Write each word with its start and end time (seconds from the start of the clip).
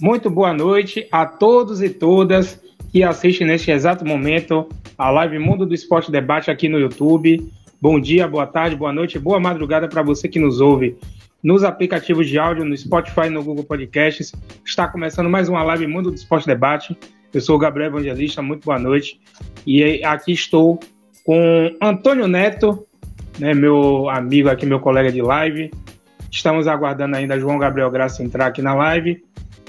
Muito 0.00 0.30
boa 0.30 0.54
noite 0.54 1.06
a 1.12 1.26
todos 1.26 1.82
e 1.82 1.90
todas 1.90 2.58
que 2.90 3.02
assistem 3.02 3.46
neste 3.46 3.70
exato 3.70 4.02
momento 4.02 4.66
a 4.96 5.10
live 5.10 5.38
Mundo 5.38 5.66
do 5.66 5.74
Esporte 5.74 6.10
Debate 6.10 6.50
aqui 6.50 6.70
no 6.70 6.78
YouTube. 6.78 7.52
Bom 7.78 8.00
dia, 8.00 8.26
boa 8.26 8.46
tarde, 8.46 8.74
boa 8.74 8.94
noite, 8.94 9.18
boa 9.18 9.38
madrugada 9.38 9.86
para 9.88 10.02
você 10.02 10.26
que 10.26 10.38
nos 10.38 10.58
ouve 10.58 10.96
nos 11.42 11.64
aplicativos 11.64 12.26
de 12.26 12.38
áudio, 12.38 12.64
no 12.64 12.74
Spotify 12.74 13.28
no 13.28 13.44
Google 13.44 13.64
Podcasts. 13.64 14.32
Está 14.64 14.88
começando 14.88 15.28
mais 15.28 15.50
uma 15.50 15.62
live 15.62 15.86
Mundo 15.86 16.10
do 16.10 16.16
Esporte 16.16 16.46
Debate. 16.46 16.96
Eu 17.34 17.42
sou 17.42 17.56
o 17.56 17.58
Gabriel 17.58 17.90
Evangelista, 17.90 18.40
muito 18.40 18.64
boa 18.64 18.78
noite. 18.78 19.20
E 19.66 20.02
aqui 20.02 20.32
estou 20.32 20.80
com 21.24 21.76
Antônio 21.80 22.26
Neto, 22.26 22.86
né, 23.38 23.52
meu 23.52 24.08
amigo 24.08 24.48
aqui, 24.48 24.64
meu 24.64 24.80
colega 24.80 25.12
de 25.12 25.20
live. 25.20 25.70
Estamos 26.30 26.66
aguardando 26.66 27.16
ainda 27.16 27.38
João 27.38 27.58
Gabriel 27.58 27.90
Graça 27.90 28.22
entrar 28.22 28.46
aqui 28.46 28.62
na 28.62 28.72
live. 28.72 29.22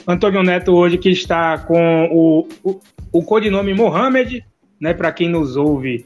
Antônio 0.08 0.44
Neto 0.44 0.74
hoje 0.74 0.98
que 0.98 1.10
está 1.10 1.58
com 1.58 2.06
o, 2.12 2.48
o, 2.64 2.80
o 3.12 3.24
codinome 3.24 3.74
Mohamed, 3.74 4.44
né? 4.80 4.94
Para 4.94 5.12
quem 5.12 5.30
nos 5.30 5.56
ouve 5.56 6.06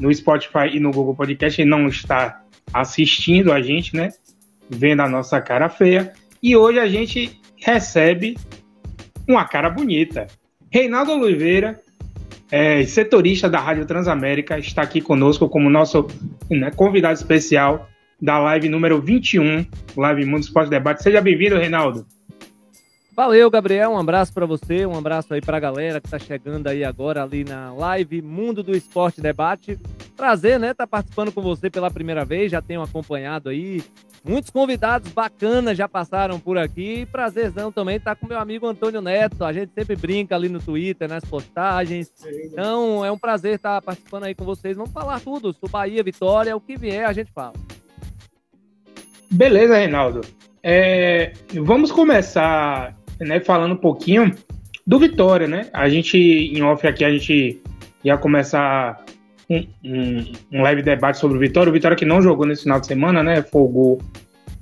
no 0.00 0.12
Spotify 0.14 0.68
e 0.72 0.80
no 0.80 0.90
Google 0.90 1.14
Podcast 1.14 1.60
e 1.60 1.64
não 1.64 1.86
está 1.86 2.42
assistindo 2.72 3.52
a 3.52 3.60
gente, 3.60 3.96
né? 3.96 4.10
Vendo 4.68 5.02
a 5.02 5.08
nossa 5.08 5.40
cara 5.40 5.68
feia. 5.68 6.12
E 6.42 6.56
hoje 6.56 6.78
a 6.78 6.88
gente 6.88 7.40
recebe 7.56 8.36
uma 9.26 9.44
cara 9.44 9.70
bonita. 9.70 10.26
Reinaldo 10.70 11.12
Oliveira, 11.12 11.80
é, 12.50 12.84
setorista 12.84 13.48
da 13.48 13.58
Rádio 13.58 13.86
Transamérica, 13.86 14.58
está 14.58 14.82
aqui 14.82 15.00
conosco 15.00 15.48
como 15.48 15.70
nosso 15.70 16.06
né, 16.50 16.70
convidado 16.70 17.14
especial 17.14 17.88
da 18.20 18.38
live 18.38 18.68
número 18.68 19.00
21, 19.00 19.64
Live 19.96 20.24
Mundo 20.24 20.42
Esporte 20.42 20.70
Debate. 20.70 21.02
Seja 21.02 21.20
bem-vindo, 21.20 21.56
Reinaldo. 21.56 22.06
Valeu, 23.18 23.50
Gabriel. 23.50 23.90
Um 23.90 23.98
abraço 23.98 24.32
para 24.32 24.46
você, 24.46 24.86
um 24.86 24.96
abraço 24.96 25.34
aí 25.34 25.40
para 25.40 25.56
a 25.56 25.60
galera 25.60 26.00
que 26.00 26.06
está 26.06 26.20
chegando 26.20 26.68
aí 26.68 26.84
agora 26.84 27.24
ali 27.24 27.42
na 27.42 27.72
live 27.72 28.22
Mundo 28.22 28.62
do 28.62 28.76
Esporte 28.76 29.20
Debate. 29.20 29.76
Prazer, 30.16 30.56
né? 30.56 30.72
Tá 30.72 30.86
participando 30.86 31.32
com 31.32 31.42
você 31.42 31.68
pela 31.68 31.90
primeira 31.90 32.24
vez, 32.24 32.52
já 32.52 32.62
tenho 32.62 32.80
acompanhado 32.80 33.48
aí. 33.48 33.82
Muitos 34.24 34.50
convidados 34.50 35.10
bacanas 35.10 35.76
já 35.76 35.88
passaram 35.88 36.38
por 36.38 36.56
aqui. 36.56 37.06
Prazerzão 37.06 37.72
também 37.72 37.98
tá 37.98 38.14
com 38.14 38.28
meu 38.28 38.38
amigo 38.38 38.68
Antônio 38.68 39.02
Neto. 39.02 39.44
A 39.44 39.52
gente 39.52 39.72
sempre 39.74 39.96
brinca 39.96 40.36
ali 40.36 40.48
no 40.48 40.60
Twitter, 40.60 41.08
nas 41.08 41.24
postagens. 41.24 42.12
Então 42.44 43.04
é 43.04 43.10
um 43.10 43.18
prazer 43.18 43.56
estar 43.56 43.80
tá 43.80 43.82
participando 43.82 44.26
aí 44.26 44.34
com 44.36 44.44
vocês. 44.44 44.76
Vamos 44.76 44.92
falar 44.92 45.18
tudo. 45.18 45.52
Sobre 45.52 45.72
Bahia, 45.72 46.04
Vitória, 46.04 46.56
o 46.56 46.60
que 46.60 46.76
vier 46.76 47.04
a 47.04 47.12
gente 47.12 47.32
fala. 47.32 47.54
Beleza, 49.28 49.76
Reinaldo. 49.76 50.20
É, 50.62 51.32
vamos 51.64 51.90
começar 51.90 52.97
né, 53.20 53.40
falando 53.40 53.72
um 53.72 53.76
pouquinho 53.76 54.34
do 54.86 54.98
Vitória, 54.98 55.46
né? 55.46 55.68
A 55.72 55.88
gente, 55.88 56.16
em 56.16 56.62
off 56.62 56.86
aqui, 56.86 57.04
a 57.04 57.10
gente 57.10 57.60
ia 58.02 58.16
começar 58.16 59.04
um, 59.48 59.66
um, 59.84 60.32
um, 60.52 60.62
leve 60.62 60.82
debate 60.82 61.18
sobre 61.18 61.36
o 61.36 61.40
Vitória. 61.40 61.70
O 61.70 61.72
Vitória 61.72 61.96
que 61.96 62.04
não 62.04 62.22
jogou 62.22 62.46
nesse 62.46 62.62
final 62.62 62.80
de 62.80 62.86
semana, 62.86 63.22
né? 63.22 63.42
Folgou 63.42 64.00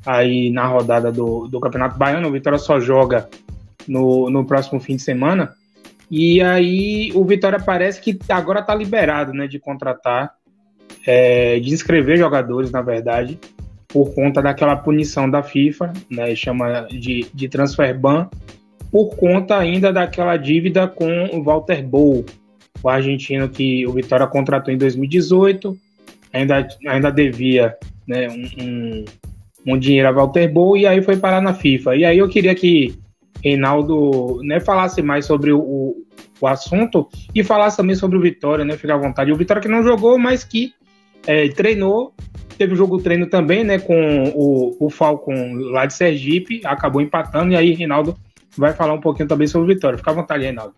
aí 0.04 0.50
na 0.50 0.66
rodada 0.66 1.12
do, 1.12 1.46
do 1.46 1.60
Campeonato 1.60 1.98
Baiano. 1.98 2.28
O 2.28 2.32
Vitória 2.32 2.58
só 2.58 2.80
joga 2.80 3.28
no, 3.86 4.28
no 4.30 4.44
próximo 4.44 4.80
fim 4.80 4.96
de 4.96 5.02
semana. 5.02 5.54
E 6.10 6.41
aí 6.41 7.12
o 7.14 7.24
Vitória 7.24 7.58
parece 7.58 8.00
que 8.00 8.18
agora 8.28 8.60
está 8.60 8.74
liberado, 8.74 9.32
né? 9.32 9.46
De 9.46 9.58
contratar, 9.58 10.34
é, 11.06 11.60
de 11.60 11.72
inscrever 11.72 12.16
jogadores, 12.16 12.70
na 12.70 12.82
verdade, 12.82 13.38
por 13.97 14.14
conta 14.14 14.42
daquela 14.42 14.77
punição 14.77 15.30
da 15.30 15.42
FIFA, 15.42 15.91
né? 16.11 16.36
Chama 16.36 16.86
de, 16.91 17.27
de 17.33 17.48
transfer 17.48 17.98
ban 17.98 18.28
por 18.92 19.16
conta 19.16 19.56
ainda 19.56 19.91
daquela 19.91 20.37
dívida 20.37 20.87
com 20.87 21.31
o 21.32 21.43
Walter 21.43 21.82
Bow, 21.82 22.22
o 22.82 22.88
argentino 22.91 23.48
que 23.48 23.87
o 23.87 23.93
Vitória 23.93 24.26
contratou 24.26 24.72
em 24.72 24.76
2018, 24.76 25.75
ainda, 26.31 26.69
ainda 26.87 27.10
devia 27.10 27.75
né, 28.06 28.28
um, 28.28 28.62
um, 28.62 29.04
um 29.66 29.78
dinheiro 29.78 30.09
a 30.09 30.12
Walter 30.12 30.47
Bow 30.53 30.76
e 30.76 30.87
aí 30.87 31.00
foi 31.00 31.16
parar 31.16 31.41
na 31.41 31.54
FIFA. 31.54 31.97
E 31.97 32.04
aí 32.04 32.19
eu 32.19 32.28
queria 32.28 32.54
que 32.54 32.99
Reinaldo 33.43 34.43
né, 34.43 34.60
falasse 34.60 35.00
mais 35.00 35.25
sobre 35.25 35.53
o, 35.53 35.97
o 36.38 36.47
assunto 36.47 37.09
e 37.34 37.43
falasse 37.43 37.78
também 37.78 37.97
sobre 37.97 38.19
o 38.19 38.20
Vitória, 38.20 38.62
né? 38.62 38.76
Fica 38.76 38.93
à 38.93 38.99
vontade. 38.99 39.32
O 39.32 39.37
Vitória 39.37 39.62
que 39.62 39.69
não 39.69 39.82
jogou, 39.82 40.19
mas 40.19 40.44
que 40.44 40.75
é, 41.26 41.48
treinou. 41.48 42.14
Teve 42.56 42.72
o 42.72 42.76
jogo 42.76 43.03
treino 43.03 43.28
também, 43.28 43.62
né? 43.62 43.78
Com 43.78 44.32
o, 44.34 44.87
o 44.87 44.91
Falcon 44.91 45.54
lá 45.70 45.84
de 45.84 45.94
Sergipe, 45.94 46.62
acabou 46.64 47.03
empatando, 47.03 47.53
e 47.53 47.56
aí 47.56 47.72
Reinaldo 47.72 48.16
vai 48.56 48.72
falar 48.72 48.94
um 48.94 49.00
pouquinho 49.00 49.28
também 49.28 49.47
sobre 49.47 49.70
o 49.70 49.75
Vitória. 49.75 49.98
Fica 49.98 50.10
à 50.10 50.14
vontade, 50.14 50.44
Reinaldo. 50.44 50.75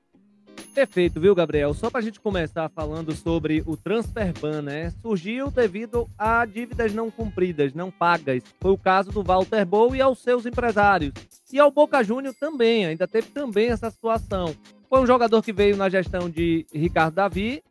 Perfeito, 0.74 1.20
viu, 1.20 1.34
Gabriel? 1.34 1.74
Só 1.74 1.90
para 1.90 1.98
a 1.98 2.02
gente 2.02 2.20
começar 2.20 2.68
falando 2.68 3.12
sobre 3.12 3.64
o 3.66 3.76
transfer 3.76 4.32
ban, 4.40 4.62
né? 4.62 4.90
Surgiu 5.02 5.50
devido 5.50 6.08
a 6.16 6.44
dívidas 6.44 6.92
não 6.92 7.10
cumpridas, 7.10 7.74
não 7.74 7.90
pagas. 7.90 8.42
Foi 8.60 8.70
o 8.70 8.78
caso 8.78 9.10
do 9.10 9.22
Walter 9.22 9.64
Bow 9.64 9.94
e 9.96 10.00
aos 10.00 10.20
seus 10.20 10.46
empresários. 10.46 11.12
E 11.52 11.58
ao 11.58 11.70
Boca 11.70 12.02
Júnior 12.04 12.34
também, 12.38 12.86
ainda 12.86 13.08
teve 13.08 13.28
também 13.28 13.70
essa 13.70 13.90
situação. 13.90 14.54
Foi 14.88 15.00
um 15.00 15.06
jogador 15.06 15.42
que 15.42 15.52
veio 15.52 15.76
na 15.76 15.88
gestão 15.88 16.30
de 16.30 16.64
Ricardo 16.72 17.14
Davi 17.14 17.62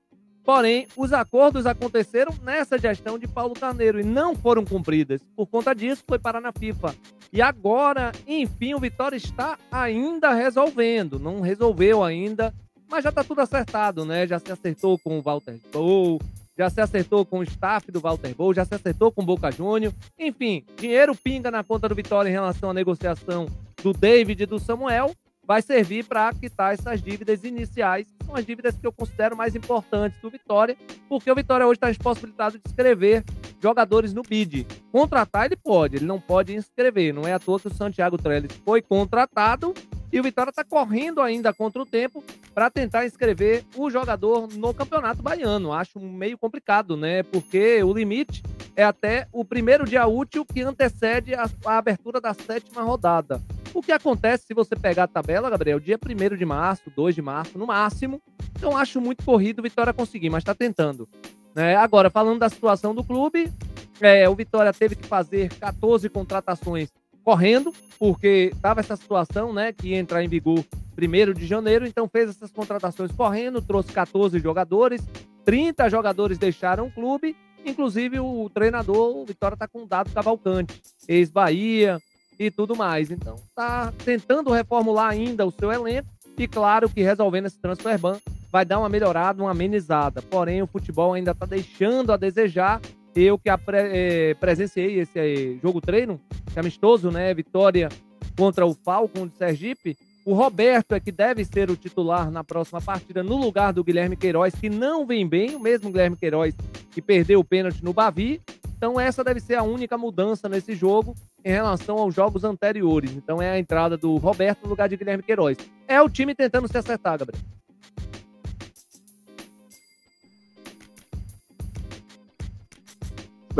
Porém, 0.47 0.87
os 0.95 1.11
acordos 1.11 1.65
aconteceram 1.65 2.33
nessa 2.41 2.77
gestão 2.77 3.19
de 3.19 3.27
Paulo 3.27 3.53
Carneiro 3.53 3.99
e 3.99 4.03
não 4.03 4.33
foram 4.33 4.63
cumpridas. 4.63 5.19
Por 5.35 5.45
conta 5.45 5.75
disso, 5.75 6.05
foi 6.07 6.17
parar 6.17 6.39
na 6.39 6.53
FIFA. 6.53 6.95
E 7.33 7.41
agora, 7.41 8.13
enfim, 8.25 8.73
o 8.73 8.79
Vitória 8.79 9.17
está 9.17 9.59
ainda 9.69 10.33
resolvendo. 10.33 11.19
Não 11.19 11.41
resolveu 11.41 12.01
ainda, 12.01 12.53
mas 12.89 13.03
já 13.03 13.09
está 13.09 13.25
tudo 13.25 13.41
acertado, 13.41 14.05
né? 14.05 14.25
Já 14.25 14.39
se 14.39 14.49
acertou 14.49 14.97
com 14.97 15.19
o 15.19 15.21
Walter 15.21 15.59
Bow, 15.69 16.17
já 16.57 16.69
se 16.69 16.79
acertou 16.79 17.25
com 17.25 17.39
o 17.39 17.43
staff 17.43 17.91
do 17.91 17.99
Walter 17.99 18.33
Bow, 18.33 18.53
já 18.53 18.63
se 18.63 18.73
acertou 18.73 19.11
com 19.11 19.23
o 19.23 19.25
Boca 19.25 19.51
Júnior. 19.51 19.93
Enfim, 20.17 20.63
dinheiro 20.77 21.13
pinga 21.13 21.51
na 21.51 21.61
conta 21.61 21.89
do 21.89 21.95
Vitória 21.95 22.29
em 22.29 22.31
relação 22.31 22.69
à 22.69 22.73
negociação 22.73 23.47
do 23.83 23.91
David 23.91 24.43
e 24.43 24.45
do 24.45 24.59
Samuel 24.59 25.11
vai 25.47 25.61
servir 25.61 26.03
para 26.03 26.33
quitar 26.33 26.73
essas 26.73 27.01
dívidas 27.01 27.43
iniciais, 27.45 28.05
que 28.05 28.25
são 28.25 28.35
as 28.35 28.45
dívidas 28.45 28.77
que 28.77 28.85
eu 28.85 28.91
considero 28.91 29.37
mais 29.37 29.55
importantes 29.55 30.19
do 30.19 30.29
Vitória, 30.29 30.75
porque 31.07 31.31
o 31.31 31.35
Vitória 31.35 31.65
hoje 31.65 31.77
está 31.77 31.89
impossibilitado 31.89 32.57
de 32.57 32.63
inscrever 32.67 33.23
jogadores 33.61 34.13
no 34.13 34.21
BID. 34.21 34.67
Contratar 34.91 35.45
ele 35.45 35.55
pode, 35.55 35.95
ele 35.95 36.05
não 36.05 36.19
pode 36.19 36.53
inscrever. 36.53 37.13
Não 37.13 37.25
é 37.25 37.33
à 37.33 37.39
toa 37.39 37.59
que 37.59 37.67
o 37.67 37.73
Santiago 37.73 38.17
Trellis 38.17 38.51
foi 38.65 38.81
contratado 38.81 39.73
e 40.11 40.19
o 40.19 40.23
Vitória 40.23 40.49
está 40.49 40.63
correndo 40.63 41.21
ainda 41.21 41.53
contra 41.53 41.81
o 41.81 41.85
tempo 41.85 42.23
para 42.53 42.69
tentar 42.69 43.05
inscrever 43.05 43.63
o 43.75 43.89
jogador 43.89 44.47
no 44.53 44.73
Campeonato 44.73 45.21
Baiano. 45.21 45.71
Acho 45.71 45.99
meio 45.99 46.37
complicado, 46.37 46.97
né? 46.97 47.23
Porque 47.23 47.81
o 47.83 47.93
limite 47.93 48.43
é 48.75 48.83
até 48.83 49.27
o 49.31 49.43
primeiro 49.43 49.85
dia 49.85 50.05
útil 50.05 50.45
que 50.45 50.61
antecede 50.61 51.33
a, 51.33 51.49
a 51.65 51.77
abertura 51.77 52.19
da 52.21 52.33
sétima 52.33 52.81
rodada. 52.81 53.41
O 53.73 53.81
que 53.81 53.91
acontece 53.91 54.45
se 54.45 54.53
você 54.53 54.75
pegar 54.75 55.03
a 55.03 55.07
tabela, 55.07 55.50
Gabriel, 55.50 55.79
dia 55.79 55.97
1 55.97 56.35
de 56.35 56.45
março, 56.45 56.91
2 56.95 57.13
de 57.13 57.22
março, 57.22 57.57
no 57.57 57.67
máximo. 57.67 58.22
Então 58.55 58.75
acho 58.75 59.00
muito 59.00 59.23
corrido 59.23 59.59
o 59.59 59.63
Vitória 59.63 59.94
conseguir, 59.94 60.29
mas 60.29 60.41
está 60.41 60.55
tentando. 60.55 61.07
É, 61.55 61.75
agora, 61.75 62.09
falando 62.09 62.39
da 62.39 62.50
situação 62.50 62.94
do 62.94 63.03
clube, 63.03 63.51
é, 64.00 64.27
o 64.29 64.35
Vitória 64.35 64.72
teve 64.72 64.95
que 64.95 65.07
fazer 65.07 65.50
14 65.56 66.09
contratações 66.09 66.89
correndo, 67.23 67.73
porque 68.00 68.51
estava 68.53 68.79
essa 68.79 68.95
situação, 68.95 69.51
né, 69.51 69.73
que 69.73 69.89
ia 69.89 69.97
entrar 69.97 70.23
em 70.23 70.29
vigor 70.29 70.63
1 70.97 71.33
de 71.33 71.45
janeiro, 71.45 71.85
então 71.85 72.07
fez 72.07 72.29
essas 72.29 72.51
contratações 72.51 73.11
correndo, 73.11 73.61
trouxe 73.61 73.91
14 73.91 74.39
jogadores, 74.39 75.01
30 75.44 75.89
jogadores 75.89 76.38
deixaram 76.38 76.88
o 76.88 76.91
clube, 76.91 77.35
inclusive 77.66 78.19
o 78.19 78.50
treinador, 78.50 79.18
o 79.18 79.25
Vitória 79.25 79.56
está 79.56 79.68
com 79.68 79.83
o 79.83 79.86
Dado 79.86 80.12
Cavalcante, 80.12 80.81
ex-Bahia, 81.07 82.00
e 82.39 82.51
tudo 82.51 82.75
mais. 82.75 83.12
Então, 83.12 83.36
tá 83.56 83.94
tentando 84.04 84.51
reformular 84.51 85.10
ainda 85.10 85.45
o 85.45 85.51
seu 85.51 85.72
elenco 85.72 86.07
e 86.38 86.48
claro 86.48 86.89
que 86.89 87.01
resolvendo 87.01 87.48
esse 87.48 87.60
transfer 87.60 87.98
ban 87.98 88.19
vai 88.51 88.63
dar 88.63 88.80
uma 88.80 88.89
melhorada, 88.89 89.42
uma 89.42 89.51
amenizada. 89.51 90.22
Porém, 90.22 90.62
o 90.62 90.68
futebol 90.68 91.13
ainda 91.13 91.31
está 91.31 91.45
deixando 91.45 92.12
a 92.12 92.18
desejar. 92.18 92.80
Eu 93.16 93.38
que 93.38 93.50
é, 93.50 94.36
presenciei 94.36 95.00
esse 95.00 95.18
é, 95.18 95.57
jogo 95.62 95.81
treino, 95.81 96.22
é 96.56 96.60
amistoso, 96.60 97.10
né? 97.10 97.34
Vitória 97.34 97.89
contra 98.38 98.66
o 98.66 98.75
Falcon 98.75 99.28
de 99.28 99.36
Sergipe. 99.36 99.98
O 100.24 100.34
Roberto 100.34 100.94
é 100.94 101.00
que 101.00 101.12
deve 101.12 101.44
ser 101.44 101.72
o 101.72 101.75
titular 101.75 102.30
na 102.30 102.44
próxima 102.44 102.81
partida, 102.81 103.24
no 103.24 103.38
lugar 103.38 103.74
do 103.74 103.84
Guilherme 103.84 104.16
Queiroz, 104.16 104.54
que 104.54 104.69
não 104.69 105.06
vem 105.06 105.25
bem, 105.25 105.56
o 105.56 105.60
mesmo 105.60 105.89
Guilherme 105.89 106.18
Queiroz 106.18 106.54
que 106.98 107.01
perdeu 107.01 107.39
o 107.39 107.44
pênalti 107.44 107.84
no 107.84 107.94
Bavi. 107.94 108.42
Então, 108.77 109.00
essa 109.00 109.24
deve 109.24 109.39
ser 109.39 109.56
a 109.56 109.63
única 109.63 109.97
mudança 109.97 110.47
nesse 110.47 110.75
jogo 110.75 111.15
em 111.44 111.50
relação 111.50 111.97
aos 111.97 112.13
jogos 112.13 112.44
anteriores. 112.44 113.12
Então, 113.12 113.41
é 113.41 113.50
a 113.50 113.59
entrada 113.59 113.97
do 113.97 114.18
Roberto 114.18 114.63
no 114.63 114.69
lugar 114.69 114.88
de 114.88 114.95
Guilherme 114.95 115.24
Queiroz. 115.24 115.57
É 115.88 116.00
o 116.00 116.07
time 116.07 116.35
tentando 116.35 116.68
se 116.68 116.77
acertar, 116.77 117.18
Gabriel. 117.18 117.41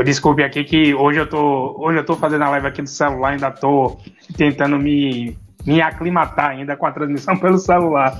Desculpe 0.04 0.44
aqui 0.44 0.62
que 0.62 0.94
hoje 0.94 1.18
eu 1.18 1.28
tô, 1.28 1.74
hoje 1.76 1.98
eu 1.98 2.06
tô 2.06 2.14
fazendo 2.14 2.44
a 2.44 2.50
live 2.50 2.68
aqui 2.68 2.80
do 2.80 2.88
celular, 2.88 3.30
ainda 3.30 3.50
tô 3.50 3.98
tentando 4.36 4.78
me, 4.78 5.36
me 5.66 5.82
aclimatar 5.82 6.50
ainda 6.50 6.76
com 6.76 6.86
a 6.86 6.92
transmissão 6.92 7.34
pelo 7.40 7.58
celular. 7.58 8.16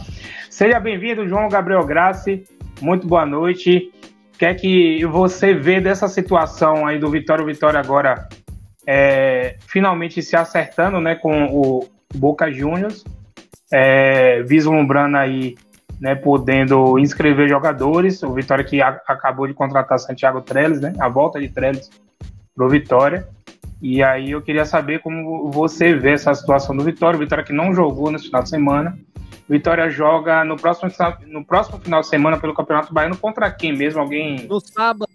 Seja 0.50 0.80
bem-vindo, 0.80 1.28
João 1.28 1.48
Gabriel 1.48 1.86
Grassi. 1.86 2.42
Muito 2.80 3.06
boa 3.06 3.24
noite. 3.24 3.92
O 4.38 4.44
que 4.46 4.46
é 4.46 4.54
que 4.54 5.04
você 5.04 5.52
vê 5.52 5.80
dessa 5.80 6.06
situação 6.06 6.86
aí 6.86 6.96
do 6.96 7.10
Vitória? 7.10 7.42
O 7.42 7.46
Vitória 7.48 7.80
agora 7.80 8.28
é, 8.86 9.56
finalmente 9.66 10.22
se 10.22 10.36
acertando 10.36 11.00
né, 11.00 11.16
com 11.16 11.46
o 11.46 11.88
Boca 12.14 12.48
Juniors, 12.48 13.02
é, 13.72 14.40
vislumbrando 14.44 15.16
aí, 15.16 15.56
né, 16.00 16.14
podendo 16.14 17.00
inscrever 17.00 17.48
jogadores. 17.48 18.22
O 18.22 18.32
Vitória 18.32 18.62
que 18.62 18.80
a, 18.80 19.00
acabou 19.08 19.44
de 19.48 19.54
contratar 19.54 19.98
Santiago 19.98 20.40
Trellis, 20.40 20.80
né, 20.80 20.92
a 21.00 21.08
volta 21.08 21.40
de 21.40 21.48
Trellis 21.48 21.90
para 22.54 22.64
o 22.64 22.68
Vitória. 22.68 23.26
E 23.80 24.02
aí 24.02 24.32
eu 24.32 24.42
queria 24.42 24.64
saber 24.64 25.00
como 25.00 25.50
você 25.50 25.94
vê 25.94 26.12
essa 26.12 26.34
situação 26.34 26.76
do 26.76 26.82
Vitória. 26.82 27.16
O 27.16 27.20
Vitória 27.20 27.44
que 27.44 27.52
não 27.52 27.72
jogou 27.72 28.10
nesse 28.10 28.26
final 28.26 28.42
de 28.42 28.48
semana. 28.48 28.98
Vitória 29.48 29.88
joga 29.88 30.44
no 30.44 30.56
próximo, 30.56 30.90
no 31.26 31.44
próximo 31.44 31.78
final 31.78 32.00
de 32.00 32.08
semana 32.08 32.38
pelo 32.38 32.52
Campeonato 32.52 32.92
Baiano 32.92 33.16
contra 33.16 33.50
quem 33.50 33.74
mesmo? 33.74 34.00
Alguém. 34.00 34.46
No 34.46 34.60
sábado, 34.60 35.08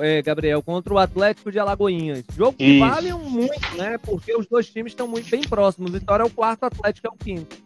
é, 0.00 0.22
Gabriel, 0.22 0.62
contra 0.62 0.94
o 0.94 0.98
Atlético 0.98 1.52
de 1.52 1.58
Alagoinhas. 1.58 2.24
Jogo 2.34 2.56
que 2.56 2.64
Isso. 2.64 2.88
vale 2.88 3.12
muito, 3.12 3.76
né? 3.76 3.98
Porque 3.98 4.34
os 4.34 4.46
dois 4.46 4.70
times 4.70 4.92
estão 4.92 5.06
muito 5.06 5.28
bem 5.28 5.42
próximos. 5.42 5.90
Vitória 5.90 6.22
é 6.22 6.26
o 6.26 6.30
quarto, 6.30 6.64
Atlético 6.64 7.08
é 7.08 7.10
o 7.10 7.16
quinto. 7.16 7.56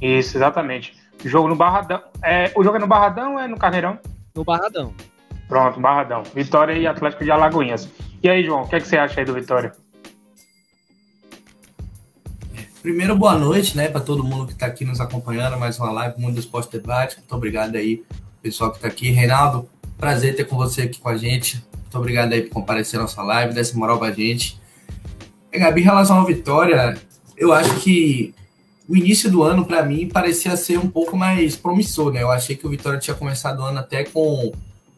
Isso, 0.00 0.36
exatamente. 0.36 0.94
Jogo 1.24 1.48
no 1.48 1.56
Barradão. 1.56 2.02
É, 2.22 2.52
o 2.54 2.62
jogo 2.62 2.76
é 2.76 2.80
no 2.80 2.86
Barradão 2.86 3.34
ou 3.34 3.38
é 3.38 3.46
no 3.46 3.56
Carneirão? 3.56 3.98
No 4.34 4.44
Barradão. 4.44 4.92
Pronto, 5.48 5.80
Barradão. 5.80 6.22
Vitória 6.34 6.74
e 6.74 6.86
Atlético 6.86 7.24
de 7.24 7.30
Alagoinhas. 7.30 7.88
E 8.22 8.28
aí, 8.28 8.44
João, 8.44 8.62
o 8.62 8.68
que, 8.68 8.76
é 8.76 8.80
que 8.80 8.86
você 8.86 8.96
acha 8.96 9.20
aí 9.20 9.26
do 9.26 9.34
Vitória? 9.34 9.72
Primeiro, 12.80 13.16
boa 13.16 13.36
noite, 13.36 13.76
né, 13.76 13.88
para 13.88 14.00
todo 14.00 14.22
mundo 14.22 14.46
que 14.46 14.52
está 14.52 14.66
aqui 14.66 14.84
nos 14.84 15.00
acompanhando, 15.00 15.58
mais 15.58 15.76
uma 15.76 15.90
live 15.90 16.20
Mundo 16.20 16.34
do 16.34 16.40
Esporte 16.40 16.70
Debate. 16.70 17.16
Muito 17.16 17.34
obrigado 17.34 17.74
aí, 17.74 18.04
pessoal 18.40 18.70
que 18.70 18.76
está 18.76 18.86
aqui. 18.86 19.10
Reinaldo, 19.10 19.68
prazer 19.98 20.36
ter 20.36 20.44
com 20.44 20.56
você 20.56 20.82
aqui 20.82 21.00
com 21.00 21.08
a 21.08 21.16
gente. 21.16 21.64
Muito 21.74 21.98
obrigado 21.98 22.32
aí 22.32 22.42
por 22.42 22.50
comparecer 22.50 23.00
à 23.00 23.02
nossa 23.02 23.20
live, 23.22 23.54
dessa 23.54 23.76
moral 23.76 23.98
para 23.98 24.08
a 24.08 24.12
gente. 24.12 24.60
E, 25.52 25.58
Gabi, 25.58 25.80
em 25.80 25.84
relação 25.84 26.20
à 26.20 26.24
vitória, 26.24 26.96
eu 27.36 27.52
acho 27.52 27.80
que 27.80 28.32
o 28.88 28.96
início 28.96 29.28
do 29.32 29.42
ano, 29.42 29.64
para 29.64 29.82
mim, 29.82 30.08
parecia 30.08 30.56
ser 30.56 30.78
um 30.78 30.88
pouco 30.88 31.16
mais 31.16 31.56
promissor, 31.56 32.12
né? 32.12 32.22
Eu 32.22 32.30
achei 32.30 32.54
que 32.54 32.66
o 32.66 32.70
Vitória 32.70 33.00
tinha 33.00 33.16
começado 33.16 33.60
o 33.60 33.64
ano 33.64 33.80
até 33.80 34.04
com 34.04 34.52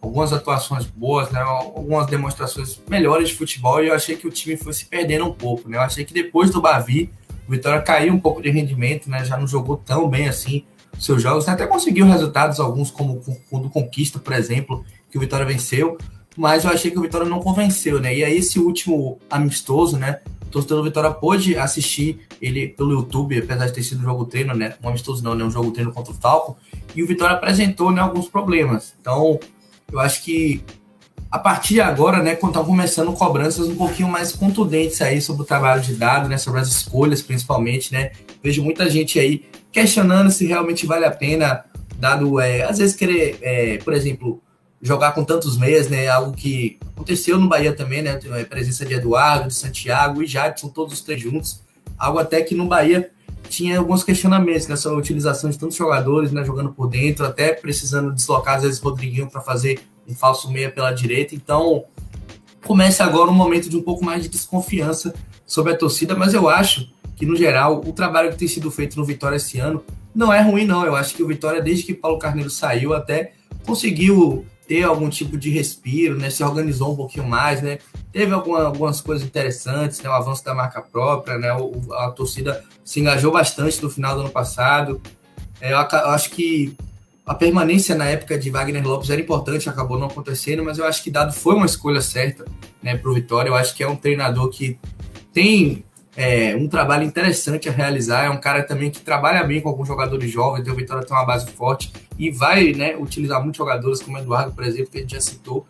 algumas 0.05 0.33
atuações 0.33 0.85
boas, 0.85 1.31
né? 1.31 1.41
algumas 1.41 2.06
demonstrações 2.06 2.81
melhores 2.89 3.29
de 3.29 3.35
futebol 3.35 3.83
e 3.83 3.89
eu 3.89 3.95
achei 3.95 4.17
que 4.17 4.27
o 4.27 4.31
time 4.31 4.56
foi 4.56 4.73
se 4.73 4.85
perdendo 4.87 5.25
um 5.25 5.33
pouco. 5.33 5.69
Né? 5.69 5.77
Eu 5.77 5.83
achei 5.83 6.05
que 6.05 6.12
depois 6.12 6.51
do 6.51 6.61
Bavi, 6.61 7.11
o 7.49 7.51
Vitória 7.51 7.81
caiu 7.81 8.12
um 8.12 8.21
pouco 8.21 8.43
de 8.43 8.51
rendimento, 8.51 9.09
né? 9.09 9.25
já 9.25 9.37
não 9.37 9.47
jogou 9.47 9.77
tão 9.77 10.09
bem 10.09 10.29
assim 10.29 10.65
seus 10.99 11.23
jogos, 11.23 11.49
até 11.49 11.67
conseguiu 11.67 12.06
resultados, 12.06 12.61
alguns 12.61 12.91
como 12.91 13.21
o 13.51 13.59
do 13.59 13.69
Conquista, 13.69 14.19
por 14.19 14.33
exemplo, 14.33 14.85
que 15.11 15.19
o 15.19 15.21
Vitória 15.21 15.45
venceu, 15.45 15.99
mas 16.37 16.65
eu 16.65 16.71
achei 16.71 16.91
que 16.91 16.99
o 16.99 17.03
Vitória 17.03 17.29
não 17.29 17.41
convenceu, 17.41 18.01
né? 18.01 18.15
E 18.17 18.25
aí 18.25 18.37
esse 18.37 18.59
último 18.59 19.19
amistoso, 19.31 19.97
né? 19.97 20.21
O 20.47 20.51
torcedor 20.51 20.79
do 20.79 20.85
Vitória 20.85 21.11
pôde 21.11 21.56
assistir 21.56 22.21
ele 22.41 22.69
pelo 22.69 22.93
YouTube, 22.93 23.39
apesar 23.39 23.67
de 23.67 23.73
ter 23.73 23.83
sido 23.83 24.01
um 24.01 24.05
jogo 24.05 24.25
treino, 24.25 24.55
né? 24.55 24.75
Um 24.83 24.89
amistoso 24.89 25.23
não, 25.23 25.35
né? 25.35 25.45
Um 25.45 25.51
jogo 25.51 25.71
treino 25.73 25.93
contra 25.93 26.12
o 26.12 26.17
Falco, 26.17 26.56
e 26.95 27.03
o 27.03 27.06
Vitória 27.06 27.37
apresentou 27.37 27.91
né, 27.91 28.01
alguns 28.01 28.29
problemas. 28.29 28.95
Então, 29.01 29.39
eu 29.92 29.98
acho 29.98 30.22
que 30.22 30.64
a 31.31 31.38
partir 31.38 31.75
de 31.75 31.81
agora, 31.81 32.22
né, 32.22 32.36
quando 32.36 32.52
estão 32.52 32.64
começando 32.64 33.12
cobranças 33.12 33.66
um 33.66 33.75
pouquinho 33.75 34.08
mais 34.08 34.31
contundentes 34.31 35.02
aí 35.02 35.20
sobre 35.20 35.42
o 35.42 35.44
trabalho 35.44 35.82
de 35.82 35.94
dado, 35.94 36.28
né, 36.28 36.38
sobre 36.38 36.60
as 36.60 36.69
escolhas 36.69 37.20
principalmente, 37.22 37.92
né, 37.92 38.12
vejo 38.40 38.62
muita 38.62 38.88
gente 38.88 39.19
aí 39.19 39.44
questionando 39.72 40.31
se 40.31 40.46
realmente 40.46 40.86
vale 40.86 41.04
a 41.04 41.10
pena, 41.10 41.64
dado, 41.98 42.38
é, 42.38 42.62
às 42.62 42.78
vezes 42.78 42.94
querer, 42.94 43.38
é, 43.42 43.78
por 43.78 43.92
exemplo, 43.92 44.40
jogar 44.81 45.10
com 45.10 45.25
tantos 45.25 45.58
meias, 45.58 45.88
né, 45.88 46.06
algo 46.06 46.32
que 46.32 46.78
aconteceu 46.94 47.36
no 47.36 47.48
Bahia 47.48 47.72
também, 47.72 48.00
né, 48.00 48.12
a 48.40 48.44
presença 48.44 48.84
de 48.84 48.94
Eduardo, 48.94 49.48
de 49.48 49.54
Santiago 49.54 50.22
e 50.22 50.26
Jadson, 50.26 50.69
todos 50.69 50.94
os 50.94 51.00
três 51.00 51.20
juntos, 51.20 51.62
algo 51.98 52.20
até 52.20 52.42
que 52.42 52.54
no 52.54 52.69
Bahia 52.69 53.10
tinha 53.55 53.79
alguns 53.79 54.03
questionamentos 54.03 54.67
nessa 54.67 54.93
utilização 54.93 55.49
de 55.49 55.59
tantos 55.59 55.77
jogadores, 55.77 56.33
né, 56.33 56.45
jogando 56.45 56.73
por 56.73 56.89
dentro, 56.89 57.25
até 57.25 57.53
precisando 57.53 58.12
deslocar 58.12 58.56
às 58.56 58.62
vezes 58.62 58.81
Rodriguinho 58.81 59.31
para 59.31 59.41
fazer 59.41 59.81
um 60.09 60.15
falso 60.15 60.51
meia 60.51 60.71
pela 60.71 60.91
direita. 60.91 61.35
Então, 61.35 61.85
começa 62.65 63.05
agora 63.05 63.31
um 63.31 63.35
momento 63.35 63.71
de 63.71 63.77
um 63.77 63.83
pouco 63.83 64.05
mais 64.05 64.23
de 64.23 64.29
desconfiança 64.29 65.15
sobre 65.47 65.73
a 65.73 65.77
torcida, 65.77 66.17
mas 66.17 66.35
eu 66.35 66.49
acho 66.49 66.93
que 67.17 67.25
no 67.25 67.37
geral 67.37 67.81
o 67.87 67.93
trabalho 67.93 68.33
que 68.33 68.39
tem 68.39 68.49
sido 68.49 68.71
feito 68.71 68.97
no 68.99 69.05
Vitória 69.05 69.37
esse 69.37 69.59
ano 69.61 69.85
não 70.15 70.33
é 70.33 70.41
ruim 70.41 70.65
não. 70.65 70.85
Eu 70.85 70.97
acho 70.97 71.15
que 71.15 71.23
o 71.23 71.29
Vitória 71.29 71.62
desde 71.62 71.85
que 71.85 71.95
Paulo 71.95 72.19
Carneiro 72.19 72.51
saiu 72.51 72.93
até 72.93 73.33
conseguiu 73.65 74.45
ter 74.67 74.83
algum 74.83 75.09
tipo 75.09 75.37
de 75.37 75.51
respiro, 75.51 76.19
né? 76.19 76.31
Se 76.31 76.43
organizou 76.43 76.93
um 76.93 76.97
pouquinho 76.97 77.27
mais, 77.29 77.62
né? 77.62 77.79
Teve 78.14 78.32
alguma, 78.32 78.62
algumas 78.62 79.00
coisas 79.00 79.26
interessantes, 79.26 80.00
né? 80.00 80.08
O 80.08 80.12
avanço 80.12 80.44
da 80.44 80.55
marca 80.55 80.81
própria, 80.81 81.37
né? 81.37 81.52
O, 81.52 81.93
a 81.94 82.12
torcida 82.12 82.62
se 82.84 83.00
engajou 83.00 83.32
bastante 83.32 83.82
no 83.82 83.90
final 83.90 84.14
do 84.14 84.20
ano 84.20 84.31
passado. 84.31 85.02
É, 85.61 85.72
eu, 85.72 85.76
eu, 85.76 86.11
acho 86.11 86.31
que 86.31 86.76
a 87.26 87.34
permanência 87.34 87.96
na 87.96 88.05
época 88.05 88.38
de 88.38 88.50
Wagner 88.50 88.87
Lopes 88.87 89.11
era 89.11 89.20
importante, 89.20 89.69
acabou 89.69 89.99
não 89.99 90.06
acontecendo, 90.06 90.62
mas 90.62 90.78
eu 90.78 90.87
acho 90.87 91.02
que 91.02 91.11
dado 91.11 91.32
foi 91.32 91.56
uma 91.56 91.66
escolha 91.66 92.00
certa, 92.00 92.44
né? 92.81 92.96
Para 92.96 93.11
o 93.11 93.14
Vitória, 93.14 93.50
eu 93.50 93.56
acho 93.56 93.75
que 93.75 93.82
é 93.82 93.88
um 93.88 93.96
treinador 93.96 94.49
que 94.49 94.78
tem 95.32 95.84
é, 96.17 96.55
um 96.55 96.69
trabalho 96.69 97.02
interessante 97.02 97.69
a 97.69 97.72
realizar. 97.72 98.26
É 98.26 98.31
um 98.31 98.38
cara 98.38 98.62
também 98.62 98.93
que 98.93 99.00
trabalha 99.00 99.43
bem 99.43 99.60
com 99.60 99.69
alguns 99.69 99.88
jogadores 99.88 100.31
jovens, 100.31 100.60
então 100.60 100.72
o 100.72 100.76
Vitória 100.76 101.05
tem 101.05 101.17
uma 101.17 101.26
base 101.26 101.50
forte 101.50 101.93
e 102.17 102.31
vai 102.31 102.75
né, 102.75 102.94
utilizar 102.96 103.43
muitos 103.43 103.58
jogadores, 103.58 104.00
como 104.00 104.17
o 104.17 104.20
Eduardo, 104.20 104.52
por 104.52 104.62
exemplo, 104.62 104.93
que 104.93 104.99
a 104.99 105.00
gente 105.00 105.14
já 105.14 105.20
citou. 105.20 105.67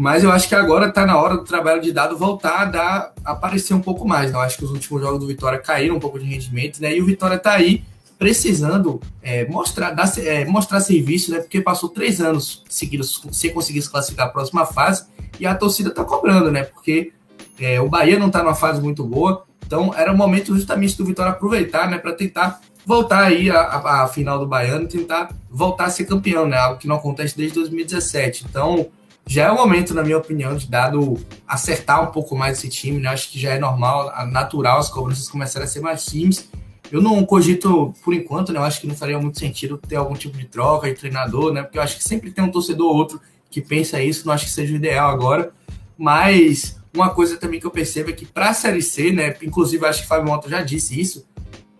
Mas 0.00 0.24
eu 0.24 0.32
acho 0.32 0.48
que 0.48 0.54
agora 0.54 0.88
está 0.88 1.04
na 1.04 1.20
hora 1.20 1.36
do 1.36 1.44
trabalho 1.44 1.82
de 1.82 1.92
dado 1.92 2.16
voltar 2.16 2.62
a 2.62 2.64
dar, 2.64 3.12
aparecer 3.22 3.74
um 3.74 3.82
pouco 3.82 4.08
mais. 4.08 4.32
Né? 4.32 4.38
Eu 4.38 4.40
acho 4.40 4.56
que 4.56 4.64
os 4.64 4.70
últimos 4.70 5.02
jogos 5.02 5.20
do 5.20 5.26
Vitória 5.26 5.58
caíram 5.58 5.96
um 5.96 6.00
pouco 6.00 6.18
de 6.18 6.24
rendimento, 6.24 6.80
né? 6.80 6.96
E 6.96 7.02
o 7.02 7.04
Vitória 7.04 7.34
está 7.34 7.52
aí 7.52 7.84
precisando 8.18 8.98
é, 9.22 9.46
mostrar, 9.46 9.90
dar, 9.90 10.10
é, 10.20 10.46
mostrar 10.46 10.80
serviço, 10.80 11.30
né? 11.30 11.40
Porque 11.40 11.60
passou 11.60 11.90
três 11.90 12.18
anos 12.18 12.64
seguidos 12.66 13.22
sem 13.30 13.52
conseguir 13.52 13.82
se 13.82 13.90
classificar 13.90 14.28
a 14.28 14.30
próxima 14.30 14.64
fase 14.64 15.04
e 15.38 15.44
a 15.44 15.54
torcida 15.54 15.90
está 15.90 16.02
cobrando, 16.02 16.50
né? 16.50 16.62
Porque 16.62 17.12
é, 17.58 17.78
o 17.78 17.86
Bahia 17.86 18.18
não 18.18 18.28
está 18.28 18.42
numa 18.42 18.54
fase 18.54 18.80
muito 18.80 19.04
boa, 19.04 19.44
então 19.66 19.92
era 19.94 20.10
o 20.10 20.16
momento 20.16 20.56
justamente 20.56 20.96
do 20.96 21.04
Vitória 21.04 21.32
aproveitar, 21.32 21.90
né, 21.90 21.98
para 21.98 22.14
tentar 22.14 22.62
voltar 22.86 23.24
aí 23.24 23.50
à, 23.50 24.08
final 24.08 24.38
do 24.38 24.46
Baiano 24.46 24.88
tentar 24.88 25.28
voltar 25.50 25.84
a 25.84 25.90
ser 25.90 26.06
campeão, 26.06 26.46
né? 26.48 26.56
Algo 26.56 26.78
que 26.78 26.88
não 26.88 26.96
acontece 26.96 27.36
desde 27.36 27.54
2017. 27.56 28.46
Então, 28.48 28.88
já 29.30 29.44
é 29.44 29.50
o 29.52 29.54
momento, 29.54 29.94
na 29.94 30.02
minha 30.02 30.18
opinião, 30.18 30.56
de 30.56 30.68
dado 30.68 31.16
acertar 31.46 32.02
um 32.02 32.10
pouco 32.10 32.34
mais 32.34 32.58
esse 32.58 32.68
time, 32.68 32.98
né? 32.98 33.10
Acho 33.10 33.30
que 33.30 33.38
já 33.38 33.50
é 33.50 33.60
normal, 33.60 34.12
natural 34.26 34.80
as 34.80 34.88
cobranças 34.88 35.28
começarem 35.28 35.66
a 35.66 35.70
ser 35.70 35.78
mais 35.78 36.04
times. 36.04 36.50
Eu 36.90 37.00
não 37.00 37.24
cogito, 37.24 37.94
por 38.02 38.12
enquanto, 38.12 38.52
né? 38.52 38.58
Eu 38.58 38.64
acho 38.64 38.80
que 38.80 38.88
não 38.88 38.94
faria 38.96 39.20
muito 39.20 39.38
sentido 39.38 39.78
ter 39.78 39.94
algum 39.94 40.14
tipo 40.14 40.36
de 40.36 40.46
troca 40.46 40.88
de 40.88 40.96
treinador, 40.96 41.52
né? 41.52 41.62
Porque 41.62 41.78
eu 41.78 41.82
acho 41.82 41.96
que 41.96 42.02
sempre 42.02 42.32
tem 42.32 42.42
um 42.42 42.50
torcedor 42.50 42.90
ou 42.90 42.96
outro 42.96 43.20
que 43.48 43.60
pensa 43.60 44.02
isso, 44.02 44.26
não 44.26 44.34
acho 44.34 44.46
que 44.46 44.50
seja 44.50 44.72
o 44.72 44.76
ideal 44.76 45.08
agora. 45.08 45.52
Mas 45.96 46.80
uma 46.92 47.10
coisa 47.10 47.36
também 47.36 47.60
que 47.60 47.66
eu 47.66 47.70
percebo 47.70 48.10
é 48.10 48.12
que 48.12 48.26
para 48.26 48.50
a 48.50 48.52
Série 48.52 48.82
C, 48.82 49.12
né, 49.12 49.36
inclusive 49.42 49.86
acho 49.86 50.00
que 50.00 50.06
o 50.06 50.08
Fábio 50.08 50.26
Mota 50.26 50.48
já 50.48 50.60
disse 50.60 51.00
isso, 51.00 51.24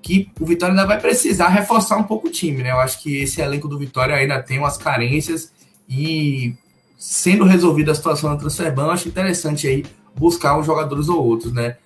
que 0.00 0.30
o 0.38 0.46
Vitória 0.46 0.72
ainda 0.72 0.86
vai 0.86 1.00
precisar 1.00 1.48
reforçar 1.48 1.96
um 1.96 2.04
pouco 2.04 2.28
o 2.28 2.30
time, 2.30 2.62
né? 2.62 2.70
Eu 2.70 2.78
acho 2.78 3.02
que 3.02 3.22
esse 3.22 3.40
elenco 3.40 3.66
do 3.66 3.76
Vitória 3.76 4.14
ainda 4.14 4.40
tem 4.40 4.56
umas 4.56 4.76
carências 4.76 5.52
e 5.88 6.54
sendo 7.00 7.44
resolvida 7.44 7.92
a 7.92 7.94
situação 7.94 8.28
da 8.28 8.36
Transferban, 8.36 8.84
eu 8.84 8.90
acho 8.90 9.08
interessante 9.08 9.66
aí 9.66 9.86
buscar 10.14 10.58
uns 10.58 10.66
jogadores 10.66 11.08
ou 11.08 11.24
outros, 11.24 11.50
né? 11.50 11.78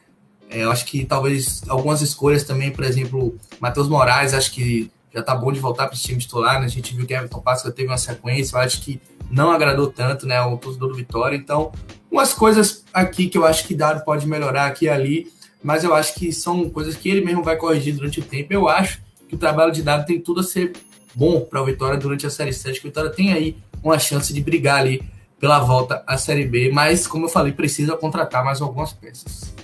É, 0.51 0.65
eu 0.65 0.73
acho 0.73 0.85
que 0.85 1.05
talvez 1.05 1.63
algumas 1.69 2.03
escolhas 2.03 2.43
também, 2.43 2.73
por 2.73 2.85
exemplo, 2.85 3.39
Matheus 3.61 3.89
Moraes, 3.89 4.35
acho 4.35 4.51
que 4.51 4.91
já 5.15 5.23
tá 5.23 5.33
bom 5.33 5.53
de 5.53 5.61
voltar 5.61 5.87
para 5.87 5.95
esse 5.95 6.03
time 6.03 6.19
titular, 6.19 6.59
né? 6.59 6.67
A 6.67 6.69
gente 6.69 6.93
viu 6.97 7.07
que 7.07 7.15
Everton 7.15 7.39
Páscoa 7.39 7.71
teve 7.71 7.89
uma 7.89 7.97
sequência, 7.97 8.57
eu 8.57 8.61
acho 8.61 8.81
que 8.81 9.01
não 9.31 9.53
agradou 9.53 9.87
tanto, 9.87 10.27
né, 10.27 10.41
o 10.43 10.59
torcedor 10.59 10.89
do 10.89 10.97
Vitória. 10.97 11.37
Então, 11.37 11.71
umas 12.11 12.33
coisas 12.33 12.85
aqui 12.93 13.29
que 13.29 13.39
eu 13.39 13.47
acho 13.47 13.69
que 13.69 13.75
Dado 13.75 14.05
pode 14.05 14.27
melhorar 14.27 14.67
aqui 14.67 14.87
e 14.87 14.89
ali, 14.89 15.33
mas 15.63 15.85
eu 15.85 15.95
acho 15.95 16.15
que 16.15 16.33
são 16.33 16.69
coisas 16.69 16.97
que 16.97 17.09
ele 17.09 17.25
mesmo 17.25 17.45
vai 17.45 17.57
corrigir 17.57 17.95
durante 17.95 18.19
o 18.19 18.25
tempo. 18.25 18.53
Eu 18.53 18.69
acho 18.69 19.01
que 19.29 19.37
o 19.37 19.39
trabalho 19.39 19.73
de 19.73 19.81
Dado 19.81 20.05
tem 20.05 20.21
tudo 20.21 20.41
a 20.41 20.43
ser 20.43 20.73
bom 21.15 21.41
para 21.41 21.63
o 21.63 21.65
Vitória 21.65 21.99
durante 21.99 22.27
a 22.27 22.31
Série 22.31 22.53
7, 22.53 22.81
que 22.81 22.87
o 22.87 22.91
Vitória 22.91 23.11
tem 23.11 23.33
aí 23.33 23.57
uma 23.83 23.99
chance 23.99 24.33
de 24.33 24.41
brigar 24.41 24.81
ali 24.81 25.03
pela 25.39 25.59
volta 25.59 26.03
à 26.07 26.17
Série 26.17 26.47
B, 26.47 26.71
mas 26.73 27.07
como 27.07 27.27
eu 27.27 27.29
falei, 27.29 27.53
precisa 27.53 27.97
contratar 27.97 28.45
mais 28.45 28.61
algumas 28.61 28.93
peças. 28.93 29.55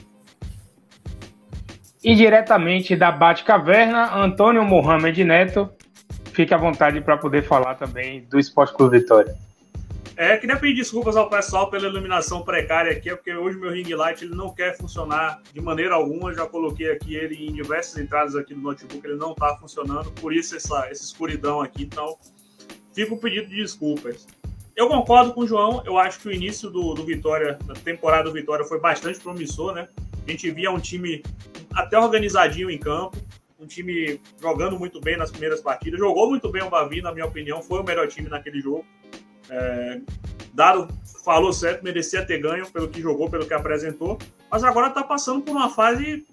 E 2.02 2.14
diretamente 2.14 2.96
da 2.96 3.10
Bate 3.10 3.44
Caverna, 3.44 4.14
Antônio 4.14 4.64
Mohamed 4.64 5.22
Neto, 5.24 5.70
fique 6.32 6.54
à 6.54 6.56
vontade 6.56 7.00
para 7.00 7.16
poder 7.16 7.42
falar 7.42 7.74
também 7.74 8.26
do 8.30 8.38
Esporte 8.38 8.74
Clube 8.74 8.98
Vitória. 8.98 9.36
É, 10.20 10.36
queria 10.36 10.54
pedir 10.58 10.74
desculpas 10.74 11.16
ao 11.16 11.30
pessoal 11.30 11.70
pela 11.70 11.86
iluminação 11.86 12.42
precária 12.42 12.92
aqui, 12.92 13.08
porque 13.08 13.34
hoje 13.34 13.56
meu 13.56 13.72
ring 13.72 13.88
light 13.94 14.22
ele 14.22 14.34
não 14.34 14.52
quer 14.52 14.76
funcionar 14.76 15.40
de 15.50 15.62
maneira 15.62 15.94
alguma. 15.94 16.34
Já 16.34 16.46
coloquei 16.46 16.90
aqui 16.92 17.14
ele 17.14 17.46
em 17.46 17.54
diversas 17.54 17.96
entradas 17.96 18.36
aqui 18.36 18.52
do 18.52 18.60
notebook, 18.60 19.00
ele 19.02 19.16
não 19.16 19.32
está 19.32 19.56
funcionando, 19.56 20.12
por 20.12 20.34
isso 20.34 20.54
essa, 20.54 20.86
essa 20.90 21.02
escuridão 21.02 21.62
aqui. 21.62 21.84
Então, 21.84 22.18
fica 22.92 23.14
o 23.14 23.18
pedido 23.18 23.48
de 23.48 23.56
desculpas. 23.56 24.26
Eu 24.76 24.88
concordo 24.88 25.32
com 25.32 25.40
o 25.40 25.46
João, 25.46 25.82
eu 25.86 25.96
acho 25.96 26.20
que 26.20 26.28
o 26.28 26.32
início 26.32 26.68
do, 26.68 26.92
do 26.92 27.02
Vitória, 27.02 27.58
da 27.64 27.72
temporada 27.72 28.24
do 28.24 28.32
Vitória, 28.34 28.66
foi 28.66 28.78
bastante 28.78 29.18
promissor, 29.20 29.72
né? 29.72 29.88
A 30.28 30.30
gente 30.30 30.50
via 30.50 30.70
um 30.70 30.78
time 30.78 31.22
até 31.72 31.98
organizadinho 31.98 32.70
em 32.70 32.76
campo, 32.78 33.16
um 33.58 33.66
time 33.66 34.20
jogando 34.38 34.78
muito 34.78 35.00
bem 35.00 35.16
nas 35.16 35.30
primeiras 35.30 35.62
partidas. 35.62 35.98
Jogou 35.98 36.28
muito 36.28 36.50
bem 36.50 36.62
o 36.62 36.68
Bavi, 36.68 37.00
na 37.00 37.10
minha 37.10 37.24
opinião, 37.24 37.62
foi 37.62 37.80
o 37.80 37.84
melhor 37.84 38.06
time 38.06 38.28
naquele 38.28 38.60
jogo. 38.60 38.84
É, 39.50 40.00
Dado 40.54 40.88
falou 41.24 41.52
certo, 41.52 41.82
merecia 41.82 42.24
ter 42.24 42.38
ganho 42.38 42.70
pelo 42.70 42.88
que 42.88 43.00
jogou, 43.00 43.28
pelo 43.28 43.46
que 43.46 43.54
apresentou, 43.54 44.18
mas 44.50 44.64
agora 44.64 44.88
está 44.88 45.02
passando 45.02 45.42
por 45.42 45.52
uma 45.52 45.68
fase 45.68 46.24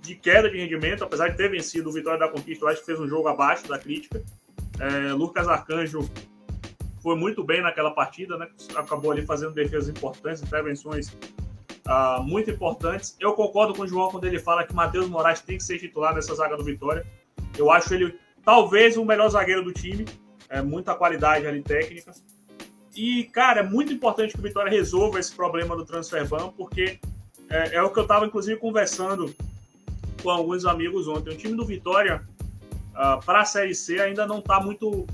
de 0.00 0.14
queda 0.14 0.50
de 0.50 0.58
rendimento, 0.58 1.04
apesar 1.04 1.28
de 1.28 1.36
ter 1.36 1.48
vencido 1.48 1.90
o 1.90 1.92
Vitória 1.92 2.18
da 2.18 2.28
Conquista, 2.28 2.64
eu 2.64 2.68
acho 2.68 2.80
que 2.80 2.86
fez 2.86 2.98
um 2.98 3.06
jogo 3.06 3.28
abaixo 3.28 3.68
da 3.68 3.78
crítica. 3.78 4.22
É, 4.80 5.12
Lucas 5.12 5.46
Arcanjo 5.46 6.08
foi 7.02 7.16
muito 7.16 7.44
bem 7.44 7.60
naquela 7.60 7.90
partida, 7.90 8.36
né? 8.38 8.48
Acabou 8.74 9.10
ali 9.10 9.26
fazendo 9.26 9.52
defesas 9.52 9.88
importantes, 9.88 10.42
intervenções 10.42 11.08
uh, 11.86 12.22
muito 12.22 12.50
importantes. 12.50 13.16
Eu 13.18 13.32
concordo 13.34 13.74
com 13.74 13.82
o 13.82 13.88
João 13.88 14.10
quando 14.10 14.24
ele 14.24 14.38
fala 14.38 14.64
que 14.64 14.74
Matheus 14.74 15.08
Moraes 15.08 15.40
tem 15.40 15.56
que 15.56 15.64
ser 15.64 15.78
titular 15.78 16.14
nessa 16.14 16.34
zaga 16.34 16.56
do 16.56 16.64
Vitória. 16.64 17.04
Eu 17.58 17.70
acho 17.70 17.92
ele 17.92 18.18
talvez 18.44 18.96
o 18.96 19.04
melhor 19.04 19.28
zagueiro 19.28 19.62
do 19.62 19.72
time, 19.72 20.04
é 20.48 20.62
muita 20.62 20.94
qualidade 20.94 21.46
ali 21.46 21.62
técnica. 21.62 22.12
E, 22.94 23.24
cara, 23.24 23.60
é 23.60 23.62
muito 23.62 23.92
importante 23.92 24.34
que 24.34 24.40
o 24.40 24.42
Vitória 24.42 24.70
resolva 24.70 25.18
esse 25.18 25.34
problema 25.34 25.74
do 25.74 25.84
transfer 25.84 26.26
ban, 26.26 26.50
porque 26.50 26.98
é, 27.48 27.76
é 27.76 27.82
o 27.82 27.90
que 27.90 27.98
eu 27.98 28.02
estava, 28.02 28.26
inclusive, 28.26 28.58
conversando 28.58 29.34
com 30.22 30.30
alguns 30.30 30.64
amigos 30.64 31.08
ontem. 31.08 31.32
O 31.32 31.36
time 31.36 31.54
do 31.54 31.64
Vitória, 31.64 32.22
uh, 32.92 32.96
ah, 32.96 33.20
para 33.24 33.40
a 33.40 33.44
Série 33.44 33.74
C, 33.74 34.00
ainda 34.00 34.26
não 34.26 34.38
está 34.38 34.60
muito, 34.60 35.06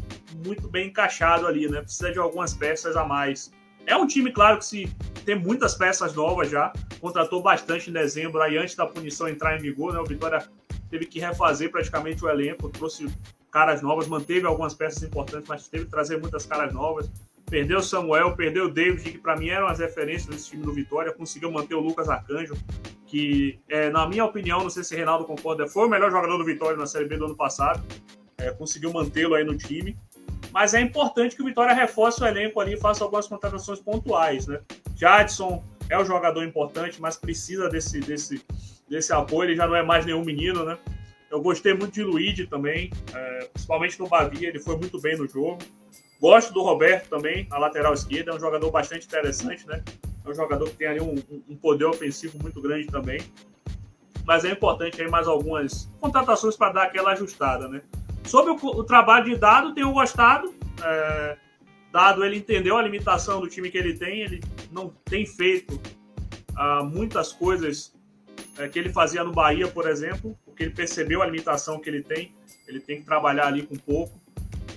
muito 0.45 0.69
bem 0.69 0.89
encaixado 0.89 1.47
ali, 1.47 1.69
né? 1.69 1.81
Precisa 1.81 2.13
de 2.13 2.19
algumas 2.19 2.53
peças 2.53 2.97
a 2.97 3.05
mais. 3.05 3.51
É 3.87 3.97
um 3.97 4.07
time, 4.07 4.33
claro, 4.33 4.59
que 4.59 4.67
se 4.67 4.97
tem 5.25 5.39
muitas 5.39 5.75
peças 5.75 6.15
novas 6.15 6.51
já, 6.51 6.73
contratou 7.01 7.43
bastante 7.43 7.91
em 7.91 7.93
dezembro, 7.93 8.43
aí 8.43 8.59
antes 8.59 8.75
da 8.75 8.87
punição 8.87 9.29
entrar 9.29 9.57
em 9.57 9.63
vigor, 9.63 9.95
né? 9.95 10.01
O 10.01 10.05
Vitória 10.05 10.47
teve 10.91 11.07
que 11.07 11.21
refazer 11.21 11.71
praticamente 11.71 12.25
o 12.25 12.29
elenco, 12.29 12.69
trouxe 12.69 13.09
caras 13.51 13.83
novas, 13.83 14.07
manteve 14.07 14.47
algumas 14.47 14.75
peças 14.75 15.03
importantes, 15.03 15.49
mas 15.49 15.69
teve 15.69 15.85
que 15.85 15.91
trazer 15.91 16.21
muitas 16.21 16.45
caras 16.45 16.73
novas. 16.73 17.11
Perdeu 17.49 17.79
o 17.79 17.83
Samuel, 17.83 18.37
perdeu 18.37 18.67
o 18.67 18.71
David, 18.71 19.13
que 19.13 19.19
para 19.19 19.37
mim 19.37 19.49
eram 19.49 19.67
as 19.67 19.79
referências 19.79 20.27
desse 20.27 20.51
time 20.51 20.63
do 20.63 20.73
Vitória. 20.73 21.13
Conseguiu 21.13 21.51
manter 21.51 21.75
o 21.75 21.81
Lucas 21.81 22.09
Arcanjo, 22.09 22.55
que, 23.07 23.59
é, 23.69 23.89
na 23.89 24.07
minha 24.07 24.25
opinião, 24.25 24.63
não 24.63 24.71
sei 24.71 24.85
se 24.85 24.93
o 24.95 24.97
Reinaldo 24.97 25.25
concorda, 25.25 25.67
foi 25.67 25.87
o 25.87 25.89
melhor 25.89 26.11
jogador 26.11 26.37
do 26.37 26.45
Vitória 26.45 26.77
na 26.77 26.87
Série 26.87 27.07
B 27.07 27.17
do 27.17 27.25
ano 27.25 27.37
passado. 27.37 27.83
É, 28.37 28.51
conseguiu 28.51 28.93
mantê-lo 28.93 29.35
aí 29.35 29.45
no 29.45 29.57
time. 29.57 29.97
Mas 30.53 30.75
é 30.75 30.81
importante 30.81 31.37
que 31.37 31.43
o 31.43 31.47
Vitória 31.47 31.75
reforce 31.75 32.23
o 32.23 32.27
elenco 32.27 32.61
ali 32.61 32.75
e 32.75 32.77
faça 32.77 33.03
algumas 33.03 33.27
contratações 33.27 33.81
pontuais, 33.81 34.47
né? 34.47 34.61
Jadson 34.95 35.65
é 35.89 35.99
um 35.99 36.05
jogador 36.05 36.45
importante, 36.45 37.01
mas 37.01 37.17
precisa 37.17 37.69
desse, 37.69 38.01
desse, 38.01 38.45
desse 38.89 39.13
apoio. 39.13 39.51
Ele 39.51 39.57
já 39.57 39.67
não 39.67 39.75
é 39.75 39.83
mais 39.83 40.05
nenhum 40.05 40.25
menino, 40.25 40.65
né? 40.65 40.79
Eu 41.31 41.41
gostei 41.43 41.75
muito 41.75 41.93
de 41.93 42.03
Luigi 42.03 42.47
também, 42.47 42.91
é, 43.15 43.49
principalmente 43.53 43.99
no 43.99 44.09
Bavia, 44.09 44.49
ele 44.49 44.59
foi 44.59 44.77
muito 44.77 44.99
bem 45.01 45.17
no 45.17 45.29
jogo. 45.29 45.59
Gosto 46.21 46.53
do 46.53 46.63
Roberto 46.63 47.09
também, 47.09 47.47
na 47.49 47.59
lateral 47.59 47.95
esquerda, 47.95 48.33
é 48.33 48.35
um 48.35 48.41
jogador 48.41 48.71
bastante 48.71 49.07
interessante, 49.07 49.67
né? 49.67 49.83
É 50.25 50.29
um 50.29 50.35
jogador 50.35 50.69
que 50.69 50.77
tem 50.77 50.89
ali 50.89 51.01
um, 51.01 51.15
um 51.49 51.57
poder 51.57 51.85
ofensivo 51.85 52.39
muito 52.43 52.61
grande 52.61 52.89
também. 52.89 53.21
Mas 54.27 54.45
é 54.45 54.51
importante 54.51 55.01
aí 55.01 55.09
mais 55.09 55.29
algumas 55.29 55.91
contratações 56.01 56.57
para 56.57 56.73
dar 56.73 56.83
aquela 56.85 57.13
ajustada, 57.13 57.69
né? 57.69 57.83
Sobre 58.25 58.53
o, 58.53 58.57
o, 58.57 58.85
trabalho 58.85 59.27
de 59.27 59.37
Dado, 59.37 59.75
tenho 59.75 59.93
gostado. 59.93 60.53
É, 60.83 61.37
Dado, 61.93 62.25
ele 62.25 62.37
entendeu 62.37 62.77
a 62.77 62.83
limitação 62.83 63.41
do 63.41 63.49
time 63.49 63.71
que 63.71 63.79
ele 63.79 63.95
tem, 63.95 64.21
ele 64.21 64.43
não 64.71 64.91
tem 65.05 65.25
feito 65.25 65.81
ah, 66.55 66.83
muitas 66.83 67.33
coisas 67.33 67.95
é, 68.59 68.69
que 68.69 68.79
ele 68.79 68.93
fazia 68.93 69.25
no 69.25 69.33
Bahia, 69.33 69.69
por 69.69 69.89
exemplo, 69.89 70.37
porque 70.45 70.65
ele 70.65 70.75
percebeu 70.75 71.23
a 71.23 71.27
limitação 71.27 71.79
que 71.79 71.89
ele 71.89 72.03
tem, 72.03 72.35
ele 72.67 72.81
tem 72.81 72.99
que 72.99 73.07
trabalhar 73.07 73.47
ali 73.47 73.63
com 73.63 73.77
pouco. 73.77 74.21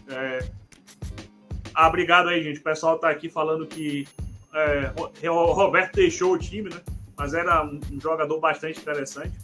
É, 0.07 0.60
ah, 1.73 1.87
obrigado 1.87 2.29
aí, 2.29 2.43
gente. 2.43 2.59
O 2.59 2.63
pessoal 2.63 2.97
tá 2.97 3.09
aqui 3.09 3.29
falando 3.29 3.65
que 3.65 4.07
é, 4.53 5.29
o 5.29 5.45
Roberto 5.53 5.95
deixou 5.95 6.33
o 6.33 6.37
time, 6.37 6.69
né? 6.69 6.81
Mas 7.17 7.33
era 7.33 7.63
um 7.65 7.79
jogador 8.01 8.39
bastante 8.39 8.79
interessante. 8.79 9.37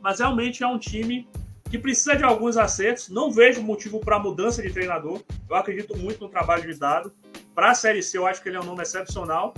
Mas 0.00 0.18
realmente 0.18 0.62
é 0.62 0.66
um 0.66 0.78
time 0.78 1.28
que 1.70 1.78
precisa 1.78 2.16
de 2.16 2.24
alguns 2.24 2.56
acertos. 2.56 3.08
Não 3.08 3.30
vejo 3.30 3.62
motivo 3.62 4.00
para 4.00 4.18
mudança 4.18 4.62
de 4.62 4.72
treinador. 4.72 5.20
Eu 5.48 5.56
acredito 5.56 5.96
muito 5.96 6.20
no 6.20 6.28
trabalho 6.28 6.62
de 6.62 6.78
Dado. 6.78 7.12
Para 7.54 7.70
a 7.70 7.74
Série 7.74 8.02
C, 8.02 8.18
eu 8.18 8.26
acho 8.26 8.42
que 8.42 8.48
ele 8.48 8.56
é 8.56 8.60
um 8.60 8.64
nome 8.64 8.82
excepcional. 8.82 9.54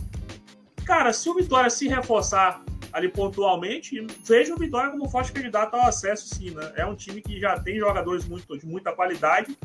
Cara, 0.84 1.12
se 1.12 1.28
o 1.28 1.34
Vitória 1.34 1.68
se 1.68 1.88
reforçar 1.88 2.62
ali 2.92 3.08
pontualmente, 3.08 4.06
vejo 4.24 4.54
o 4.54 4.58
Vitória 4.58 4.90
como 4.90 5.08
forte 5.08 5.32
candidato 5.32 5.74
ao 5.74 5.86
acesso, 5.86 6.34
sim. 6.34 6.50
Né? 6.50 6.72
É 6.76 6.86
um 6.86 6.94
time 6.94 7.20
que 7.20 7.38
já 7.38 7.58
tem 7.58 7.78
jogadores 7.78 8.26
muito, 8.26 8.56
de 8.56 8.66
muita 8.66 8.92
qualidade 8.92 9.56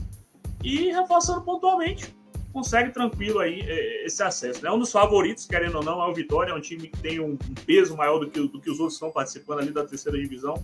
e 0.63 0.91
reforçando 0.91 1.41
pontualmente 1.41 2.15
consegue 2.51 2.91
tranquilo 2.91 3.39
aí 3.39 3.61
é, 3.61 4.05
esse 4.05 4.21
acesso. 4.21 4.59
É 4.59 4.63
né? 4.63 4.71
um 4.71 4.79
dos 4.79 4.91
favoritos, 4.91 5.45
querendo 5.45 5.75
ou 5.75 5.83
não, 5.83 6.01
é 6.01 6.07
o 6.07 6.13
Vitória, 6.13 6.51
é 6.51 6.53
um 6.53 6.61
time 6.61 6.87
que 6.87 6.99
tem 6.99 7.19
um, 7.19 7.37
peso 7.65 7.95
maior 7.95 8.19
do 8.19 8.29
que, 8.29 8.39
do 8.39 8.59
que 8.59 8.69
os 8.69 8.79
outros 8.79 8.95
estão 8.95 9.09
participando 9.09 9.59
ali 9.59 9.71
da 9.71 9.85
terceira 9.85 10.17
divisão, 10.17 10.55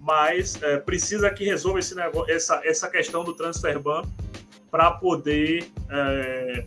mas 0.00 0.60
é, 0.62 0.78
precisa 0.78 1.30
que 1.30 1.44
resolva 1.44 1.78
esse 1.78 1.94
negócio, 1.94 2.32
essa, 2.32 2.60
essa 2.64 2.90
questão 2.90 3.24
do 3.24 3.32
transfer 3.32 3.78
ban 3.78 4.02
para 4.70 4.90
poder 4.90 5.66
é, 5.90 6.66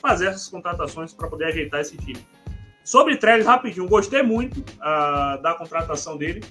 fazer 0.00 0.26
essas 0.26 0.48
contratações, 0.48 1.12
para 1.12 1.28
poder 1.28 1.46
ajeitar 1.46 1.80
esse 1.80 1.96
time. 1.96 2.24
Sobre 2.84 3.16
Trellis, 3.16 3.44
rapidinho, 3.44 3.86
gostei 3.86 4.22
muito 4.22 4.60
uh, 4.60 5.42
da 5.42 5.54
contratação 5.54 6.16
dele. 6.16 6.42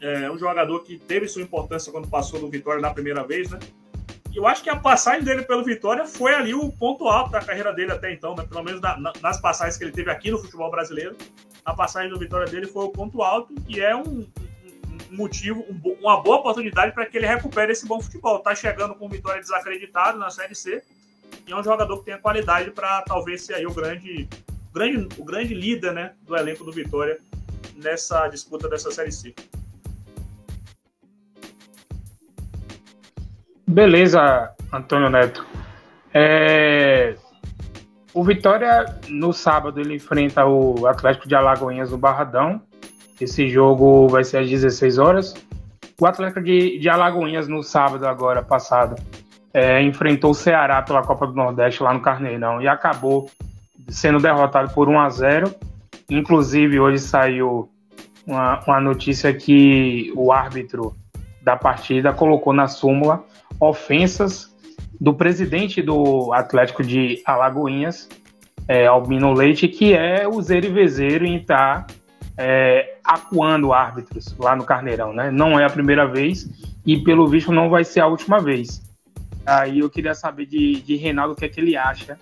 É 0.00 0.30
um 0.30 0.38
jogador 0.38 0.78
que 0.84 0.96
teve 0.96 1.26
sua 1.26 1.42
importância 1.42 1.90
quando 1.90 2.06
passou 2.06 2.38
do 2.38 2.48
Vitória 2.48 2.80
na 2.80 2.94
primeira 2.94 3.24
vez, 3.24 3.50
né? 3.50 3.58
Eu 4.34 4.46
acho 4.46 4.62
que 4.62 4.70
a 4.70 4.76
passagem 4.76 5.24
dele 5.24 5.42
pelo 5.42 5.64
Vitória 5.64 6.06
foi 6.06 6.34
ali 6.34 6.54
o 6.54 6.70
ponto 6.70 7.08
alto 7.08 7.30
da 7.30 7.40
carreira 7.40 7.72
dele 7.72 7.92
até 7.92 8.12
então, 8.12 8.34
né? 8.34 8.44
Pelo 8.48 8.62
menos 8.62 8.80
na, 8.80 8.96
na, 8.98 9.12
nas 9.20 9.40
passagens 9.40 9.76
que 9.76 9.84
ele 9.84 9.92
teve 9.92 10.10
aqui 10.10 10.30
no 10.30 10.38
futebol 10.38 10.70
brasileiro, 10.70 11.16
a 11.64 11.74
passagem 11.74 12.10
do 12.10 12.18
Vitória 12.18 12.46
dele 12.46 12.66
foi 12.66 12.84
o 12.84 12.90
ponto 12.90 13.22
alto 13.22 13.54
e 13.68 13.80
é 13.80 13.94
um, 13.94 14.02
um, 14.02 14.28
motivo, 15.10 15.64
um, 15.68 15.96
uma 16.00 16.20
boa 16.22 16.36
oportunidade 16.36 16.92
para 16.92 17.06
que 17.06 17.16
ele 17.16 17.26
recupere 17.26 17.72
esse 17.72 17.86
bom 17.86 18.00
futebol. 18.00 18.38
Tá 18.38 18.54
chegando 18.54 18.94
com 18.94 19.06
o 19.06 19.08
Vitória 19.08 19.40
desacreditado 19.40 20.18
na 20.18 20.30
Série 20.30 20.54
C 20.54 20.82
e 21.46 21.52
é 21.52 21.56
um 21.56 21.62
jogador 21.62 21.98
que 21.98 22.04
tem 22.04 22.14
a 22.14 22.18
qualidade 22.18 22.70
para 22.70 23.02
talvez 23.02 23.42
ser 23.44 23.54
aí 23.54 23.66
o 23.66 23.74
grande, 23.74 24.28
grande, 24.72 25.08
o 25.18 25.24
grande 25.24 25.54
líder, 25.54 25.92
né, 25.92 26.14
do 26.22 26.36
elenco 26.36 26.64
do 26.64 26.72
Vitória 26.72 27.18
nessa 27.74 28.28
disputa 28.28 28.68
dessa 28.68 28.90
Série 28.90 29.12
C. 29.12 29.34
Beleza, 33.70 34.50
Antônio 34.72 35.08
Neto. 35.08 35.46
É... 36.12 37.14
O 38.12 38.24
Vitória, 38.24 38.84
no 39.08 39.32
sábado, 39.32 39.80
ele 39.80 39.94
enfrenta 39.94 40.44
o 40.44 40.88
Atlético 40.88 41.28
de 41.28 41.36
Alagoinhas 41.36 41.92
no 41.92 41.96
Barradão. 41.96 42.60
Esse 43.20 43.48
jogo 43.48 44.08
vai 44.08 44.24
ser 44.24 44.38
às 44.38 44.50
16 44.50 44.98
horas. 44.98 45.34
O 46.00 46.04
Atlético 46.04 46.42
de, 46.42 46.80
de 46.80 46.88
Alagoinhas, 46.88 47.46
no 47.46 47.62
sábado, 47.62 48.08
agora 48.08 48.42
passado, 48.42 49.00
é, 49.54 49.80
enfrentou 49.80 50.32
o 50.32 50.34
Ceará 50.34 50.82
pela 50.82 51.02
Copa 51.02 51.28
do 51.28 51.34
Nordeste 51.34 51.80
lá 51.80 51.94
no 51.94 52.00
Carneirão 52.00 52.60
e 52.60 52.66
acabou 52.66 53.30
sendo 53.88 54.18
derrotado 54.18 54.74
por 54.74 54.88
1 54.88 54.98
a 54.98 55.10
0. 55.10 55.54
Inclusive, 56.10 56.80
hoje 56.80 56.98
saiu 56.98 57.70
uma, 58.26 58.58
uma 58.66 58.80
notícia 58.80 59.32
que 59.32 60.12
o 60.16 60.32
árbitro 60.32 60.92
da 61.40 61.56
partida 61.56 62.12
colocou 62.12 62.52
na 62.52 62.66
súmula 62.66 63.24
ofensas 63.60 64.50
do 65.00 65.14
presidente 65.14 65.82
do 65.82 66.32
Atlético 66.32 66.82
de 66.82 67.22
Alagoinhas, 67.24 68.08
é, 68.66 68.86
Albino 68.86 69.32
Leite, 69.32 69.68
que 69.68 69.92
é 69.94 70.26
o 70.26 70.40
zero 70.40 70.66
e 70.66 71.28
em 71.28 71.36
estar 71.36 71.86
tá, 71.86 71.94
é, 72.36 72.98
acuando 73.04 73.72
árbitros 73.72 74.34
lá 74.38 74.56
no 74.56 74.64
Carneirão, 74.64 75.12
né? 75.12 75.30
Não 75.30 75.58
é 75.58 75.64
a 75.64 75.70
primeira 75.70 76.06
vez 76.06 76.48
e, 76.86 76.98
pelo 76.98 77.26
visto, 77.28 77.52
não 77.52 77.68
vai 77.68 77.84
ser 77.84 78.00
a 78.00 78.06
última 78.06 78.40
vez. 78.40 78.82
Aí 79.44 79.80
eu 79.80 79.90
queria 79.90 80.14
saber 80.14 80.46
de, 80.46 80.80
de 80.82 80.96
Reinaldo 80.96 81.32
o 81.32 81.36
que 81.36 81.44
é 81.44 81.48
que 81.48 81.60
ele 81.60 81.76
acha 81.76 82.18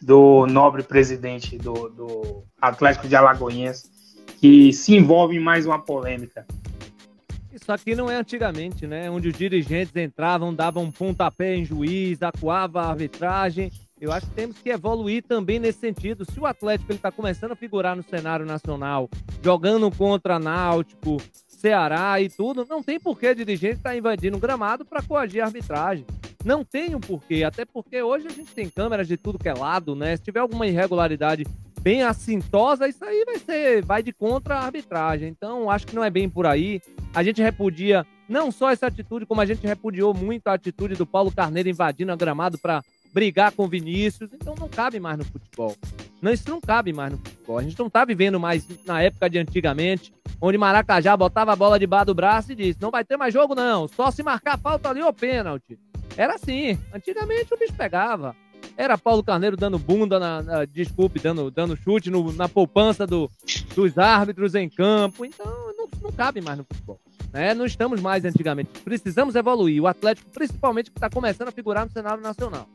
do 0.00 0.46
nobre 0.46 0.82
presidente 0.82 1.56
do, 1.58 1.88
do 1.90 2.44
Atlético 2.60 3.06
de 3.06 3.14
Alagoinhas, 3.14 3.84
que 4.40 4.72
se 4.72 4.94
envolve 4.96 5.36
em 5.36 5.40
mais 5.40 5.66
uma 5.66 5.78
polêmica. 5.78 6.44
Isso 7.62 7.70
aqui 7.70 7.94
não 7.94 8.10
é 8.10 8.16
antigamente, 8.16 8.88
né? 8.88 9.08
Onde 9.08 9.28
os 9.28 9.38
dirigentes 9.38 9.94
entravam, 9.94 10.52
davam 10.52 10.82
um 10.82 10.90
pontapé 10.90 11.54
em 11.54 11.64
juiz, 11.64 12.20
acuava 12.20 12.82
a 12.82 12.90
arbitragem 12.90 13.70
Eu 14.00 14.10
acho 14.10 14.26
que 14.26 14.34
temos 14.34 14.58
que 14.58 14.68
evoluir 14.68 15.22
também 15.22 15.60
nesse 15.60 15.78
sentido. 15.78 16.24
Se 16.24 16.40
o 16.40 16.44
Atlético 16.44 16.92
está 16.92 17.12
começando 17.12 17.52
a 17.52 17.56
figurar 17.56 17.94
no 17.94 18.02
cenário 18.02 18.44
nacional, 18.44 19.08
jogando 19.40 19.88
contra 19.92 20.40
Náutico, 20.40 21.18
Ceará 21.46 22.20
e 22.20 22.28
tudo, 22.28 22.66
não 22.68 22.82
tem 22.82 22.98
porquê 22.98 23.32
dirigente 23.32 23.76
estar 23.76 23.90
tá 23.90 23.96
invadindo 23.96 24.36
o 24.36 24.40
gramado 24.40 24.84
para 24.84 25.00
coagir 25.00 25.40
a 25.40 25.46
arbitragem. 25.46 26.04
Não 26.44 26.64
tem 26.64 26.96
um 26.96 27.00
porquê, 27.00 27.44
até 27.44 27.64
porque 27.64 28.02
hoje 28.02 28.26
a 28.26 28.30
gente 28.30 28.52
tem 28.52 28.68
câmeras 28.68 29.06
de 29.06 29.16
tudo 29.16 29.38
que 29.38 29.48
é 29.48 29.54
lado, 29.54 29.94
né? 29.94 30.16
Se 30.16 30.24
tiver 30.24 30.40
alguma 30.40 30.66
irregularidade 30.66 31.46
bem 31.82 32.02
assintosa, 32.02 32.88
isso 32.88 33.04
aí 33.04 33.24
vai 33.24 33.38
ser 33.38 33.84
vai 33.84 34.02
de 34.02 34.12
contra 34.12 34.56
a 34.56 34.64
arbitragem. 34.64 35.28
Então, 35.28 35.68
acho 35.68 35.86
que 35.86 35.94
não 35.94 36.04
é 36.04 36.10
bem 36.10 36.28
por 36.28 36.46
aí. 36.46 36.80
A 37.12 37.22
gente 37.22 37.42
repudia 37.42 38.06
não 38.28 38.52
só 38.52 38.70
essa 38.70 38.86
atitude, 38.86 39.26
como 39.26 39.40
a 39.40 39.46
gente 39.46 39.66
repudiou 39.66 40.14
muito 40.14 40.46
a 40.46 40.54
atitude 40.54 40.94
do 40.94 41.04
Paulo 41.04 41.32
Carneiro 41.32 41.68
invadindo 41.68 42.12
a 42.12 42.16
gramado 42.16 42.56
para 42.56 42.82
brigar 43.12 43.52
com 43.52 43.68
Vinícius. 43.68 44.30
Então, 44.32 44.54
não 44.58 44.68
cabe 44.68 45.00
mais 45.00 45.18
no 45.18 45.24
futebol. 45.24 45.76
Não, 46.22 46.32
isso 46.32 46.48
não 46.48 46.60
cabe 46.60 46.92
mais 46.92 47.12
no 47.12 47.18
futebol. 47.18 47.58
A 47.58 47.62
gente 47.62 47.78
não 47.78 47.90
tá 47.90 48.04
vivendo 48.04 48.38
mais 48.38 48.64
na 48.86 49.02
época 49.02 49.28
de 49.28 49.38
antigamente, 49.38 50.14
onde 50.40 50.56
Maracajá 50.56 51.16
botava 51.16 51.52
a 51.52 51.56
bola 51.56 51.80
debaixo 51.80 52.06
do 52.06 52.14
braço 52.14 52.52
e 52.52 52.54
disse: 52.54 52.80
não 52.80 52.92
vai 52.92 53.04
ter 53.04 53.16
mais 53.16 53.34
jogo, 53.34 53.56
não. 53.56 53.88
Só 53.88 54.10
se 54.12 54.22
marcar 54.22 54.56
falta 54.56 54.88
ali 54.88 55.02
ou 55.02 55.12
pênalti. 55.12 55.76
Era 56.16 56.36
assim. 56.36 56.78
Antigamente 56.94 57.52
o 57.52 57.58
bicho 57.58 57.74
pegava. 57.74 58.36
Era 58.82 58.98
Paulo 58.98 59.22
Carneiro 59.22 59.56
dando 59.56 59.78
bunda, 59.78 60.18
na, 60.18 60.42
na 60.42 60.64
desculpe, 60.64 61.20
dando, 61.20 61.52
dando 61.52 61.76
chute 61.76 62.10
no, 62.10 62.32
na 62.32 62.48
poupança 62.48 63.06
do, 63.06 63.30
dos 63.76 63.96
árbitros 63.96 64.56
em 64.56 64.68
campo. 64.68 65.24
Então, 65.24 65.46
não, 65.78 65.86
não 66.02 66.10
cabe 66.10 66.40
mais 66.40 66.58
no 66.58 66.64
futebol. 66.64 66.98
Né? 67.32 67.54
Não 67.54 67.64
estamos 67.64 68.00
mais 68.00 68.24
antigamente. 68.24 68.70
Precisamos 68.82 69.36
evoluir. 69.36 69.80
O 69.80 69.86
Atlético, 69.86 70.28
principalmente, 70.32 70.90
que 70.90 70.98
está 70.98 71.08
começando 71.08 71.46
a 71.46 71.52
figurar 71.52 71.84
no 71.84 71.92
cenário 71.92 72.20
nacional. 72.20 72.66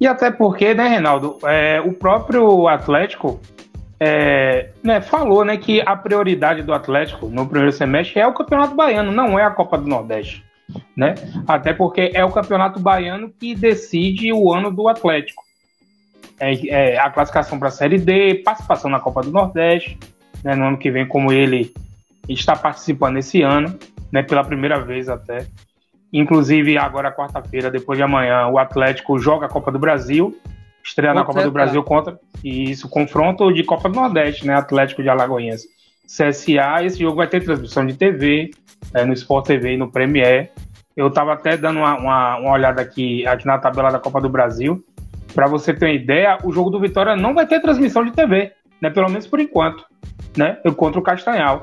E 0.00 0.06
até 0.06 0.30
porque, 0.30 0.72
né, 0.72 0.88
Reinaldo, 0.88 1.38
é, 1.44 1.78
o 1.82 1.92
próprio 1.92 2.66
Atlético 2.66 3.38
é, 4.00 4.70
né, 4.82 5.02
falou 5.02 5.44
né, 5.44 5.58
que 5.58 5.82
a 5.84 5.94
prioridade 5.94 6.62
do 6.62 6.72
Atlético 6.72 7.28
no 7.28 7.46
primeiro 7.46 7.76
semestre 7.76 8.18
é 8.18 8.26
o 8.26 8.32
Campeonato 8.32 8.74
Baiano, 8.74 9.12
não 9.12 9.38
é 9.38 9.44
a 9.44 9.50
Copa 9.50 9.76
do 9.76 9.86
Nordeste 9.86 10.42
né? 10.96 11.14
Até 11.46 11.72
porque 11.72 12.10
é 12.14 12.24
o 12.24 12.30
campeonato 12.30 12.80
baiano 12.80 13.30
que 13.30 13.54
decide 13.54 14.32
o 14.32 14.52
ano 14.52 14.70
do 14.70 14.88
Atlético. 14.88 15.42
É, 16.38 16.68
é 16.68 16.98
a 16.98 17.10
classificação 17.10 17.58
para 17.58 17.68
a 17.68 17.72
Série 17.72 17.98
D, 17.98 18.36
participação 18.36 18.90
na 18.90 19.00
Copa 19.00 19.22
do 19.22 19.30
Nordeste, 19.30 19.98
né? 20.42 20.54
No 20.54 20.66
ano 20.66 20.78
que 20.78 20.90
vem, 20.90 21.06
como 21.06 21.32
ele 21.32 21.72
está 22.28 22.56
participando 22.56 23.18
esse 23.18 23.42
ano, 23.42 23.78
né? 24.12 24.22
Pela 24.22 24.44
primeira 24.44 24.80
vez 24.80 25.08
até. 25.08 25.46
Inclusive, 26.12 26.76
agora 26.76 27.12
quarta-feira, 27.12 27.70
depois 27.70 27.96
de 27.96 28.02
amanhã, 28.02 28.48
o 28.48 28.58
Atlético 28.58 29.18
joga 29.18 29.46
a 29.46 29.48
Copa 29.48 29.70
do 29.70 29.78
Brasil, 29.78 30.36
estreia 30.82 31.14
na 31.14 31.24
Copa 31.24 31.44
do 31.44 31.52
Brasil 31.52 31.82
contra 31.84 32.18
e 32.42 32.70
isso 32.70 32.88
confronto 32.88 33.52
de 33.52 33.62
Copa 33.62 33.88
do 33.88 33.94
Nordeste, 33.94 34.46
né? 34.46 34.54
Atlético 34.54 35.02
de 35.02 35.08
Alagoinhas. 35.08 35.62
CSA, 36.06 36.84
esse 36.84 36.98
jogo 36.98 37.16
vai 37.16 37.28
ter 37.28 37.44
transmissão 37.44 37.86
de 37.86 37.94
TV, 37.94 38.50
é, 38.94 39.04
no 39.04 39.12
Sport 39.12 39.46
TV 39.46 39.74
e 39.74 39.76
no 39.76 39.90
Premier. 39.90 40.52
Eu 40.96 41.08
estava 41.08 41.32
até 41.32 41.56
dando 41.56 41.78
uma, 41.78 41.96
uma, 41.96 42.36
uma, 42.36 42.52
olhada 42.52 42.82
aqui, 42.82 43.26
aqui 43.26 43.46
na 43.46 43.58
tabela 43.58 43.90
da 43.90 43.98
Copa 43.98 44.20
do 44.20 44.28
Brasil. 44.28 44.84
Para 45.34 45.46
você 45.46 45.72
ter 45.72 45.86
uma 45.86 45.94
ideia, 45.94 46.38
o 46.42 46.52
jogo 46.52 46.70
do 46.70 46.80
Vitória 46.80 47.14
não 47.16 47.34
vai 47.34 47.46
ter 47.46 47.60
transmissão 47.60 48.04
de 48.04 48.10
TV, 48.10 48.52
né? 48.80 48.90
Pelo 48.90 49.08
menos 49.08 49.26
por 49.26 49.38
enquanto, 49.38 49.84
né? 50.36 50.58
Eu 50.64 50.74
contra 50.74 50.98
o 50.98 51.02
Castanhal, 51.02 51.60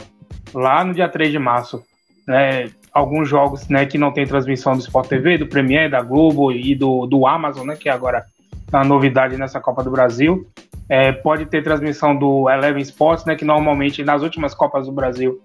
lá 0.54 0.84
no 0.84 0.94
dia 0.94 1.10
3 1.10 1.32
de 1.32 1.40
março. 1.40 1.84
Né? 2.26 2.70
Alguns 2.94 3.30
jogos 3.30 3.68
né, 3.68 3.86
que 3.86 3.98
não 3.98 4.12
tem 4.12 4.26
transmissão 4.26 4.74
do 4.74 4.80
Sport 4.80 5.08
TV, 5.08 5.38
do 5.38 5.48
Premier, 5.48 5.90
da 5.90 6.02
Globo 6.02 6.52
e 6.52 6.74
do, 6.74 7.06
do 7.06 7.28
Amazon, 7.28 7.68
né? 7.68 7.76
Que 7.76 7.90
agora 7.90 8.26
é 8.72 8.78
a 8.78 8.84
novidade 8.84 9.38
nessa 9.38 9.60
Copa 9.60 9.84
do 9.84 9.92
Brasil. 9.92 10.48
É, 10.90 11.12
pode 11.12 11.46
ter 11.46 11.62
transmissão 11.62 12.16
do 12.16 12.50
Eleven 12.50 12.82
Sports, 12.82 13.26
né? 13.26 13.36
Que 13.36 13.44
normalmente 13.44 14.04
nas 14.04 14.24
últimas 14.24 14.56
Copas 14.56 14.88
do 14.88 14.94
Brasil 14.94 15.42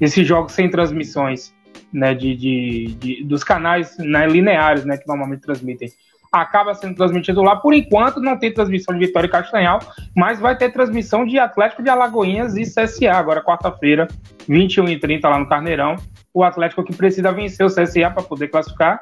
esses 0.00 0.26
jogos 0.26 0.52
sem 0.52 0.70
transmissões 0.70 1.54
né, 1.92 2.12
de, 2.14 2.34
de, 2.34 2.94
de 2.94 3.24
dos 3.24 3.44
canais 3.44 3.96
né, 3.98 4.26
lineares 4.26 4.84
né, 4.84 4.96
que 4.96 5.06
normalmente 5.06 5.42
transmitem. 5.42 5.88
Acaba 6.32 6.74
sendo 6.74 6.96
transmitido 6.96 7.42
lá. 7.42 7.54
Por 7.54 7.72
enquanto, 7.72 8.20
não 8.20 8.36
tem 8.36 8.52
transmissão 8.52 8.98
de 8.98 9.06
Vitória 9.06 9.28
e 9.28 9.30
Castanhal, 9.30 9.78
mas 10.16 10.40
vai 10.40 10.56
ter 10.56 10.72
transmissão 10.72 11.24
de 11.24 11.38
Atlético 11.38 11.82
de 11.82 11.88
Alagoinhas 11.88 12.56
e 12.56 12.62
CSA, 12.62 13.12
agora 13.12 13.40
quarta-feira, 13.40 14.08
21 14.48 14.88
e 14.88 14.98
30 14.98 15.28
lá 15.28 15.38
no 15.38 15.48
Carneirão. 15.48 15.94
O 16.32 16.42
Atlético 16.42 16.82
que 16.82 16.92
precisa 16.92 17.30
vencer 17.30 17.64
o 17.64 17.68
CSA 17.68 18.10
para 18.10 18.24
poder 18.24 18.48
classificar 18.48 19.00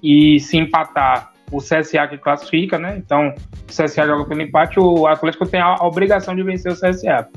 e 0.00 0.38
se 0.38 0.56
empatar 0.56 1.32
o 1.50 1.58
CSA 1.58 2.06
que 2.08 2.18
classifica, 2.18 2.78
né? 2.78 2.96
Então, 2.96 3.34
o 3.34 3.66
CSA 3.66 4.06
joga 4.06 4.26
pelo 4.26 4.42
empate, 4.42 4.78
o 4.78 5.06
Atlético 5.08 5.46
tem 5.46 5.60
a 5.60 5.74
obrigação 5.84 6.36
de 6.36 6.44
vencer 6.44 6.70
o 6.70 6.76
CSA. 6.76 7.28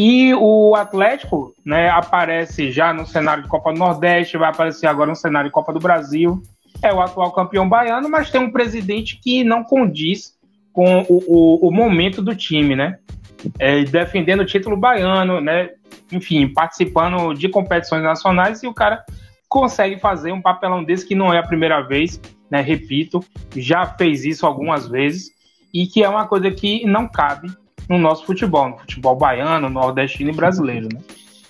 E 0.00 0.32
o 0.32 0.76
Atlético 0.76 1.52
né, 1.66 1.90
aparece 1.90 2.70
já 2.70 2.92
no 2.92 3.04
cenário 3.04 3.42
de 3.42 3.48
Copa 3.48 3.72
do 3.72 3.80
Nordeste, 3.80 4.38
vai 4.38 4.48
aparecer 4.48 4.86
agora 4.86 5.10
no 5.10 5.16
cenário 5.16 5.48
de 5.48 5.52
Copa 5.52 5.72
do 5.72 5.80
Brasil. 5.80 6.40
É 6.80 6.94
o 6.94 7.00
atual 7.00 7.32
campeão 7.32 7.68
baiano, 7.68 8.08
mas 8.08 8.30
tem 8.30 8.40
um 8.40 8.52
presidente 8.52 9.18
que 9.20 9.42
não 9.42 9.64
condiz 9.64 10.38
com 10.72 11.00
o, 11.08 11.24
o, 11.26 11.68
o 11.68 11.72
momento 11.72 12.22
do 12.22 12.32
time, 12.32 12.76
né? 12.76 13.00
É, 13.58 13.82
defendendo 13.82 14.42
o 14.42 14.46
título 14.46 14.76
baiano, 14.76 15.40
né? 15.40 15.70
Enfim, 16.12 16.46
participando 16.46 17.34
de 17.34 17.48
competições 17.48 18.04
nacionais 18.04 18.62
e 18.62 18.68
o 18.68 18.74
cara 18.74 19.04
consegue 19.48 19.98
fazer 19.98 20.30
um 20.30 20.40
papelão 20.40 20.84
desse 20.84 21.04
que 21.08 21.16
não 21.16 21.34
é 21.34 21.40
a 21.40 21.46
primeira 21.46 21.80
vez, 21.80 22.20
né? 22.48 22.60
Repito, 22.60 23.18
já 23.56 23.84
fez 23.84 24.24
isso 24.24 24.46
algumas 24.46 24.86
vezes 24.86 25.32
e 25.74 25.88
que 25.88 26.04
é 26.04 26.08
uma 26.08 26.28
coisa 26.28 26.52
que 26.52 26.86
não 26.86 27.08
cabe 27.08 27.48
no 27.88 27.98
nosso 27.98 28.24
futebol, 28.26 28.68
no 28.70 28.78
futebol 28.78 29.16
baiano, 29.16 29.68
nordestino 29.68 30.30
e 30.30 30.34
brasileiro, 30.34 30.88
né? 30.92 31.00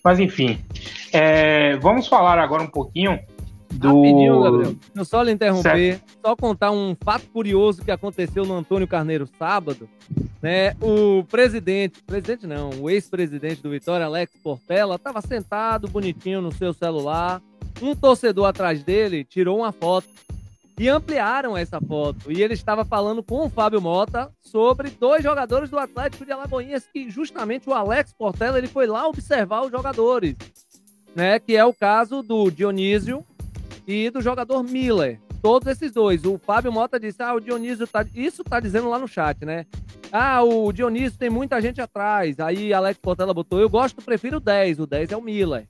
Mas 0.03 0.21
enfim, 0.21 0.59
é, 1.13 1.77
vamos 1.79 2.07
falar 2.07 2.39
agora 2.39 2.63
um 2.63 2.69
pouquinho 2.69 3.19
do. 3.71 4.03
Rapidinho, 4.03 4.41
Gabriel. 4.41 4.77
Não 4.95 5.05
só 5.05 5.23
lhe 5.23 5.33
interromper, 5.33 5.95
certo. 5.99 6.05
só 6.25 6.37
contar 6.37 6.71
um 6.71 6.97
fato 7.03 7.27
curioso 7.33 7.85
que 7.85 7.91
aconteceu 7.91 8.45
no 8.45 8.55
Antônio 8.55 8.87
Carneiro 8.87 9.29
sábado. 9.39 9.89
Né? 10.41 10.75
O 10.81 11.25
presidente, 11.25 12.01
presidente 12.07 12.47
não, 12.47 12.71
o 12.81 12.89
ex-presidente 12.89 13.61
do 13.61 13.71
Vitória, 13.71 14.07
Alex 14.07 14.33
Portela, 14.43 14.95
estava 14.95 15.21
sentado 15.21 15.89
bonitinho 15.89 16.41
no 16.41 16.53
seu 16.53 16.73
celular. 16.73 17.43
Um 17.83 17.95
torcedor 17.95 18.47
atrás 18.47 18.83
dele 18.83 19.25
tirou 19.25 19.59
uma 19.59 19.73
foto 19.73 20.09
e 20.79 20.89
ampliaram 20.89 21.57
essa 21.57 21.81
foto. 21.81 22.31
E 22.31 22.43
ele 22.43 22.55
estava 22.55 22.85
falando 22.85 23.23
com 23.23 23.47
o 23.47 23.51
Fábio 23.51 23.81
Mota 23.81 24.31
sobre 24.41 24.91
dois 24.91 25.23
jogadores 25.23 25.69
do 25.69 25.79
Atlético 25.79 26.25
de 26.25 26.33
Alagoinhas, 26.33 26.87
que 26.93 27.11
justamente 27.11 27.69
o 27.69 27.75
Alex 27.75 28.13
Portela 28.13 28.59
ele 28.59 28.69
foi 28.69 28.87
lá 28.87 29.07
observar 29.07 29.63
os 29.63 29.71
jogadores, 29.71 30.37
né? 31.15 31.41
Que 31.41 31.57
é 31.57 31.65
o 31.65 31.75
caso 31.75 32.23
do 32.23 32.51
Dionísio 32.51 33.27
e 33.87 34.09
do 34.09 34.21
jogador 34.21 34.63
Miller. 34.63 35.21
Todos 35.43 35.69
esses 35.69 35.93
dois. 35.93 36.25
O 36.25 36.39
Fábio 36.39 36.73
Mota 36.73 36.99
disse: 36.99 37.23
Ah, 37.23 37.35
o 37.35 37.41
Dionísio 37.41 37.87
tá. 37.87 38.05
Isso 38.15 38.45
tá 38.45 38.61
dizendo 38.61 38.89
lá 38.89 38.99
no 38.99 39.09
chat, 39.09 39.45
né? 39.45 39.67
Ah, 40.13 40.43
o 40.43 40.73
Dionísio 40.73 41.19
tem 41.19 41.31
muita 41.31 41.61
gente 41.61 41.81
atrás. 41.81 42.41
Aí 42.41 42.73
Alex 42.73 42.99
Portela 43.01 43.35
botou: 43.35 43.61
Eu 43.61 43.69
gosto, 43.69 44.03
prefiro 44.03 44.39
o 44.39 44.41
10. 44.41 44.81
O 44.81 44.87
10 44.87 45.13
é 45.13 45.17
o 45.17 45.23
Miller. 45.23 45.67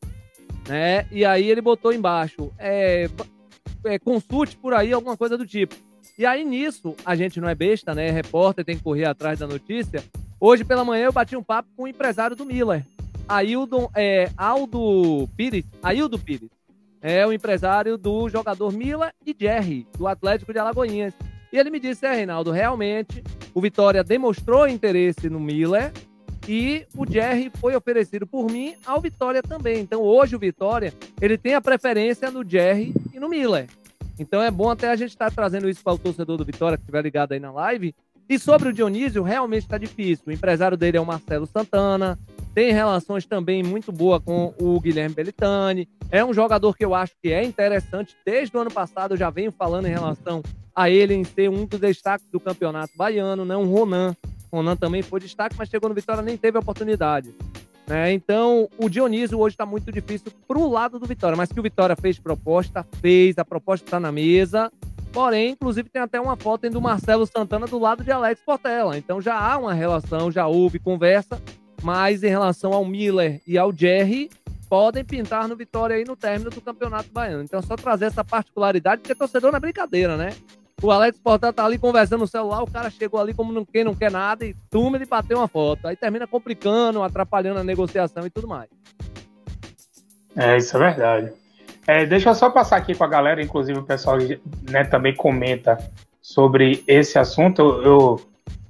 Né? 0.66 1.06
E 1.10 1.24
aí 1.24 1.48
ele 1.48 1.60
botou 1.60 1.92
embaixo: 1.92 2.50
é, 2.58 3.08
é, 3.84 3.98
consulte 3.98 4.56
por 4.56 4.74
aí 4.74 4.92
alguma 4.92 5.16
coisa 5.16 5.36
do 5.36 5.46
tipo. 5.46 5.74
E 6.18 6.26
aí 6.26 6.44
nisso, 6.44 6.94
a 7.04 7.14
gente 7.14 7.40
não 7.40 7.48
é 7.48 7.54
besta, 7.54 7.94
né? 7.94 8.08
É 8.08 8.10
repórter 8.10 8.64
tem 8.64 8.76
que 8.76 8.82
correr 8.82 9.04
atrás 9.04 9.38
da 9.38 9.46
notícia. 9.46 10.02
Hoje 10.40 10.64
pela 10.64 10.84
manhã 10.84 11.06
eu 11.06 11.12
bati 11.12 11.36
um 11.36 11.42
papo 11.42 11.68
com 11.76 11.84
o 11.84 11.88
empresário 11.88 12.36
do 12.36 12.44
Miller, 12.44 12.84
Aildo, 13.28 13.90
é, 13.94 14.30
Aldo 14.36 15.28
Pires, 15.36 15.64
Aildo 15.82 16.18
Pires. 16.18 16.50
É 17.00 17.24
o 17.26 17.32
empresário 17.32 17.96
do 17.96 18.28
jogador 18.28 18.72
Miller 18.72 19.12
e 19.24 19.36
Jerry, 19.38 19.86
do 19.96 20.06
Atlético 20.06 20.52
de 20.52 20.58
Alagoinhas. 20.58 21.14
E 21.52 21.56
ele 21.56 21.70
me 21.70 21.78
disse, 21.78 22.04
é, 22.04 22.12
Reinaldo, 22.12 22.50
realmente 22.50 23.22
o 23.54 23.60
Vitória 23.60 24.02
demonstrou 24.02 24.66
interesse 24.66 25.30
no 25.30 25.38
Miller 25.38 25.92
e 26.48 26.86
o 26.96 27.04
Jerry 27.06 27.52
foi 27.60 27.76
oferecido 27.76 28.26
por 28.26 28.50
mim 28.50 28.74
ao 28.86 29.02
Vitória 29.02 29.42
também. 29.42 29.80
Então 29.80 30.00
hoje 30.00 30.34
o 30.34 30.38
Vitória 30.38 30.94
ele 31.20 31.36
tem 31.36 31.54
a 31.54 31.60
preferência 31.60 32.30
no 32.30 32.48
Jerry 32.48 32.94
e 33.12 33.20
no 33.20 33.28
Miller. 33.28 33.68
Então 34.18 34.42
é 34.42 34.50
bom 34.50 34.70
até 34.70 34.90
a 34.90 34.96
gente 34.96 35.10
estar 35.10 35.26
tá 35.28 35.30
trazendo 35.30 35.68
isso 35.68 35.82
para 35.84 35.92
o 35.92 35.98
torcedor 35.98 36.38
do 36.38 36.44
Vitória 36.44 36.78
que 36.78 36.82
estiver 36.82 37.02
ligado 37.02 37.32
aí 37.32 37.38
na 37.38 37.52
live. 37.52 37.94
E 38.28 38.38
sobre 38.38 38.68
o 38.68 38.72
Dionísio, 38.72 39.22
realmente 39.22 39.62
está 39.62 39.78
difícil. 39.78 40.24
O 40.26 40.32
empresário 40.32 40.76
dele 40.76 40.96
é 40.96 41.00
o 41.00 41.06
Marcelo 41.06 41.46
Santana, 41.46 42.18
tem 42.54 42.72
relações 42.72 43.24
também 43.24 43.62
muito 43.62 43.92
boas 43.92 44.22
com 44.22 44.52
o 44.58 44.80
Guilherme 44.80 45.14
Belitani. 45.14 45.88
É 46.10 46.24
um 46.24 46.34
jogador 46.34 46.76
que 46.76 46.84
eu 46.84 46.94
acho 46.94 47.12
que 47.22 47.30
é 47.30 47.44
interessante. 47.44 48.16
Desde 48.26 48.56
o 48.56 48.60
ano 48.60 48.70
passado 48.70 49.14
eu 49.14 49.18
já 49.18 49.30
venho 49.30 49.52
falando 49.52 49.86
em 49.86 49.90
relação 49.90 50.42
a 50.74 50.90
ele 50.90 51.14
em 51.14 51.24
ser 51.24 51.48
um 51.48 51.64
dos 51.64 51.80
destaques 51.80 52.26
do 52.30 52.40
campeonato 52.40 52.92
baiano, 52.96 53.44
né? 53.44 53.56
Um 53.56 53.66
Ronan 53.66 54.14
Ronan 54.52 54.76
também 54.76 55.02
foi 55.02 55.20
destaque, 55.20 55.54
mas 55.58 55.68
chegou 55.68 55.88
no 55.88 55.94
Vitória 55.94 56.22
nem 56.22 56.36
teve 56.36 56.58
oportunidade. 56.58 57.34
Né? 57.86 58.12
Então, 58.12 58.68
o 58.76 58.88
Dionísio 58.88 59.38
hoje 59.38 59.54
está 59.54 59.64
muito 59.64 59.90
difícil 59.90 60.30
para 60.46 60.58
o 60.58 60.68
lado 60.68 60.98
do 60.98 61.06
Vitória, 61.06 61.36
mas 61.36 61.50
que 61.50 61.58
o 61.58 61.62
Vitória 61.62 61.96
fez 61.96 62.18
proposta, 62.18 62.86
fez, 63.00 63.38
a 63.38 63.44
proposta 63.44 63.86
está 63.86 63.98
na 63.98 64.12
mesa. 64.12 64.70
Porém, 65.12 65.52
inclusive 65.52 65.88
tem 65.88 66.02
até 66.02 66.20
uma 66.20 66.36
foto 66.36 66.68
do 66.68 66.80
Marcelo 66.82 67.26
Santana 67.26 67.66
do 67.66 67.78
lado 67.78 68.04
de 68.04 68.10
Alex 68.10 68.42
Portela. 68.44 68.98
Então 68.98 69.20
já 69.22 69.38
há 69.38 69.56
uma 69.56 69.72
relação, 69.72 70.30
já 70.30 70.46
houve 70.46 70.78
conversa, 70.78 71.40
mas 71.82 72.22
em 72.22 72.28
relação 72.28 72.74
ao 72.74 72.84
Miller 72.84 73.40
e 73.46 73.56
ao 73.56 73.72
Jerry, 73.74 74.28
podem 74.68 75.04
pintar 75.04 75.48
no 75.48 75.56
Vitória 75.56 75.96
aí 75.96 76.04
no 76.04 76.14
término 76.14 76.50
do 76.50 76.60
Campeonato 76.60 77.10
Baiano. 77.10 77.42
Então, 77.42 77.62
só 77.62 77.74
trazer 77.74 78.06
essa 78.06 78.22
particularidade, 78.22 79.00
porque 79.00 79.14
torcedor 79.14 79.50
não 79.50 79.56
é 79.56 79.60
brincadeira, 79.60 80.16
né? 80.16 80.34
O 80.80 80.92
Alex 80.92 81.18
Portal 81.18 81.52
tá 81.52 81.64
ali 81.64 81.76
conversando 81.76 82.20
no 82.20 82.26
celular, 82.26 82.62
o 82.62 82.70
cara 82.70 82.88
chegou 82.88 83.20
ali 83.20 83.34
como 83.34 83.66
quem 83.66 83.82
não 83.82 83.94
quer 83.94 84.12
nada 84.12 84.44
e 84.44 84.54
tuma 84.70 84.96
ele 84.96 85.06
bateu 85.06 85.38
uma 85.38 85.48
foto. 85.48 85.88
Aí 85.88 85.96
termina 85.96 86.26
complicando, 86.26 87.02
atrapalhando 87.02 87.58
a 87.58 87.64
negociação 87.64 88.24
e 88.24 88.30
tudo 88.30 88.46
mais. 88.46 88.68
É, 90.36 90.56
isso 90.56 90.76
é 90.76 90.80
verdade. 90.80 91.32
É, 91.84 92.06
deixa 92.06 92.28
eu 92.28 92.34
só 92.34 92.48
passar 92.48 92.76
aqui 92.76 92.94
com 92.94 93.02
a 93.02 93.08
galera, 93.08 93.42
inclusive 93.42 93.80
o 93.80 93.82
pessoal 93.82 94.18
né, 94.70 94.84
também 94.84 95.16
comenta 95.16 95.78
sobre 96.22 96.84
esse 96.86 97.18
assunto. 97.18 97.60
Eu, 97.60 97.82
eu, 97.82 98.20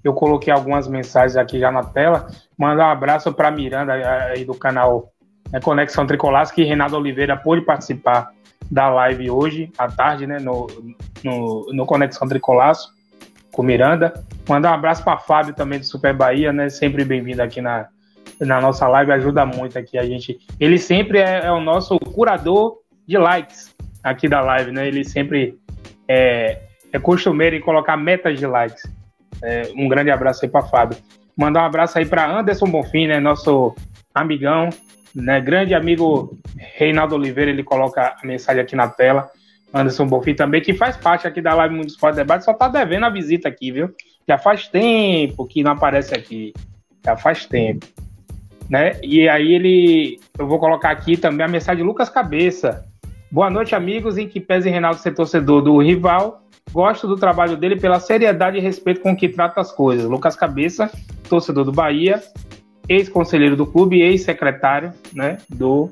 eu, 0.04 0.14
coloquei 0.14 0.52
algumas 0.52 0.88
mensagens 0.88 1.36
aqui 1.36 1.58
já 1.58 1.70
na 1.70 1.82
tela. 1.84 2.28
Mandar 2.56 2.86
um 2.86 2.92
abraço 2.92 3.32
para 3.32 3.50
Miranda 3.50 3.92
aí 3.92 4.46
do 4.46 4.54
canal 4.54 5.12
né, 5.52 5.60
Conexão 5.60 6.06
Tricolás, 6.06 6.50
que 6.50 6.62
Renato 6.62 6.96
Oliveira 6.96 7.36
pôde 7.36 7.62
participar 7.62 8.32
da 8.70 8.88
live 8.88 9.31
hoje 9.31 9.72
à 9.78 9.88
tarde, 9.88 10.26
né, 10.26 10.38
no, 10.38 10.66
no, 11.24 11.66
no 11.72 11.87
Conexão 11.87 12.28
Tricolaço 12.28 12.92
com 13.52 13.62
Miranda. 13.62 14.12
Mandar 14.48 14.70
um 14.70 14.74
abraço 14.74 15.02
para 15.02 15.18
Fábio 15.18 15.54
também 15.54 15.78
do 15.78 15.85
Super 15.85 16.14
Bahia, 16.14 16.52
né, 16.52 16.68
sempre 16.68 17.04
bem-vindo 17.04 17.42
aqui 17.42 17.61
na, 17.61 17.88
na 18.40 18.61
nossa 18.61 18.87
live, 18.87 19.12
ajuda 19.12 19.44
muito 19.44 19.78
aqui 19.78 19.98
a 19.98 20.04
gente. 20.04 20.38
Ele 20.61 20.78
sempre 20.78 21.18
é, 21.18 21.46
é, 21.46 21.52
o 21.52 21.61
nosso 21.61 21.98
curador 21.98 22.78
de 23.07 23.16
likes 23.16 23.74
aqui 24.02 24.28
da 24.28 24.40
live, 24.40 24.70
né, 24.70 24.87
ele 24.87 25.04
sempre 25.04 25.59
é, 26.07 26.61
é 26.92 26.98
costumeiro 26.98 27.57
em 27.57 27.61
colocar 27.61 27.96
metas 27.96 28.38
de 28.38 28.46
likes. 28.46 28.83
É, 29.42 29.70
um 29.76 29.88
grande 29.88 30.11
abraço 30.11 30.44
aí 30.44 30.50
para 30.50 30.62
Fábio. 30.62 30.98
Mandar 31.37 31.62
um 31.62 31.66
abraço 31.66 31.98
aí 31.98 32.04
para 32.04 32.31
Anderson 32.31 32.66
Bonfim, 32.66 33.07
né, 33.07 33.18
nosso 33.18 33.74
amigão, 34.14 34.68
né? 35.22 35.40
Grande 35.40 35.74
amigo 35.74 36.38
Reinaldo 36.57 37.14
Oliveira, 37.14 37.50
ele 37.50 37.64
coloca 37.64 38.16
a 38.22 38.26
mensagem 38.26 38.62
aqui 38.62 38.76
na 38.76 38.88
tela. 38.88 39.31
Anderson 39.72 40.07
Bonfim 40.07 40.35
também, 40.35 40.62
que 40.62 40.72
faz 40.72 40.96
parte 40.96 41.26
aqui 41.26 41.42
da 41.42 41.54
live 41.54 41.74
Mundo 41.74 41.88
Esporte 41.88 42.16
Debate, 42.16 42.44
só 42.44 42.54
tá 42.54 42.68
devendo 42.68 43.04
a 43.04 43.11
visita 43.11 43.48
aqui, 43.48 43.70
viu? 43.70 43.94
Já 44.26 44.38
faz 44.38 44.68
tempo 44.68 45.46
que 45.46 45.62
não 45.62 45.72
aparece 45.72 46.14
aqui. 46.14 46.54
Já 47.04 47.16
faz 47.16 47.46
tempo. 47.46 47.87
Né? 48.68 48.98
E 49.02 49.28
aí 49.28 49.52
ele. 49.52 50.20
Eu 50.38 50.46
vou 50.46 50.59
colocar 50.59 50.90
aqui 50.90 51.16
também 51.16 51.44
a 51.44 51.48
mensagem 51.48 51.83
de 51.83 51.87
Lucas 51.87 52.09
Cabeça. 52.09 52.87
Boa 53.31 53.50
noite, 53.50 53.74
amigos, 53.74 54.16
em 54.16 54.28
que 54.28 54.40
pese 54.40 54.70
Reinaldo 54.70 55.00
ser 55.00 55.14
torcedor 55.14 55.62
do 55.62 55.78
rival. 55.83 56.42
Gosto 56.70 57.07
do 57.07 57.16
trabalho 57.16 57.57
dele 57.57 57.76
pela 57.76 58.00
seriedade 58.00 58.59
e 58.59 58.61
respeito 58.61 59.00
com 59.00 59.16
que 59.16 59.28
trata 59.28 59.61
as 59.61 59.72
coisas. 59.72 60.09
Lucas 60.09 60.37
Cabeça, 60.37 60.90
torcedor 61.28 61.64
do 61.64 61.72
Bahia 61.72 62.22
ex-conselheiro 62.88 63.57
do 63.57 63.66
clube 63.66 63.96
e 63.96 64.03
ex-secretário 64.03 64.92
né, 65.12 65.38
do 65.48 65.90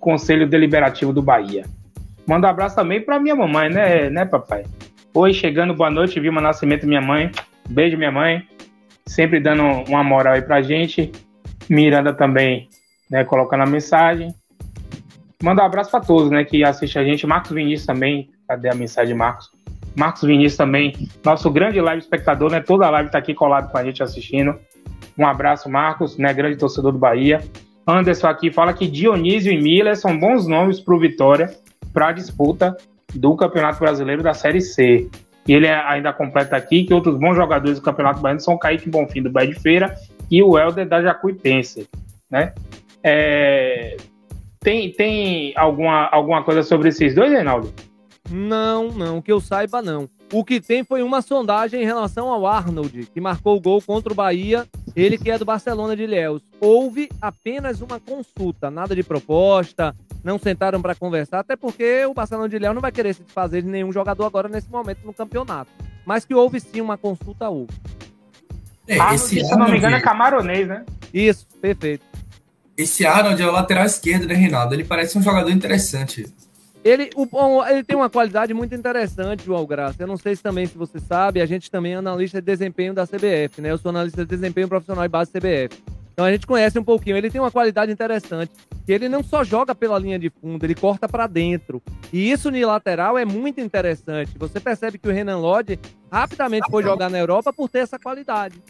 Conselho 0.00 0.48
Deliberativo 0.48 1.12
do 1.12 1.22
Bahia. 1.22 1.64
Manda 2.26 2.46
um 2.46 2.50
abraço 2.50 2.76
também 2.76 3.00
para 3.00 3.20
minha 3.20 3.34
mamãe, 3.34 3.68
né, 3.68 4.08
né, 4.08 4.24
papai? 4.24 4.64
Oi, 5.14 5.32
chegando, 5.34 5.74
boa 5.74 5.90
noite, 5.90 6.18
Vilma 6.18 6.40
Nascimento, 6.40 6.86
minha 6.86 7.00
mãe. 7.00 7.30
Beijo, 7.68 7.98
minha 7.98 8.10
mãe. 8.10 8.42
Sempre 9.06 9.40
dando 9.40 9.62
uma 9.88 10.02
moral 10.02 10.34
aí 10.34 10.42
pra 10.42 10.62
gente. 10.62 11.12
Miranda 11.68 12.14
também, 12.14 12.68
né, 13.10 13.24
colocando 13.24 13.62
a 13.62 13.66
mensagem. 13.66 14.34
Manda 15.42 15.62
um 15.62 15.66
abraço 15.66 15.90
para 15.90 16.00
todos, 16.00 16.30
né, 16.30 16.44
que 16.44 16.64
assistem 16.64 17.02
a 17.02 17.04
gente. 17.04 17.26
Marcos 17.26 17.50
Vinícius 17.50 17.86
também. 17.86 18.30
Cadê 18.48 18.70
a 18.70 18.74
mensagem, 18.74 19.14
Marcos? 19.14 19.50
Marcos 19.96 20.22
Vinícius 20.22 20.56
também, 20.56 21.08
nosso 21.24 21.50
grande 21.50 21.80
live 21.80 22.00
espectador, 22.00 22.50
né? 22.50 22.60
Toda 22.60 22.86
a 22.86 22.90
live 22.90 23.10
tá 23.10 23.18
aqui 23.18 23.34
colado 23.34 23.70
com 23.70 23.78
a 23.78 23.84
gente 23.84 24.02
assistindo. 24.02 24.58
Um 25.16 25.26
abraço, 25.26 25.68
Marcos, 25.68 26.16
né, 26.16 26.32
grande 26.32 26.56
torcedor 26.56 26.92
do 26.92 26.98
Bahia. 26.98 27.40
Anderson 27.86 28.28
aqui 28.28 28.50
fala 28.50 28.72
que 28.72 28.86
Dionísio 28.86 29.52
e 29.52 29.60
Miller 29.60 29.96
são 29.96 30.18
bons 30.18 30.46
nomes 30.46 30.80
para 30.80 30.94
o 30.94 30.98
Vitória 30.98 31.54
para 31.92 32.08
a 32.08 32.12
disputa 32.12 32.76
do 33.14 33.36
Campeonato 33.36 33.78
Brasileiro 33.78 34.22
da 34.22 34.32
Série 34.32 34.60
C. 34.60 35.08
E 35.46 35.52
ele 35.52 35.68
ainda 35.68 36.12
completa 36.12 36.56
aqui 36.56 36.84
que 36.84 36.94
outros 36.94 37.18
bons 37.18 37.34
jogadores 37.34 37.78
do 37.78 37.84
Campeonato 37.84 38.20
Baiano 38.20 38.40
são 38.40 38.56
Kaique 38.56 38.88
Bonfim 38.88 39.22
do 39.22 39.30
Bahia 39.30 39.52
de 39.52 39.60
Feira 39.60 39.94
e 40.30 40.42
o 40.42 40.56
Helder 40.56 40.88
da 40.88 41.02
Jacuipense, 41.02 41.88
né? 42.30 42.54
É... 43.02 43.96
Tem, 44.60 44.92
tem 44.92 45.52
alguma, 45.56 46.06
alguma 46.06 46.44
coisa 46.44 46.62
sobre 46.62 46.90
esses 46.90 47.14
dois, 47.14 47.32
Reinaldo? 47.32 47.72
Não, 48.30 48.88
não, 48.88 49.20
que 49.20 49.32
eu 49.32 49.40
saiba 49.40 49.82
não. 49.82 50.08
O 50.32 50.42
que 50.42 50.62
tem 50.62 50.82
foi 50.82 51.02
uma 51.02 51.20
sondagem 51.20 51.82
em 51.82 51.84
relação 51.84 52.28
ao 52.30 52.46
Arnold, 52.46 53.06
que 53.12 53.20
marcou 53.20 53.54
o 53.54 53.60
gol 53.60 53.82
contra 53.82 54.10
o 54.10 54.16
Bahia, 54.16 54.66
ele 54.96 55.18
que 55.18 55.30
é 55.30 55.36
do 55.36 55.44
Barcelona 55.44 55.94
de 55.94 56.04
Ilhéus. 56.04 56.40
Houve 56.58 57.10
apenas 57.20 57.82
uma 57.82 58.00
consulta, 58.00 58.70
nada 58.70 58.96
de 58.96 59.02
proposta, 59.02 59.94
não 60.24 60.38
sentaram 60.38 60.80
para 60.80 60.94
conversar, 60.94 61.40
até 61.40 61.54
porque 61.54 62.06
o 62.06 62.14
Barcelona 62.14 62.48
de 62.48 62.56
Ilhéus 62.56 62.74
não 62.74 62.80
vai 62.80 62.90
querer 62.90 63.14
se 63.14 63.22
desfazer 63.22 63.60
de 63.60 63.68
nenhum 63.68 63.92
jogador 63.92 64.24
agora 64.24 64.48
nesse 64.48 64.70
momento 64.70 65.00
no 65.04 65.12
campeonato. 65.12 65.70
Mas 66.06 66.24
que 66.24 66.34
houve 66.34 66.60
sim 66.60 66.80
uma 66.80 66.96
consulta, 66.96 67.50
houve. 67.50 67.74
É, 68.88 68.98
Arnold, 68.98 69.16
esse 69.16 69.44
se 69.44 69.56
não 69.56 69.68
me 69.68 69.76
engano, 69.76 69.96
é 69.96 70.00
camaronês, 70.00 70.66
né? 70.66 70.84
Isso, 71.12 71.46
perfeito. 71.60 72.06
Esse 72.74 73.04
Arnold 73.04 73.40
é 73.40 73.46
o 73.46 73.52
lateral 73.52 73.84
esquerdo, 73.84 74.26
né, 74.26 74.34
Reinaldo? 74.34 74.74
Ele 74.74 74.84
parece 74.84 75.18
um 75.18 75.22
jogador 75.22 75.50
interessante. 75.50 76.26
Ele, 76.84 77.10
o, 77.14 77.64
ele 77.64 77.84
tem 77.84 77.96
uma 77.96 78.10
qualidade 78.10 78.52
muito 78.52 78.74
interessante, 78.74 79.44
João 79.44 79.64
Graça. 79.64 80.02
Eu 80.02 80.06
não 80.06 80.16
sei 80.16 80.34
se 80.34 80.42
também 80.42 80.66
se 80.66 80.76
você 80.76 80.98
sabe, 80.98 81.40
a 81.40 81.46
gente 81.46 81.70
também 81.70 81.92
é 81.92 81.96
analista 81.96 82.40
de 82.40 82.46
desempenho 82.46 82.92
da 82.92 83.06
CBF, 83.06 83.60
né? 83.60 83.70
Eu 83.70 83.78
sou 83.78 83.90
analista 83.90 84.24
de 84.24 84.28
desempenho 84.28 84.68
profissional 84.68 85.04
de 85.04 85.08
base 85.08 85.30
CBF. 85.30 85.80
Então 86.12 86.24
a 86.24 86.32
gente 86.32 86.46
conhece 86.46 86.78
um 86.78 86.84
pouquinho. 86.84 87.16
Ele 87.16 87.30
tem 87.30 87.40
uma 87.40 87.52
qualidade 87.52 87.92
interessante, 87.92 88.50
que 88.84 88.92
ele 88.92 89.08
não 89.08 89.22
só 89.22 89.44
joga 89.44 89.74
pela 89.74 89.98
linha 89.98 90.18
de 90.18 90.28
fundo, 90.28 90.64
ele 90.64 90.74
corta 90.74 91.08
para 91.08 91.26
dentro. 91.28 91.80
E 92.12 92.30
isso 92.30 92.48
unilateral 92.48 93.16
é 93.16 93.24
muito 93.24 93.60
interessante. 93.60 94.36
Você 94.36 94.58
percebe 94.58 94.98
que 94.98 95.08
o 95.08 95.12
Renan 95.12 95.38
Lodge 95.38 95.78
rapidamente 96.10 96.68
foi 96.68 96.82
jogar 96.82 97.08
na 97.08 97.18
Europa 97.18 97.52
por 97.52 97.68
ter 97.68 97.78
essa 97.78 97.98
qualidade. 97.98 98.60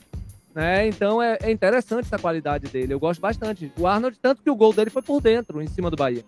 Né? 0.55 0.87
Então 0.87 1.23
é, 1.23 1.39
é 1.43 1.51
interessante 1.51 2.05
essa 2.05 2.19
qualidade 2.19 2.69
dele. 2.69 2.93
Eu 2.93 3.01
gosto 3.01 3.21
bastante. 3.21 3.73
O 3.79 3.87
Arnold, 3.87 4.19
tanto 4.21 4.43
que 4.43 4.51
o 4.51 4.55
gol 4.55 4.73
dele 4.73 4.91
foi 4.91 5.03
por 5.03 5.21
dentro, 5.21 5.63
em 5.63 5.67
cima 5.67 5.91
do 5.91 5.97
Bahia. 5.97 6.23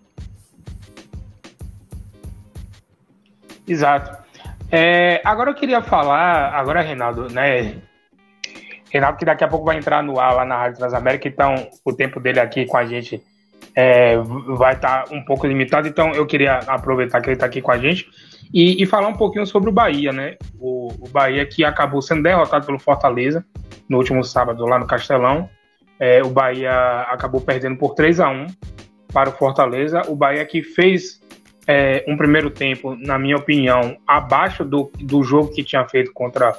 Exato. 3.67 4.23
É, 4.71 5.21
agora 5.23 5.51
eu 5.51 5.55
queria 5.55 5.81
falar, 5.81 6.53
agora 6.53 6.81
Reinaldo, 6.81 7.31
né? 7.31 7.75
Reinaldo 8.91 9.17
que 9.17 9.25
daqui 9.25 9.43
a 9.43 9.47
pouco 9.47 9.65
vai 9.65 9.77
entrar 9.77 10.03
no 10.03 10.19
ar 10.19 10.33
lá 10.33 10.45
na 10.45 10.57
Rádio 10.57 10.79
Transamérica, 10.79 11.27
então 11.27 11.69
o 11.83 11.93
tempo 11.93 12.19
dele 12.19 12.39
aqui 12.39 12.65
com 12.65 12.77
a 12.77 12.85
gente 12.85 13.21
é, 13.75 14.17
vai 14.57 14.73
estar 14.73 15.03
tá 15.03 15.13
um 15.13 15.23
pouco 15.23 15.45
limitado, 15.45 15.87
então 15.87 16.11
eu 16.11 16.25
queria 16.25 16.59
aproveitar 16.67 17.21
que 17.21 17.27
ele 17.27 17.35
está 17.35 17.45
aqui 17.45 17.61
com 17.61 17.71
a 17.71 17.77
gente 17.77 18.07
e, 18.53 18.81
e, 18.81 18.85
falar 18.85 19.07
um 19.07 19.15
pouquinho 19.15 19.45
sobre 19.45 19.69
o 19.69 19.73
Bahia, 19.73 20.11
né? 20.11 20.35
O, 20.59 20.87
o, 20.99 21.09
Bahia 21.09 21.45
que 21.45 21.63
acabou 21.65 22.01
sendo 22.01 22.23
derrotado 22.23 22.65
pelo 22.65 22.79
Fortaleza 22.79 23.45
no 23.89 23.97
último 23.97 24.23
sábado 24.23 24.65
lá 24.65 24.79
no 24.79 24.87
Castelão. 24.87 25.49
É, 25.99 26.21
o 26.23 26.29
Bahia 26.29 27.01
acabou 27.09 27.41
perdendo 27.41 27.77
por 27.77 27.95
3 27.95 28.19
a 28.19 28.29
1 28.29 28.47
para 29.11 29.29
o 29.29 29.33
Fortaleza. 29.33 30.03
O 30.07 30.15
Bahia 30.15 30.45
que 30.45 30.61
fez 30.61 31.21
é, 31.67 32.03
um 32.07 32.15
primeiro 32.15 32.49
tempo, 32.49 32.95
na 32.95 33.17
minha 33.17 33.37
opinião, 33.37 33.97
abaixo 34.07 34.63
do, 34.63 34.91
do 34.99 35.23
jogo 35.23 35.53
que 35.53 35.63
tinha 35.63 35.85
feito 35.87 36.11
contra 36.13 36.53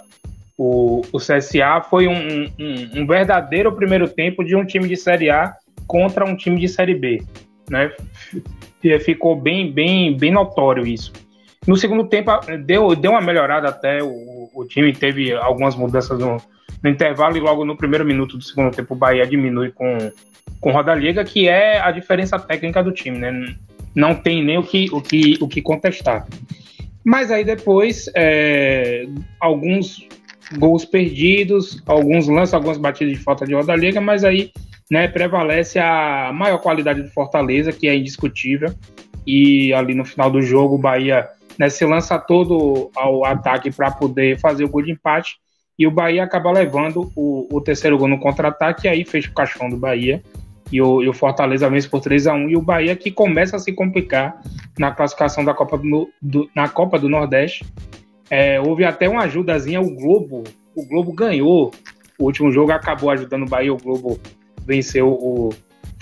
o, 0.57 1.03
o 1.13 1.19
CSA. 1.19 1.83
Foi 1.89 2.09
um, 2.09 2.45
um, 2.59 3.01
um, 3.01 3.07
verdadeiro 3.07 3.73
primeiro 3.73 4.09
tempo 4.09 4.45
de 4.45 4.57
um 4.57 4.65
time 4.65 4.89
de 4.89 4.97
Série 4.97 5.31
A 5.31 5.55
contra 5.87 6.25
um 6.25 6.37
time 6.37 6.61
de 6.61 6.69
Série 6.69 6.95
B. 6.95 7.23
Né? 7.71 7.93
Ficou 9.01 9.37
bem, 9.37 9.71
bem, 9.71 10.17
bem 10.17 10.33
notório 10.33 10.87
isso. 10.87 11.13
No 11.67 11.77
segundo 11.77 12.05
tempo, 12.05 12.31
deu, 12.65 12.95
deu 12.95 13.11
uma 13.11 13.21
melhorada 13.21 13.69
até. 13.69 14.03
O, 14.03 14.49
o 14.55 14.65
time 14.65 14.93
teve 14.93 15.33
algumas 15.33 15.75
mudanças 15.75 16.19
no, 16.19 16.37
no 16.83 16.91
intervalo 16.91 17.37
e 17.37 17.41
logo 17.41 17.65
no 17.65 17.77
primeiro 17.77 18.05
minuto 18.05 18.37
do 18.37 18.45
segundo 18.45 18.75
tempo 18.75 18.95
o 18.95 18.97
Bahia 18.97 19.27
diminui 19.27 19.73
com, 19.73 19.99
com 20.61 20.71
Roda 20.71 20.95
Liga, 20.95 21.25
que 21.25 21.49
é 21.49 21.81
a 21.81 21.91
diferença 21.91 22.39
técnica 22.39 22.83
do 22.83 22.93
time, 22.93 23.19
né? 23.19 23.57
Não 23.97 24.15
tem 24.15 24.45
nem 24.45 24.59
o 24.59 24.63
que, 24.63 24.91
o 24.93 25.01
que, 25.01 25.39
o 25.41 25.49
que 25.49 25.63
contestar. 25.63 26.29
Mas 27.03 27.31
aí 27.31 27.45
depois, 27.45 28.11
é, 28.15 29.07
alguns 29.41 30.07
gols 30.59 30.85
perdidos, 30.85 31.83
alguns 31.87 32.29
lances, 32.29 32.53
algumas 32.53 32.77
batidas 32.77 33.17
de 33.17 33.25
falta 33.25 33.47
de 33.47 33.55
roda 33.55 33.75
liga, 33.75 33.99
mas 33.99 34.23
aí 34.23 34.53
né, 34.91 35.09
prevalece 35.09 35.79
a 35.79 36.31
maior 36.35 36.59
qualidade 36.59 37.03
do 37.03 37.11
Fortaleza, 37.11 37.73
que 37.73 37.89
é 37.89 37.97
indiscutível. 37.97 38.75
E 39.27 39.73
ali 39.73 39.95
no 39.95 40.05
final 40.05 40.31
do 40.31 40.43
jogo, 40.43 40.75
o 40.75 40.79
Bahia 40.79 41.27
né, 41.59 41.71
se 41.71 41.85
lança 41.87 42.19
todo 42.19 42.91
ao 42.95 43.25
ataque 43.25 43.71
para 43.71 43.91
poder 43.91 44.39
fazer 44.39 44.65
o 44.65 44.69
gol 44.69 44.83
de 44.83 44.93
empate. 44.93 45.37
E 45.79 45.87
o 45.87 45.91
Bahia 45.91 46.23
acaba 46.23 46.51
levando 46.53 47.11
o, 47.17 47.49
o 47.51 47.61
terceiro 47.61 47.97
gol 47.97 48.09
no 48.09 48.21
contra-ataque, 48.21 48.87
e 48.87 48.91
aí 48.91 49.05
fecha 49.05 49.31
o 49.31 49.35
caixão 49.35 49.71
do 49.71 49.77
Bahia 49.77 50.23
e 50.71 50.81
o, 50.83 51.03
e 51.03 51.09
o, 51.09 51.13
Fortaleza 51.13 51.71
vence 51.71 51.89
por 51.89 52.01
3 52.01 52.27
a 52.27 52.35
1 52.35 52.51
e 52.51 52.57
o 52.57 52.63
Bahia 52.63 52.97
que 52.97 53.11
começa 53.11 53.57
a 53.57 53.59
se 53.59 53.73
complicar 53.73 54.41
na 54.79 54.91
classificação 54.91 55.45
da 55.45 55.55
Copa 55.55 55.79
do, 55.79 56.09
do, 56.21 56.51
na 56.55 56.69
Copa 56.69 56.99
do 56.99 57.09
Nordeste 57.09 57.65
É, 58.29 58.61
houve 58.61 58.85
até 58.85 59.09
uma 59.09 59.23
ajudazinha, 59.23 59.81
o 59.81 59.95
Globo, 59.95 60.43
o 60.75 60.85
Globo 60.85 61.13
ganhou. 61.13 61.73
O 62.19 62.25
último 62.25 62.51
jogo 62.51 62.73
acabou 62.73 63.11
ajudando 63.11 63.45
o 63.45 63.49
Bahia, 63.49 63.73
o 63.73 63.77
Globo 63.77 64.19
venceu 64.67 65.09
o 65.09 65.51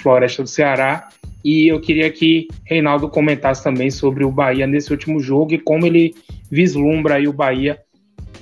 Floresta 0.01 0.43
do 0.43 0.49
Ceará. 0.49 1.09
E 1.45 1.69
eu 1.69 1.79
queria 1.81 2.11
que 2.11 2.49
Reinaldo 2.65 3.09
comentasse 3.09 3.63
também 3.63 3.91
sobre 3.91 4.25
o 4.25 4.31
Bahia 4.31 4.67
nesse 4.67 4.91
último 4.91 5.21
jogo 5.21 5.53
e 5.53 5.59
como 5.59 5.85
ele 5.85 6.15
vislumbra 6.51 7.17
aí 7.17 7.29
o 7.29 7.33
Bahia 7.33 7.79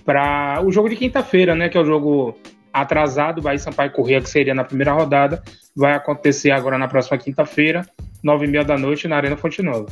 para 0.04 0.62
o 0.64 0.70
jogo 0.70 0.88
de 0.88 0.96
quinta-feira, 0.96 1.54
né? 1.54 1.68
Que 1.68 1.76
é 1.76 1.80
o 1.80 1.84
jogo 1.84 2.36
atrasado, 2.72 3.42
Bahia 3.42 3.58
Sampaio 3.58 3.92
Corrêa, 3.92 4.20
que 4.20 4.30
seria 4.30 4.54
na 4.54 4.64
primeira 4.64 4.92
rodada, 4.92 5.42
vai 5.76 5.94
acontecer 5.94 6.50
agora 6.50 6.78
na 6.78 6.88
próxima 6.88 7.18
quinta-feira, 7.18 7.86
nove 8.22 8.46
e 8.46 8.48
meia 8.48 8.64
da 8.64 8.78
noite, 8.78 9.08
na 9.08 9.16
Arena 9.16 9.36
Fonte 9.36 9.62
Nova. 9.62 9.86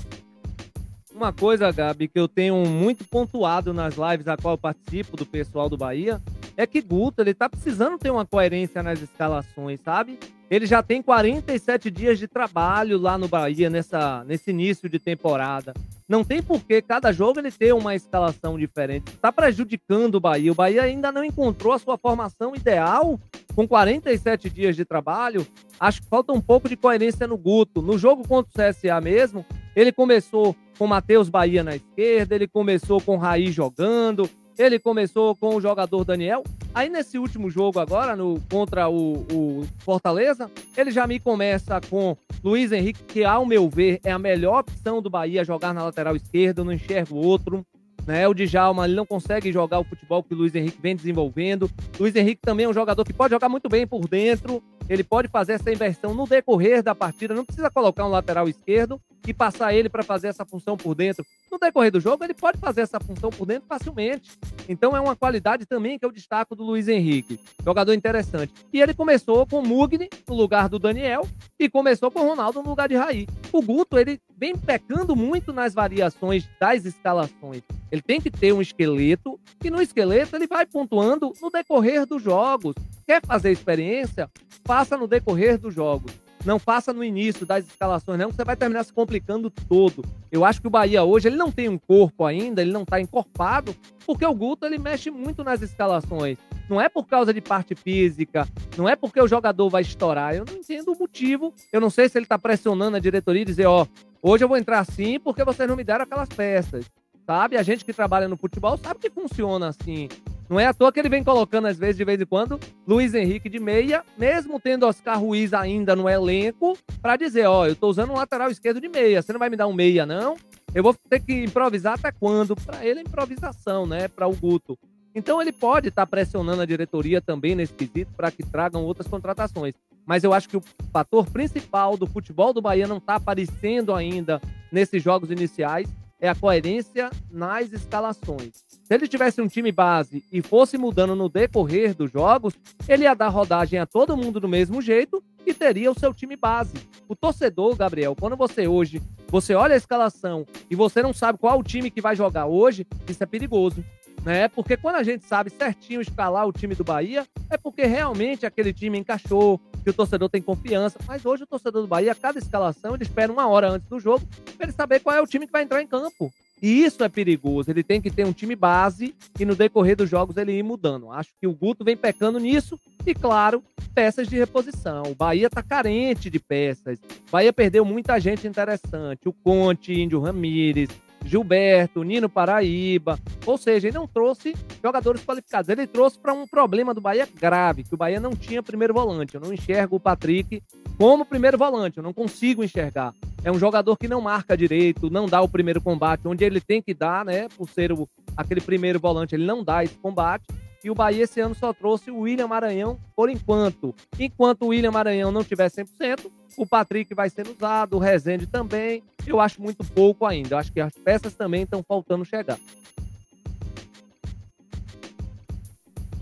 Uma 1.15 1.33
coisa, 1.33 1.71
Gabi, 1.71 2.09
que 2.09 2.19
eu 2.19 2.27
tenho 2.27 2.57
muito 2.65 3.05
pontuado 3.05 3.75
nas 3.75 3.95
lives 3.95 4.27
a 4.27 4.37
qual 4.37 4.55
eu 4.55 4.59
participo 4.59 5.17
do 5.17 5.27
pessoal 5.27 5.69
do 5.69 5.77
Bahia, 5.77 6.19
é 6.57 6.67
que 6.67 6.81
Guto, 6.81 7.23
ele 7.23 7.35
tá 7.35 7.49
precisando 7.49 7.99
ter 7.99 8.11
uma 8.11 8.27
coerência 8.27 8.83
nas 8.83 9.01
escalações, 9.01 9.81
sabe? 9.81 10.19
Ele 10.51 10.67
já 10.67 10.83
tem 10.83 11.01
47 11.01 11.91
dias 11.91 12.19
de 12.19 12.27
trabalho 12.27 12.99
lá 12.99 13.17
no 13.17 13.29
Bahia 13.29 13.71
nessa, 13.71 14.25
nesse 14.25 14.51
início 14.51 14.89
de 14.89 14.99
temporada. 14.99 15.73
Não 16.09 16.25
tem 16.25 16.43
por 16.43 16.61
que 16.65 16.83
cada 16.83 17.13
jogo 17.13 17.39
ele 17.39 17.53
ter 17.53 17.73
uma 17.73 17.95
escalação 17.95 18.59
diferente. 18.59 19.13
Está 19.13 19.31
prejudicando 19.31 20.17
o 20.17 20.21
Bahia. 20.21 20.51
O 20.51 20.55
Bahia 20.57 20.83
ainda 20.83 21.13
não 21.13 21.23
encontrou 21.23 21.73
a 21.73 21.79
sua 21.79 21.97
formação 21.97 22.55
ideal 22.57 23.19
com 23.55 23.67
47 23.67 24.51
dias 24.51 24.75
de 24.75 24.85
trabalho. 24.85 25.47
Acho 25.79 26.03
que 26.03 26.09
falta 26.09 26.33
um 26.33 26.41
pouco 26.41 26.69
de 26.69 26.77
coerência 26.77 27.29
no 27.29 27.39
Guto. 27.39 27.81
No 27.81 27.97
jogo 27.97 28.27
contra 28.27 28.51
o 28.51 28.75
CSA 28.75 29.01
mesmo, 29.01 29.47
ele 29.77 29.93
começou 29.93 30.57
com 30.77 30.87
Matheus 30.87 31.29
Bahia 31.29 31.63
na 31.63 31.77
esquerda, 31.77 32.35
ele 32.35 32.49
começou 32.49 33.01
com 33.01 33.17
Raí 33.17 33.53
jogando, 33.53 34.29
ele 34.61 34.79
começou 34.79 35.35
com 35.35 35.57
o 35.57 35.61
jogador 35.61 36.05
Daniel. 36.05 36.45
Aí 36.75 36.89
nesse 36.89 37.19
último 37.19 37.51
jogo 37.51 37.81
agora, 37.81 38.15
no, 38.15 38.41
contra 38.51 38.89
o, 38.89 39.27
o, 39.33 39.67
Fortaleza, 39.79 40.51
ele 40.77 40.91
já 40.91 41.07
me 41.07 41.19
começa 41.19 41.81
com 41.81 42.17
Luiz 42.45 42.71
Henrique, 42.71 43.03
que 43.05 43.25
ao 43.25 43.47
meu 43.47 43.69
ver 43.69 44.01
é 44.05 44.13
a 44.13 44.19
melhor 44.19 44.61
opção 44.61 45.01
do 45.01 45.11
Bahia 45.11 45.45
jogar 45.45 45.73
na 45.73 45.83
lateral 45.83 46.15
esquerda, 46.15 46.63
não 46.63 46.73
enxergo 46.73 47.17
outro. 47.17 47.65
Né? 48.07 48.29
O 48.29 48.35
Djalma 48.35 48.85
ele 48.85 48.95
não 48.95 49.07
consegue 49.07 49.51
jogar 49.51 49.81
o 49.81 49.85
futebol 49.85 50.23
que 50.23 50.35
o 50.35 50.37
Luiz 50.37 50.55
Henrique 50.55 50.81
vem 50.81 50.95
desenvolvendo. 50.95 51.71
Luiz 51.99 52.15
Henrique 52.15 52.43
também 52.43 52.67
é 52.67 52.69
um 52.69 52.75
jogador 52.75 53.05
que 53.05 53.13
pode 53.13 53.33
jogar 53.33 53.49
muito 53.49 53.69
bem 53.69 53.87
por 53.87 54.07
dentro. 54.07 54.63
Ele 54.91 55.05
pode 55.05 55.29
fazer 55.29 55.53
essa 55.53 55.71
inversão 55.73 56.13
no 56.13 56.27
decorrer 56.27 56.83
da 56.83 56.97
partida. 56.97 57.33
Não 57.33 57.45
precisa 57.45 57.71
colocar 57.71 58.05
um 58.05 58.11
lateral 58.11 58.49
esquerdo 58.49 59.01
e 59.25 59.33
passar 59.33 59.73
ele 59.73 59.89
para 59.89 60.03
fazer 60.03 60.27
essa 60.27 60.45
função 60.45 60.77
por 60.77 60.97
dentro. 60.97 61.25
No 61.49 61.59
decorrer 61.59 61.93
do 61.93 62.01
jogo, 62.01 62.25
ele 62.25 62.35
pode 62.35 62.59
fazer 62.59 62.81
essa 62.81 62.99
função 62.99 63.31
por 63.31 63.47
dentro 63.47 63.69
facilmente. 63.69 64.33
Então 64.69 64.97
é 64.97 65.01
uma 65.01 65.15
qualidade 65.15 65.65
também 65.65 65.97
que 65.97 66.05
eu 66.05 66.11
destaco 66.11 66.57
do 66.57 66.65
Luiz 66.65 66.89
Henrique. 66.89 67.39
Jogador 67.65 67.93
interessante. 67.93 68.53
E 68.73 68.81
ele 68.81 68.93
começou 68.93 69.47
com 69.47 69.61
o 69.61 69.67
Mugni 69.67 70.09
no 70.29 70.35
lugar 70.35 70.69
do 70.69 70.79
Daniel 70.79 71.25
e 71.57 71.69
começou 71.69 72.11
com 72.11 72.21
o 72.21 72.29
Ronaldo 72.29 72.61
no 72.61 72.71
lugar 72.71 72.89
de 72.89 72.97
Raí. 72.97 73.29
O 73.53 73.63
Guto, 73.63 73.97
ele 73.97 74.21
vem 74.37 74.57
pecando 74.57 75.15
muito 75.15 75.53
nas 75.53 75.73
variações 75.73 76.49
das 76.59 76.85
escalações. 76.85 77.63
Ele 77.93 78.03
tem 78.03 78.21
que 78.21 78.31
ter 78.31 78.53
um 78.53 78.61
esqueleto 78.61 79.39
e 79.63 79.71
no 79.71 79.81
esqueleto 79.81 80.35
ele 80.35 80.47
vai 80.47 80.67
pontuando 80.67 81.33
no 81.41 81.51
decorrer 81.51 82.07
dos 82.07 82.23
jogos. 82.23 82.75
Quer 83.11 83.27
fazer 83.27 83.51
experiência? 83.51 84.31
Faça 84.65 84.97
no 84.97 85.09
decorrer 85.09 85.59
dos 85.59 85.75
jogos. 85.75 86.13
Não 86.45 86.61
faça 86.61 86.93
no 86.93 87.03
início 87.03 87.45
das 87.45 87.67
escalações, 87.67 88.17
não, 88.17 88.31
que 88.31 88.37
você 88.37 88.45
vai 88.45 88.55
terminar 88.55 88.85
se 88.85 88.93
complicando 88.93 89.51
todo. 89.51 90.05
Eu 90.31 90.45
acho 90.45 90.61
que 90.61 90.69
o 90.69 90.71
Bahia 90.71 91.03
hoje 91.03 91.27
ele 91.27 91.35
não 91.35 91.51
tem 91.51 91.69
um 91.69 91.77
corpo 91.77 92.25
ainda, 92.25 92.63
ele 92.63 92.71
não 92.71 92.83
está 92.83 93.01
encorpado, 93.01 93.75
porque 94.07 94.25
o 94.25 94.33
Guto 94.33 94.65
ele 94.65 94.79
mexe 94.79 95.11
muito 95.11 95.43
nas 95.43 95.61
escalações. 95.61 96.39
Não 96.69 96.81
é 96.81 96.89
por 96.89 97.05
causa 97.05 97.35
de 97.35 97.41
parte 97.41 97.75
física, 97.75 98.47
não 98.79 98.89
é 98.89 98.95
porque 98.95 99.21
o 99.21 99.27
jogador 99.27 99.69
vai 99.69 99.83
estourar. 99.83 100.37
Eu 100.37 100.45
não 100.45 100.55
entendo 100.55 100.93
o 100.93 100.97
motivo. 100.97 101.53
Eu 101.73 101.81
não 101.81 101.91
sei 101.91 102.09
se 102.09 102.17
ele 102.17 102.27
está 102.27 102.39
pressionando 102.39 102.97
a 102.97 103.01
diretoria 103.01 103.43
e 103.43 103.45
dizer, 103.45 103.67
ó, 103.67 103.89
hoje 104.23 104.45
eu 104.45 104.49
vou 104.49 104.57
entrar 104.57 104.79
assim 104.79 105.19
porque 105.19 105.43
vocês 105.43 105.69
não 105.69 105.75
me 105.75 105.83
deram 105.83 106.05
aquelas 106.05 106.29
peças 106.29 106.89
sabe? 107.27 107.57
A 107.57 107.63
gente 107.63 107.85
que 107.85 107.93
trabalha 107.93 108.27
no 108.27 108.37
futebol 108.37 108.77
sabe 108.77 108.99
que 108.99 109.09
funciona 109.09 109.69
assim. 109.69 110.09
Não 110.51 110.59
é 110.59 110.67
à 110.67 110.75
toa 110.75 110.91
que 110.91 110.99
ele 110.99 111.09
vem 111.09 111.23
colocando, 111.23 111.69
às 111.69 111.79
vezes, 111.79 111.97
de 111.97 112.05
vez 112.05 112.21
em 112.21 112.27
quando, 112.27 112.59
Luiz 112.85 113.15
Henrique 113.15 113.49
de 113.49 113.61
meia, 113.61 114.03
mesmo 114.19 114.59
tendo 114.59 114.85
Oscar 114.85 115.17
Ruiz 115.17 115.55
ainda 115.55 115.95
no 115.95 116.09
elenco, 116.09 116.77
para 117.01 117.15
dizer: 117.15 117.47
ó, 117.47 117.69
eu 117.69 117.77
tô 117.77 117.89
usando 117.89 118.11
um 118.11 118.17
lateral 118.17 118.51
esquerdo 118.51 118.81
de 118.81 118.89
meia, 118.89 119.23
você 119.23 119.33
não 119.33 119.39
vai 119.39 119.49
me 119.49 119.57
dar 119.57 119.69
um 119.69 119.73
meia, 119.73 120.05
não? 120.05 120.37
Eu 120.75 120.83
vou 120.83 120.93
ter 121.09 121.21
que 121.21 121.45
improvisar 121.45 121.95
até 121.95 122.11
quando? 122.11 122.57
Para 122.57 122.85
ele 122.85 122.99
é 122.99 123.03
improvisação, 123.03 123.87
né? 123.87 124.09
Para 124.09 124.27
o 124.27 124.35
Guto. 124.35 124.77
Então 125.15 125.41
ele 125.41 125.53
pode 125.53 125.89
estar 125.89 126.05
tá 126.05 126.11
pressionando 126.11 126.63
a 126.63 126.67
diretoria 126.67 127.21
também 127.21 127.55
nesse 127.55 127.73
quesito 127.73 128.13
para 128.17 128.33
que 128.33 128.43
tragam 128.43 128.85
outras 128.85 129.07
contratações. 129.07 129.75
Mas 130.05 130.25
eu 130.25 130.33
acho 130.33 130.49
que 130.49 130.57
o 130.57 130.63
fator 130.93 131.31
principal 131.31 131.97
do 131.97 132.09
futebol 132.09 132.53
do 132.53 132.61
Bahia 132.61 132.89
não 132.89 132.97
está 132.97 133.15
aparecendo 133.15 133.95
ainda 133.95 134.41
nesses 134.73 135.01
jogos 135.01 135.31
iniciais 135.31 135.89
é 136.21 136.29
a 136.29 136.35
coerência 136.35 137.11
nas 137.31 137.73
escalações. 137.73 138.53
Se 138.69 138.95
ele 138.95 139.09
tivesse 139.09 139.41
um 139.41 139.49
time 139.49 139.73
base 139.73 140.25
e 140.33 140.43
fosse 140.43 140.77
mudando 140.77 141.15
no 141.15 141.29
decorrer 141.29 141.95
dos 141.95 142.11
jogos, 142.11 142.55
ele 142.89 143.05
ia 143.05 143.15
dar 143.15 143.29
rodagem 143.29 143.79
a 143.79 143.87
todo 143.87 144.17
mundo 144.17 144.41
do 144.41 144.49
mesmo 144.49 144.83
jeito 144.83 145.23
e 145.47 145.55
teria 145.55 145.91
o 145.91 145.99
seu 145.99 146.13
time 146.13 146.37
base. 146.37 146.75
O 147.09 147.17
torcedor, 147.17 147.77
Gabriel, 147.77 148.17
quando 148.19 148.37
você 148.37 148.67
hoje, 148.67 149.01
você 149.29 149.55
olha 149.55 149.75
a 149.75 149.79
escalação 149.79 150.45
e 150.69 150.75
você 150.75 151.03
não 151.03 151.13
sabe 151.13 151.39
qual 151.39 151.59
o 151.59 151.63
time 151.63 151.91
que 151.91 152.01
vai 152.01 152.17
jogar 152.17 152.47
hoje, 152.47 152.87
isso 153.09 153.23
é 153.23 153.27
perigoso 153.27 153.85
né? 154.25 154.49
Porque 154.49 154.77
quando 154.77 154.97
a 154.97 155.03
gente 155.03 155.25
sabe 155.25 155.51
certinho 155.51 156.01
escalar 156.01 156.47
o 156.47 156.53
time 156.53 156.75
do 156.75 156.85
Bahia, 156.85 157.27
é 157.49 157.57
porque 157.57 157.85
realmente 157.85 158.47
aquele 158.47 158.73
time 158.73 158.99
encaixou, 158.99 159.61
que 159.81 159.91
o 159.91 159.95
torcedor 159.95 160.29
tem 160.29 160.43
confiança. 160.43 160.99
Mas 161.07 161.25
hoje 161.25 161.45
o 161.45 161.47
torcedor 161.47 161.83
do 161.83 161.89
Bahia, 161.89 162.15
cada 162.15 162.39
escalação, 162.39 162.95
ele 162.95 163.03
espera 163.03 163.33
uma 163.33 163.49
hora 163.49 163.71
antes 163.71 163.89
do 163.89 163.99
jogo 163.99 164.27
para 164.57 164.67
ele 164.67 164.73
saber 164.73 165.01
qual 165.01 165.17
é 165.17 165.21
o 165.21 165.27
time 165.27 165.47
que 165.47 165.53
vai 165.53 165.63
entrar 165.63 165.83
em 165.83 165.87
campo. 165.87 166.33
E 166.63 166.85
isso 166.85 167.03
é 167.03 167.09
perigoso. 167.09 167.71
Ele 167.71 167.83
tem 167.83 168.01
que 168.01 168.11
ter 168.11 168.27
um 168.27 168.33
time 168.33 168.55
base 168.55 169.15
e 169.39 169.45
no 169.45 169.57
decorrer 169.57 169.97
dos 169.97 170.11
jogos 170.11 170.37
ele 170.37 170.53
ir 170.53 170.63
mudando. 170.63 171.11
Acho 171.11 171.31
que 171.41 171.47
o 171.47 171.55
Guto 171.55 171.85
vem 171.85 171.97
pecando 171.97 172.39
nisso 172.39 172.79
e, 173.07 173.15
claro, 173.15 173.63
peças 173.95 174.29
de 174.29 174.37
reposição. 174.37 175.05
O 175.07 175.15
Bahia 175.15 175.47
está 175.47 175.63
carente 175.63 176.29
de 176.29 176.39
peças. 176.39 176.99
O 177.29 177.31
Bahia 177.33 177.53
perdeu 177.53 177.85
muita 177.85 178.21
gente 178.21 178.47
interessante. 178.47 179.27
O 179.27 179.33
Conte, 179.33 179.95
Índio 179.95 180.21
Ramírez, 180.21 180.91
Gilberto, 181.25 182.03
Nino 182.03 182.29
Paraíba. 182.29 183.19
Ou 183.47 183.59
seja, 183.59 183.89
ele 183.89 183.99
não 183.99 184.07
trouxe 184.07 184.55
jogadores 184.83 185.25
qualificados. 185.25 185.69
Ele 185.69 185.87
trouxe 185.87 186.19
para 186.19 186.33
um 186.33 186.47
problema 186.47 186.95
do 186.95 187.01
Bahia 187.01 187.29
grave, 187.39 187.85
que 187.85 187.95
o 187.95 187.99
Bahia 187.99 188.21
não 188.21 188.35
tinha 188.35 188.63
primeiro 188.63 188.95
volante. 188.95 189.35
Eu 189.35 189.41
não 189.41 189.53
enxergo 189.53 189.97
o 189.97 190.01
Patrick 190.01 190.63
como 190.99 191.25
primeiro 191.25 191.57
volante, 191.57 191.97
eu 191.97 192.03
não 192.03 192.13
consigo 192.13 192.63
enxergar. 192.63 193.15
É 193.43 193.51
um 193.51 193.59
jogador 193.59 193.97
que 193.97 194.07
não 194.07 194.21
marca 194.21 194.55
direito, 194.55 195.09
não 195.09 195.25
dá 195.25 195.41
o 195.41 195.49
primeiro 195.49 195.81
combate, 195.81 196.29
onde 196.29 196.45
ele 196.45 196.61
tem 196.61 196.83
que 196.83 196.93
dar, 196.93 197.25
né? 197.25 197.49
Por 197.57 197.71
ser 197.71 197.91
o, 197.91 198.07
aquele 198.37 198.61
primeiro 198.61 199.01
volante, 199.01 199.35
ele 199.35 199.47
não 199.47 199.65
dá 199.65 199.83
esse 199.83 199.97
combate. 199.97 200.45
E 200.83 200.91
o 200.91 200.95
Bahia 200.95 201.25
esse 201.25 201.41
ano 201.41 201.55
só 201.55 201.75
trouxe 201.75 202.11
o 202.11 202.21
William 202.21 202.49
Maranhão 202.49 202.99
por 203.15 203.29
enquanto. 203.29 203.95
Enquanto 204.19 204.63
o 204.63 204.69
William 204.69 204.91
Maranhão 204.91 205.31
não 205.31 205.45
tiver 205.45 205.69
100%, 205.69 206.31
o 206.57 206.67
Patrick 206.67 207.15
vai 207.15 207.29
sendo 207.29 207.51
usado, 207.53 207.97
o 207.97 207.99
Rezende 207.99 208.47
também. 208.47 209.03
Eu 209.27 209.41
acho 209.41 209.61
muito 209.61 209.85
pouco 209.85 210.25
ainda. 210.25 210.55
Eu 210.55 210.59
acho 210.59 210.73
que 210.73 210.81
as 210.81 210.95
peças 210.95 211.35
também 211.35 211.65
estão 211.65 211.83
faltando 211.83 212.25
chegar. 212.25 212.59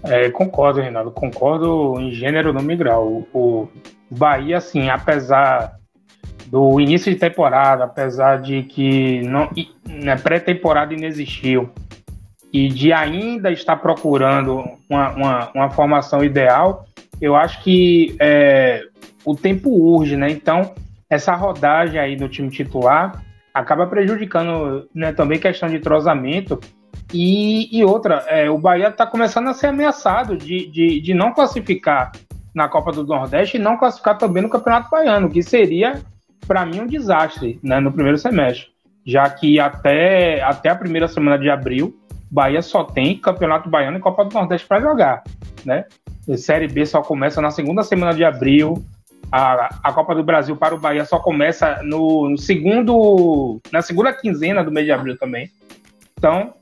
É, 0.02 0.28
concordo, 0.30 0.80
Renato. 0.80 1.10
Concordo 1.12 1.94
em 2.00 2.10
gênero, 2.10 2.52
no 2.52 2.76
grau. 2.76 3.26
O 3.32 3.68
Bahia, 4.10 4.58
assim, 4.58 4.88
apesar 4.88 5.78
do 6.46 6.80
início 6.80 7.12
de 7.12 7.18
temporada, 7.18 7.84
apesar 7.84 8.40
de 8.40 8.62
que 8.64 9.22
não, 9.22 9.50
na 9.86 10.14
né, 10.14 10.16
pré-temporada 10.16 10.94
inexistiu 10.94 11.70
e 12.52 12.68
de 12.68 12.92
ainda 12.92 13.50
estar 13.50 13.76
procurando 13.76 14.64
uma, 14.88 15.10
uma, 15.10 15.50
uma 15.54 15.70
formação 15.70 16.24
ideal, 16.24 16.86
eu 17.20 17.36
acho 17.36 17.62
que 17.62 18.16
é, 18.18 18.84
o 19.24 19.34
tempo 19.34 19.70
urge, 19.70 20.16
né? 20.16 20.30
Então, 20.30 20.74
essa 21.10 21.34
rodagem 21.34 21.98
aí 21.98 22.16
do 22.16 22.28
time 22.28 22.50
titular 22.50 23.22
acaba 23.52 23.86
prejudicando 23.86 24.88
né, 24.94 25.12
também 25.12 25.38
questão 25.38 25.68
de 25.68 25.78
trozamento. 25.78 26.60
E, 27.12 27.76
e 27.76 27.84
outra, 27.84 28.24
é, 28.28 28.50
o 28.50 28.58
Bahia 28.58 28.88
está 28.88 29.06
começando 29.06 29.48
a 29.48 29.54
ser 29.54 29.68
ameaçado 29.68 30.36
de, 30.36 30.66
de, 30.66 31.00
de 31.00 31.14
não 31.14 31.32
classificar 31.32 32.12
na 32.54 32.68
Copa 32.68 32.92
do 32.92 33.04
Nordeste 33.04 33.56
e 33.56 33.60
não 33.60 33.76
classificar 33.76 34.18
também 34.18 34.42
no 34.42 34.50
Campeonato 34.50 34.90
Baiano, 34.90 35.30
que 35.30 35.42
seria, 35.42 36.00
para 36.46 36.66
mim, 36.66 36.80
um 36.80 36.86
desastre 36.86 37.58
né, 37.62 37.80
no 37.80 37.92
primeiro 37.92 38.18
semestre, 38.18 38.68
já 39.06 39.28
que 39.30 39.58
até, 39.58 40.42
até 40.42 40.70
a 40.70 40.76
primeira 40.76 41.08
semana 41.08 41.38
de 41.38 41.48
abril, 41.48 41.97
Bahia 42.30 42.62
só 42.62 42.84
tem 42.84 43.18
Campeonato 43.18 43.68
Baiano 43.68 43.98
e 43.98 44.00
Copa 44.00 44.24
do 44.24 44.34
Nordeste 44.34 44.66
para 44.66 44.80
jogar. 44.80 45.22
Né? 45.64 45.84
Série 46.36 46.68
B 46.68 46.84
só 46.84 47.00
começa 47.00 47.40
na 47.40 47.50
segunda 47.50 47.82
semana 47.82 48.12
de 48.12 48.24
abril, 48.24 48.84
a, 49.30 49.68
a 49.82 49.92
Copa 49.92 50.14
do 50.14 50.22
Brasil 50.22 50.56
para 50.56 50.74
o 50.74 50.78
Bahia 50.78 51.04
só 51.04 51.18
começa 51.18 51.82
no, 51.82 52.30
no 52.30 52.38
segundo, 52.38 53.60
na 53.72 53.82
segunda 53.82 54.12
quinzena 54.12 54.64
do 54.64 54.70
mês 54.70 54.86
de 54.86 54.92
abril 54.92 55.16
também. 55.18 55.50
Então, 56.16 56.54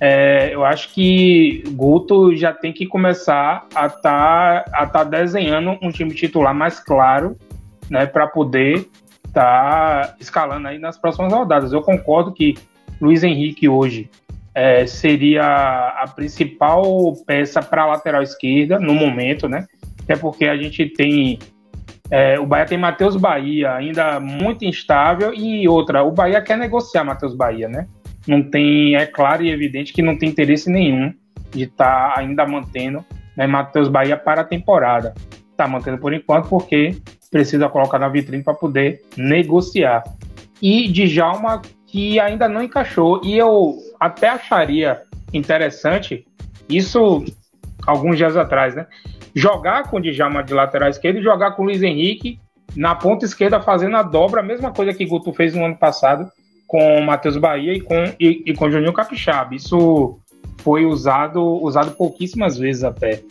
é, 0.00 0.50
eu 0.52 0.64
acho 0.64 0.92
que 0.92 1.62
Guto 1.68 2.34
já 2.36 2.52
tem 2.52 2.72
que 2.72 2.86
começar 2.86 3.66
a 3.74 3.86
estar 3.86 4.64
tá, 4.64 4.70
a 4.72 4.86
tá 4.86 5.04
desenhando 5.04 5.78
um 5.82 5.90
time 5.90 6.14
titular 6.14 6.54
mais 6.54 6.80
claro, 6.80 7.36
né, 7.90 8.06
para 8.06 8.26
poder 8.26 8.88
estar 9.26 10.08
tá 10.08 10.16
escalando 10.18 10.68
aí 10.68 10.78
nas 10.78 10.98
próximas 10.98 11.32
rodadas. 11.32 11.72
Eu 11.72 11.82
concordo 11.82 12.32
que 12.32 12.54
Luiz 13.00 13.22
Henrique 13.22 13.68
hoje 13.68 14.10
é, 14.54 14.86
seria 14.86 15.44
a 15.44 16.06
principal 16.14 17.12
peça 17.26 17.60
para 17.62 17.82
a 17.82 17.86
lateral 17.86 18.22
esquerda 18.22 18.78
no 18.78 18.94
momento, 18.94 19.48
né? 19.48 19.66
Até 20.02 20.16
porque 20.16 20.46
a 20.46 20.56
gente 20.56 20.86
tem 20.86 21.38
é, 22.10 22.38
o 22.38 22.46
Bahia 22.46 22.66
tem 22.66 22.78
Matheus 22.78 23.16
Bahia 23.16 23.72
ainda 23.72 24.20
muito 24.20 24.64
instável 24.64 25.32
e 25.34 25.66
outra, 25.66 26.04
o 26.04 26.12
Bahia 26.12 26.40
quer 26.42 26.58
negociar 26.58 27.02
Matheus 27.02 27.34
Bahia, 27.34 27.68
né? 27.68 27.86
não 28.26 28.42
tem, 28.42 28.96
é 28.96 29.06
claro 29.06 29.42
e 29.42 29.50
evidente 29.50 29.92
que 29.92 30.02
não 30.02 30.16
tem 30.16 30.28
interesse 30.28 30.70
nenhum 30.70 31.12
de 31.50 31.64
estar 31.64 32.14
tá 32.14 32.20
ainda 32.20 32.46
mantendo 32.46 33.04
né, 33.36 33.46
Matheus 33.46 33.88
Bahia 33.88 34.16
para 34.16 34.40
a 34.40 34.44
temporada. 34.44 35.14
Está 35.50 35.68
mantendo 35.68 35.98
por 35.98 36.12
enquanto 36.12 36.48
porque 36.48 36.96
precisa 37.30 37.68
colocar 37.68 37.98
na 37.98 38.08
vitrine 38.08 38.42
para 38.42 38.54
poder 38.54 39.02
negociar. 39.16 40.02
E 40.60 40.88
Djalma 40.88 41.62
que 41.94 42.18
ainda 42.18 42.48
não 42.48 42.60
encaixou. 42.60 43.20
E 43.22 43.38
eu 43.38 43.78
até 44.00 44.28
acharia 44.28 45.02
interessante, 45.32 46.26
isso 46.68 47.24
alguns 47.86 48.16
dias 48.16 48.36
atrás, 48.36 48.74
né? 48.74 48.88
Jogar 49.32 49.88
com 49.88 49.98
o 49.98 50.00
Djalma 50.00 50.42
de 50.42 50.52
lateral 50.52 50.88
esquerdo 50.88 51.20
e 51.20 51.22
jogar 51.22 51.52
com 51.52 51.62
o 51.62 51.66
Luiz 51.66 51.84
Henrique 51.84 52.40
na 52.74 52.96
ponta 52.96 53.24
esquerda 53.24 53.60
fazendo 53.60 53.96
a 53.96 54.02
dobra, 54.02 54.40
a 54.40 54.44
mesma 54.44 54.72
coisa 54.72 54.92
que 54.92 55.06
Guto 55.06 55.32
fez 55.32 55.54
no 55.54 55.64
ano 55.64 55.76
passado, 55.76 56.28
com 56.66 57.00
Matheus 57.02 57.36
Bahia 57.36 57.72
e 57.72 57.80
com, 57.80 57.94
e, 58.18 58.42
e 58.44 58.54
com 58.54 58.68
Juninho 58.68 58.92
Capixaba. 58.92 59.54
Isso 59.54 60.18
foi 60.62 60.84
usado, 60.84 61.44
usado 61.62 61.92
pouquíssimas 61.92 62.58
vezes 62.58 62.82
até. 62.82 63.22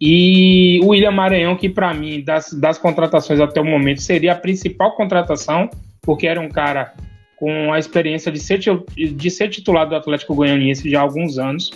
E 0.00 0.78
o 0.84 0.90
William 0.90 1.10
Maranhão, 1.10 1.56
que 1.56 1.68
para 1.68 1.92
mim, 1.92 2.22
das, 2.22 2.52
das 2.52 2.78
contratações 2.78 3.40
até 3.40 3.60
o 3.60 3.64
momento, 3.64 4.00
seria 4.00 4.34
a 4.34 4.36
principal 4.36 4.94
contratação, 4.94 5.68
porque 6.00 6.28
era 6.28 6.40
um 6.40 6.48
cara 6.48 6.94
com 7.40 7.72
a 7.72 7.78
experiência 7.78 8.30
de 8.30 8.38
ser, 8.38 8.58
de 8.58 9.30
ser 9.30 9.48
titular 9.48 9.88
do 9.88 9.96
Atlético 9.96 10.34
Goianiense 10.34 10.90
já 10.90 11.00
há 11.00 11.02
alguns 11.02 11.38
anos 11.38 11.70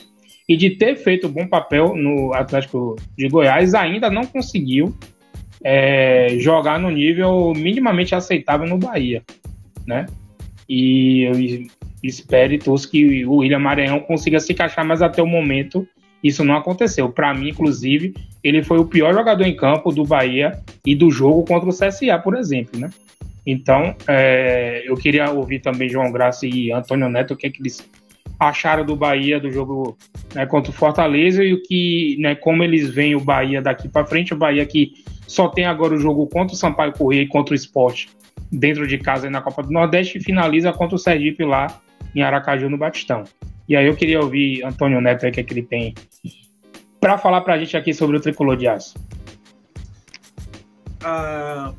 e 0.47 0.59
de 0.59 0.71
ter 0.71 0.95
feito 0.97 1.27
bom 1.27 1.49
papel 1.49 1.97
no 1.97 2.35
Atlético 2.35 2.97
de 3.17 3.29
Goiás, 3.29 3.75
ainda 3.75 4.11
não 4.11 4.27
conseguiu 4.27 4.95
é, 5.65 6.37
jogar 6.39 6.79
no 6.79 6.91
nível 6.91 7.55
minimamente 7.57 8.15
aceitável 8.15 8.69
no 8.69 8.77
Bahia, 8.77 9.23
né? 9.87 10.05
E 10.69 11.23
eu 11.23 11.67
espero 12.03 12.53
e 12.53 12.59
torço 12.59 12.91
que 12.91 13.25
o 13.25 13.37
William 13.37 13.59
Maranhão 13.59 14.01
consiga 14.01 14.39
se 14.39 14.53
encaixar, 14.53 14.85
mas 14.85 15.01
até 15.01 15.23
o 15.23 15.27
momento 15.27 15.89
isso 16.23 16.45
não 16.45 16.57
aconteceu. 16.57 17.09
Para 17.09 17.33
mim, 17.33 17.49
inclusive, 17.49 18.15
ele 18.43 18.63
foi 18.63 18.79
o 18.79 18.85
pior 18.85 19.15
jogador 19.15 19.45
em 19.45 19.57
campo 19.57 19.91
do 19.91 20.05
Bahia 20.05 20.61
e 20.85 20.95
do 20.95 21.11
jogo 21.11 21.43
contra 21.47 21.69
o 21.69 21.73
CSA, 21.73 22.19
por 22.23 22.37
exemplo, 22.37 22.79
né? 22.79 22.91
Então, 23.47 23.95
é, 24.09 24.83
eu 24.87 24.95
queria 24.97 25.31
ouvir 25.31 25.61
também 25.61 25.89
João 25.89 26.11
Graça 26.11 26.47
e 26.47 26.73
Antônio 26.73 27.09
Neto 27.09 27.35
o 27.35 27.37
que, 27.37 27.47
é 27.47 27.51
que 27.51 27.61
eles 27.61 27.89
acharam 28.39 28.85
do 28.85 28.97
Bahia 28.97 29.39
do 29.39 29.51
jogo 29.51 29.97
né, 30.35 30.47
contra 30.47 30.71
o 30.71 30.75
Fortaleza 30.75 31.45
e 31.45 31.53
o 31.53 31.63
que, 31.63 32.17
né, 32.19 32.35
como 32.35 32.63
eles 32.63 32.91
veem 32.91 33.15
o 33.15 33.21
Bahia 33.21 33.61
daqui 33.61 33.89
para 33.89 34.07
frente, 34.07 34.35
o 34.35 34.37
Bahia 34.37 34.65
que 34.67 34.93
só 35.27 35.49
tem 35.49 35.67
agora 35.67 35.95
o 35.95 35.99
jogo 35.99 36.27
contra 36.27 36.55
o 36.55 36.59
Sampaio 36.59 36.93
Corrêa 36.93 37.23
e 37.23 37.27
contra 37.27 37.53
o 37.53 37.57
Esporte 37.57 38.09
dentro 38.51 38.87
de 38.87 38.99
casa 38.99 39.29
na 39.29 39.41
Copa 39.41 39.63
do 39.63 39.71
Nordeste 39.71 40.19
e 40.19 40.23
finaliza 40.23 40.73
contra 40.73 40.97
o 40.97 40.99
Sergipe 40.99 41.45
lá 41.45 41.81
em 42.15 42.23
Aracaju, 42.23 42.69
no 42.69 42.79
Batistão. 42.79 43.25
E 43.69 43.77
aí 43.77 43.87
eu 43.87 43.97
queria 43.97 44.21
ouvir 44.21 44.65
Antônio 44.65 45.01
Neto, 45.01 45.27
o 45.27 45.33
que, 45.33 45.41
é 45.41 45.43
que 45.43 45.53
ele 45.53 45.63
tem 45.63 45.95
para 47.01 47.19
falar 47.19 47.41
para 47.41 47.55
a 47.55 47.59
gente 47.59 47.77
aqui 47.77 47.93
sobre 47.93 48.17
o 48.17 48.21
Tricolor 48.21 48.57
de 48.57 48.67
Aço. 48.69 48.95
Uh, 51.03 51.75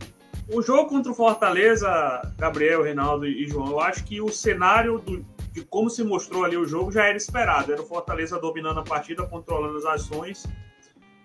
o 0.47 0.62
jogo 0.62 0.89
contra 0.89 1.12
o 1.12 1.15
Fortaleza, 1.15 2.21
Gabriel, 2.38 2.84
Reinaldo 2.84 3.25
e 3.25 3.47
João, 3.47 3.71
eu 3.71 3.79
acho 3.79 4.03
que 4.03 4.21
o 4.21 4.29
cenário 4.29 4.99
do, 4.99 5.25
de 5.51 5.63
como 5.63 5.89
se 5.89 6.03
mostrou 6.03 6.43
ali 6.43 6.58
o 6.58 6.67
jogo 6.67 6.91
já 6.91 7.05
era 7.05 7.17
esperado. 7.17 7.71
Era 7.71 7.81
o 7.81 7.86
Fortaleza 7.86 8.39
dominando 8.39 8.79
a 8.79 8.84
partida, 8.84 9.25
controlando 9.25 9.77
as 9.77 9.86
ações 9.86 10.45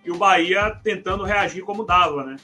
e 0.04 0.10
o 0.10 0.16
Bahia 0.16 0.78
tentando 0.82 1.24
reagir 1.24 1.62
como 1.62 1.84
dava, 1.84 2.24
né? 2.24 2.36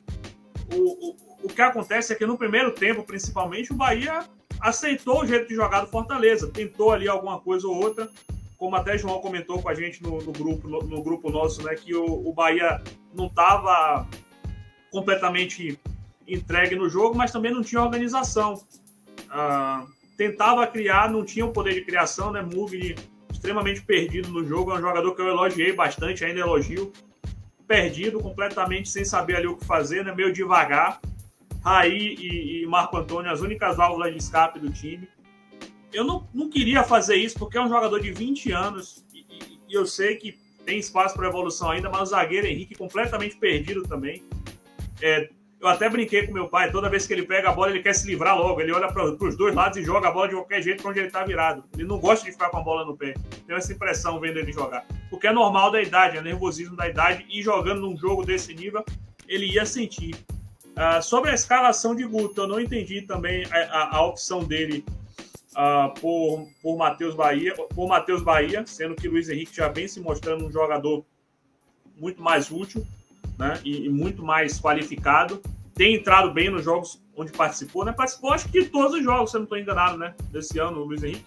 O, 0.75 1.11
o, 1.11 1.17
o 1.45 1.49
que 1.49 1.63
acontece 1.63 2.13
é 2.13 2.17
que 2.17 2.27
no 2.27 2.37
primeiro 2.37 2.73
tempo, 2.73 3.05
principalmente, 3.05 3.73
o 3.73 3.77
Bahia 3.77 4.25
aceitou 4.61 5.23
o 5.23 5.27
jeito 5.27 5.49
de 5.49 5.55
jogar 5.55 5.83
do 5.83 5.87
Fortaleza, 5.87 6.51
tentou 6.51 6.93
ali 6.93 7.09
alguma 7.09 7.41
coisa 7.41 7.67
ou 7.69 7.77
outra, 7.77 8.11
como 8.59 8.75
até 8.75 8.99
João 8.99 9.21
comentou 9.21 9.63
com 9.63 9.69
a 9.69 9.75
gente 9.75 10.03
no, 10.03 10.19
no 10.21 10.33
grupo, 10.33 10.69
no, 10.69 10.81
no, 10.81 11.03
grupo 11.03 11.31
nosso, 11.31 11.63
né, 11.63 11.75
que 11.75 11.95
o, 11.95 12.05
o 12.05 12.33
Bahia 12.33 12.83
não 13.15 13.27
estava 13.27 14.07
completamente 14.91 15.79
entregue 16.27 16.75
no 16.75 16.89
jogo, 16.89 17.17
mas 17.17 17.31
também 17.31 17.53
não 17.53 17.63
tinha 17.63 17.81
organização. 17.81 18.63
Ah, 19.31 19.87
tentava 20.17 20.67
criar, 20.67 21.11
não 21.11 21.25
tinha 21.25 21.45
o 21.45 21.53
poder 21.53 21.75
de 21.75 21.83
criação, 21.83 22.33
né? 22.33 22.43
Mugni 22.43 22.95
extremamente 23.31 23.83
perdido 23.83 24.29
no 24.29 24.45
jogo, 24.45 24.73
é 24.73 24.75
um 24.75 24.81
jogador 24.81 25.15
que 25.15 25.21
eu 25.21 25.29
elogiei 25.29 25.73
bastante, 25.73 26.25
ainda 26.25 26.41
elogio, 26.41 26.93
perdido 27.67 28.19
completamente, 28.19 28.89
sem 28.89 29.05
saber 29.05 29.37
ali 29.37 29.47
o 29.47 29.57
que 29.57 29.65
fazer, 29.65 30.05
né? 30.05 30.13
Meio 30.15 30.33
devagar. 30.33 31.01
Raí 31.63 32.15
e, 32.15 32.63
e 32.63 32.67
Marco 32.67 32.97
Antônio, 32.97 33.31
as 33.31 33.41
únicas 33.41 33.77
válvulas 33.77 34.13
de 34.13 34.19
escape 34.19 34.61
do 34.61 34.71
time. 34.71 35.09
Eu 35.93 36.05
não, 36.05 36.27
não 36.33 36.49
queria 36.49 36.85
fazer 36.85 37.17
isso 37.17 37.39
porque 37.39 37.59
é 37.59 37.61
um 37.61 37.69
jogador 37.69 38.01
de 38.01 38.13
20 38.13 38.53
anos 38.53 39.05
e, 39.13 39.27
e 39.69 39.75
eu 39.75 39.85
sei 39.85 40.17
que 40.17 40.39
tem 40.65 40.79
espaço 40.79 41.15
para 41.15 41.29
evolução 41.29 41.71
ainda, 41.71 41.89
mas 41.89 42.03
o 42.03 42.07
zagueiro 42.07 42.47
Henrique 42.47 42.75
completamente 42.75 43.37
perdido 43.37 43.83
também. 43.83 44.23
É, 45.01 45.29
eu 45.61 45.69
até 45.69 45.89
brinquei 45.89 46.27
com 46.27 46.33
meu 46.33 46.49
pai, 46.49 46.71
toda 46.71 46.89
vez 46.89 47.07
que 47.07 47.13
ele 47.15 47.23
pega 47.23 47.49
a 47.49 47.53
bola, 47.53 47.71
ele 47.71 47.83
quer 47.83 47.95
se 47.95 48.07
livrar 48.07 48.37
logo. 48.37 48.61
Ele 48.61 48.73
olha 48.73 48.89
para 48.93 49.05
os 49.05 49.37
dois 49.37 49.55
lados 49.55 49.79
e 49.79 49.83
joga 49.83 50.09
a 50.09 50.11
bola 50.11 50.29
de 50.29 50.35
qualquer 50.35 50.63
jeito 50.63 50.83
para 50.83 50.91
onde 50.91 51.01
ele 51.01 51.07
está 51.07 51.25
virado. 51.25 51.65
Ele 51.75 51.89
não 51.89 51.99
gosta 51.99 52.25
de 52.27 52.33
ficar 52.33 52.51
com 52.51 52.59
a 52.59 52.63
bola 52.63 52.85
no 52.85 52.97
pé. 52.97 53.15
Tenho 53.47 53.57
essa 53.57 53.73
impressão 53.73 54.21
vendo 54.21 54.39
ele 54.39 54.53
jogar. 54.53 54.85
Porque 55.09 55.27
é 55.27 55.33
normal 55.33 55.71
da 55.71 55.81
idade, 55.81 56.19
é 56.19 56.23
nervosismo 56.23 56.77
da 56.77 56.87
idade, 56.87 57.25
e 57.31 57.43
jogando 57.43 57.81
num 57.81 57.97
jogo 57.97 58.25
desse 58.25 58.55
nível, 58.55 58.85
ele 59.27 59.47
ia 59.47 59.65
sentir. 59.65 60.15
Uh, 60.77 61.03
sobre 61.03 61.31
a 61.31 61.35
escalação 61.35 61.95
de 61.95 62.05
Guto, 62.05 62.43
eu 62.43 62.47
não 62.47 62.61
entendi 62.61 63.01
também 63.01 63.47
a, 63.51 63.57
a, 63.57 63.97
a 63.97 64.07
opção 64.07 64.45
dele 64.45 64.85
uh, 65.53 65.99
por, 65.99 66.47
por 66.61 66.77
Matheus 66.77 67.15
Bahia, 67.15 67.55
por 67.55 67.89
Matheus 67.89 68.23
Bahia, 68.23 68.63
sendo 68.67 68.95
que 68.95 69.09
Luiz 69.09 69.31
Henrique 69.31 69.57
já 69.57 69.69
vem 69.69 69.89
se 69.89 70.01
mostrando 70.01 70.45
um 70.45 70.53
jogador 70.53 71.03
muito 71.97 72.23
mais 72.23 72.51
útil 72.51 72.87
né, 73.39 73.61
e, 73.65 73.87
e, 73.87 73.89
muito 73.89 74.23
mais 74.23 74.61
qualificado. 74.61 75.41
Tem 75.75 75.95
entrado 75.95 76.33
bem 76.33 76.49
nos 76.49 76.65
jogos 76.65 77.03
onde 77.15 77.33
participou, 77.33 77.85
né? 77.85 77.93
Participou, 77.93 78.33
acho 78.33 78.49
que 78.49 78.63
de 78.63 78.69
todos 78.69 78.95
os 78.95 79.05
jogos, 79.05 79.31
se 79.31 79.37
eu 79.37 79.41
não 79.41 79.45
estou 79.45 79.59
enganado, 79.59 79.99
né? 79.99 80.15
Desse 80.31 80.59
ano, 80.59 80.81
o 80.81 80.85
Luiz 80.85 81.03
Henrique. 81.03 81.25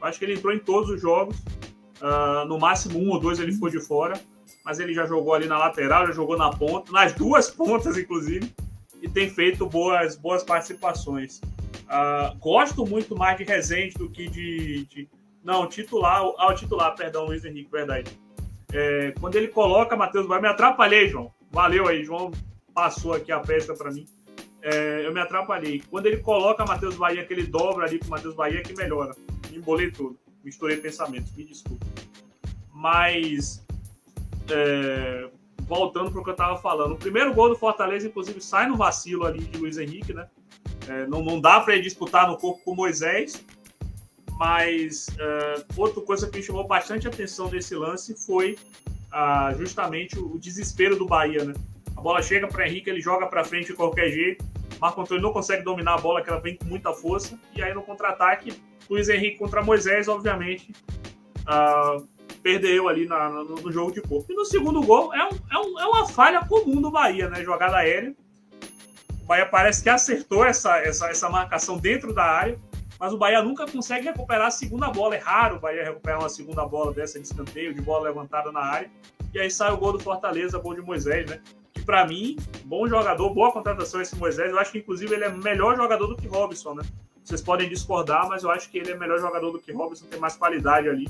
Acho 0.00 0.18
que 0.18 0.24
ele 0.24 0.34
entrou 0.34 0.52
em 0.52 0.58
todos 0.58 0.90
os 0.90 1.00
jogos. 1.00 1.36
Uh, 2.00 2.44
no 2.46 2.58
máximo 2.58 2.98
um 2.98 3.10
ou 3.10 3.20
dois 3.20 3.38
ele 3.38 3.52
ficou 3.52 3.70
de 3.70 3.80
fora 3.80 4.20
mas 4.64 4.78
ele 4.78 4.94
já 4.94 5.06
jogou 5.06 5.34
ali 5.34 5.46
na 5.46 5.58
lateral, 5.58 6.06
já 6.06 6.12
jogou 6.12 6.36
na 6.36 6.50
ponta, 6.50 6.92
nas 6.92 7.12
duas 7.12 7.50
pontas, 7.50 7.96
inclusive, 7.96 8.52
e 9.00 9.08
tem 9.08 9.28
feito 9.28 9.66
boas, 9.66 10.16
boas 10.16 10.42
participações. 10.42 11.40
Uh, 11.88 12.36
gosto 12.38 12.86
muito 12.86 13.16
mais 13.16 13.36
de 13.36 13.44
Rezende 13.44 13.94
do 13.94 14.08
que 14.08 14.28
de, 14.28 14.86
de. 14.86 15.08
não, 15.44 15.66
titular. 15.66 16.22
Ah, 16.38 16.50
o 16.50 16.54
titular, 16.54 16.94
perdão, 16.94 17.26
Luiz 17.26 17.44
Henrique, 17.44 17.70
verdade. 17.70 18.18
É, 18.72 19.12
quando 19.20 19.36
ele 19.36 19.48
coloca 19.48 19.96
Matheus 19.96 20.26
Bahia, 20.26 20.42
me 20.42 20.48
atrapalhei, 20.48 21.08
João. 21.08 21.32
Valeu 21.50 21.86
aí, 21.86 22.02
João 22.04 22.30
passou 22.74 23.12
aqui 23.12 23.30
a 23.30 23.40
peça 23.40 23.74
para 23.74 23.90
mim. 23.90 24.06
É, 24.62 25.06
eu 25.06 25.12
me 25.12 25.20
atrapalhei. 25.20 25.82
Quando 25.90 26.06
ele 26.06 26.18
coloca 26.18 26.64
Matheus 26.64 26.96
Bahia, 26.96 27.24
que 27.24 27.32
ele 27.32 27.46
dobra 27.46 27.84
ali 27.84 27.98
com 27.98 28.06
Matheus 28.06 28.34
Bahia, 28.34 28.62
que 28.62 28.74
melhora. 28.74 29.14
Me 29.50 29.58
embolei 29.58 29.90
tudo. 29.90 30.18
Misturei 30.42 30.76
pensamentos, 30.76 31.32
me 31.32 31.44
desculpe. 31.44 31.84
Mas 32.72 33.64
é, 34.50 35.28
voltando 35.60 36.10
para 36.10 36.20
o 36.20 36.24
que 36.24 36.30
eu 36.30 36.32
estava 36.34 36.56
falando, 36.58 36.92
o 36.92 36.98
primeiro 36.98 37.32
gol 37.32 37.48
do 37.48 37.56
Fortaleza, 37.56 38.06
inclusive, 38.06 38.40
sai 38.40 38.66
no 38.66 38.76
vacilo 38.76 39.26
ali 39.26 39.40
de 39.40 39.58
Luiz 39.58 39.78
Henrique, 39.78 40.12
né? 40.12 40.28
É, 40.88 41.06
não, 41.06 41.22
não 41.22 41.40
dá 41.40 41.60
para 41.60 41.74
ele 41.74 41.82
disputar 41.82 42.28
no 42.28 42.36
corpo 42.36 42.62
com 42.64 42.74
Moisés, 42.74 43.44
mas 44.42 45.06
é, 45.20 45.64
outra 45.76 46.02
coisa 46.02 46.28
que 46.28 46.38
me 46.38 46.42
chamou 46.42 46.66
bastante 46.66 47.06
atenção 47.06 47.48
nesse 47.48 47.76
lance 47.76 48.12
foi 48.26 48.58
ah, 49.12 49.54
justamente 49.56 50.18
o, 50.18 50.34
o, 50.34 50.36
desespero 50.36 50.96
do 50.96 51.06
Bahia, 51.06 51.44
né? 51.44 51.54
A 51.96 52.00
bola 52.00 52.20
chega 52.20 52.48
para 52.48 52.66
Henrique, 52.66 52.90
ele 52.90 53.00
joga 53.00 53.28
para 53.28 53.44
frente 53.44 53.68
de 53.68 53.74
qualquer 53.74 54.10
jeito, 54.10 54.44
Marco 54.80 55.00
Antônio 55.00 55.22
não 55.22 55.32
consegue 55.32 55.62
dominar 55.62 55.94
a 55.94 55.98
bola, 55.98 56.22
que 56.22 56.28
ela 56.28 56.40
vem 56.40 56.56
com 56.56 56.64
muita 56.64 56.92
força, 56.92 57.38
e 57.54 57.62
aí 57.62 57.72
no 57.72 57.82
contra-ataque, 57.82 58.52
Luiz 58.90 59.08
Henrique 59.08 59.38
contra 59.38 59.62
Moisés, 59.62 60.08
obviamente, 60.08 60.72
ah, 61.46 61.98
perdeu 62.42 62.88
ali 62.88 63.06
na, 63.06 63.28
no, 63.28 63.44
no, 63.44 63.70
jogo 63.70 63.92
de 63.92 64.00
corpo. 64.00 64.26
E 64.32 64.34
no 64.34 64.44
segundo 64.44 64.82
gol 64.82 65.14
é, 65.14 65.24
um, 65.24 65.38
é, 65.52 65.58
um, 65.58 65.78
é 65.78 65.86
uma 65.86 66.08
falha 66.08 66.44
comum 66.46 66.82
do 66.82 66.90
Bahia, 66.90 67.30
né? 67.30 67.44
Jogada 67.44 67.76
aérea. 67.76 68.12
O 69.22 69.24
Bahia 69.24 69.46
parece 69.46 69.84
que 69.84 69.88
acertou 69.88 70.44
essa, 70.44 70.78
essa, 70.78 71.06
essa 71.08 71.30
marcação 71.30 71.78
dentro 71.78 72.12
da 72.12 72.24
área, 72.24 72.58
mas 73.02 73.12
o 73.12 73.18
Bahia 73.18 73.42
nunca 73.42 73.66
consegue 73.66 74.06
recuperar 74.06 74.46
a 74.46 74.50
segunda 74.52 74.88
bola. 74.88 75.16
É 75.16 75.18
raro 75.18 75.56
o 75.56 75.58
Bahia 75.58 75.82
recuperar 75.82 76.20
uma 76.20 76.28
segunda 76.28 76.64
bola 76.64 76.94
dessa 76.94 77.18
de 77.18 77.26
escanteio, 77.26 77.74
de 77.74 77.80
bola 77.80 78.04
levantada 78.04 78.52
na 78.52 78.60
área. 78.60 78.88
E 79.34 79.40
aí 79.40 79.50
sai 79.50 79.72
o 79.72 79.76
gol 79.76 79.92
do 79.92 79.98
Fortaleza, 79.98 80.56
gol 80.60 80.72
de 80.72 80.82
Moisés, 80.82 81.28
né? 81.28 81.40
Que 81.72 81.82
para 81.82 82.06
mim, 82.06 82.36
bom 82.64 82.86
jogador, 82.86 83.34
boa 83.34 83.50
contratação 83.50 84.00
esse 84.00 84.14
Moisés. 84.14 84.52
Eu 84.52 84.58
acho 84.60 84.70
que 84.70 84.78
inclusive 84.78 85.12
ele 85.12 85.24
é 85.24 85.28
melhor 85.30 85.74
jogador 85.74 86.06
do 86.06 86.14
que 86.14 86.28
Robson, 86.28 86.74
né? 86.74 86.84
Vocês 87.24 87.40
podem 87.40 87.68
discordar, 87.68 88.28
mas 88.28 88.44
eu 88.44 88.52
acho 88.52 88.70
que 88.70 88.78
ele 88.78 88.92
é 88.92 88.96
melhor 88.96 89.18
jogador 89.18 89.50
do 89.50 89.58
que 89.58 89.72
Robson, 89.72 90.06
tem 90.06 90.20
mais 90.20 90.36
qualidade 90.36 90.88
ali. 90.88 91.08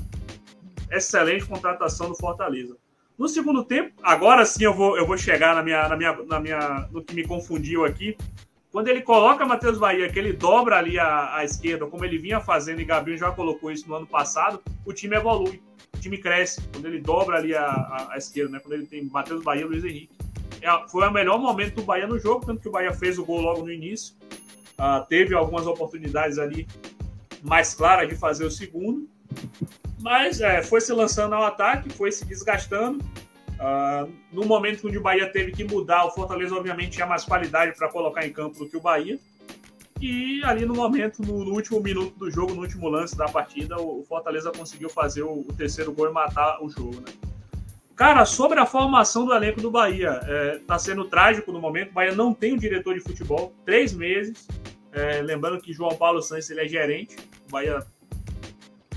Excelente 0.89 1.45
contratação 1.45 2.09
do 2.09 2.15
Fortaleza. 2.15 2.75
No 3.15 3.27
segundo 3.27 3.63
tempo, 3.63 3.93
agora 4.01 4.47
sim 4.47 4.63
eu 4.63 4.73
vou, 4.73 4.97
eu 4.97 5.05
vou 5.05 5.15
chegar 5.15 5.53
na 5.53 5.61
minha, 5.61 5.87
na 5.87 5.95
minha, 5.95 6.13
na 6.23 6.39
minha, 6.39 6.89
no 6.91 7.03
que 7.03 7.13
me 7.13 7.23
confundiu 7.23 7.85
aqui. 7.85 8.17
Quando 8.73 8.87
ele 8.87 9.03
coloca 9.03 9.45
Matheus 9.45 9.77
Bahia, 9.77 10.09
que 10.09 10.17
ele 10.17 10.33
dobra 10.33 10.79
ali 10.79 10.97
a, 10.97 11.35
a 11.35 11.45
esquerda, 11.45 11.85
como 11.85 12.03
ele 12.03 12.17
vinha 12.17 12.41
fazendo, 12.41 12.81
e 12.81 12.85
Gabriel 12.85 13.19
já 13.19 13.31
colocou 13.31 13.71
isso 13.71 13.87
no 13.87 13.93
ano 13.93 14.07
passado, 14.07 14.59
o 14.83 14.91
time 14.91 15.15
evolui, 15.15 15.61
o 15.95 15.99
time 15.99 16.17
cresce. 16.17 16.59
Quando 16.73 16.87
ele 16.87 16.99
dobra 16.99 17.37
ali 17.37 17.53
a, 17.53 17.67
a, 17.67 18.13
a 18.13 18.17
esquerda, 18.17 18.53
né? 18.53 18.59
quando 18.59 18.73
ele 18.73 18.87
tem 18.87 19.03
Matheus 19.05 19.43
Bahia 19.43 19.61
e 19.61 19.65
Luiz 19.65 19.85
Henrique. 19.85 20.17
É, 20.59 20.89
foi 20.89 21.07
o 21.07 21.11
melhor 21.11 21.37
momento 21.37 21.75
do 21.75 21.83
Bahia 21.83 22.07
no 22.07 22.17
jogo, 22.17 22.47
tanto 22.47 22.61
que 22.63 22.67
o 22.67 22.71
Bahia 22.71 22.91
fez 22.91 23.19
o 23.19 23.23
gol 23.23 23.41
logo 23.41 23.61
no 23.61 23.71
início. 23.71 24.15
Uh, 24.71 25.05
teve 25.07 25.35
algumas 25.35 25.67
oportunidades 25.67 26.39
ali 26.39 26.67
mais 27.43 27.75
claras 27.75 28.09
de 28.09 28.15
fazer 28.15 28.43
o 28.43 28.49
segundo. 28.49 29.07
Mas 29.99 30.41
é, 30.41 30.63
foi 30.63 30.81
se 30.81 30.91
lançando 30.91 31.35
ao 31.35 31.43
ataque, 31.43 31.91
foi 31.91 32.11
se 32.11 32.25
desgastando. 32.25 33.05
Uh, 33.63 34.11
no 34.29 34.43
momento 34.43 34.85
onde 34.89 34.97
o 34.97 35.01
Bahia 35.01 35.31
teve 35.31 35.53
que 35.53 35.63
mudar, 35.63 36.05
o 36.05 36.11
Fortaleza 36.11 36.53
obviamente 36.53 36.91
tinha 36.91 37.05
mais 37.05 37.23
qualidade 37.23 37.73
para 37.77 37.87
colocar 37.87 38.27
em 38.27 38.33
campo 38.33 38.59
do 38.59 38.69
que 38.69 38.75
o 38.75 38.81
Bahia. 38.81 39.17
E 40.01 40.41
ali 40.43 40.65
no 40.65 40.73
momento, 40.73 41.21
no, 41.21 41.45
no, 41.45 41.53
último 41.53 41.79
minuto 41.79 42.13
do 42.19 42.29
jogo, 42.29 42.53
no 42.53 42.63
último 42.63 42.89
lance 42.89 43.15
da 43.15 43.25
partida, 43.25 43.79
o, 43.79 44.03
Fortaleza 44.03 44.51
conseguiu 44.51 44.89
fazer 44.89 45.23
o, 45.23 45.45
o, 45.47 45.53
terceiro 45.53 45.93
gol 45.93 46.09
e 46.09 46.11
matar 46.11 46.61
o 46.61 46.69
jogo. 46.69 46.95
Né? 46.97 47.13
Cara, 47.95 48.25
sobre 48.25 48.59
a 48.59 48.65
formação 48.65 49.25
do 49.25 49.33
elenco 49.33 49.61
do 49.61 49.71
Bahia, 49.71 50.19
é, 50.23 50.59
tá 50.67 50.77
sendo 50.77 51.05
trágico 51.05 51.53
no 51.53 51.61
momento. 51.61 51.91
O 51.91 51.93
Bahia 51.93 52.13
não 52.13 52.33
tem 52.33 52.51
um 52.51 52.57
diretor 52.57 52.93
de 52.93 52.99
futebol, 52.99 53.53
três 53.65 53.93
meses. 53.93 54.45
É, 54.91 55.21
lembrando 55.21 55.61
que 55.61 55.71
João 55.71 55.95
Paulo 55.95 56.21
Santos 56.21 56.49
ele 56.49 56.59
é 56.59 56.67
gerente. 56.67 57.15
O 57.47 57.51
Bahia 57.51 57.79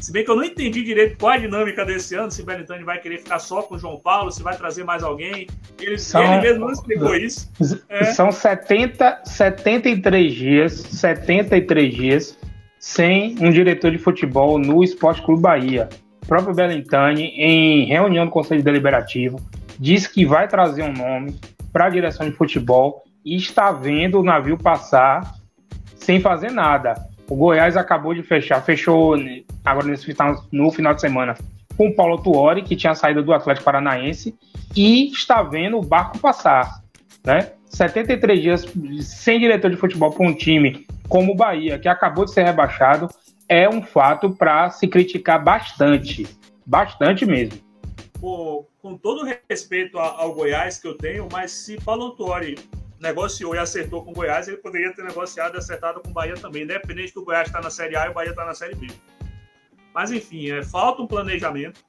se 0.07 0.13
bem 0.13 0.25
que 0.25 0.31
eu 0.31 0.37
não 0.37 0.45
entendi 0.45 0.85
direito 0.85 1.19
qual 1.19 1.33
a 1.33 1.37
dinâmica 1.37 1.85
desse 1.85 2.15
ano, 2.15 2.31
se 2.31 2.45
Belintani 2.45 2.85
vai 2.85 3.01
querer 3.01 3.19
ficar 3.19 3.41
só 3.41 3.61
com 3.63 3.75
o 3.75 3.79
João 3.79 3.99
Paulo, 3.99 4.31
se 4.31 4.41
vai 4.41 4.57
trazer 4.57 4.85
mais 4.85 5.03
alguém. 5.03 5.49
Ele, 5.81 5.99
são, 5.99 6.23
ele 6.23 6.43
mesmo 6.43 6.61
não 6.61 6.71
explicou 6.71 7.17
isso. 7.17 7.51
É. 7.89 8.05
São 8.05 8.31
70, 8.31 9.23
73 9.25 10.33
dias, 10.33 10.75
73 10.75 11.93
dias 11.93 12.39
sem 12.79 13.35
um 13.41 13.51
diretor 13.51 13.91
de 13.91 13.99
futebol 13.99 14.61
no 14.61 14.85
Esporte 14.85 15.23
Clube 15.23 15.43
Bahia. 15.43 15.89
O 16.23 16.27
próprio 16.29 16.55
Belintani, 16.55 17.25
em 17.37 17.85
reunião 17.87 18.27
do 18.27 18.31
Conselho 18.31 18.63
Deliberativo, 18.63 19.41
disse 19.77 20.09
que 20.09 20.25
vai 20.25 20.47
trazer 20.47 20.85
um 20.85 20.93
nome 20.93 21.37
para 21.73 21.87
a 21.87 21.91
direção 21.91 22.31
de 22.31 22.37
futebol 22.37 23.03
e 23.25 23.35
está 23.35 23.73
vendo 23.73 24.21
o 24.21 24.23
navio 24.23 24.57
passar 24.57 25.35
sem 25.97 26.21
fazer 26.21 26.53
nada. 26.53 26.95
O 27.29 27.35
Goiás 27.35 27.77
acabou 27.77 28.15
de 28.15 28.23
fechar, 28.23 28.63
fechou 28.63 29.15
agora 29.65 29.87
nesse 29.87 30.07
final, 30.07 30.45
no 30.53 30.71
final 30.71 30.95
de 30.95 31.01
semana 31.01 31.35
com 31.77 31.89
o 31.89 31.95
Paulo 31.95 32.19
Tuori, 32.19 32.63
que 32.63 32.75
tinha 32.75 32.95
saído 32.95 33.23
do 33.23 33.33
Atlético 33.33 33.65
Paranaense, 33.65 34.35
e 34.75 35.11
está 35.11 35.43
vendo 35.43 35.77
o 35.77 35.83
barco 35.83 36.19
passar. 36.19 36.83
Né? 37.25 37.53
73 37.67 38.41
dias 38.41 38.67
sem 39.01 39.39
diretor 39.39 39.71
de 39.71 39.77
futebol 39.77 40.11
para 40.11 40.27
um 40.27 40.35
time 40.35 40.87
como 41.09 41.33
o 41.33 41.37
Bahia, 41.37 41.79
que 41.79 41.89
acabou 41.89 42.25
de 42.25 42.33
ser 42.33 42.45
rebaixado, 42.45 43.09
é 43.49 43.69
um 43.69 43.83
fato 43.83 44.31
para 44.31 44.71
se 44.71 44.89
criticar 44.89 45.43
bastante. 45.43 46.27
Bastante 46.65 47.25
mesmo. 47.25 47.61
Pô, 48.21 48.67
com 48.81 48.97
todo 48.97 49.29
respeito 49.49 49.99
ao 49.99 50.35
Goiás 50.35 50.79
que 50.79 50.89
eu 50.89 50.97
tenho, 50.97 51.29
mas 51.31 51.53
se 51.53 51.77
Paulo 51.81 52.11
Tuori 52.13 52.57
negociou 53.07 53.55
e 53.55 53.59
acertou 53.59 54.05
com 54.05 54.11
o 54.11 54.15
Goiás, 54.15 54.49
ele 54.49 54.57
poderia 54.57 54.93
ter 54.93 55.05
negociado 55.05 55.55
e 55.55 55.59
acertado 55.59 56.01
com 56.01 56.11
o 56.11 56.13
Bahia 56.13 56.35
também, 56.35 56.65
independente 56.65 57.15
do 57.15 57.25
Goiás 57.25 57.47
estar 57.47 57.59
tá 57.59 57.65
na 57.65 57.71
Série 57.71 57.97
A 57.97 58.07
e 58.07 58.11
o 58.11 58.15
Bahia 58.15 58.31
estar 58.31 58.43
tá 58.43 58.49
na 58.49 58.55
Série 58.55 58.75
B. 58.75 58.89
Mas 59.95 60.11
enfim, 60.11 60.51
é, 60.51 60.63
falta 60.63 61.03
um 61.03 61.07
planejamento. 61.07 61.83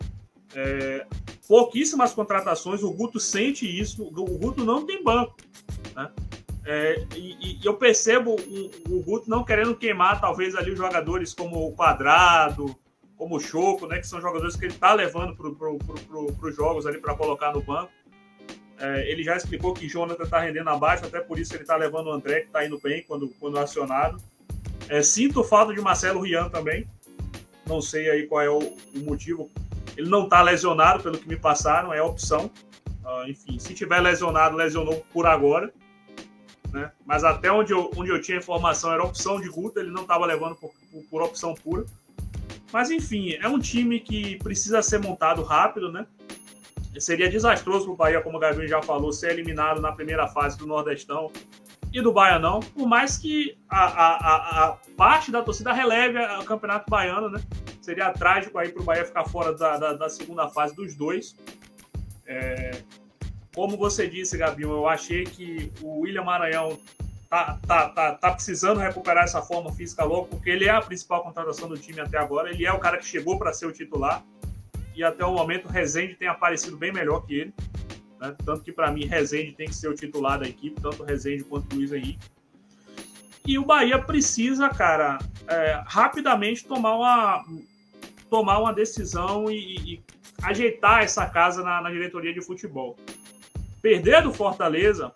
É, 0.55 1.05
pouquíssimas 1.47 2.13
contratações, 2.13 2.83
o 2.83 2.91
Guto 2.91 3.19
sente 3.19 3.65
isso, 3.65 4.03
o 4.03 4.11
Guto 4.11 4.63
não 4.63 4.85
tem 4.85 5.03
banco. 5.03 5.35
Né? 5.95 6.09
É, 6.65 7.05
e, 7.15 7.59
e, 7.59 7.65
eu 7.65 7.75
percebo 7.75 8.35
o, 8.35 8.95
o, 8.95 9.03
Guto 9.03 9.29
não 9.29 9.43
querendo 9.43 9.75
queimar, 9.75 10.19
talvez, 10.19 10.55
ali 10.55 10.71
os 10.71 10.77
jogadores 10.77 11.33
como 11.33 11.65
o 11.65 11.73
Quadrado, 11.73 12.75
como 13.17 13.37
o 13.37 13.39
Choco, 13.39 13.87
né, 13.87 13.99
que 13.99 14.07
são 14.07 14.21
jogadores 14.21 14.55
que 14.55 14.65
ele 14.65 14.73
está 14.73 14.93
levando 14.93 15.35
para 15.35 16.49
os 16.49 16.55
jogos 16.55 16.85
ali 16.85 16.99
para 16.99 17.15
colocar 17.15 17.53
no 17.53 17.61
banco. 17.61 17.91
É, 18.79 19.09
ele 19.09 19.23
já 19.23 19.35
explicou 19.35 19.73
que 19.73 19.87
Jonathan 19.87 20.23
está 20.23 20.39
rendendo 20.39 20.69
abaixo, 20.69 21.05
até 21.05 21.19
por 21.19 21.39
isso 21.39 21.53
ele 21.53 21.63
está 21.63 21.75
levando 21.75 22.07
o 22.07 22.11
André, 22.11 22.41
que 22.41 22.47
está 22.47 22.65
indo 22.65 22.79
bem 22.79 23.03
quando, 23.07 23.29
quando 23.39 23.57
acionado. 23.57 24.21
É, 24.87 25.01
sinto 25.01 25.43
falta 25.43 25.73
de 25.73 25.81
Marcelo 25.81 26.21
Rian 26.21 26.49
também. 26.49 26.87
Não 27.65 27.81
sei 27.81 28.09
aí 28.09 28.27
qual 28.27 28.41
é 28.41 28.49
o, 28.49 28.59
o 28.59 28.99
motivo. 28.99 29.49
Ele 29.97 30.09
não 30.09 30.25
está 30.25 30.41
lesionado, 30.41 31.01
pelo 31.01 31.17
que 31.17 31.27
me 31.27 31.35
passaram, 31.35 31.93
é 31.93 32.01
opção. 32.01 32.51
Uh, 33.03 33.27
enfim, 33.27 33.57
se 33.57 33.73
tiver 33.73 33.99
lesionado, 33.99 34.55
lesionou 34.55 35.03
por 35.11 35.25
agora. 35.25 35.73
Né? 36.71 36.91
Mas 37.05 37.23
até 37.23 37.51
onde 37.51 37.73
eu, 37.73 37.89
onde 37.97 38.11
eu 38.11 38.21
tinha 38.21 38.37
informação 38.37 38.91
era 38.91 39.03
opção 39.03 39.41
de 39.41 39.49
Guta, 39.49 39.79
ele 39.79 39.91
não 39.91 40.03
estava 40.03 40.25
levando 40.25 40.55
por, 40.55 40.71
por, 40.91 41.03
por 41.09 41.21
opção 41.23 41.53
pura. 41.55 41.85
Mas 42.71 42.91
enfim, 42.91 43.33
é 43.33 43.47
um 43.47 43.59
time 43.59 43.99
que 43.99 44.37
precisa 44.37 44.81
ser 44.81 44.99
montado 44.99 45.41
rápido, 45.41 45.91
né? 45.91 46.05
Seria 46.99 47.29
desastroso 47.29 47.85
para 47.85 47.93
o 47.93 47.95
Bahia, 47.95 48.21
como 48.21 48.37
o 48.37 48.39
Gabriel 48.39 48.67
já 48.67 48.81
falou, 48.81 49.11
ser 49.11 49.31
eliminado 49.31 49.81
na 49.81 49.91
primeira 49.91 50.27
fase 50.27 50.57
do 50.57 50.65
Nordestão 50.65 51.31
e 51.91 52.01
do 52.01 52.11
Baianão, 52.11 52.59
por 52.59 52.87
mais 52.87 53.17
que 53.17 53.57
a, 53.69 53.85
a, 53.85 54.65
a, 54.65 54.77
parte 54.95 55.31
da 55.31 55.41
torcida 55.41 55.71
releve 55.71 56.19
o 56.19 56.43
Campeonato 56.43 56.89
Baiano, 56.89 57.29
né? 57.29 57.41
Seria 57.81 58.11
trágico 58.11 58.57
aí 58.57 58.69
para 58.69 58.81
o 58.81 58.85
Bahia 58.85 59.05
ficar 59.05 59.25
fora 59.25 59.53
da, 59.53 59.77
da, 59.77 59.93
da, 59.93 60.09
segunda 60.09 60.49
fase 60.49 60.75
dos 60.75 60.93
dois. 60.95 61.35
É, 62.25 62.71
como 63.55 63.77
você 63.77 64.07
disse, 64.07 64.37
Gabriel, 64.37 64.71
eu 64.71 64.87
achei 64.87 65.23
que 65.23 65.71
o 65.81 66.01
William 66.01 66.23
Maranhão 66.23 66.77
tá, 67.29 67.57
tá, 67.65 67.89
tá, 67.89 68.11
tá 68.15 68.31
precisando 68.31 68.79
recuperar 68.79 69.23
essa 69.23 69.41
forma 69.41 69.71
física 69.71 70.03
logo, 70.03 70.27
porque 70.27 70.49
ele 70.49 70.65
é 70.65 70.71
a 70.71 70.81
principal 70.81 71.23
contratação 71.23 71.69
do 71.69 71.77
time 71.77 72.01
até 72.01 72.17
agora. 72.17 72.49
Ele 72.49 72.65
é 72.65 72.73
o 72.73 72.79
cara 72.79 72.97
que 72.97 73.05
chegou 73.05 73.39
para 73.39 73.53
ser 73.53 73.65
o 73.65 73.71
titular 73.71 74.23
e 74.97 75.03
até 75.03 75.23
o 75.23 75.31
momento 75.31 75.67
Rezende 75.67 76.15
tem 76.15 76.27
aparecido 76.27 76.75
bem 76.75 76.91
melhor 76.91 77.23
que 77.25 77.35
ele. 77.35 77.53
Né? 78.19 78.35
Tanto 78.43 78.63
que 78.63 78.71
para 78.71 78.91
mim 78.91 79.05
Rezende 79.05 79.51
tem 79.51 79.67
que 79.67 79.75
ser 79.75 79.87
o 79.89 79.93
titular 79.93 80.39
da 80.39 80.47
equipe, 80.47 80.81
tanto 80.81 81.03
Rezende 81.03 81.43
quanto 81.43 81.75
Luiz 81.75 81.93
Henrique. 81.93 82.27
E 83.45 83.59
o 83.59 83.63
Bahia 83.63 83.99
precisa, 83.99 84.67
cara, 84.69 85.19
é, 85.47 85.81
rapidamente 85.85 86.65
tomar 86.65 86.95
uma, 86.95 87.45
tomar 88.27 88.57
uma 88.57 88.73
decisão 88.73 89.49
e, 89.51 89.93
e 89.93 90.03
ajeitar 90.41 91.03
essa 91.03 91.25
casa 91.27 91.63
na, 91.63 91.79
na, 91.79 91.91
diretoria 91.91 92.33
de 92.33 92.41
futebol. 92.41 92.97
Perder 93.79 94.23
do 94.23 94.33
Fortaleza, 94.33 95.13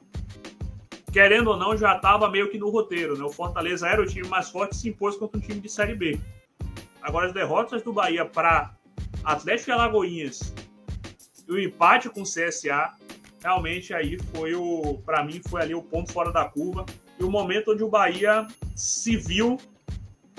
querendo 1.12 1.50
ou 1.50 1.58
não, 1.58 1.76
já 1.76 1.96
estava 1.96 2.30
meio 2.30 2.52
que 2.52 2.58
no 2.60 2.70
roteiro. 2.70 3.18
Né? 3.18 3.24
O 3.26 3.32
Fortaleza 3.32 3.88
era 3.88 4.02
o 4.02 4.06
time 4.06 4.28
mais 4.28 4.50
forte 4.50 4.74
e 4.74 4.76
se 4.76 4.90
impôs 4.90 5.18
contra 5.18 5.40
um 5.40 5.42
time 5.42 5.60
de 5.60 5.70
Série 5.70 5.96
B. 5.96 6.20
Agora, 7.02 7.26
as 7.26 7.34
derrotas 7.34 7.82
do 7.82 7.92
Bahia 7.92 8.24
para 8.24 8.76
Atlético 9.24 9.70
e 9.70 9.74
Alagoinhas 9.74 10.54
e 11.48 11.52
o 11.52 11.60
empate 11.60 12.10
com 12.10 12.22
o 12.22 12.26
CSA, 12.26 12.94
realmente 13.42 13.94
aí 13.94 14.18
foi 14.34 14.54
o, 14.56 15.00
para 15.06 15.24
mim, 15.24 15.42
foi 15.48 15.62
ali 15.62 15.76
o 15.76 15.82
ponto 15.82 16.12
fora 16.12 16.32
da 16.32 16.46
curva 16.46 16.86
e 17.20 17.24
o 17.24 17.30
momento 17.30 17.72
onde 17.72 17.84
o 17.84 17.90
Bahia 17.90 18.48
se 18.76 19.18
viu, 19.18 19.60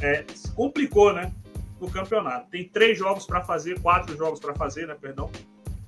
é, 0.01 0.25
se 0.35 0.51
complicou, 0.53 1.13
né, 1.13 1.33
no 1.81 1.91
campeonato. 1.91 2.51
Tem 2.51 2.65
três 2.65 2.99
jogos 2.99 3.27
para 3.27 3.43
fazer, 3.43 3.81
quatro 3.81 4.17
jogos 4.17 4.41
para 4.41 4.55
fazer, 4.55 4.87
né, 4.87 4.97
perdão, 5.01 5.27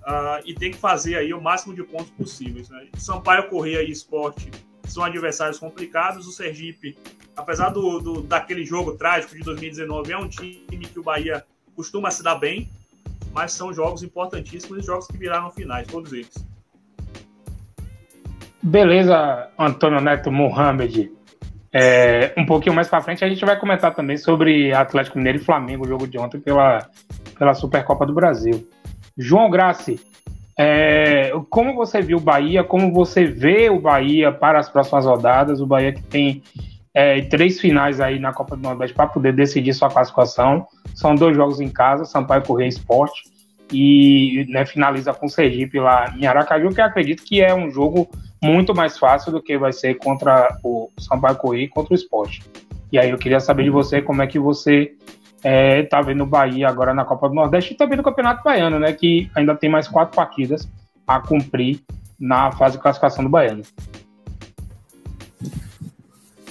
uh, 0.02 0.42
e 0.44 0.54
tem 0.54 0.70
que 0.70 0.78
fazer 0.78 1.16
aí 1.16 1.32
o 1.32 1.40
máximo 1.40 1.74
de 1.74 1.82
pontos 1.82 2.10
possíveis, 2.10 2.68
né. 2.68 2.88
Sampaio 2.96 3.48
Correia 3.48 3.82
e 3.82 3.90
Esporte 3.90 4.50
são 4.84 5.02
adversários 5.02 5.58
complicados, 5.58 6.26
o 6.26 6.32
Sergipe, 6.32 6.96
apesar 7.36 7.70
do, 7.70 7.98
do 7.98 8.22
daquele 8.22 8.64
jogo 8.64 8.96
trágico 8.96 9.34
de 9.34 9.40
2019, 9.40 10.12
é 10.12 10.18
um 10.18 10.28
time 10.28 10.86
que 10.92 11.00
o 11.00 11.02
Bahia 11.02 11.44
costuma 11.74 12.10
se 12.10 12.22
dar 12.22 12.36
bem, 12.36 12.68
mas 13.34 13.52
são 13.52 13.72
jogos 13.72 14.02
importantíssimos 14.02 14.82
e 14.82 14.86
jogos 14.86 15.06
que 15.06 15.18
viraram 15.18 15.50
finais, 15.50 15.86
todos 15.88 16.12
eles. 16.12 16.32
Beleza, 18.62 19.50
Antônio 19.58 20.00
Neto 20.00 20.32
Mohamed. 20.32 21.12
É, 21.70 22.32
um 22.38 22.46
pouquinho 22.46 22.74
mais 22.74 22.88
para 22.88 23.02
frente 23.02 23.24
a 23.24 23.28
gente 23.28 23.44
vai 23.44 23.58
comentar 23.58 23.92
também 23.92 24.16
sobre 24.16 24.72
Atlético 24.72 25.18
Mineiro 25.18 25.38
e 25.38 25.44
Flamengo, 25.44 25.84
o 25.84 25.88
jogo 25.88 26.06
de 26.06 26.16
ontem 26.16 26.38
pela, 26.38 26.88
pela 27.36 27.52
Supercopa 27.52 28.06
do 28.06 28.14
Brasil. 28.14 28.66
João 29.18 29.50
Grassi, 29.50 30.00
é, 30.56 31.32
como 31.50 31.74
você 31.74 32.00
viu 32.00 32.18
o 32.18 32.20
Bahia, 32.20 32.62
como 32.62 32.92
você 32.92 33.24
vê 33.24 33.68
o 33.68 33.80
Bahia 33.80 34.30
para 34.30 34.60
as 34.60 34.68
próximas 34.68 35.04
rodadas, 35.04 35.60
o 35.60 35.66
Bahia 35.66 35.92
que 35.92 36.02
tem 36.02 36.42
é, 36.94 37.22
três 37.22 37.60
finais 37.60 38.00
aí 38.00 38.20
na 38.20 38.32
Copa 38.32 38.56
do 38.56 38.62
Nordeste 38.62 38.94
para 38.94 39.08
poder 39.08 39.32
decidir 39.32 39.74
sua 39.74 39.90
classificação. 39.90 40.66
São 40.94 41.14
dois 41.14 41.36
jogos 41.36 41.60
em 41.60 41.68
casa, 41.68 42.04
Sampaio 42.04 42.42
Correia 42.42 42.68
Esporte, 42.68 43.24
e 43.72 44.46
né, 44.48 44.64
finaliza 44.64 45.12
com 45.12 45.26
o 45.26 45.28
Sergipe 45.28 45.78
lá 45.80 46.14
em 46.16 46.26
Aracaju, 46.26 46.70
que 46.70 46.80
acredito 46.80 47.24
que 47.24 47.42
é 47.42 47.54
um 47.54 47.70
jogo 47.70 48.08
muito 48.42 48.74
mais 48.74 48.98
fácil 48.98 49.32
do 49.32 49.42
que 49.42 49.58
vai 49.58 49.72
ser 49.72 49.94
contra 49.94 50.56
o 50.62 50.90
Sampaio 50.98 51.36
Correia 51.36 51.64
e 51.64 51.68
contra 51.68 51.92
o 51.92 51.96
Esporte. 51.96 52.42
E 52.92 52.98
aí 52.98 53.10
eu 53.10 53.18
queria 53.18 53.40
saber 53.40 53.64
de 53.64 53.70
você 53.70 54.00
como 54.00 54.22
é 54.22 54.26
que 54.26 54.38
você 54.38 54.94
é, 55.42 55.82
tá 55.82 56.00
vendo 56.00 56.22
o 56.22 56.26
Bahia 56.26 56.68
agora 56.68 56.94
na 56.94 57.04
Copa 57.04 57.28
do 57.28 57.34
Nordeste 57.34 57.74
e 57.74 57.76
também 57.76 57.96
no 57.96 58.02
Campeonato 58.02 58.44
Baiano, 58.44 58.78
né? 58.78 58.92
Que 58.92 59.30
ainda 59.34 59.54
tem 59.54 59.68
mais 59.68 59.88
quatro 59.88 60.14
partidas 60.14 60.68
a 61.06 61.20
cumprir 61.20 61.80
na 62.18 62.52
fase 62.52 62.76
de 62.76 62.82
classificação 62.82 63.24
do 63.24 63.30
Baiano. 63.30 63.62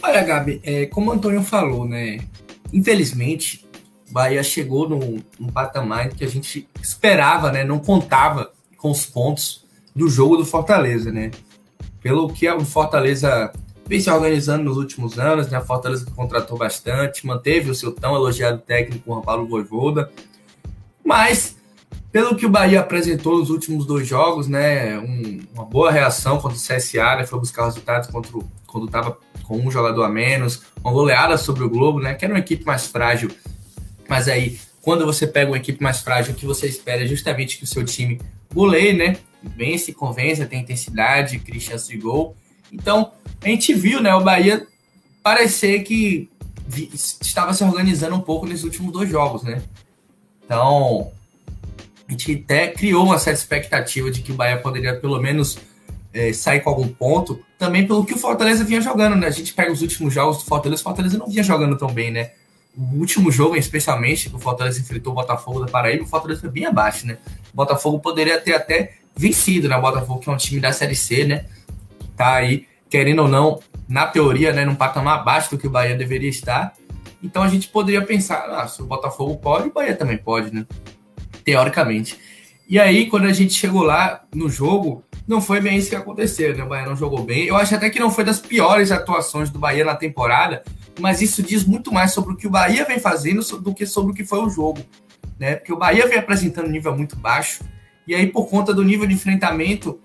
Olha, 0.01 0.21
Gabi, 0.23 0.61
é, 0.63 0.85
como 0.87 1.09
o 1.09 1.13
Antônio 1.13 1.41
falou, 1.41 1.87
né? 1.87 2.19
Infelizmente, 2.73 3.65
Bahia 4.13 4.43
chegou 4.43 4.87
num, 4.87 5.19
num 5.39 5.47
patamar 5.47 6.09
que 6.09 6.23
a 6.23 6.27
gente 6.27 6.67
esperava, 6.79 7.51
né? 7.51 7.63
Não 7.63 7.79
contava 7.79 8.51
com 8.77 8.91
os 8.91 9.07
pontos 9.07 9.65
do 9.95 10.07
jogo 10.07 10.37
do 10.37 10.45
Fortaleza, 10.45 11.11
né? 11.11 11.31
Pelo 11.99 12.31
que 12.31 12.47
o 12.47 12.63
Fortaleza 12.63 13.51
vem 13.87 13.99
se 13.99 14.11
organizando 14.11 14.65
nos 14.65 14.77
últimos 14.77 15.17
anos, 15.17 15.49
né? 15.49 15.57
A 15.57 15.61
Fortaleza 15.61 16.05
contratou 16.15 16.57
bastante, 16.57 17.25
manteve 17.25 17.71
o 17.71 17.75
seu 17.75 17.91
tão 17.91 18.15
elogiado 18.15 18.59
técnico, 18.59 19.03
Juan 19.11 19.21
Paulo 19.21 19.47
Voivoda, 19.47 20.11
mas 21.03 21.57
pelo 22.11 22.35
que 22.35 22.45
o 22.45 22.49
Bahia 22.49 22.81
apresentou 22.81 23.39
nos 23.39 23.49
últimos 23.49 23.87
dois 23.87 24.07
jogos, 24.07 24.47
né? 24.47 24.99
Um, 24.99 25.41
uma 25.55 25.65
boa 25.65 25.91
reação 25.91 26.39
contra 26.39 26.55
o 26.55 26.61
CSA, 26.61 27.15
né? 27.15 27.25
Foi 27.25 27.39
buscar 27.39 27.65
resultados 27.65 28.09
contra 28.11 28.37
o, 28.37 28.47
quando 28.67 28.85
estava 28.85 29.17
com 29.43 29.57
um 29.57 29.71
jogador 29.71 30.03
a 30.03 30.09
menos, 30.09 30.61
uma 30.83 30.93
goleada 30.93 31.35
sobre 31.37 31.63
o 31.63 31.69
Globo, 31.69 31.99
né? 31.99 32.13
Que 32.13 32.25
era 32.25 32.33
uma 32.33 32.39
equipe 32.39 32.63
mais 32.63 32.85
frágil. 32.85 33.31
Mas 34.07 34.27
aí, 34.27 34.59
quando 34.81 35.05
você 35.05 35.25
pega 35.25 35.51
uma 35.51 35.57
equipe 35.57 35.81
mais 35.81 35.99
frágil, 35.99 36.33
o 36.33 36.35
que 36.35 36.45
você 36.45 36.67
espera 36.67 37.03
é 37.03 37.07
justamente 37.07 37.57
que 37.57 37.63
o 37.63 37.67
seu 37.67 37.83
time 37.83 38.19
goleie, 38.53 38.93
né? 38.93 39.17
Vence, 39.41 39.93
convença, 39.93 40.45
tem 40.45 40.61
intensidade, 40.61 41.39
cria 41.39 41.59
chance 41.59 41.87
de 41.87 41.97
gol. 41.97 42.35
Então, 42.71 43.11
a 43.41 43.47
gente 43.47 43.73
viu, 43.73 44.01
né, 44.01 44.13
o 44.13 44.23
Bahia 44.23 44.65
parecer 45.21 45.83
que 45.83 46.29
estava 47.21 47.53
se 47.53 47.63
organizando 47.63 48.15
um 48.15 48.21
pouco 48.21 48.45
nesses 48.45 48.63
últimos 48.63 48.91
dois 48.91 49.09
jogos, 49.09 49.43
né? 49.43 49.61
Então, 50.43 51.11
a 52.07 52.11
gente 52.11 52.43
até 52.43 52.67
criou 52.67 53.05
uma 53.05 53.17
certa 53.19 53.39
expectativa 53.39 54.11
de 54.11 54.21
que 54.21 54.31
o 54.31 54.35
Bahia 54.35 54.57
poderia 54.57 54.95
pelo 54.95 55.21
menos 55.21 55.57
é, 56.13 56.31
sair 56.33 56.61
com 56.61 56.69
algum 56.69 56.87
ponto, 56.87 57.39
também 57.57 57.87
pelo 57.87 58.05
que 58.05 58.13
o 58.13 58.17
Fortaleza 58.17 58.63
vinha 58.63 58.81
jogando, 58.81 59.15
né? 59.15 59.27
A 59.27 59.31
gente 59.31 59.53
pega 59.53 59.71
os 59.71 59.81
últimos 59.81 60.13
jogos 60.13 60.37
do 60.37 60.43
Fortaleza, 60.43 60.81
o 60.81 60.83
Fortaleza 60.83 61.17
não 61.17 61.27
vinha 61.27 61.43
jogando 61.43 61.77
tão 61.77 61.91
bem, 61.91 62.11
né? 62.11 62.31
O 62.75 62.97
último 62.97 63.31
jogo, 63.31 63.55
especialmente, 63.55 64.29
que 64.29 64.35
o 64.35 64.39
Fortaleza 64.39 64.79
enfrentou 64.79 65.13
o 65.13 65.15
Botafogo 65.15 65.59
da 65.59 65.67
Paraíba, 65.67 66.03
o 66.03 66.07
Fortaleza 66.07 66.41
foi 66.41 66.49
bem 66.49 66.65
abaixo, 66.65 67.05
né? 67.05 67.17
O 67.53 67.55
Botafogo 67.55 67.99
poderia 67.99 68.39
ter 68.41 68.53
até 68.53 68.93
vencido, 69.15 69.69
né? 69.69 69.79
Botafogo, 69.79 70.19
que 70.19 70.29
é 70.29 70.33
um 70.33 70.37
time 70.37 70.59
da 70.59 70.71
Série 70.71 70.95
C, 70.95 71.23
né? 71.23 71.45
Tá 72.15 72.33
aí, 72.33 72.67
querendo 72.89 73.21
ou 73.21 73.27
não, 73.27 73.59
na 73.87 74.07
teoria, 74.07 74.51
né? 74.51 74.65
Num 74.65 74.75
patamar 74.75 75.19
abaixo 75.19 75.51
do 75.51 75.57
que 75.57 75.67
o 75.67 75.69
Bahia 75.69 75.95
deveria 75.95 76.29
estar. 76.29 76.73
Então 77.21 77.43
a 77.43 77.47
gente 77.47 77.67
poderia 77.67 78.01
pensar, 78.01 78.43
ah, 78.49 78.67
se 78.67 78.81
o 78.81 78.85
Botafogo 78.85 79.37
pode, 79.37 79.67
o 79.67 79.71
Bahia 79.71 79.95
também 79.95 80.17
pode, 80.17 80.53
né? 80.53 80.65
Teoricamente. 81.43 82.17
E 82.67 82.79
aí, 82.79 83.07
quando 83.07 83.25
a 83.25 83.33
gente 83.33 83.53
chegou 83.53 83.83
lá 83.83 84.23
no 84.33 84.49
jogo, 84.49 85.03
não 85.27 85.39
foi 85.41 85.61
bem 85.61 85.77
isso 85.77 85.89
que 85.89 85.95
aconteceu, 85.95 86.55
né? 86.55 86.63
O 86.63 86.67
Bahia 86.67 86.87
não 86.87 86.95
jogou 86.95 87.23
bem. 87.23 87.45
Eu 87.45 87.55
acho 87.55 87.75
até 87.75 87.89
que 87.89 87.99
não 87.99 88.09
foi 88.09 88.23
das 88.23 88.39
piores 88.39 88.91
atuações 88.91 89.49
do 89.49 89.59
Bahia 89.59 89.85
na 89.85 89.95
temporada, 89.95 90.63
mas 90.99 91.21
isso 91.21 91.41
diz 91.41 91.65
muito 91.65 91.93
mais 91.93 92.13
sobre 92.13 92.33
o 92.33 92.35
que 92.35 92.47
o 92.47 92.49
Bahia 92.49 92.85
vem 92.85 92.99
fazendo 92.99 93.41
do 93.59 93.73
que 93.73 93.85
sobre 93.85 94.11
o 94.11 94.15
que 94.15 94.23
foi 94.23 94.39
o 94.39 94.49
jogo, 94.49 94.81
né? 95.39 95.55
Porque 95.55 95.73
o 95.73 95.77
Bahia 95.77 96.07
vem 96.07 96.17
apresentando 96.17 96.67
um 96.67 96.71
nível 96.71 96.95
muito 96.95 97.15
baixo, 97.15 97.63
e 98.07 98.13
aí 98.13 98.27
por 98.27 98.47
conta 98.47 98.73
do 98.73 98.83
nível 98.83 99.07
de 99.07 99.13
enfrentamento, 99.13 99.99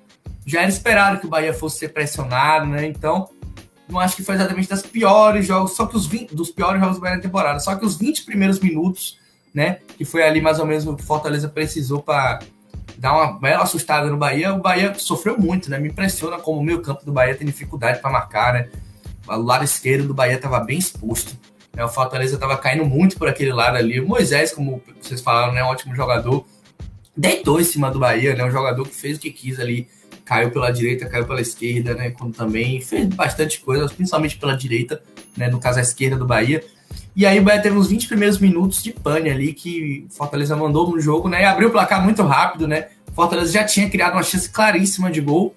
já 0.47 0.61
era 0.61 0.69
esperado 0.69 1.21
que 1.21 1.27
o 1.27 1.31
Bahia 1.31 1.53
fosse 1.53 1.79
ser 1.79 1.89
pressionado, 1.89 2.67
né? 2.67 2.87
Então, 2.87 3.29
não 3.89 3.99
acho 3.99 4.17
que 4.17 4.23
foi 4.23 4.35
exatamente 4.35 4.69
das 4.69 4.83
piores 4.83 5.47
jogos, 5.47 5.75
só 5.75 5.87
que 5.87 5.97
os 5.97 6.07
20, 6.07 6.35
dos 6.35 6.51
piores 6.51 6.81
jogos 6.81 6.97
do 6.97 7.01
Bahia 7.01 7.17
na 7.17 7.23
temporada, 7.23 7.59
só 7.59 7.75
que 7.75 7.85
os 7.85 7.97
20 7.97 8.25
primeiros 8.25 8.61
minutos, 8.61 9.19
né, 9.55 9.79
que 9.97 10.05
foi 10.05 10.23
ali 10.23 10.41
mais 10.41 10.59
ou 10.59 10.67
menos 10.67 10.87
o 10.87 10.95
que 10.95 11.03
Fortaleza 11.03 11.49
precisou 11.49 12.03
para 12.03 12.41
dar 12.99 13.15
uma 13.15 13.39
bela 13.39 13.63
assustada 13.63 14.11
no 14.11 14.17
Bahia. 14.17 14.53
O 14.53 14.61
Bahia 14.61 14.93
sofreu 14.95 15.39
muito, 15.39 15.71
né? 15.71 15.79
Me 15.79 15.89
impressiona 15.89 16.39
como 16.39 16.61
o 16.61 16.63
meio 16.63 16.83
campo 16.83 17.05
do 17.05 17.13
Bahia 17.13 17.35
tem 17.35 17.47
dificuldade 17.47 18.01
para 18.01 18.11
marcar, 18.11 18.53
né? 18.53 18.69
O 19.29 19.43
lado 19.43 19.65
esquerdo 19.65 20.07
do 20.07 20.15
Bahia 20.15 20.37
estava 20.37 20.61
bem 20.61 20.79
exposto. 20.79 21.37
Né? 21.75 21.85
O 21.85 21.89
Fortaleza 21.89 22.35
estava 22.35 22.57
caindo 22.57 22.85
muito 22.85 23.17
por 23.17 23.29
aquele 23.29 23.53
lado 23.53 23.77
ali. 23.77 24.01
O 24.01 24.09
Moisés, 24.09 24.53
como 24.53 24.83
vocês 25.01 25.21
falaram, 25.21 25.53
né? 25.53 25.63
Um 25.63 25.69
ótimo 25.69 25.95
jogador. 25.95 26.45
Deitou 27.17 27.61
em 27.61 27.65
cima 27.65 27.91
do 27.91 27.99
Bahia, 27.99 28.35
né? 28.35 28.45
Um 28.45 28.51
jogador 28.51 28.87
que 28.87 28.95
fez 28.95 29.17
o 29.17 29.21
que 29.21 29.31
quis 29.31 29.61
ali. 29.61 29.89
Caiu 30.25 30.51
pela 30.51 30.71
direita, 30.71 31.07
caiu 31.07 31.27
pela 31.27 31.41
esquerda, 31.41 31.95
né? 31.95 32.11
Como 32.11 32.33
também 32.33 32.81
fez 32.81 33.07
bastante 33.07 33.61
coisa, 33.61 33.89
principalmente 33.89 34.37
pela 34.37 34.57
direita, 34.57 35.03
né? 35.37 35.49
No 35.49 35.59
caso, 35.59 35.79
a 35.79 35.83
esquerda 35.83 36.17
do 36.17 36.27
Bahia. 36.27 36.63
E 37.15 37.27
aí 37.27 37.41
o 37.41 37.43
Bahia 37.43 37.61
teve 37.61 37.77
uns 37.77 37.89
20 37.89 38.07
primeiros 38.07 38.39
minutos 38.39 38.83
de 38.83 38.93
pane 38.93 39.31
ali 39.31 39.53
que 39.53 40.07
Fortaleza 40.11 40.55
mandou 40.55 40.91
no 40.91 41.01
jogo, 41.01 41.29
né? 41.29 41.43
E 41.43 41.45
abriu 41.45 41.69
o 41.69 41.73
placar 41.73 42.03
muito 42.03 42.23
rápido, 42.23 42.69
né? 42.69 42.89
Fortaleza 43.13 43.53
já 43.53 43.65
tinha 43.65 43.91
criado 43.91 44.13
uma 44.13 44.23
chance 44.23 44.49
claríssima 44.49 45.11
de 45.11 45.21
gol. 45.21 45.55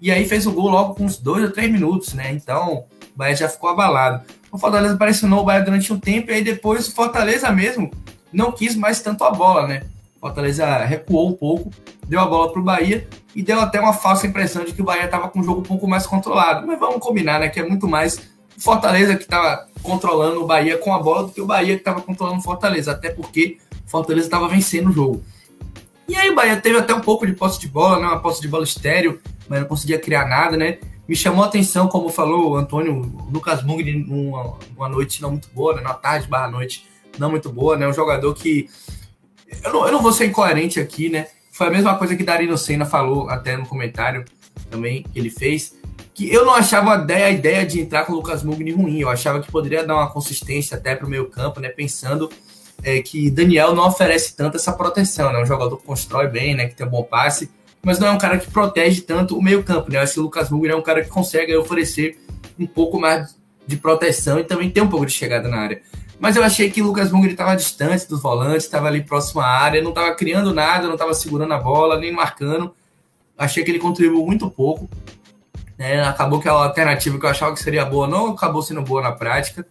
E 0.00 0.10
aí 0.10 0.26
fez 0.26 0.46
o 0.46 0.52
gol 0.52 0.68
logo 0.68 0.94
com 0.94 1.04
uns 1.04 1.18
dois 1.18 1.44
ou 1.44 1.50
três 1.50 1.70
minutos, 1.70 2.14
né? 2.14 2.32
Então 2.32 2.84
o 3.14 3.18
Bahia 3.18 3.36
já 3.36 3.48
ficou 3.48 3.70
abalado. 3.70 4.22
O 4.50 4.58
Fortaleza 4.58 4.96
pressionou 4.96 5.40
o 5.40 5.44
Bahia 5.44 5.62
durante 5.62 5.92
um 5.92 5.98
tempo 5.98 6.30
e 6.30 6.34
aí 6.34 6.44
depois 6.44 6.88
o 6.88 6.94
Fortaleza 6.94 7.50
mesmo 7.50 7.90
não 8.32 8.52
quis 8.52 8.74
mais 8.74 9.00
tanto 9.00 9.24
a 9.24 9.30
bola, 9.30 9.66
né? 9.66 9.82
Fortaleza 10.20 10.76
recuou 10.84 11.28
um 11.28 11.32
pouco, 11.32 11.70
deu 12.06 12.20
a 12.20 12.26
bola 12.26 12.52
para 12.52 12.60
o 12.60 12.64
Bahia 12.64 13.08
e 13.34 13.42
deu 13.42 13.60
até 13.60 13.80
uma 13.80 13.92
falsa 13.92 14.26
impressão 14.26 14.64
de 14.64 14.72
que 14.72 14.80
o 14.80 14.84
Bahia 14.84 15.04
estava 15.04 15.28
com 15.28 15.40
o 15.40 15.42
jogo 15.42 15.60
um 15.60 15.64
pouco 15.64 15.88
mais 15.88 16.06
controlado. 16.06 16.66
Mas 16.66 16.78
vamos 16.78 17.00
combinar, 17.00 17.40
né? 17.40 17.48
Que 17.48 17.60
é 17.60 17.68
muito 17.68 17.88
mais 17.88 18.20
Fortaleza 18.56 19.16
que 19.16 19.24
estava 19.24 19.66
controlando 19.82 20.42
o 20.42 20.46
Bahia 20.46 20.78
com 20.78 20.94
a 20.94 20.98
bola 20.98 21.24
do 21.24 21.32
que 21.32 21.40
o 21.40 21.46
Bahia 21.46 21.74
que 21.74 21.80
estava 21.80 22.00
controlando 22.00 22.38
o 22.38 22.42
Fortaleza, 22.42 22.92
até 22.92 23.10
porque 23.10 23.58
Fortaleza 23.86 24.26
estava 24.26 24.48
vencendo 24.48 24.90
o 24.90 24.92
jogo. 24.92 25.24
E 26.08 26.14
aí 26.14 26.30
o 26.30 26.34
Bahia 26.34 26.56
teve 26.56 26.78
até 26.78 26.94
um 26.94 27.00
pouco 27.00 27.26
de 27.26 27.32
posse 27.32 27.58
de 27.58 27.68
bola, 27.68 27.98
né? 27.98 28.06
uma 28.06 28.20
posse 28.20 28.40
de 28.40 28.48
bola 28.48 28.64
estéreo, 28.64 29.20
mas 29.48 29.60
não 29.60 29.66
conseguia 29.66 29.98
criar 29.98 30.26
nada, 30.26 30.56
né? 30.56 30.78
Me 31.08 31.16
chamou 31.16 31.42
a 31.42 31.46
atenção, 31.46 31.88
como 31.88 32.08
falou 32.08 32.52
o 32.52 32.56
Antônio, 32.56 33.00
Lucas 33.30 33.62
Mugni, 33.62 33.92
numa, 33.92 34.88
noite 34.88 35.20
não 35.20 35.30
muito 35.30 35.48
boa, 35.52 35.74
né? 35.74 35.82
na 35.82 35.94
tarde 35.94 36.28
barra 36.28 36.48
noite 36.48 36.86
não 37.18 37.30
muito 37.30 37.50
boa, 37.50 37.76
né? 37.76 37.86
Um 37.86 37.92
jogador 37.92 38.34
que. 38.34 38.68
Eu 39.62 39.72
não, 39.72 39.86
eu 39.86 39.92
não 39.92 40.02
vou 40.02 40.12
ser 40.12 40.26
incoerente 40.26 40.80
aqui, 40.80 41.10
né? 41.10 41.26
Foi 41.50 41.66
a 41.66 41.70
mesma 41.70 41.96
coisa 41.98 42.16
que 42.16 42.24
Darino 42.24 42.56
Senna 42.56 42.86
falou 42.86 43.28
até 43.28 43.56
no 43.56 43.66
comentário 43.66 44.24
também 44.70 45.02
que 45.02 45.18
ele 45.18 45.30
fez 45.30 45.74
que 46.14 46.32
eu 46.32 46.44
não 46.44 46.54
achava 46.54 46.94
a 46.94 47.02
ideia, 47.02 47.26
a 47.26 47.30
ideia 47.30 47.66
de 47.66 47.80
entrar 47.80 48.04
com 48.04 48.12
o 48.12 48.16
Lucas 48.16 48.42
Mugni 48.42 48.72
ruim. 48.72 49.00
Eu 49.00 49.08
achava 49.08 49.40
que 49.40 49.50
poderia 49.50 49.84
dar 49.84 49.96
uma 49.96 50.10
consistência 50.10 50.76
até 50.76 50.94
para 50.94 51.06
o 51.06 51.10
meio 51.10 51.26
campo, 51.26 51.60
né? 51.60 51.68
Pensando 51.68 52.30
é, 52.82 53.00
que 53.00 53.30
Daniel 53.30 53.74
não 53.74 53.86
oferece 53.86 54.36
tanto 54.36 54.56
essa 54.56 54.72
proteção, 54.72 55.32
né? 55.32 55.40
Um 55.40 55.46
jogador 55.46 55.76
que 55.78 55.86
constrói 55.86 56.28
bem, 56.28 56.54
né? 56.54 56.68
Que 56.68 56.74
tem 56.74 56.86
um 56.86 56.90
bom 56.90 57.02
passe, 57.02 57.50
mas 57.84 57.98
não 57.98 58.08
é 58.08 58.10
um 58.12 58.18
cara 58.18 58.38
que 58.38 58.50
protege 58.50 59.00
tanto 59.00 59.36
o 59.36 59.42
meio 59.42 59.62
campo, 59.62 59.90
né? 59.90 59.98
Eu 59.98 60.02
acho 60.02 60.14
que 60.14 60.20
o 60.20 60.22
Lucas 60.22 60.50
Mugni 60.50 60.72
é 60.72 60.76
um 60.76 60.82
cara 60.82 61.02
que 61.02 61.08
consegue 61.08 61.54
oferecer 61.56 62.18
um 62.58 62.66
pouco 62.66 63.00
mais 63.00 63.36
de 63.66 63.76
proteção 63.76 64.38
e 64.38 64.44
também 64.44 64.70
tem 64.70 64.82
um 64.82 64.88
pouco 64.88 65.06
de 65.06 65.12
chegada 65.12 65.48
na 65.48 65.58
área. 65.58 65.82
Mas 66.20 66.36
eu 66.36 66.44
achei 66.44 66.70
que 66.70 66.80
o 66.80 66.86
Lucas 66.86 67.10
Mugni 67.10 67.32
estava 67.32 67.56
distante 67.56 68.08
dos 68.08 68.22
volantes, 68.22 68.64
estava 68.64 68.86
ali 68.86 69.02
próximo 69.02 69.40
à 69.40 69.46
área, 69.46 69.82
não 69.82 69.90
estava 69.90 70.14
criando 70.14 70.54
nada, 70.54 70.86
não 70.86 70.94
estava 70.94 71.12
segurando 71.14 71.52
a 71.52 71.58
bola, 71.58 71.98
nem 71.98 72.12
marcando. 72.12 72.72
Achei 73.36 73.64
que 73.64 73.70
ele 73.72 73.80
contribuiu 73.80 74.24
muito 74.24 74.48
pouco. 74.48 74.88
Né? 75.76 76.00
Acabou 76.04 76.38
que 76.38 76.48
a 76.48 76.52
alternativa 76.52 77.18
que 77.18 77.26
eu 77.26 77.30
achava 77.30 77.52
que 77.54 77.60
seria 77.60 77.84
boa 77.84 78.06
não 78.06 78.28
acabou 78.28 78.62
sendo 78.62 78.82
boa 78.82 79.02
na 79.02 79.10
prática. 79.10 79.66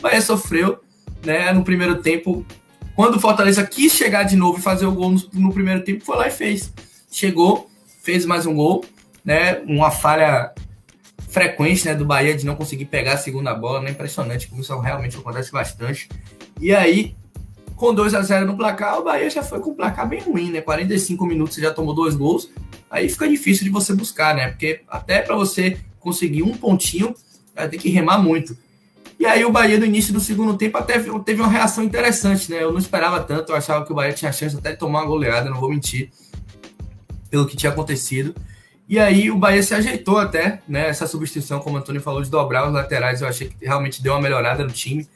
Bahia 0.00 0.22
sofreu 0.22 0.78
né, 1.24 1.52
no 1.52 1.64
primeiro 1.64 1.96
tempo. 1.96 2.46
Quando 2.94 3.16
o 3.16 3.20
Fortaleza 3.20 3.66
quis 3.66 3.92
chegar 3.92 4.22
de 4.22 4.36
novo 4.36 4.60
e 4.60 4.62
fazer 4.62 4.86
o 4.86 4.92
gol 4.92 5.10
no, 5.10 5.20
no 5.32 5.52
primeiro 5.52 5.82
tempo, 5.82 6.04
foi 6.04 6.16
lá 6.16 6.28
e 6.28 6.30
fez. 6.30 6.72
Chegou, 7.16 7.70
fez 8.02 8.26
mais 8.26 8.44
um 8.44 8.54
gol, 8.54 8.84
né? 9.24 9.60
Uma 9.60 9.90
falha 9.90 10.52
frequente 11.30 11.86
né, 11.86 11.94
do 11.94 12.04
Bahia 12.04 12.36
de 12.36 12.44
não 12.44 12.54
conseguir 12.54 12.84
pegar 12.84 13.14
a 13.14 13.16
segunda 13.16 13.54
bola, 13.54 13.80
né? 13.80 13.92
Impressionante, 13.92 14.48
como 14.48 14.60
isso 14.60 14.78
realmente 14.78 15.16
acontece 15.16 15.50
bastante. 15.50 16.10
E 16.60 16.74
aí, 16.74 17.16
com 17.74 17.94
2 17.94 18.12
a 18.12 18.20
0 18.20 18.44
no 18.44 18.54
placar, 18.54 18.98
o 18.98 19.04
Bahia 19.04 19.30
já 19.30 19.42
foi 19.42 19.60
com 19.60 19.70
um 19.70 19.74
placar 19.74 20.06
bem 20.06 20.20
ruim, 20.20 20.50
né? 20.50 20.60
45 20.60 21.24
minutos 21.24 21.56
já 21.56 21.72
tomou 21.72 21.94
dois 21.94 22.14
gols 22.14 22.50
aí 22.90 23.08
fica 23.08 23.26
difícil 23.26 23.64
de 23.64 23.70
você 23.70 23.94
buscar, 23.94 24.34
né? 24.34 24.48
Porque 24.48 24.82
até 24.86 25.20
para 25.20 25.34
você 25.34 25.78
conseguir 25.98 26.42
um 26.42 26.54
pontinho, 26.54 27.14
vai 27.54 27.66
ter 27.66 27.78
que 27.78 27.88
remar 27.88 28.18
muito. 28.18 28.54
E 29.18 29.24
aí 29.24 29.42
o 29.44 29.50
Bahia 29.50 29.78
no 29.78 29.86
início 29.86 30.12
do 30.12 30.20
segundo 30.20 30.58
tempo 30.58 30.76
até 30.76 30.98
teve 31.24 31.40
uma 31.40 31.50
reação 31.50 31.82
interessante, 31.82 32.50
né? 32.50 32.62
Eu 32.62 32.72
não 32.72 32.78
esperava 32.78 33.20
tanto, 33.20 33.52
eu 33.52 33.56
achava 33.56 33.84
que 33.84 33.92
o 33.92 33.94
Bahia 33.94 34.12
tinha 34.12 34.30
chance 34.30 34.54
até 34.54 34.72
de 34.72 34.78
tomar 34.78 35.00
uma 35.00 35.06
goleada, 35.06 35.48
não 35.48 35.58
vou 35.58 35.70
mentir, 35.70 36.10
pelo 37.30 37.46
que 37.46 37.56
tinha 37.56 37.72
acontecido. 37.72 38.34
E 38.88 38.98
aí 38.98 39.30
o 39.30 39.36
Bahia 39.36 39.62
se 39.62 39.74
ajeitou 39.74 40.18
até, 40.18 40.60
né? 40.68 40.88
Essa 40.88 41.06
substituição, 41.06 41.58
como 41.58 41.76
o 41.76 41.78
Antônio 41.78 42.00
falou, 42.00 42.22
de 42.22 42.30
dobrar 42.30 42.66
os 42.66 42.72
laterais, 42.72 43.20
eu 43.20 43.28
achei 43.28 43.48
que 43.48 43.64
realmente 43.64 44.02
deu 44.02 44.12
uma 44.12 44.20
melhorada 44.20 44.62
no 44.62 44.70
time. 44.70 45.08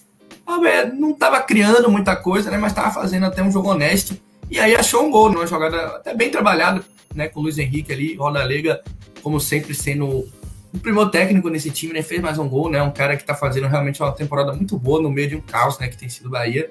Bahia 0.45 0.87
não 0.87 1.11
estava 1.11 1.41
criando 1.41 1.91
muita 1.91 2.17
coisa, 2.17 2.51
né? 2.51 2.59
Mas 2.59 2.73
estava 2.73 2.91
fazendo 2.91 3.27
até 3.27 3.43
um 3.43 3.51
jogo 3.51 3.71
honesto. 3.71 4.17
E 4.51 4.59
aí 4.59 4.75
achou 4.75 5.07
um 5.07 5.11
gol, 5.11 5.31
numa 5.31 5.47
jogada 5.47 5.97
até 5.97 6.15
bem 6.15 6.31
trabalhada, 6.31 6.83
né? 7.15 7.29
Com 7.29 7.41
o 7.41 7.43
Luiz 7.45 7.59
Henrique 7.59 7.93
ali, 7.93 8.15
Roda 8.17 8.43
Lega, 8.43 8.83
como 9.23 9.41
sempre, 9.41 9.75
sendo 9.75 10.29
o 10.73 10.79
primeiro 10.79 11.09
técnico 11.11 11.49
nesse 11.49 11.71
time, 11.71 11.93
né? 11.93 12.03
Fez 12.03 12.21
mais 12.21 12.39
um 12.39 12.49
gol, 12.49 12.69
né? 12.71 12.83
Um 12.83 12.91
cara 12.91 13.17
que 13.17 13.23
está 13.23 13.35
fazendo 13.35 13.69
realmente 13.69 14.03
uma 14.03 14.13
temporada 14.13 14.53
muito 14.53 14.77
boa 14.77 15.01
no 15.01 15.11
meio 15.11 15.29
de 15.29 15.37
um 15.37 15.41
caos, 15.41 15.79
né? 15.79 15.89
Que 15.89 15.97
tem 15.97 16.09
sido 16.09 16.27
o 16.27 16.31
Bahia. 16.31 16.71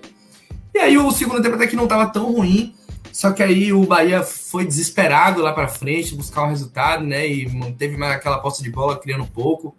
E 0.73 0.79
aí 0.79 0.97
o 0.97 1.09
segundo 1.11 1.41
tempo 1.41 1.55
até 1.55 1.67
que 1.67 1.75
não 1.75 1.85
estava 1.85 2.07
tão 2.07 2.33
ruim, 2.33 2.73
só 3.11 3.31
que 3.31 3.41
aí 3.43 3.73
o 3.73 3.85
Bahia 3.85 4.23
foi 4.23 4.65
desesperado 4.65 5.41
lá 5.41 5.51
para 5.51 5.67
frente, 5.67 6.15
buscar 6.15 6.43
o 6.43 6.45
um 6.45 6.49
resultado, 6.49 7.03
né? 7.03 7.27
E 7.27 7.49
manteve 7.49 7.97
mais 7.97 8.13
aquela 8.13 8.39
posse 8.39 8.63
de 8.63 8.69
bola, 8.69 8.97
criando 8.97 9.25
pouco. 9.25 9.75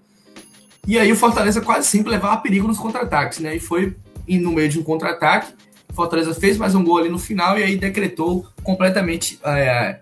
E 0.87 0.99
aí 0.99 1.11
o 1.13 1.17
Fortaleza 1.17 1.61
quase 1.61 1.87
sempre 1.89 2.11
levava 2.11 2.41
perigo 2.41 2.67
nos 2.67 2.79
contra-ataques, 2.79 3.39
né? 3.39 3.57
E 3.57 3.61
foi 3.61 3.97
no 4.29 4.53
meio 4.53 4.69
de 4.69 4.79
um 4.79 4.83
contra-ataque. 4.83 5.53
O 5.91 5.95
Fortaleza 5.95 6.35
fez 6.35 6.57
mais 6.57 6.75
um 6.75 6.85
gol 6.85 6.99
ali 6.99 7.09
no 7.09 7.19
final 7.19 7.59
e 7.59 7.63
aí 7.63 7.77
decretou 7.77 8.47
completamente. 8.63 9.39
É, 9.45 10.01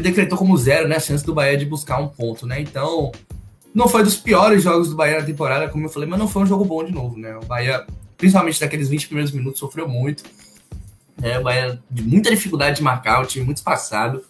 decretou 0.00 0.38
como 0.38 0.56
zero, 0.56 0.88
né? 0.88 0.96
A 0.96 1.00
chance 1.00 1.24
do 1.24 1.34
Bahia 1.34 1.56
de 1.56 1.66
buscar 1.66 1.98
um 1.98 2.08
ponto, 2.08 2.46
né? 2.46 2.60
Então, 2.60 3.12
não 3.74 3.88
foi 3.88 4.02
dos 4.02 4.16
piores 4.16 4.62
jogos 4.62 4.88
do 4.88 4.96
Bahia 4.96 5.20
na 5.20 5.26
temporada, 5.26 5.68
como 5.68 5.86
eu 5.86 5.90
falei, 5.90 6.08
mas 6.08 6.18
não 6.18 6.28
foi 6.28 6.42
um 6.42 6.46
jogo 6.46 6.64
bom 6.64 6.84
de 6.84 6.92
novo, 6.92 7.18
né? 7.18 7.36
O 7.36 7.44
Bahia, 7.44 7.84
principalmente 8.16 8.60
naqueles 8.60 8.88
20 8.88 9.06
primeiros 9.06 9.32
minutos, 9.32 9.58
sofreu 9.58 9.88
muito 9.88 10.22
é, 11.22 11.38
o 11.38 11.42
Bahia 11.42 11.78
de 11.90 12.02
muita 12.02 12.30
dificuldade 12.30 12.76
de 12.76 12.82
marcar, 12.82 13.22
o 13.22 13.26
time 13.26 13.44
muito 13.44 13.58
espaçado. 13.58 14.24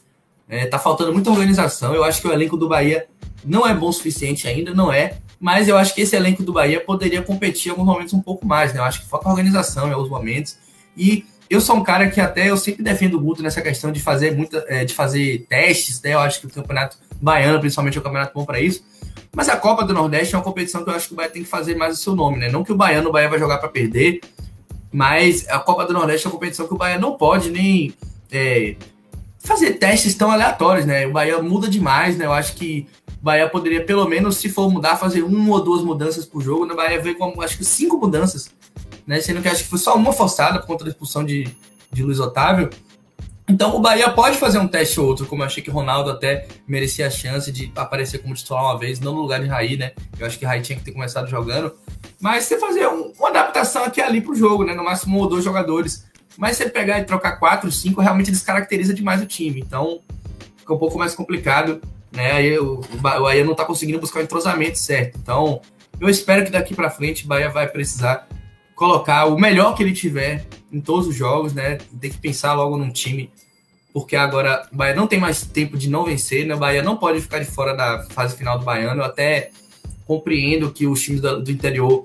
É, 0.49 0.67
tá 0.67 0.79
faltando 0.79 1.13
muita 1.13 1.31
organização. 1.31 1.95
Eu 1.95 2.03
acho 2.03 2.23
que 2.23 2.27
o 2.27 2.33
elenco 2.33 2.57
do 2.57 2.69
Bahia 2.69 3.07
não 3.45 3.67
é 3.67 3.75
bom 3.75 3.89
o 3.89 3.93
suficiente 3.93 4.49
ainda, 4.49 4.75
não 4.75 4.93
é. 4.93 5.19
Mas 5.41 5.69
eu 5.69 5.77
acho 5.77 5.95
que 5.95 6.01
esse 6.01 6.17
elenco 6.17 6.43
do 6.43 6.53
Bahia 6.53 6.81
poderia 6.81 7.23
competir 7.23 7.69
em 7.69 7.71
alguns 7.71 7.87
momentos 7.87 8.15
um 8.15 8.21
pouco 8.21 8.47
mais, 8.47 8.73
né? 8.73 8.81
Eu 8.81 8.85
acho 8.85 9.03
que 9.03 9.09
falta 9.09 9.29
organização 9.29 9.89
em 9.89 9.93
alguns 9.93 10.09
momentos. 10.09 10.57
E 10.97 11.25
eu 11.49 11.61
sou 11.61 11.77
um 11.77 11.83
cara 11.83 12.11
que 12.11 12.21
até 12.21 12.51
eu 12.51 12.57
sempre 12.57 12.83
defendo 12.83 13.15
o 13.15 13.21
Guto 13.21 13.43
nessa 13.43 13.63
questão 13.63 13.93
de 13.93 14.01
fazer 14.01 14.35
muita, 14.35 14.65
é, 14.69 14.85
de 14.85 14.95
fazer 14.95 15.47
testes, 15.49 16.03
né? 16.03 16.15
Eu 16.15 16.19
acho 16.19 16.41
que 16.41 16.47
o 16.47 16.51
campeonato 16.51 16.99
baiano, 17.21 17.61
principalmente, 17.61 17.97
é 17.97 18.01
um 18.01 18.05
campeonato 18.05 18.33
bom 18.35 18.45
para 18.45 18.61
isso. 18.61 18.83
Mas 19.35 19.49
a 19.49 19.57
Copa 19.57 19.85
do 19.85 19.95
Nordeste 19.95 20.35
é 20.35 20.39
uma 20.39 20.45
competição 20.45 20.83
que 20.83 20.91
eu 20.91 20.95
acho 20.95 21.09
que 21.09 21.13
o 21.13 21.17
Bahia 21.17 21.31
tem 21.31 21.43
que 21.43 21.49
fazer 21.49 21.77
mais 21.77 21.99
o 21.99 22.03
seu 22.03 22.17
nome, 22.17 22.39
né? 22.39 22.51
Não 22.51 22.65
que 22.65 22.73
o 22.73 22.77
baiano 22.77 23.09
o 23.09 23.13
Bahia 23.13 23.29
vai 23.29 23.39
jogar 23.39 23.59
para 23.59 23.69
perder, 23.69 24.21
mas 24.93 25.49
a 25.49 25.59
Copa 25.59 25.85
do 25.85 25.93
Nordeste 25.93 26.27
é 26.27 26.31
uma 26.31 26.35
competição 26.35 26.67
que 26.67 26.75
o 26.75 26.77
Bahia 26.77 26.99
não 26.99 27.17
pode 27.17 27.51
nem 27.51 27.95
é, 28.31 28.77
fazer 29.39 29.75
testes 29.75 30.15
tão 30.15 30.31
aleatórios, 30.31 30.87
né? 30.87 31.07
O 31.07 31.13
Bahia 31.13 31.41
muda 31.43 31.69
demais, 31.69 32.17
né? 32.17 32.27
Eu 32.27 32.33
acho 32.33 32.55
que 32.55 32.87
o 33.21 33.25
Bahia 33.25 33.49
poderia, 33.49 33.85
pelo 33.85 34.07
menos, 34.07 34.37
se 34.37 34.49
for 34.49 34.71
mudar, 34.71 34.97
fazer 34.97 35.23
uma 35.23 35.55
ou 35.55 35.63
duas 35.63 35.83
mudanças 35.83 36.25
por 36.25 36.43
jogo. 36.43 36.65
O 36.65 36.77
Bahia 36.77 37.01
veio 37.01 37.17
com, 37.17 37.41
acho 37.41 37.59
que, 37.59 37.65
cinco 37.65 37.99
mudanças, 37.99 38.51
né? 39.07 39.21
Sendo 39.21 39.43
que 39.43 39.49
acho 39.49 39.65
que 39.65 39.71
foi 39.71 39.79
só 39.79 39.95
uma 39.95 40.13
forçada 40.13 40.59
por 40.61 40.67
conta 40.67 40.85
da 40.85 40.91
expulsão 40.91 41.25
de, 41.25 41.49
de 41.93 42.03
Luiz 42.03 42.21
Otávio. 42.21 42.71
Então 43.49 43.75
o 43.75 43.81
Bahia 43.81 44.11
pode 44.11 44.37
fazer 44.37 44.59
um 44.59 44.69
teste 44.69 45.01
ou 45.01 45.07
outro, 45.07 45.27
como 45.27 45.43
eu 45.43 45.47
achei 45.47 45.63
que 45.63 45.71
Ronaldo 45.71 46.11
até 46.11 46.47
merecia 46.67 47.07
a 47.07 47.11
chance 47.11 47.51
de 47.51 47.73
aparecer 47.75 48.19
como 48.19 48.35
titular 48.35 48.63
uma 48.63 48.79
vez, 48.79 49.01
não 49.01 49.15
no 49.15 49.23
lugar 49.23 49.41
de 49.41 49.47
Raí, 49.47 49.77
né? 49.77 49.93
Eu 50.19 50.27
acho 50.27 50.39
que 50.39 50.45
Raí 50.45 50.61
tinha 50.61 50.79
que 50.79 50.85
ter 50.85 50.93
começado 50.93 51.29
jogando. 51.29 51.75
Mas 52.21 52.45
você 52.45 52.59
fazer 52.59 52.87
um, 52.89 53.13
uma 53.19 53.31
adaptação 53.31 53.85
aqui 53.85 54.01
e 54.01 54.03
ali 54.03 54.21
pro 54.21 54.35
jogo, 54.35 54.65
né? 54.65 54.75
No 54.75 54.85
máximo 54.85 55.17
um 55.17 55.21
ou 55.23 55.29
dois 55.29 55.43
jogadores. 55.43 56.07
Mas 56.37 56.57
você 56.59 56.69
pegar 56.69 57.01
e 57.01 57.05
trocar 57.05 57.39
quatro, 57.39 57.73
cinco, 57.73 58.03
realmente 58.03 58.31
descaracteriza 58.31 58.93
demais 58.93 59.23
o 59.23 59.27
time. 59.27 59.61
Então 59.61 60.01
fica 60.59 60.75
um 60.75 60.79
pouco 60.79 60.99
mais 60.99 61.15
complicado, 61.15 61.81
né? 62.13 62.33
Aí 62.33 62.59
o, 62.59 62.81
o 62.81 62.97
Bahia 62.99 63.45
não 63.45 63.55
tá 63.55 63.65
conseguindo 63.65 63.99
buscar 63.99 64.21
o 64.21 64.23
entrosamento 64.23 64.79
certo. 64.79 65.19
Então 65.19 65.63
eu 65.99 66.09
espero 66.09 66.45
que 66.45 66.51
daqui 66.51 66.75
para 66.75 66.91
frente 66.91 67.25
o 67.25 67.29
Bahia 67.29 67.49
vai 67.49 67.67
precisar 67.67 68.29
colocar 68.79 69.27
o 69.27 69.37
melhor 69.37 69.75
que 69.75 69.83
ele 69.83 69.93
tiver 69.93 70.47
em 70.73 70.81
todos 70.81 71.09
os 71.09 71.17
jogos, 71.17 71.53
né? 71.53 71.79
Tem 72.01 72.13
que 72.13 72.19
pensar 72.19 72.55
logo 72.55 72.77
num 72.77 72.93
time, 72.93 73.29
porque 73.93 74.15
agora 74.15 74.69
o 74.73 74.77
Bahia 74.77 74.95
não 74.95 75.09
tem 75.09 75.19
mais 75.19 75.45
tempo 75.45 75.77
de 75.77 75.91
não 75.91 76.05
vencer, 76.05 76.47
né? 76.47 76.55
O 76.55 76.59
Bahia 76.59 76.81
não 76.81 76.97
pode 76.97 77.21
ficar 77.21 77.41
de 77.41 77.47
fora 77.47 77.75
da 77.75 78.05
fase 78.11 78.37
final 78.37 78.57
do 78.57 78.65
Baiano. 78.65 79.01
Eu 79.01 79.07
até 79.07 79.51
compreendo 80.07 80.71
que 80.71 80.87
os 80.87 81.03
times 81.03 81.21
do, 81.21 81.51
interior 81.51 82.05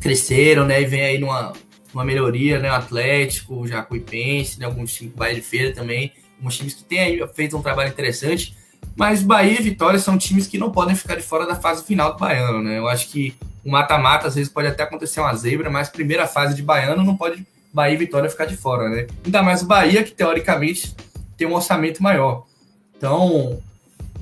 cresceram, 0.00 0.64
né? 0.64 0.80
E 0.80 0.84
vem 0.84 1.02
aí 1.02 1.18
numa, 1.18 1.52
uma 1.92 2.04
melhoria, 2.04 2.60
né? 2.60 2.70
O 2.70 2.74
Atlético, 2.74 3.56
o 3.56 3.66
Jacuipense, 3.66 4.60
né? 4.60 4.66
Alguns 4.66 4.94
times 4.94 5.12
do 5.12 5.18
Bahia 5.18 5.34
de 5.34 5.42
Feira 5.42 5.74
também, 5.74 6.12
alguns 6.38 6.56
times 6.56 6.72
que 6.72 6.84
têm 6.84 7.26
feito 7.34 7.56
um 7.56 7.62
trabalho 7.62 7.90
interessante. 7.90 8.56
Mas 8.94 9.24
Bahia 9.24 9.58
e 9.58 9.62
Vitória 9.62 9.98
são 9.98 10.16
times 10.16 10.46
que 10.46 10.56
não 10.56 10.70
podem 10.70 10.94
ficar 10.94 11.16
de 11.16 11.22
fora 11.22 11.48
da 11.48 11.56
fase 11.56 11.82
final 11.82 12.12
do 12.12 12.18
Baiano, 12.20 12.62
né? 12.62 12.78
Eu 12.78 12.86
acho 12.86 13.08
que 13.08 13.34
o 13.64 13.70
mata-mata 13.70 14.28
às 14.28 14.34
vezes 14.34 14.52
pode 14.52 14.68
até 14.68 14.82
acontecer 14.82 15.20
uma 15.20 15.34
zebra, 15.34 15.70
mas 15.70 15.88
primeira 15.88 16.26
fase 16.26 16.54
de 16.54 16.62
Baiano 16.62 17.04
não 17.04 17.16
pode 17.16 17.46
Bahia 17.72 17.94
e 17.94 17.98
Vitória 17.98 18.28
ficar 18.28 18.46
de 18.46 18.56
fora, 18.56 18.88
né? 18.88 19.06
Ainda 19.24 19.42
mais 19.42 19.62
o 19.62 19.66
Bahia, 19.66 20.02
que 20.02 20.12
teoricamente 20.12 20.94
tem 21.36 21.46
um 21.46 21.54
orçamento 21.54 22.02
maior. 22.02 22.44
Então, 22.96 23.60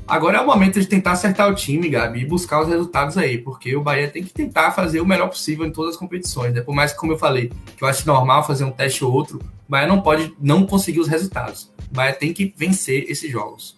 Agora 0.09 0.39
é 0.39 0.41
o 0.41 0.47
momento 0.47 0.81
de 0.81 0.87
tentar 0.87 1.13
acertar 1.13 1.51
o 1.51 1.55
time, 1.55 1.87
Gabi, 1.87 2.21
e 2.21 2.25
buscar 2.25 2.63
os 2.63 2.69
resultados 2.69 3.19
aí, 3.19 3.37
porque 3.37 3.77
o 3.77 3.83
Bahia 3.83 4.09
tem 4.09 4.25
que 4.25 4.33
tentar 4.33 4.71
fazer 4.71 5.03
o 5.03 5.07
melhor 5.07 5.29
possível 5.29 5.67
em 5.67 5.71
todas 5.71 5.93
as 5.95 6.01
competições, 6.01 6.55
né? 6.55 6.63
Por 6.63 6.75
mais 6.75 6.93
que, 6.93 6.99
como 6.99 7.13
eu 7.13 7.19
falei, 7.19 7.53
que 7.77 7.85
eu 7.85 7.87
acho 7.87 8.07
normal 8.07 8.43
fazer 8.43 8.65
um 8.65 8.71
teste 8.71 9.05
ou 9.05 9.13
outro, 9.13 9.39
o 9.39 9.71
Bahia 9.71 9.87
não 9.87 10.01
pode 10.01 10.35
não 10.41 10.65
conseguir 10.65 11.01
os 11.01 11.09
resultados. 11.09 11.71
O 11.91 11.95
Bahia 11.95 12.15
tem 12.15 12.33
que 12.33 12.55
vencer 12.57 13.05
esses 13.11 13.31
jogos. 13.31 13.77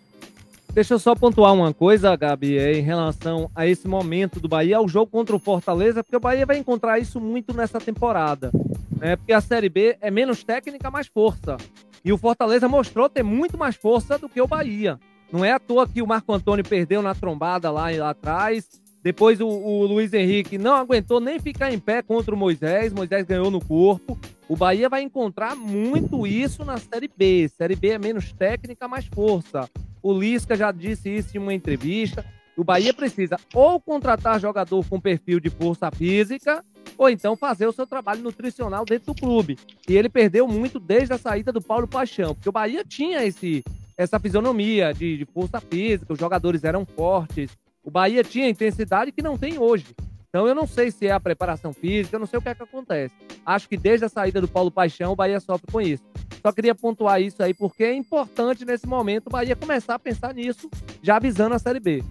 Deixa 0.72 0.94
eu 0.94 0.98
só 1.00 1.16
pontuar 1.16 1.52
uma 1.52 1.74
coisa, 1.74 2.14
Gabi, 2.14 2.56
é, 2.56 2.78
em 2.78 2.82
relação 2.82 3.50
a 3.56 3.66
esse 3.66 3.88
momento 3.88 4.38
do 4.38 4.48
Bahia, 4.48 4.80
o 4.80 4.86
jogo 4.86 5.10
contra 5.10 5.34
o 5.34 5.38
Fortaleza, 5.38 6.04
porque 6.04 6.16
o 6.16 6.20
Bahia 6.20 6.46
vai 6.46 6.58
encontrar 6.58 7.00
isso 7.00 7.20
muito 7.20 7.52
nessa 7.52 7.80
temporada. 7.80 8.52
Né? 8.96 9.16
Porque 9.16 9.32
a 9.32 9.40
Série 9.40 9.68
B 9.68 9.96
é 10.00 10.10
menos 10.12 10.44
técnica, 10.44 10.90
mais 10.90 11.08
força. 11.08 11.56
E 12.04 12.12
o 12.12 12.18
Fortaleza 12.18 12.68
mostrou 12.68 13.08
ter 13.08 13.24
muito 13.24 13.58
mais 13.58 13.74
força 13.74 14.16
do 14.16 14.28
que 14.28 14.40
o 14.40 14.46
Bahia. 14.46 14.98
Não 15.32 15.44
é 15.44 15.52
à 15.52 15.58
toa 15.58 15.88
que 15.88 16.00
o 16.02 16.06
Marco 16.06 16.32
Antônio 16.32 16.64
perdeu 16.64 17.02
na 17.02 17.14
trombada 17.14 17.70
lá, 17.70 17.90
lá 17.90 18.10
atrás. 18.10 18.68
Depois 19.02 19.40
o, 19.40 19.48
o, 19.48 19.86
Luiz 19.86 20.12
Henrique 20.12 20.58
não 20.58 20.74
aguentou 20.74 21.20
nem 21.20 21.38
ficar 21.38 21.72
em 21.72 21.78
pé 21.78 22.02
contra 22.02 22.34
o 22.34 22.38
Moisés. 22.38 22.92
Moisés 22.92 23.24
ganhou 23.24 23.50
no 23.50 23.64
corpo. 23.64 24.18
O 24.48 24.56
Bahia 24.56 24.88
vai 24.88 25.02
encontrar 25.02 25.56
muito 25.56 26.26
isso 26.26 26.64
na 26.64 26.76
Série 26.76 27.08
B. 27.08 27.48
Série 27.48 27.76
B 27.76 27.90
é 27.90 27.98
menos 27.98 28.32
técnica, 28.32 28.86
mais 28.86 29.06
força. 29.06 29.68
O 30.02 30.12
Lisca 30.12 30.56
já 30.56 30.70
disse 30.70 31.08
isso 31.08 31.36
em 31.36 31.40
uma 31.40 31.54
entrevista. 31.54 32.24
O 32.56 32.64
Bahia 32.64 32.92
precisa 32.92 33.38
ou 33.54 33.80
contratar 33.80 34.38
jogador 34.38 34.84
com 34.86 35.00
perfil 35.00 35.40
de 35.40 35.48
força 35.48 35.90
física, 35.90 36.62
ou 36.98 37.08
então 37.08 37.34
fazer 37.34 37.66
o 37.66 37.72
seu 37.72 37.86
trabalho 37.86 38.22
nutricional 38.22 38.84
dentro 38.84 39.14
do 39.14 39.18
clube. 39.18 39.58
E 39.88 39.96
ele 39.96 40.10
perdeu 40.10 40.46
muito 40.46 40.78
desde 40.78 41.14
a 41.14 41.18
saída 41.18 41.52
do 41.52 41.62
Paulo 41.62 41.88
Paixão, 41.88 42.34
porque 42.34 42.48
o 42.48 42.52
Bahia 42.52 42.84
tinha 42.84 43.24
esse 43.24 43.62
essa 43.96 44.18
fisionomia 44.18 44.94
de, 44.94 45.18
de 45.18 45.26
força 45.26 45.60
física, 45.60 46.14
os 46.14 46.18
jogadores 46.18 46.64
eram 46.64 46.86
fortes. 46.86 47.50
O 47.82 47.90
Bahia 47.90 48.22
tinha 48.22 48.48
intensidade 48.48 49.12
que 49.12 49.22
não 49.22 49.38
tem 49.38 49.58
hoje. 49.58 49.86
Então 50.28 50.46
eu 50.46 50.54
não 50.54 50.66
sei 50.66 50.90
se 50.90 51.06
é 51.06 51.12
a 51.12 51.18
preparação 51.18 51.72
física, 51.72 52.14
eu 52.14 52.20
não 52.20 52.26
sei 52.26 52.38
o 52.38 52.42
que 52.42 52.48
é 52.48 52.54
que 52.54 52.62
acontece. 52.62 53.14
Acho 53.44 53.68
que 53.68 53.76
desde 53.76 54.04
a 54.04 54.08
saída 54.08 54.40
do 54.40 54.46
Paulo 54.46 54.70
Paixão, 54.70 55.12
o 55.12 55.16
Bahia 55.16 55.40
sofre 55.40 55.66
com 55.70 55.80
isso. 55.80 56.04
Só 56.40 56.52
queria 56.52 56.74
pontuar 56.74 57.20
isso 57.20 57.42
aí, 57.42 57.52
porque 57.52 57.84
é 57.84 57.94
importante 57.94 58.64
nesse 58.64 58.86
momento 58.86 59.26
o 59.26 59.30
Bahia 59.30 59.56
começar 59.56 59.96
a 59.96 59.98
pensar 59.98 60.32
nisso, 60.32 60.70
já 61.02 61.16
avisando 61.16 61.54
a 61.54 61.58
Série 61.58 61.80
B. 61.80 62.02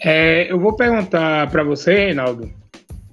É, 0.00 0.50
eu 0.50 0.58
vou 0.58 0.74
perguntar 0.74 1.50
para 1.50 1.64
você, 1.64 1.92
Reinaldo, 1.94 2.50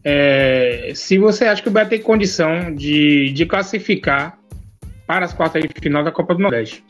é, 0.04 0.91
se 0.95 1.18
você 1.18 1.45
acha 1.45 1.62
que 1.62 1.70
o 1.70 1.72
Bahia 1.72 1.89
tem 1.89 2.02
condição 2.02 2.74
de, 2.74 3.32
de 3.34 3.45
classificar 3.45 4.38
para 5.08 5.26
as 5.26 5.34
quartas 5.34 5.64
de 5.64 5.70
final 5.82 6.04
da 6.04 6.12
Copa 6.12 6.36
do 6.36 6.41
Nordeste. 6.41 6.84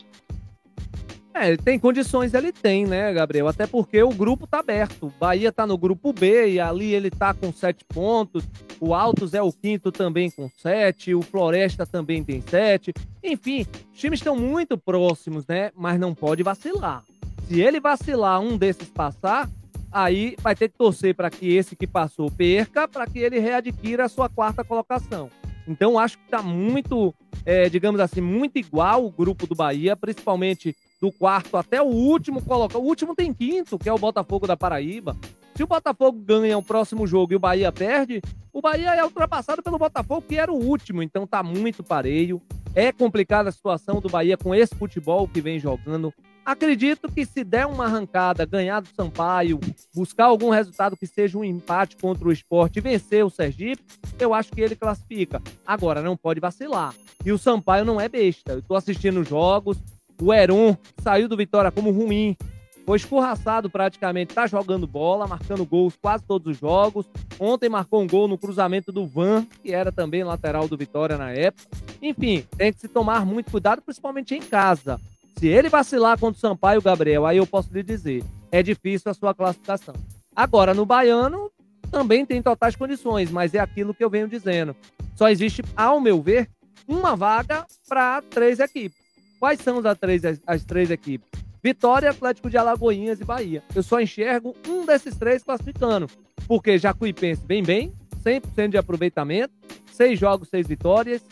É, 1.32 1.48
ele 1.48 1.58
tem 1.58 1.78
condições, 1.78 2.34
ele 2.34 2.52
tem, 2.52 2.84
né, 2.86 3.12
Gabriel? 3.12 3.46
Até 3.46 3.66
porque 3.66 4.02
o 4.02 4.10
grupo 4.10 4.46
tá 4.46 4.58
aberto. 4.58 5.06
O 5.06 5.12
Bahia 5.18 5.52
tá 5.52 5.66
no 5.66 5.78
grupo 5.78 6.12
B 6.12 6.50
e 6.52 6.60
ali 6.60 6.92
ele 6.92 7.10
tá 7.10 7.32
com 7.32 7.52
sete 7.52 7.84
pontos. 7.84 8.44
O 8.80 8.94
Altos 8.94 9.32
é 9.32 9.40
o 9.40 9.52
quinto 9.52 9.92
também 9.92 10.30
com 10.30 10.50
sete. 10.58 11.14
O 11.14 11.22
Floresta 11.22 11.86
também 11.86 12.24
tem 12.24 12.40
sete. 12.40 12.92
Enfim, 13.22 13.64
os 13.92 13.98
times 13.98 14.18
estão 14.18 14.36
muito 14.36 14.76
próximos, 14.76 15.46
né? 15.46 15.70
Mas 15.76 16.00
não 16.00 16.14
pode 16.14 16.42
vacilar. 16.42 17.04
Se 17.46 17.60
ele 17.60 17.78
vacilar, 17.78 18.40
um 18.40 18.56
desses 18.56 18.88
passar, 18.88 19.48
aí 19.92 20.36
vai 20.40 20.56
ter 20.56 20.68
que 20.68 20.76
torcer 20.76 21.14
para 21.14 21.30
que 21.30 21.54
esse 21.54 21.76
que 21.76 21.86
passou 21.86 22.30
perca, 22.30 22.88
para 22.88 23.06
que 23.06 23.20
ele 23.20 23.38
readquira 23.38 24.04
a 24.04 24.08
sua 24.08 24.28
quarta 24.28 24.64
colocação. 24.64 25.30
Então 25.66 25.98
acho 25.98 26.18
que 26.18 26.24
está 26.24 26.42
muito, 26.42 27.14
é, 27.44 27.68
digamos 27.68 28.00
assim, 28.00 28.20
muito 28.20 28.58
igual 28.58 29.04
o 29.04 29.10
grupo 29.10 29.46
do 29.46 29.54
Bahia, 29.54 29.94
principalmente 29.94 30.74
do 31.00 31.10
quarto 31.10 31.56
até 31.56 31.80
o 31.80 31.86
último 31.86 32.42
coloca. 32.42 32.78
O 32.78 32.82
último 32.82 33.14
tem 33.14 33.32
quinto, 33.32 33.78
que 33.78 33.88
é 33.88 33.92
o 33.92 33.98
Botafogo 33.98 34.46
da 34.46 34.56
Paraíba. 34.56 35.16
Se 35.54 35.62
o 35.62 35.66
Botafogo 35.66 36.18
ganha 36.20 36.56
o 36.56 36.62
próximo 36.62 37.06
jogo 37.06 37.32
e 37.32 37.36
o 37.36 37.40
Bahia 37.40 37.72
perde, 37.72 38.20
o 38.52 38.60
Bahia 38.60 38.94
é 38.94 39.04
ultrapassado 39.04 39.62
pelo 39.62 39.78
Botafogo, 39.78 40.24
que 40.28 40.36
era 40.36 40.52
o 40.52 40.56
último. 40.56 41.02
Então 41.02 41.26
tá 41.26 41.42
muito 41.42 41.82
pareio. 41.82 42.40
É 42.74 42.92
complicada 42.92 43.48
a 43.48 43.52
situação 43.52 44.00
do 44.00 44.08
Bahia 44.08 44.36
com 44.36 44.54
esse 44.54 44.74
futebol 44.74 45.26
que 45.26 45.40
vem 45.40 45.58
jogando. 45.58 46.12
Acredito 46.44 47.10
que 47.10 47.26
se 47.26 47.44
der 47.44 47.66
uma 47.66 47.84
arrancada, 47.84 48.46
ganhar 48.46 48.80
do 48.80 48.88
Sampaio, 48.88 49.60
buscar 49.94 50.24
algum 50.24 50.50
resultado 50.50 50.96
que 50.96 51.06
seja 51.06 51.36
um 51.36 51.44
empate 51.44 51.96
contra 51.96 52.26
o 52.26 52.32
esporte 52.32 52.78
e 52.78 52.80
vencer 52.80 53.24
o 53.24 53.30
Sergipe, 53.30 53.82
eu 54.18 54.32
acho 54.32 54.50
que 54.50 54.60
ele 54.60 54.74
classifica. 54.74 55.42
Agora, 55.66 56.00
não 56.00 56.16
pode 56.16 56.40
vacilar. 56.40 56.94
E 57.24 57.30
o 57.30 57.38
Sampaio 57.38 57.84
não 57.84 58.00
é 58.00 58.08
besta. 58.08 58.52
Eu 58.52 58.62
tô 58.62 58.74
assistindo 58.74 59.22
jogos, 59.22 59.76
o 60.20 60.32
Heron 60.32 60.76
saiu 61.02 61.28
do 61.28 61.36
Vitória 61.36 61.70
como 61.70 61.90
ruim, 61.90 62.36
foi 62.84 62.96
escorraçado 62.96 63.70
praticamente, 63.70 64.34
tá 64.34 64.46
jogando 64.46 64.86
bola, 64.86 65.26
marcando 65.26 65.64
gols 65.64 65.96
quase 66.00 66.24
todos 66.24 66.52
os 66.52 66.58
jogos. 66.58 67.06
Ontem 67.38 67.68
marcou 67.68 68.02
um 68.02 68.06
gol 68.06 68.26
no 68.26 68.36
cruzamento 68.36 68.90
do 68.90 69.06
Van, 69.06 69.46
que 69.62 69.72
era 69.72 69.92
também 69.92 70.24
lateral 70.24 70.66
do 70.66 70.76
Vitória 70.76 71.16
na 71.16 71.30
época. 71.30 71.68
Enfim, 72.02 72.44
tem 72.56 72.72
que 72.72 72.80
se 72.80 72.88
tomar 72.88 73.24
muito 73.24 73.50
cuidado, 73.50 73.80
principalmente 73.82 74.34
em 74.34 74.40
casa. 74.40 75.00
Se 75.38 75.46
ele 75.46 75.68
vacilar 75.68 76.18
contra 76.18 76.36
o 76.36 76.40
Sampaio 76.40 76.82
Gabriel, 76.82 77.26
aí 77.26 77.36
eu 77.36 77.46
posso 77.46 77.72
lhe 77.72 77.82
dizer, 77.82 78.24
é 78.50 78.62
difícil 78.62 79.10
a 79.10 79.14
sua 79.14 79.34
classificação. 79.34 79.94
Agora, 80.34 80.74
no 80.74 80.84
Baiano, 80.84 81.50
também 81.90 82.26
tem 82.26 82.42
totais 82.42 82.76
condições, 82.76 83.30
mas 83.30 83.54
é 83.54 83.58
aquilo 83.58 83.94
que 83.94 84.02
eu 84.02 84.10
venho 84.10 84.28
dizendo. 84.28 84.74
Só 85.14 85.28
existe, 85.28 85.62
ao 85.76 86.00
meu 86.00 86.20
ver, 86.20 86.48
uma 86.88 87.14
vaga 87.14 87.66
para 87.88 88.20
três 88.22 88.58
equipes. 88.58 88.99
Quais 89.40 89.58
são 89.60 89.78
as 89.78 89.98
três, 89.98 90.22
as 90.46 90.64
três 90.66 90.90
equipes? 90.90 91.26
Vitória, 91.62 92.10
Atlético 92.10 92.50
de 92.50 92.58
Alagoinhas 92.58 93.22
e 93.22 93.24
Bahia. 93.24 93.62
Eu 93.74 93.82
só 93.82 93.98
enxergo 93.98 94.54
um 94.68 94.84
desses 94.84 95.16
três 95.16 95.42
classificando. 95.42 96.08
Porque 96.46 96.76
Jacuipense 96.76 97.42
vem 97.46 97.62
bem, 97.62 97.92
100% 98.22 98.68
de 98.68 98.76
aproveitamento, 98.76 99.54
seis 99.90 100.20
jogos, 100.20 100.48
seis 100.48 100.66
vitórias. 100.66 101.22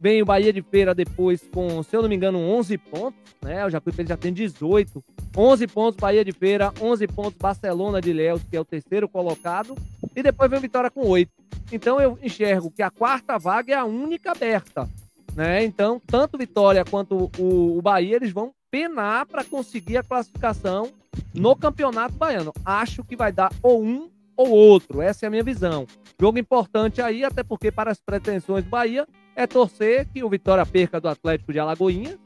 Vem 0.00 0.22
o 0.22 0.24
Bahia 0.24 0.50
de 0.54 0.62
Feira 0.62 0.94
depois 0.94 1.42
com, 1.52 1.82
se 1.82 1.94
eu 1.94 2.00
não 2.00 2.08
me 2.08 2.16
engano, 2.16 2.38
11 2.38 2.78
pontos, 2.78 3.20
né? 3.42 3.66
O 3.66 3.68
Jacuipense 3.68 4.08
já 4.08 4.16
tem 4.16 4.32
18. 4.32 5.04
11 5.36 5.66
pontos 5.66 6.00
Bahia 6.00 6.24
de 6.24 6.32
Feira, 6.32 6.72
11 6.80 7.06
pontos 7.08 7.38
Barcelona 7.38 8.00
de 8.00 8.10
Léus, 8.10 8.42
que 8.42 8.56
é 8.56 8.60
o 8.60 8.64
terceiro 8.64 9.06
colocado. 9.06 9.76
E 10.16 10.22
depois 10.22 10.48
vem 10.48 10.58
o 10.58 10.62
Vitória 10.62 10.90
com 10.90 11.06
8. 11.06 11.30
Então 11.70 12.00
eu 12.00 12.18
enxergo 12.22 12.70
que 12.70 12.82
a 12.82 12.90
quarta 12.90 13.38
vaga 13.38 13.74
é 13.74 13.76
a 13.76 13.84
única 13.84 14.32
aberta. 14.32 14.88
Né? 15.34 15.64
Então, 15.64 16.00
tanto 16.06 16.38
Vitória 16.38 16.84
quanto 16.84 17.30
o, 17.38 17.78
o 17.78 17.82
Bahia, 17.82 18.16
eles 18.16 18.32
vão 18.32 18.52
penar 18.70 19.26
para 19.26 19.44
conseguir 19.44 19.96
a 19.96 20.02
classificação 20.02 20.90
no 21.34 21.56
Campeonato 21.56 22.14
Baiano. 22.14 22.52
Acho 22.64 23.04
que 23.04 23.16
vai 23.16 23.32
dar 23.32 23.52
ou 23.62 23.82
um 23.82 24.10
ou 24.36 24.50
outro. 24.50 25.02
Essa 25.02 25.26
é 25.26 25.28
a 25.28 25.30
minha 25.30 25.42
visão. 25.42 25.86
Jogo 26.18 26.38
importante 26.38 27.02
aí, 27.02 27.24
até 27.24 27.42
porque 27.42 27.70
para 27.70 27.90
as 27.90 28.00
pretensões 28.00 28.64
do 28.64 28.70
Bahia 28.70 29.06
é 29.36 29.46
torcer 29.46 30.06
que 30.08 30.22
o 30.22 30.28
Vitória 30.28 30.64
perca 30.64 31.00
do 31.00 31.08
Atlético 31.08 31.52
de 31.52 31.58
Alagoinha, 31.58 32.18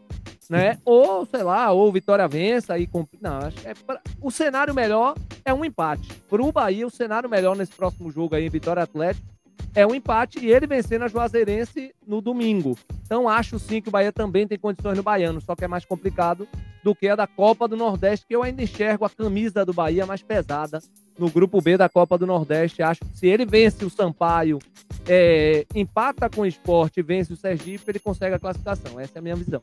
né? 0.48 0.78
Ou, 0.84 1.26
sei 1.26 1.42
lá, 1.42 1.72
ou 1.72 1.88
o 1.88 1.92
Vitória 1.92 2.28
vença 2.28 2.78
e 2.78 2.88
não, 3.20 3.38
acho 3.38 3.56
é 3.66 3.74
pra... 3.74 4.00
o 4.20 4.30
cenário 4.30 4.74
melhor 4.74 5.14
é 5.44 5.54
um 5.54 5.64
empate. 5.64 6.12
Para 6.28 6.42
o 6.42 6.52
Bahia, 6.52 6.86
o 6.86 6.90
cenário 6.90 7.28
melhor 7.28 7.56
nesse 7.56 7.72
próximo 7.72 8.10
jogo 8.10 8.34
aí, 8.34 8.48
Vitória 8.48 8.82
Atlético, 8.82 9.26
é 9.74 9.86
um 9.86 9.94
empate 9.94 10.38
e 10.38 10.50
ele 10.50 10.66
vencendo 10.66 11.02
a 11.02 11.08
Juazeirense 11.08 11.92
no 12.06 12.20
domingo. 12.20 12.78
Então 13.04 13.28
acho 13.28 13.58
sim 13.58 13.80
que 13.80 13.88
o 13.88 13.92
Bahia 13.92 14.12
também 14.12 14.46
tem 14.46 14.58
condições 14.58 14.96
no 14.96 15.02
Baiano, 15.02 15.40
só 15.40 15.54
que 15.56 15.64
é 15.64 15.68
mais 15.68 15.84
complicado 15.84 16.46
do 16.82 16.94
que 16.94 17.08
a 17.08 17.16
da 17.16 17.26
Copa 17.26 17.66
do 17.66 17.76
Nordeste, 17.76 18.26
que 18.26 18.36
eu 18.36 18.42
ainda 18.42 18.62
enxergo 18.62 19.04
a 19.04 19.10
camisa 19.10 19.64
do 19.64 19.72
Bahia 19.72 20.06
mais 20.06 20.22
pesada 20.22 20.80
no 21.18 21.30
grupo 21.30 21.60
B 21.60 21.76
da 21.76 21.88
Copa 21.88 22.18
do 22.18 22.26
Nordeste. 22.26 22.82
Acho 22.82 23.00
que 23.00 23.16
se 23.18 23.26
ele 23.26 23.46
vence 23.46 23.84
o 23.84 23.90
Sampaio, 23.90 24.58
é, 25.08 25.64
empata 25.74 26.28
com 26.28 26.42
o 26.42 26.46
esporte 26.46 27.00
e 27.00 27.02
vence 27.02 27.32
o 27.32 27.36
Sergipe, 27.36 27.84
ele 27.88 27.98
consegue 27.98 28.34
a 28.34 28.38
classificação. 28.38 29.00
Essa 29.00 29.18
é 29.18 29.20
a 29.20 29.22
minha 29.22 29.36
visão. 29.36 29.62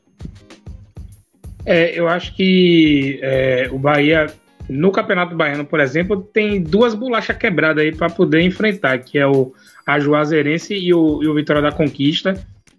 É, 1.64 1.98
eu 1.98 2.08
acho 2.08 2.34
que 2.34 3.20
é, 3.22 3.68
o 3.70 3.78
Bahia, 3.78 4.26
no 4.68 4.90
Campeonato 4.90 5.36
Baiano, 5.36 5.64
por 5.64 5.78
exemplo, 5.78 6.20
tem 6.20 6.60
duas 6.60 6.94
bolachas 6.94 7.36
quebradas 7.36 7.84
aí 7.84 7.94
para 7.94 8.10
poder 8.10 8.42
enfrentar, 8.42 8.98
que 8.98 9.16
é 9.16 9.26
o 9.26 9.52
a 9.86 9.98
Juazeirense 9.98 10.74
e 10.74 10.92
o, 10.94 11.22
e 11.22 11.28
o 11.28 11.34
Vitória 11.34 11.62
da 11.62 11.72
Conquista, 11.72 12.34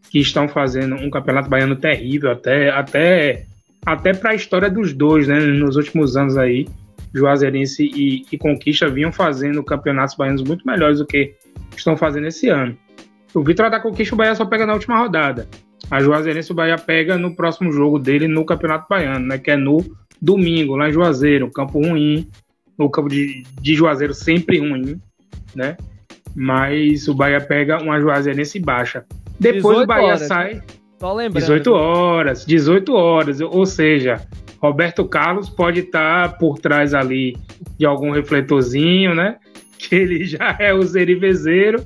que 0.10 0.20
estão 0.20 0.48
fazendo 0.48 0.96
um 0.96 1.10
campeonato 1.10 1.50
baiano 1.50 1.76
terrível, 1.76 2.32
até, 2.32 2.70
até, 2.70 3.46
até 3.86 4.14
para 4.14 4.32
a 4.32 4.36
história 4.36 4.70
dos 4.70 4.94
dois, 4.94 5.28
né? 5.28 5.40
Nos 5.40 5.76
últimos 5.76 6.16
anos 6.16 6.38
aí, 6.38 6.68
Juazeirense 7.14 7.84
e, 7.84 8.26
e 8.32 8.38
Conquista 8.38 8.90
vinham 8.90 9.12
fazendo 9.12 9.64
campeonatos 9.64 10.16
baianos 10.16 10.44
muito 10.44 10.66
melhores 10.66 11.00
do 11.00 11.06
que 11.06 11.34
estão 11.76 11.96
fazendo 11.96 12.28
esse 12.28 12.50
ano. 12.50 12.78
O 13.34 13.44
Vitória 13.44 13.72
da 13.72 13.80
Conquista 13.80 14.14
o 14.14 14.18
Bahia 14.18 14.36
só 14.36 14.46
pega 14.46 14.66
na 14.66 14.74
última 14.74 14.98
rodada. 14.98 15.48
A 15.90 16.00
Juazeirense 16.00 16.52
o 16.52 16.56
Bahia 16.56 16.78
pega 16.78 17.18
no 17.18 17.36
próximo 17.36 17.72
jogo 17.72 18.00
dele 18.00 18.28
no 18.28 18.46
Campeonato 18.46 18.88
Baiano, 18.90 19.26
né? 19.26 19.38
Que 19.38 19.52
é 19.52 19.58
no 19.58 19.84
domingo, 20.22 20.76
lá 20.76 20.90
em 20.90 20.94
Juazeiro, 20.94 21.52
campo 21.52 21.80
ruim, 21.80 22.30
o 22.78 22.90
campo 22.90 23.10
de, 23.10 23.44
de 23.62 23.76
Juazeiro 23.76 24.14
sempre 24.14 24.60
ruim, 24.60 25.00
né? 25.56 25.76
Mas 26.36 27.08
o 27.08 27.14
Bahia 27.14 27.40
pega 27.42 27.82
uma 27.82 28.00
Juazeirense 28.00 28.60
baixa. 28.60 29.06
Depois 29.40 29.80
o 29.80 29.86
Bahia 29.86 30.08
horas, 30.08 30.22
sai. 30.22 30.62
Só 31.00 31.14
lembrando. 31.14 31.42
18 31.42 31.74
horas, 31.74 32.46
18 32.46 32.94
horas, 32.94 33.42
ou 33.42 33.66
seja, 33.66 34.22
Roberto 34.62 35.06
Carlos 35.06 35.50
pode 35.50 35.82
estar 35.82 36.30
tá 36.30 36.38
por 36.38 36.60
trás 36.60 36.94
ali 36.94 37.36
de 37.78 37.86
algum 37.86 38.12
refletorzinho, 38.12 39.14
né? 39.14 39.38
Que 39.78 39.96
ele 39.96 40.24
já 40.24 40.56
é 40.62 40.74
o 40.74 40.82
zerivezeiro. 40.82 41.86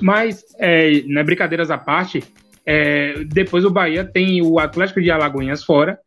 Mas, 0.00 0.42
é, 0.58 1.02
né, 1.02 1.22
brincadeiras 1.22 1.70
à 1.70 1.76
parte, 1.76 2.24
é, 2.64 3.22
depois 3.26 3.66
o 3.66 3.70
Bahia 3.70 4.02
tem 4.02 4.40
o 4.40 4.58
Atlético 4.58 5.02
de 5.02 5.10
Alagoinhas 5.10 5.62
fora, 5.62 5.98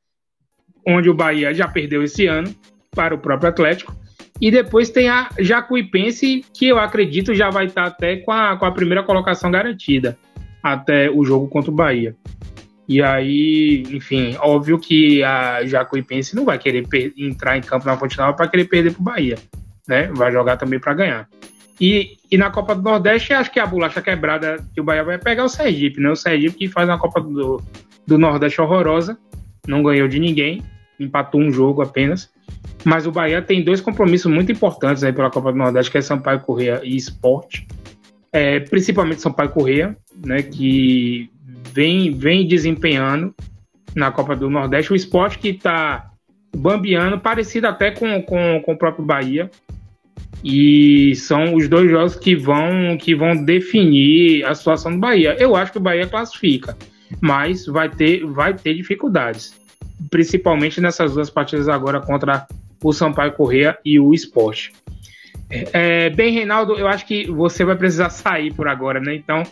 onde 0.85 1.09
o 1.11 1.13
Bahia 1.13 1.53
já 1.53 1.67
perdeu 1.67 2.01
esse 2.01 2.25
ano 2.25 2.53
para 2.89 3.13
o 3.13 3.19
próprio 3.19 3.49
Atlético. 3.49 3.95
E 4.39 4.51
depois 4.51 4.89
tem 4.89 5.09
a 5.09 5.29
Jacuipense, 5.39 6.45
que 6.53 6.67
eu 6.67 6.77
acredito 6.77 7.33
já 7.33 7.49
vai 7.49 7.65
estar 7.65 7.85
até 7.85 8.17
com 8.17 8.31
a, 8.31 8.55
com 8.55 8.65
a 8.65 8.71
primeira 8.71 9.03
colocação 9.03 9.49
garantida 9.49 10.17
até 10.61 11.09
o 11.09 11.23
jogo 11.23 11.47
contra 11.47 11.71
o 11.71 11.73
Bahia. 11.73 12.15
E 12.87 13.01
aí, 13.01 13.83
enfim, 13.91 14.37
óbvio 14.39 14.79
que 14.79 15.21
a 15.23 15.65
Jacuipense 15.65 16.35
não 16.35 16.45
vai 16.45 16.57
querer 16.57 16.87
entrar 17.17 17.57
em 17.57 17.61
campo 17.61 17.85
na 17.85 17.97
Fonte 17.97 18.17
Nova 18.17 18.33
para 18.33 18.47
querer 18.47 18.65
perder 18.65 18.93
para 18.93 19.01
o 19.01 19.03
Bahia, 19.03 19.37
né? 19.87 20.09
Vai 20.13 20.31
jogar 20.31 20.55
também 20.55 20.79
para 20.79 20.93
ganhar. 20.93 21.29
E, 21.81 22.17
e 22.31 22.37
na 22.37 22.49
Copa 22.49 22.73
do 22.73 22.81
Nordeste, 22.81 23.33
acho 23.33 23.51
que 23.51 23.59
a 23.59 23.65
bolacha 23.65 24.01
quebrada 24.01 24.57
que 24.73 24.79
o 24.79 24.83
Bahia 24.83 25.03
vai 25.03 25.17
pegar 25.17 25.43
é 25.43 25.45
o 25.45 25.49
Sergipe, 25.49 25.99
né? 25.99 26.09
O 26.09 26.15
Sergipe 26.15 26.57
que 26.57 26.67
faz 26.67 26.87
uma 26.87 26.97
Copa 26.97 27.19
do, 27.19 27.61
do 28.05 28.17
Nordeste 28.17 28.61
horrorosa, 28.61 29.17
não 29.67 29.83
ganhou 29.83 30.07
de 30.07 30.19
ninguém, 30.19 30.63
empatou 30.97 31.41
um 31.41 31.51
jogo 31.51 31.81
apenas. 31.81 32.31
Mas 32.83 33.05
o 33.05 33.11
Bahia 33.11 33.41
tem 33.41 33.63
dois 33.63 33.81
compromissos 33.81 34.31
muito 34.31 34.51
importantes 34.51 35.03
aí 35.03 35.11
pela 35.11 35.29
Copa 35.29 35.51
do 35.51 35.57
Nordeste, 35.57 35.91
que 35.91 35.97
é 35.97 36.01
Sampaio 36.01 36.39
Correia 36.39 36.81
e 36.83 36.95
Esporte. 36.95 37.67
É, 38.31 38.59
principalmente 38.59 39.21
Sampaio 39.21 39.49
Correia, 39.49 39.97
né, 40.25 40.41
que 40.41 41.29
vem, 41.73 42.11
vem 42.11 42.47
desempenhando 42.47 43.33
na 43.95 44.11
Copa 44.11 44.35
do 44.35 44.49
Nordeste. 44.49 44.93
O 44.93 44.95
esporte 44.95 45.39
que 45.39 45.49
está 45.49 46.11
bambiando, 46.55 47.19
parecido 47.19 47.67
até 47.67 47.91
com, 47.91 48.21
com, 48.21 48.61
com 48.63 48.73
o 48.73 48.77
próprio 48.77 49.05
Bahia. 49.05 49.49
E 50.43 51.15
são 51.15 51.55
os 51.55 51.67
dois 51.67 51.89
jogos 51.89 52.15
que 52.15 52.35
vão, 52.35 52.95
que 52.97 53.15
vão 53.15 53.43
definir 53.43 54.45
a 54.45 54.53
situação 54.53 54.91
do 54.93 54.99
Bahia. 54.99 55.35
Eu 55.39 55.55
acho 55.55 55.71
que 55.71 55.77
o 55.77 55.81
Bahia 55.81 56.07
classifica, 56.07 56.77
mas 57.19 57.65
vai 57.65 57.89
ter, 57.89 58.23
vai 58.25 58.53
ter 58.53 58.75
dificuldades 58.75 59.66
principalmente 60.09 60.81
nessas 60.81 61.13
duas 61.13 61.29
partidas 61.29 61.67
agora 61.67 61.99
contra 61.99 62.47
o 62.83 62.93
Sampaio 62.93 63.33
Correia 63.33 63.77
e 63.83 63.99
o 63.99 64.13
Esporte. 64.13 64.71
É, 65.49 66.09
bem, 66.09 66.33
Reinaldo, 66.33 66.73
eu 66.73 66.87
acho 66.87 67.05
que 67.05 67.29
você 67.31 67.63
vai 67.63 67.75
precisar 67.75 68.09
sair 68.11 68.53
por 68.53 68.67
agora, 68.67 68.99
né? 68.99 69.15
Então, 69.15 69.43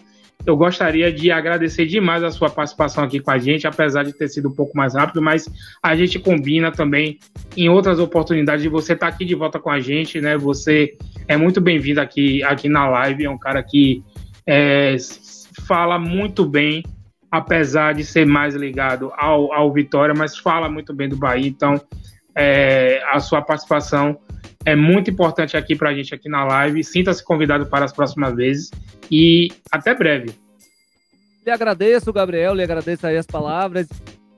eu 0.45 0.55
gostaria 0.55 1.11
de 1.11 1.31
agradecer 1.31 1.85
demais 1.85 2.23
a 2.23 2.29
sua 2.29 2.49
participação 2.49 3.03
aqui 3.03 3.19
com 3.19 3.31
a 3.31 3.37
gente, 3.37 3.65
apesar 3.65 4.03
de 4.03 4.13
ter 4.13 4.27
sido 4.27 4.49
um 4.49 4.53
pouco 4.53 4.77
mais 4.77 4.93
rápido, 4.93 5.21
mas 5.21 5.49
a 5.81 5.95
gente 5.95 6.19
combina 6.19 6.71
também 6.71 7.17
em 7.57 7.67
outras 7.67 7.99
oportunidades 7.99 8.61
de 8.61 8.69
você 8.69 8.93
estar 8.93 9.07
aqui 9.07 9.25
de 9.25 9.33
volta 9.33 9.59
com 9.59 9.71
a 9.71 9.79
gente, 9.79 10.21
né? 10.21 10.37
Você 10.37 10.97
é 11.27 11.35
muito 11.35 11.59
bem-vindo 11.59 11.99
aqui, 11.99 12.43
aqui 12.43 12.69
na 12.69 12.87
live, 12.87 13.25
é 13.25 13.29
um 13.29 13.39
cara 13.39 13.63
que 13.63 14.03
é, 14.45 14.95
fala 15.65 15.97
muito 15.97 16.45
bem 16.45 16.83
apesar 17.35 17.93
de 17.93 18.03
ser 18.03 18.25
mais 18.25 18.55
ligado 18.55 19.11
ao, 19.17 19.53
ao 19.53 19.71
Vitória, 19.71 20.13
mas 20.15 20.37
fala 20.37 20.69
muito 20.69 20.93
bem 20.93 21.09
do 21.09 21.17
Bahia, 21.17 21.47
então 21.47 21.79
é, 22.35 23.01
a 23.11 23.19
sua 23.19 23.41
participação 23.41 24.19
é 24.65 24.75
muito 24.75 25.09
importante 25.09 25.55
aqui 25.55 25.75
para 25.75 25.89
a 25.89 25.93
gente 25.93 26.13
aqui 26.13 26.27
na 26.27 26.43
live. 26.43 26.83
Sinta-se 26.83 27.23
convidado 27.23 27.67
para 27.67 27.85
as 27.85 27.93
próximas 27.93 28.35
vezes 28.35 28.71
e 29.11 29.49
até 29.71 29.93
breve. 29.93 30.33
Lhe 31.45 31.51
agradeço, 31.51 32.11
Gabriel, 32.11 32.55
lhe 32.55 32.63
agradeço 32.63 33.05
aí 33.05 33.15
as 33.15 33.27
palavras. 33.27 33.87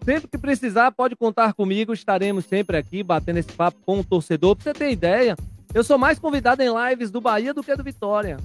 Sempre 0.04 0.28
que 0.30 0.38
precisar, 0.38 0.92
pode 0.92 1.16
contar 1.16 1.54
comigo. 1.54 1.94
Estaremos 1.94 2.46
sempre 2.46 2.78
aqui 2.78 3.02
batendo 3.02 3.40
esse 3.40 3.52
papo 3.52 3.78
com 3.86 4.00
o 4.00 4.04
torcedor. 4.04 4.56
Para 4.56 4.64
você 4.64 4.74
ter 4.74 4.92
ideia, 4.92 5.36
eu 5.74 5.84
sou 5.84 5.98
mais 5.98 6.20
convidado 6.20 6.62
em 6.62 6.70
lives 6.90 7.10
do 7.10 7.22
Bahia 7.22 7.54
do 7.54 7.64
que 7.64 7.76
do 7.76 7.84
Vitória. 7.84 8.38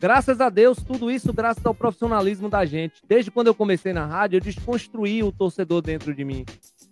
Graças 0.00 0.40
a 0.40 0.48
Deus, 0.48 0.78
tudo 0.78 1.10
isso 1.10 1.30
graças 1.30 1.64
ao 1.66 1.74
profissionalismo 1.74 2.48
da 2.48 2.64
gente. 2.64 3.02
Desde 3.06 3.30
quando 3.30 3.48
eu 3.48 3.54
comecei 3.54 3.92
na 3.92 4.06
rádio, 4.06 4.38
eu 4.38 4.40
desconstruí 4.40 5.22
o 5.22 5.30
torcedor 5.30 5.82
dentro 5.82 6.14
de 6.14 6.24
mim. 6.24 6.46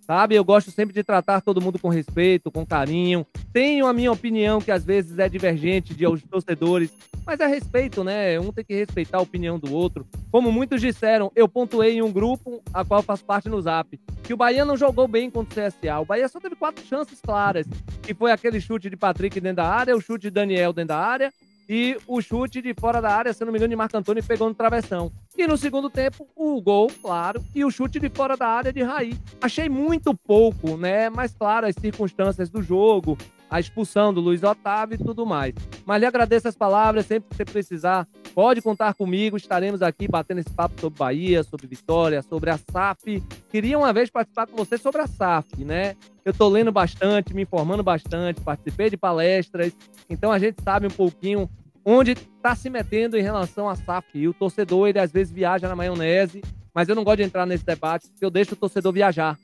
Sabe, 0.06 0.34
eu 0.34 0.44
gosto 0.44 0.70
sempre 0.70 0.94
de 0.94 1.02
tratar 1.02 1.40
todo 1.40 1.60
mundo 1.60 1.78
com 1.78 1.88
respeito, 1.88 2.50
com 2.50 2.66
carinho. 2.66 3.26
Tenho 3.50 3.86
a 3.86 3.94
minha 3.94 4.12
opinião, 4.12 4.60
que 4.60 4.70
às 4.70 4.84
vezes 4.84 5.18
é 5.18 5.26
divergente 5.26 5.94
de 5.94 6.04
aos 6.04 6.22
torcedores, 6.22 6.92
mas 7.24 7.40
é 7.40 7.46
respeito, 7.46 8.04
né? 8.04 8.38
Um 8.38 8.52
tem 8.52 8.64
que 8.64 8.74
respeitar 8.74 9.16
a 9.16 9.22
opinião 9.22 9.58
do 9.58 9.72
outro. 9.72 10.06
Como 10.30 10.52
muitos 10.52 10.78
disseram, 10.78 11.32
eu 11.34 11.48
pontuei 11.48 11.96
em 11.96 12.02
um 12.02 12.12
grupo 12.12 12.62
a 12.74 12.84
qual 12.84 13.02
faço 13.02 13.24
parte 13.24 13.48
no 13.48 13.60
Zap, 13.60 13.98
que 14.22 14.34
o 14.34 14.36
Bahia 14.36 14.66
não 14.66 14.76
jogou 14.76 15.08
bem 15.08 15.30
contra 15.30 15.66
o 15.66 15.72
CSA. 15.72 15.98
O 15.98 16.04
Bahia 16.04 16.28
só 16.28 16.40
teve 16.40 16.56
quatro 16.56 16.84
chances 16.84 17.22
claras, 17.22 17.66
que 18.02 18.12
foi 18.12 18.32
aquele 18.32 18.60
chute 18.60 18.90
de 18.90 18.96
Patrick 18.98 19.40
dentro 19.40 19.56
da 19.56 19.66
área, 19.66 19.96
o 19.96 20.00
chute 20.00 20.24
de 20.24 20.30
Daniel 20.30 20.74
dentro 20.74 20.88
da 20.88 20.98
área 20.98 21.32
e 21.68 21.98
o 22.06 22.22
chute 22.22 22.62
de 22.62 22.72
fora 22.72 23.00
da 23.00 23.14
área, 23.14 23.32
se 23.32 23.44
não 23.44 23.52
me 23.52 23.58
engano, 23.58 23.70
de 23.70 23.76
Marco 23.76 23.96
Antônio 23.96 24.24
pegou 24.24 24.48
no 24.48 24.54
travessão. 24.54 25.12
E 25.36 25.46
no 25.46 25.56
segundo 25.56 25.90
tempo, 25.90 26.26
o 26.34 26.60
gol, 26.60 26.90
claro, 27.02 27.44
e 27.54 27.64
o 27.64 27.70
chute 27.70 28.00
de 28.00 28.08
fora 28.08 28.36
da 28.36 28.46
área 28.46 28.72
de 28.72 28.82
Raí. 28.82 29.14
Achei 29.40 29.68
muito 29.68 30.14
pouco, 30.16 30.76
né? 30.76 31.10
Mas 31.10 31.34
claro, 31.34 31.66
as 31.66 31.74
circunstâncias 31.74 32.48
do 32.48 32.62
jogo, 32.62 33.18
a 33.50 33.58
expulsão 33.58 34.12
do 34.12 34.20
Luiz 34.20 34.42
Otávio 34.42 34.96
e 34.96 35.04
tudo 35.04 35.24
mais. 35.24 35.54
Mas 35.86 36.00
lhe 36.00 36.06
agradeço 36.06 36.48
as 36.48 36.56
palavras, 36.56 37.06
sempre 37.06 37.30
que 37.30 37.36
você 37.36 37.44
precisar, 37.44 38.06
pode 38.34 38.60
contar 38.60 38.94
comigo, 38.94 39.36
estaremos 39.36 39.82
aqui 39.82 40.06
batendo 40.06 40.38
esse 40.38 40.50
papo 40.50 40.80
sobre 40.80 40.98
Bahia, 40.98 41.42
sobre 41.42 41.66
Vitória, 41.66 42.22
sobre 42.22 42.50
a 42.50 42.58
SAF. 42.58 43.22
Queria 43.48 43.78
uma 43.78 43.92
vez 43.92 44.10
participar 44.10 44.46
com 44.46 44.56
você 44.56 44.76
sobre 44.76 45.00
a 45.00 45.06
SAF, 45.06 45.64
né? 45.64 45.96
Eu 46.24 46.32
estou 46.32 46.48
lendo 46.48 46.70
bastante, 46.70 47.32
me 47.34 47.42
informando 47.42 47.82
bastante, 47.82 48.40
participei 48.40 48.90
de 48.90 48.96
palestras, 48.96 49.74
então 50.10 50.30
a 50.30 50.38
gente 50.38 50.62
sabe 50.62 50.86
um 50.86 50.90
pouquinho 50.90 51.48
onde 51.84 52.12
está 52.12 52.54
se 52.54 52.68
metendo 52.68 53.16
em 53.16 53.22
relação 53.22 53.68
à 53.68 53.74
SAF. 53.74 54.06
E 54.12 54.28
o 54.28 54.34
torcedor, 54.34 54.88
ele 54.88 54.98
às 54.98 55.10
vezes 55.10 55.32
viaja 55.32 55.66
na 55.66 55.74
maionese, 55.74 56.42
mas 56.74 56.88
eu 56.88 56.94
não 56.94 57.02
gosto 57.02 57.18
de 57.18 57.22
entrar 57.22 57.46
nesse 57.46 57.64
debate, 57.64 58.08
porque 58.08 58.24
eu 58.24 58.30
deixo 58.30 58.52
o 58.52 58.56
torcedor 58.56 58.92
viajar. 58.92 59.38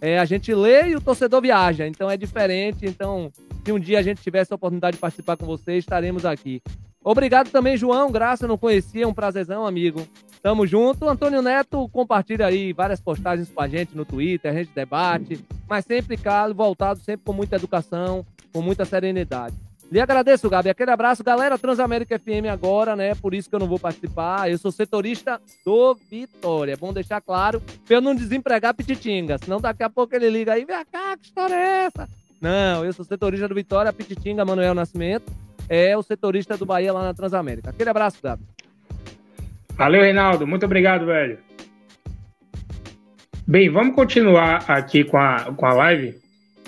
É, 0.00 0.18
a 0.18 0.24
gente 0.24 0.54
lê 0.54 0.88
e 0.88 0.96
o 0.96 1.00
torcedor 1.00 1.42
viaja, 1.42 1.86
então 1.86 2.10
é 2.10 2.16
diferente. 2.16 2.86
Então, 2.86 3.30
se 3.64 3.72
um 3.72 3.78
dia 3.78 3.98
a 3.98 4.02
gente 4.02 4.22
tivesse 4.22 4.52
a 4.52 4.56
oportunidade 4.56 4.96
de 4.96 5.00
participar 5.00 5.36
com 5.36 5.46
vocês, 5.46 5.78
estaremos 5.78 6.24
aqui. 6.24 6.62
Obrigado 7.02 7.50
também, 7.50 7.76
João. 7.76 8.10
Graça, 8.10 8.46
não 8.46 8.58
conhecia, 8.58 9.08
um 9.08 9.14
prazerzão, 9.14 9.66
amigo. 9.66 10.06
Tamo 10.42 10.66
junto. 10.66 11.08
Antônio 11.08 11.42
Neto 11.42 11.88
compartilha 11.90 12.46
aí 12.46 12.72
várias 12.72 13.00
postagens 13.00 13.50
com 13.50 13.60
a 13.60 13.68
gente 13.68 13.96
no 13.96 14.04
Twitter, 14.04 14.50
a 14.50 14.54
gente 14.54 14.72
debate, 14.74 15.42
mas 15.68 15.84
sempre 15.84 16.16
calo, 16.16 16.54
voltado, 16.54 17.00
sempre 17.00 17.24
com 17.24 17.32
muita 17.32 17.56
educação, 17.56 18.24
com 18.52 18.62
muita 18.62 18.84
serenidade. 18.84 19.54
Lhe 19.90 20.00
agradeço, 20.00 20.48
Gabi. 20.48 20.70
Aquele 20.70 20.92
abraço. 20.92 21.24
Galera, 21.24 21.58
Transamérica 21.58 22.16
FM 22.16 22.46
agora, 22.50 22.94
né? 22.94 23.14
Por 23.16 23.34
isso 23.34 23.50
que 23.50 23.56
eu 23.56 23.58
não 23.58 23.66
vou 23.66 23.78
participar. 23.78 24.48
Eu 24.48 24.56
sou 24.56 24.70
setorista 24.70 25.40
do 25.66 25.94
Vitória. 25.94 26.74
É 26.74 26.76
bom 26.76 26.92
deixar 26.92 27.20
claro 27.20 27.60
pra 27.84 27.96
eu 27.96 28.00
não 28.00 28.14
desempregar 28.14 28.72
Pititinga. 28.72 29.36
Senão 29.38 29.60
daqui 29.60 29.82
a 29.82 29.90
pouco 29.90 30.14
ele 30.14 30.30
liga 30.30 30.52
aí, 30.52 30.64
vem 30.64 30.84
cá, 30.92 31.16
que 31.16 31.26
história 31.26 31.54
é 31.54 31.86
essa? 31.86 32.08
Não, 32.40 32.84
eu 32.84 32.92
sou 32.92 33.04
setorista 33.04 33.46
do 33.46 33.54
Vitória, 33.54 33.92
Pititinga, 33.92 34.44
Manuel 34.44 34.74
Nascimento. 34.74 35.30
É 35.68 35.96
o 35.96 36.02
setorista 36.02 36.56
do 36.56 36.64
Bahia 36.64 36.92
lá 36.92 37.04
na 37.04 37.14
Transamérica. 37.14 37.70
Aquele 37.70 37.90
abraço, 37.90 38.18
Gabi. 38.22 38.42
Valeu, 39.74 40.02
Reinaldo. 40.02 40.46
Muito 40.46 40.64
obrigado, 40.64 41.06
velho. 41.06 41.38
Bem, 43.46 43.68
vamos 43.68 43.94
continuar 43.94 44.64
aqui 44.68 45.04
com 45.04 45.16
a, 45.16 45.52
com 45.56 45.66
a 45.66 45.74
live. 45.74 46.14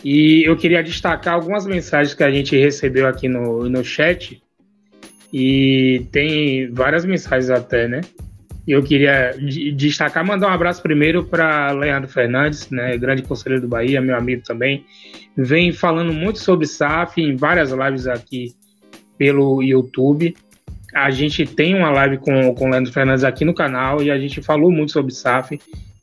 E 0.04 0.42
eu 0.44 0.56
queria 0.56 0.82
destacar 0.82 1.34
algumas 1.34 1.66
mensagens 1.66 2.14
que 2.14 2.24
a 2.24 2.30
gente 2.30 2.56
recebeu 2.56 3.06
aqui 3.06 3.28
no, 3.28 3.68
no 3.68 3.84
chat. 3.84 4.42
E 5.32 6.06
tem 6.12 6.70
várias 6.72 7.04
mensagens 7.04 7.50
até, 7.50 7.88
né? 7.88 8.02
Eu 8.66 8.82
queria 8.82 9.34
destacar, 9.74 10.24
mandar 10.24 10.48
um 10.48 10.52
abraço 10.52 10.82
primeiro 10.82 11.24
para 11.24 11.72
Leandro 11.72 12.08
Fernandes, 12.08 12.70
né, 12.70 12.96
grande 12.96 13.22
conselheiro 13.22 13.62
do 13.62 13.68
Bahia, 13.68 14.00
meu 14.00 14.16
amigo 14.16 14.42
também. 14.42 14.84
Vem 15.36 15.72
falando 15.72 16.12
muito 16.12 16.38
sobre 16.38 16.66
SAF 16.66 17.20
em 17.20 17.34
várias 17.34 17.72
lives 17.72 18.06
aqui 18.06 18.52
pelo 19.18 19.62
YouTube. 19.62 20.36
A 20.94 21.10
gente 21.10 21.44
tem 21.44 21.74
uma 21.74 21.90
live 21.90 22.18
com, 22.18 22.54
com 22.54 22.66
o 22.66 22.70
Leandro 22.70 22.92
Fernandes 22.92 23.24
aqui 23.24 23.44
no 23.44 23.54
canal 23.54 24.00
e 24.00 24.10
a 24.10 24.18
gente 24.18 24.40
falou 24.40 24.70
muito 24.70 24.92
sobre 24.92 25.12
SAF. 25.12 25.58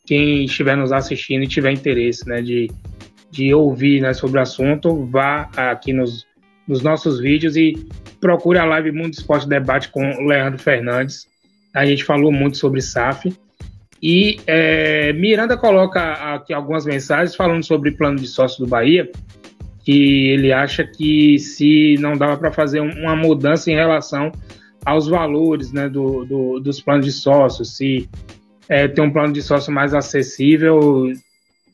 Quem 0.05 0.43
estiver 0.43 0.75
nos 0.75 0.91
assistindo 0.91 1.43
e 1.43 1.47
tiver 1.47 1.71
interesse 1.71 2.27
né, 2.27 2.41
de, 2.41 2.69
de 3.31 3.53
ouvir 3.53 4.01
né, 4.01 4.13
sobre 4.13 4.37
o 4.37 4.41
assunto, 4.41 5.05
vá 5.05 5.49
aqui 5.55 5.93
nos, 5.93 6.25
nos 6.67 6.81
nossos 6.81 7.21
vídeos 7.21 7.55
e 7.55 7.73
procure 8.19 8.57
a 8.57 8.65
live 8.65 8.91
Mundo 8.91 9.13
Esporte 9.13 9.47
Debate 9.47 9.89
com 9.89 10.01
Leandro 10.25 10.59
Fernandes 10.59 11.29
a 11.73 11.85
gente 11.85 12.03
falou 12.03 12.31
muito 12.31 12.57
sobre 12.57 12.81
SAF. 12.81 13.33
E 14.01 14.39
é, 14.47 15.11
Miranda 15.13 15.57
coloca 15.57 16.13
aqui 16.33 16.53
algumas 16.53 16.85
mensagens 16.85 17.35
falando 17.35 17.63
sobre 17.63 17.91
plano 17.91 18.17
de 18.17 18.27
sócio 18.27 18.63
do 18.63 18.69
Bahia, 18.69 19.11
que 19.83 20.29
ele 20.29 20.53
acha 20.53 20.85
que 20.85 21.37
se 21.37 21.95
não 21.99 22.13
dava 22.13 22.37
para 22.37 22.51
fazer 22.51 22.79
uma 22.79 23.15
mudança 23.15 23.69
em 23.69 23.75
relação 23.75 24.31
aos 24.85 25.07
valores 25.07 25.73
né, 25.73 25.89
do, 25.89 26.23
do, 26.25 26.59
dos 26.59 26.79
planos 26.79 27.05
de 27.05 27.11
sócio, 27.11 27.65
se 27.65 28.09
é, 28.69 28.87
ter 28.87 29.01
um 29.01 29.11
plano 29.11 29.33
de 29.33 29.41
sócio 29.41 29.73
mais 29.73 29.93
acessível 29.93 31.11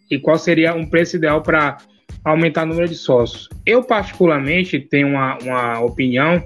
e 0.09 0.17
qual 0.17 0.37
seria 0.37 0.73
um 0.73 0.85
preço 0.85 1.17
ideal 1.17 1.41
para 1.41 1.77
aumentar 2.23 2.63
o 2.63 2.67
número 2.67 2.87
de 2.87 2.95
sócios. 2.95 3.49
Eu, 3.65 3.83
particularmente, 3.83 4.79
tenho 4.79 5.09
uma, 5.09 5.37
uma 5.43 5.79
opinião 5.81 6.43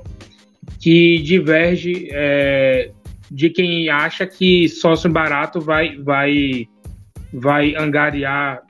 que 0.80 1.20
diverge 1.20 2.10
é, 2.12 2.92
de 3.32 3.50
quem 3.50 3.90
acha 3.90 4.26
que 4.26 4.68
sócio 4.68 5.10
barato 5.10 5.60
vai, 5.60 5.98
vai, 5.98 6.68
vai 7.32 7.76
angariar 7.76 8.62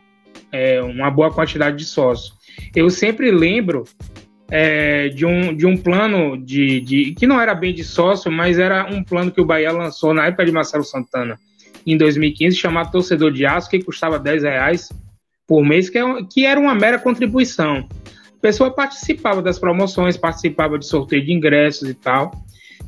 é, 0.51 0.81
uma 0.81 1.09
boa 1.09 1.31
quantidade 1.31 1.77
de 1.77 1.85
sócios. 1.85 2.37
Eu 2.75 2.89
sempre 2.89 3.31
lembro 3.31 3.85
é, 4.51 5.09
de, 5.09 5.25
um, 5.25 5.55
de 5.55 5.65
um 5.65 5.77
plano 5.77 6.37
de, 6.37 6.81
de, 6.81 7.13
que 7.13 7.27
não 7.27 7.39
era 7.39 7.53
bem 7.53 7.73
de 7.73 7.83
sócio, 7.83 8.31
mas 8.31 8.59
era 8.59 8.85
um 8.85 9.03
plano 9.03 9.31
que 9.31 9.39
o 9.39 9.45
Bahia 9.45 9.71
lançou 9.71 10.13
na 10.13 10.25
época 10.25 10.45
de 10.45 10.51
Marcelo 10.51 10.83
Santana, 10.83 11.39
em 11.85 11.97
2015, 11.97 12.57
chamado 12.57 12.91
Torcedor 12.91 13.31
de 13.31 13.45
Aço, 13.45 13.69
que 13.69 13.83
custava 13.83 14.19
10 14.19 14.43
reais 14.43 14.89
por 15.47 15.63
mês, 15.63 15.89
que, 15.89 15.97
é, 15.97 16.03
que 16.31 16.45
era 16.45 16.59
uma 16.59 16.75
mera 16.75 16.99
contribuição. 16.99 17.87
A 18.37 18.41
pessoa 18.41 18.71
participava 18.71 19.41
das 19.41 19.59
promoções, 19.59 20.17
participava 20.17 20.77
de 20.77 20.85
sorteio 20.85 21.25
de 21.25 21.31
ingressos 21.31 21.89
e 21.89 21.93
tal 21.93 22.31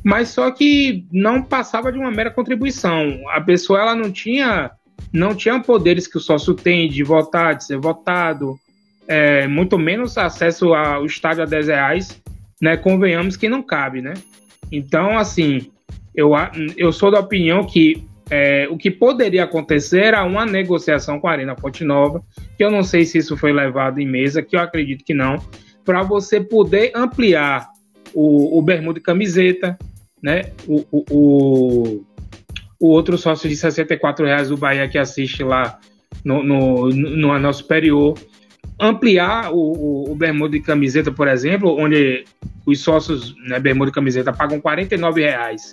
mas 0.04 0.28
só 0.28 0.50
que 0.50 1.06
não 1.12 1.42
passava 1.42 1.92
de 1.92 1.98
uma 1.98 2.10
mera 2.10 2.30
contribuição. 2.30 3.20
A 3.30 3.40
pessoa 3.40 3.80
ela 3.80 3.94
não 3.94 4.10
tinha 4.10 4.70
não 5.12 5.34
tinha 5.34 5.60
poderes 5.60 6.06
que 6.06 6.16
o 6.16 6.20
sócio 6.20 6.54
tem 6.54 6.88
de 6.88 7.02
votar, 7.02 7.54
de 7.54 7.64
ser 7.64 7.76
votado, 7.76 8.56
é, 9.06 9.46
muito 9.46 9.78
menos 9.78 10.16
acesso 10.16 10.72
ao 10.72 11.04
estádio 11.04 11.42
a 11.42 11.46
10 11.46 11.66
reais, 11.66 12.22
né? 12.60 12.76
Convenhamos 12.76 13.36
que 13.36 13.48
não 13.48 13.62
cabe, 13.62 14.00
né? 14.00 14.14
Então, 14.70 15.18
assim, 15.18 15.70
eu, 16.14 16.32
eu 16.76 16.92
sou 16.92 17.10
da 17.10 17.20
opinião 17.20 17.64
que 17.64 18.06
é, 18.30 18.66
o 18.70 18.78
que 18.78 18.90
poderia 18.90 19.44
acontecer 19.44 20.04
era 20.04 20.24
uma 20.24 20.46
negociação 20.46 21.20
com 21.20 21.28
a 21.28 21.32
Arena 21.32 21.56
Fonte 21.56 21.84
Nova, 21.84 22.22
que 22.56 22.64
eu 22.64 22.70
não 22.70 22.82
sei 22.82 23.04
se 23.04 23.18
isso 23.18 23.36
foi 23.36 23.52
levado 23.52 23.98
em 23.98 24.06
mesa, 24.06 24.42
que 24.42 24.56
eu 24.56 24.60
acredito 24.60 25.04
que 25.04 25.12
não, 25.12 25.36
para 25.84 26.02
você 26.02 26.40
poder 26.40 26.92
ampliar 26.94 27.68
o, 28.14 28.58
o 28.58 28.62
bermuda 28.62 28.98
e 28.98 29.02
camiseta, 29.02 29.78
né? 30.22 30.52
O, 30.66 30.84
o, 30.90 31.04
o, 31.10 32.04
o 32.80 32.88
outro 32.88 33.16
sócio 33.18 33.48
de 33.48 33.56
64 33.56 34.26
reais 34.26 34.48
do 34.48 34.56
Bahia 34.56 34.88
que 34.88 34.98
assiste 34.98 35.42
lá 35.42 35.78
no, 36.24 36.42
no, 36.42 36.88
no 36.88 37.32
anel 37.32 37.52
superior. 37.52 38.18
Ampliar 38.80 39.52
o, 39.52 40.10
o, 40.10 40.14
bermuda 40.14 40.56
e 40.56 40.60
camiseta, 40.60 41.12
por 41.12 41.28
exemplo, 41.28 41.76
onde 41.78 42.24
os 42.66 42.80
sócios 42.80 43.34
né, 43.46 43.60
bermuda 43.60 43.90
e 43.90 43.94
camiseta 43.94 44.32
pagam 44.32 44.60
49 44.60 45.20
reais 45.20 45.72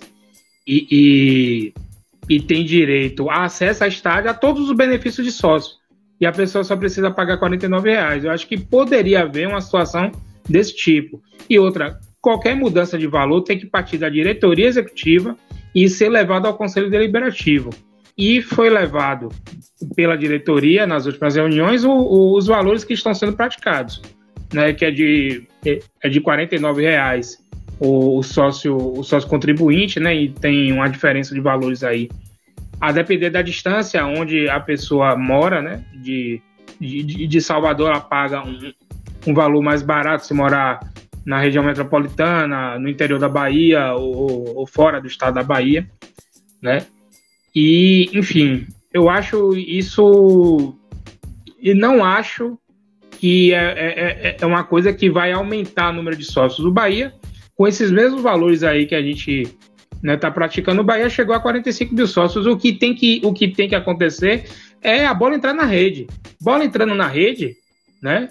e, 0.68 0.88
e, 0.92 1.74
e 2.30 2.40
tem 2.40 2.64
direito 2.64 3.30
a 3.30 3.46
acesso 3.46 3.84
a 3.84 3.88
estádio 3.88 4.30
a 4.30 4.34
todos 4.34 4.70
os 4.70 4.76
benefícios 4.76 5.26
de 5.26 5.32
sócio. 5.32 5.80
E 6.22 6.26
a 6.26 6.32
pessoa 6.32 6.64
só 6.64 6.76
precisa 6.76 7.10
pagar 7.10 7.38
49 7.38 7.90
reais. 7.90 8.24
Eu 8.24 8.32
acho 8.32 8.48
que 8.48 8.58
poderia 8.58 9.22
haver 9.22 9.48
uma 9.48 9.62
situação 9.62 10.12
desse 10.48 10.76
tipo. 10.76 11.24
E 11.50 11.58
outra, 11.58 12.00
qualquer 12.22 12.56
mudança 12.56 12.98
de 12.98 13.08
valor 13.08 13.42
tem 13.42 13.58
que 13.58 13.66
partir 13.66 13.98
da 13.98 14.10
diretoria 14.10 14.68
executiva 14.68 15.36
e 15.74 15.88
ser 15.88 16.10
levado 16.10 16.46
ao 16.48 16.58
conselho 16.58 16.90
deliberativo. 16.90 17.70
E 18.18 18.42
foi 18.42 18.70
levado 18.70 19.30
pela 19.96 20.18
diretoria 20.18 20.86
nas 20.86 21.06
últimas 21.06 21.36
reuniões 21.36 21.86
o, 21.86 21.92
o, 21.92 22.38
os 22.38 22.48
valores 22.48 22.84
que 22.84 22.94
estão 22.94 23.14
sendo 23.14 23.34
praticados, 23.34 24.02
né, 24.54 24.74
que 24.74 24.84
é 24.84 24.92
de, 24.92 25.48
é 26.04 26.10
de 26.10 26.20
49 26.20 26.82
reais 26.82 27.38
o, 27.80 28.18
o, 28.18 28.24
sócio, 28.24 28.76
o 28.76 29.04
sócio 29.04 29.30
contribuinte, 29.30 30.00
né, 30.00 30.14
e 30.14 30.30
tem 30.30 30.72
uma 30.74 30.90
diferença 30.90 31.34
de 31.34 31.40
valores 31.40 31.84
aí. 31.84 32.10
A 32.82 32.92
depender 32.92 33.30
da 33.30 33.42
distância 33.42 34.06
onde 34.06 34.50
a 34.50 34.60
pessoa 34.60 35.16
mora, 35.16 35.62
né, 35.62 35.84
de, 35.96 36.42
de, 36.80 37.28
de 37.28 37.42
Salvador, 37.42 37.92
ela 37.92 38.02
paga 38.02 38.46
um, 38.46 38.74
um 39.28 39.34
valor 39.34 39.62
mais 39.62 39.82
barato 39.82 40.26
se 40.26 40.34
morar 40.34 40.80
na 41.26 41.40
região 41.40 41.64
metropolitana, 41.64 42.80
no 42.80 42.90
interior 42.90 43.20
da 43.20 43.30
Bahia 43.30 43.94
ou, 43.94 44.58
ou 44.58 44.68
fora 44.68 45.00
do 45.00 45.08
estado 45.08 45.36
da 45.36 45.44
Bahia, 45.44 45.90
né? 46.62 46.86
E, 47.56 48.10
enfim, 48.14 48.68
eu 48.94 49.10
acho 49.10 49.56
isso 49.56 50.76
e 51.62 51.74
não 51.74 52.04
acho 52.04 52.58
que 53.12 53.54
é, 53.54 53.58
é, 53.58 54.28
é, 54.30 54.38
é 54.40 54.46
uma 54.46 54.64
coisa 54.64 54.94
que 54.94 55.10
vai 55.10 55.32
aumentar 55.32 55.90
o 55.90 55.94
número 55.94 56.16
de 56.16 56.24
sócios. 56.24 56.66
O 56.66 56.72
Bahia, 56.72 57.14
com 57.56 57.68
esses 57.68 57.92
mesmos 57.92 58.22
valores 58.22 58.64
aí 58.64 58.86
que 58.86 58.96
a 58.96 59.02
gente 59.02 59.42
está 59.42 59.58
né, 60.02 60.16
tá 60.16 60.32
praticando, 60.32 60.82
o 60.82 60.86
Bahia 60.86 61.10
chegou 61.10 61.36
a 61.36 61.40
45 61.40 61.94
mil 61.94 62.08
sócios. 62.08 62.46
O 62.46 62.56
que, 62.56 62.72
tem 62.72 62.96
que, 62.96 63.20
o 63.24 63.34
que 63.34 63.50
tem 63.50 63.68
que 63.68 63.76
acontecer 63.76 64.46
é 64.82 65.06
a 65.06 65.14
bola 65.14 65.36
entrar 65.36 65.54
na 65.54 65.66
rede. 65.66 66.08
Bola 66.42 66.64
entrando 66.64 66.96
na 66.96 67.08
rede, 67.08 67.58
né? 68.02 68.30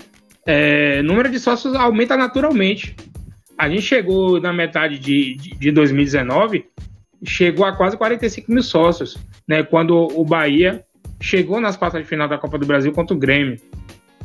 É, 0.51 1.03
número 1.03 1.31
de 1.31 1.39
sócios 1.39 1.75
aumenta 1.75 2.17
naturalmente. 2.17 2.97
A 3.59 3.69
gente 3.69 3.83
chegou 3.83 4.41
na 4.41 4.53
metade 4.53 4.99
de, 4.99 5.35
de, 5.35 5.51
de 5.51 5.71
2019, 5.71 6.65
chegou 7.25 7.67
a 7.67 7.73
quase 7.77 7.97
45 7.97 8.51
mil 8.51 8.63
sócios, 8.63 9.19
né? 9.47 9.63
Quando 9.63 9.95
o 9.95 10.25
Bahia 10.25 10.83
chegou 11.21 11.61
nas 11.61 11.77
quartas 11.77 12.03
de 12.03 12.09
final 12.09 12.29
da 12.29 12.39
Copa 12.39 12.57
do 12.57 12.65
Brasil 12.65 12.93
contra 12.93 13.15
o 13.15 13.19
Grêmio 13.19 13.59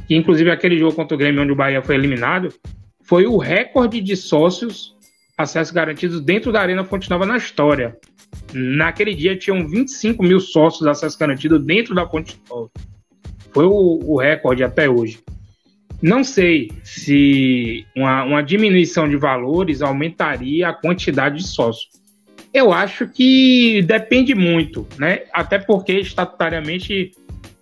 que 0.08 0.16
inclusive 0.16 0.52
aquele 0.52 0.78
jogo 0.78 0.96
contra 0.96 1.16
o 1.16 1.18
Grêmio, 1.18 1.42
onde 1.42 1.52
o 1.52 1.56
Bahia 1.56 1.82
foi 1.82 1.96
eliminado, 1.96 2.54
foi 3.04 3.26
o 3.26 3.38
recorde 3.38 4.02
de 4.02 4.16
sócios 4.16 4.96
acessos 5.38 5.74
garantidos 5.74 6.22
dentro 6.22 6.52
da 6.52 6.62
Arena 6.62 6.84
Fonte 6.84 7.10
Nova 7.10 7.26
na 7.26 7.38
história. 7.38 7.98
Naquele 8.54 9.14
dia 9.14 9.38
tinham 9.38 9.68
25 9.68 10.22
mil 10.24 10.40
sócios 10.40 10.88
acessos 10.88 11.18
garantidos 11.18 11.64
dentro 11.64 11.96
da 11.96 12.08
Fonte 12.08 12.40
Nova. 12.50 12.70
Foi 13.52 13.66
o, 13.66 14.00
o 14.04 14.18
recorde 14.18 14.64
até 14.64 14.90
hoje. 14.90 15.20
Não 16.04 16.22
sei 16.22 16.70
se 16.84 17.86
uma, 17.96 18.24
uma, 18.26 18.44
diminuição 18.44 19.08
de 19.08 19.16
valores 19.16 19.82
aumentaria 19.82 20.68
a 20.68 20.74
quantidade 20.74 21.38
de 21.38 21.48
sócios. 21.48 21.90
Eu 22.54 22.74
acho 22.74 23.08
que 23.08 23.82
depende 23.84 24.36
muito, 24.36 24.86
né? 25.00 25.22
Até 25.34 25.58
porque 25.58 25.94
estatutariamente 25.94 27.14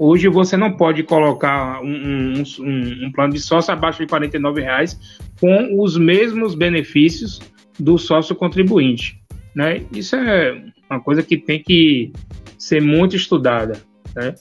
Hoje 0.03 0.27
você 0.27 0.57
não 0.57 0.71
pode 0.71 1.03
colocar 1.03 1.79
um, 1.83 1.85
um, 1.85 2.43
um, 2.59 3.05
um 3.05 3.11
plano 3.11 3.33
de 3.33 3.39
sócio 3.39 3.71
abaixo 3.71 4.03
de 4.03 4.11
R$ 4.11 4.51
reais 4.59 4.99
com 5.39 5.79
os 5.79 5.95
mesmos 5.95 6.55
benefícios 6.55 7.39
do 7.79 7.99
sócio 7.99 8.35
contribuinte. 8.35 9.21
Né? 9.53 9.83
Isso 9.91 10.15
é 10.15 10.59
uma 10.89 10.99
coisa 10.99 11.21
que 11.21 11.37
tem 11.37 11.61
que 11.61 12.11
ser 12.57 12.81
muito 12.81 13.15
estudada. 13.15 13.79
Né? 14.15 14.33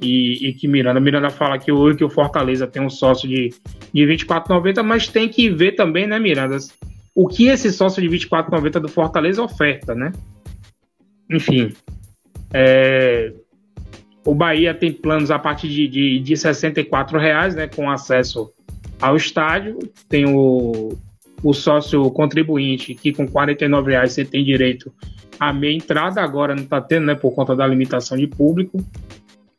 E, 0.00 0.48
e 0.48 0.52
que 0.52 0.66
Miranda, 0.66 1.00
Miranda 1.00 1.30
fala 1.30 1.58
que 1.58 1.70
hoje 1.70 1.98
que 1.98 2.04
o 2.04 2.10
Fortaleza 2.10 2.66
tem 2.66 2.82
um 2.82 2.90
sócio 2.90 3.28
de, 3.28 3.50
de 3.92 4.02
24,90, 4.02 4.82
mas 4.82 5.08
tem 5.08 5.28
que 5.28 5.48
ver 5.48 5.72
também, 5.72 6.06
né, 6.06 6.18
Miranda, 6.18 6.58
o 7.14 7.28
que 7.28 7.46
esse 7.46 7.72
sócio 7.72 8.02
de 8.02 8.08
24,90 8.08 8.80
do 8.80 8.88
Fortaleza 8.88 9.42
oferta, 9.42 9.94
né? 9.94 10.12
Enfim, 11.30 11.72
é, 12.52 13.32
o 14.24 14.34
Bahia 14.34 14.74
tem 14.74 14.92
planos 14.92 15.30
a 15.30 15.38
partir 15.38 15.68
de, 15.68 15.86
de, 15.86 16.18
de 16.18 16.36
64 16.36 17.18
reais, 17.18 17.54
né, 17.54 17.68
com 17.68 17.90
acesso 17.90 18.50
ao 19.00 19.16
estádio. 19.16 19.78
Tem 20.08 20.24
o, 20.26 20.96
o 21.42 21.52
sócio 21.52 22.10
contribuinte, 22.10 22.94
que 22.94 23.12
com 23.12 23.28
49 23.28 23.92
reais 23.92 24.12
você 24.12 24.24
tem 24.24 24.42
direito 24.42 24.92
à 25.38 25.52
meia 25.52 25.76
entrada, 25.76 26.22
agora 26.22 26.54
não 26.54 26.62
está 26.62 26.80
tendo, 26.80 27.06
né, 27.06 27.14
por 27.14 27.32
conta 27.34 27.54
da 27.54 27.66
limitação 27.66 28.16
de 28.16 28.26
público. 28.26 28.82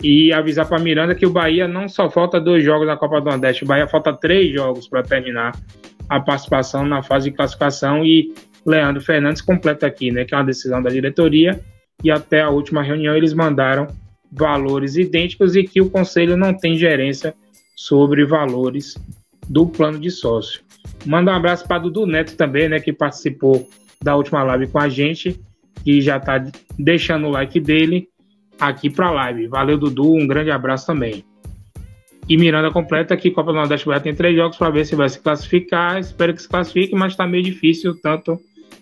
E 0.03 0.31
avisar 0.33 0.67
para 0.67 0.79
Miranda 0.79 1.15
que 1.15 1.25
o 1.25 1.31
Bahia 1.31 1.67
não 1.67 1.87
só 1.87 2.09
falta 2.09 2.39
dois 2.39 2.63
jogos 2.63 2.85
na 2.85 2.97
Copa 2.97 3.21
do 3.21 3.29
Nordeste, 3.29 3.63
o 3.63 3.67
Bahia 3.67 3.87
falta 3.87 4.13
três 4.13 4.53
jogos 4.53 4.87
para 4.87 5.01
terminar 5.01 5.53
a 6.09 6.19
participação 6.19 6.85
na 6.85 7.01
fase 7.01 7.29
de 7.29 7.35
classificação. 7.35 8.05
E 8.05 8.33
Leandro 8.65 9.01
Fernandes 9.01 9.41
completa 9.41 9.87
aqui, 9.87 10.11
né, 10.11 10.25
que 10.25 10.33
é 10.33 10.37
uma 10.37 10.43
decisão 10.43 10.81
da 10.81 10.89
diretoria. 10.89 11.59
E 12.03 12.11
até 12.11 12.41
a 12.41 12.49
última 12.49 12.83
reunião 12.83 13.15
eles 13.15 13.33
mandaram 13.33 13.87
valores 14.31 14.97
idênticos 14.97 15.55
e 15.55 15.63
que 15.63 15.81
o 15.81 15.89
conselho 15.89 16.35
não 16.35 16.53
tem 16.53 16.77
gerência 16.77 17.33
sobre 17.75 18.25
valores 18.25 18.95
do 19.49 19.65
plano 19.65 19.99
de 19.99 20.11
sócio. 20.11 20.61
Manda 21.05 21.31
um 21.31 21.35
abraço 21.35 21.67
para 21.67 21.79
Dudu 21.79 22.05
Neto 22.05 22.35
também, 22.35 22.67
né, 22.67 22.79
que 22.79 22.91
participou 22.91 23.67
da 24.03 24.15
última 24.15 24.43
live 24.43 24.67
com 24.67 24.79
a 24.79 24.89
gente, 24.89 25.39
que 25.83 26.01
já 26.01 26.17
está 26.17 26.43
deixando 26.77 27.27
o 27.27 27.31
like 27.31 27.59
dele 27.59 28.09
aqui 28.59 28.89
para 28.89 29.07
a 29.07 29.11
live. 29.11 29.47
Valeu, 29.47 29.77
Dudu, 29.77 30.13
um 30.13 30.27
grande 30.27 30.51
abraço 30.51 30.87
também. 30.87 31.23
E 32.27 32.37
Miranda 32.37 32.71
completa 32.71 33.15
que 33.15 33.29
Copa 33.29 33.51
do 33.51 33.57
Nordeste 33.57 33.85
vai 33.85 34.01
ter 34.01 34.15
três 34.15 34.35
jogos 34.35 34.57
para 34.57 34.71
ver 34.71 34.85
se 34.85 34.95
vai 34.95 35.07
se 35.07 35.19
classificar. 35.19 35.99
Espero 35.99 36.33
que 36.33 36.41
se 36.41 36.49
classifique, 36.49 36.95
mas 36.95 37.13
está 37.13 37.27
meio 37.27 37.43
difícil 37.43 37.99
tanto 38.01 38.39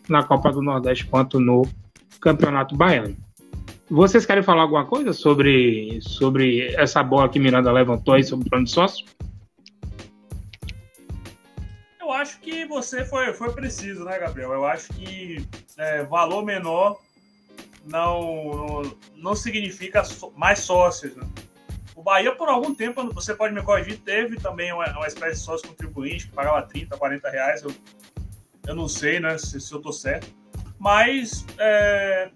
na 0.07 0.23
Copa 0.23 0.51
do 0.51 0.61
Nordeste 0.61 1.05
quanto 1.05 1.39
no 1.39 1.63
Campeonato 2.21 2.75
Baiano. 2.75 3.15
Vocês 3.89 4.25
querem 4.25 4.41
falar 4.41 4.61
alguma 4.61 4.85
coisa 4.85 5.11
sobre, 5.11 5.99
sobre 6.01 6.73
essa 6.75 7.03
bola 7.03 7.27
que 7.27 7.37
Miranda 7.37 7.71
levantou 7.71 8.13
aí 8.13 8.23
sobre 8.23 8.47
o 8.47 8.49
plano 8.49 8.65
de 8.65 8.71
sócio? 8.71 9.05
Eu 11.99 12.11
acho 12.11 12.39
que 12.39 12.65
você 12.65 13.03
foi, 13.03 13.33
foi 13.33 13.51
preciso, 13.51 14.05
né, 14.05 14.17
Gabriel? 14.19 14.53
Eu 14.53 14.65
acho 14.65 14.87
que 14.93 15.45
é, 15.77 16.03
valor 16.05 16.45
menor 16.45 16.97
não, 17.83 18.55
não, 18.55 18.97
não 19.15 19.35
significa 19.35 20.03
mais 20.35 20.59
sócios. 20.59 21.15
Né? 21.15 21.27
O 21.95 22.01
Bahia, 22.01 22.35
por 22.35 22.49
algum 22.49 22.73
tempo, 22.73 23.13
você 23.13 23.35
pode 23.35 23.53
me 23.53 23.61
corrigir, 23.61 23.99
teve 23.99 24.37
também 24.37 24.71
uma, 24.71 24.85
uma 24.91 25.07
espécie 25.07 25.39
de 25.39 25.45
sócio 25.45 25.67
contribuinte 25.67 26.27
que 26.27 26.33
pagava 26.33 26.61
30, 26.63 26.97
40 26.97 27.29
reais. 27.29 27.61
Eu, 27.61 27.73
eu 28.67 28.75
não 28.75 28.87
sei 28.87 29.19
né, 29.19 29.37
se, 29.37 29.59
se 29.59 29.71
eu 29.73 29.77
estou 29.77 29.93
certo. 29.93 30.27
Mas 30.79 31.45
é, 31.57 32.29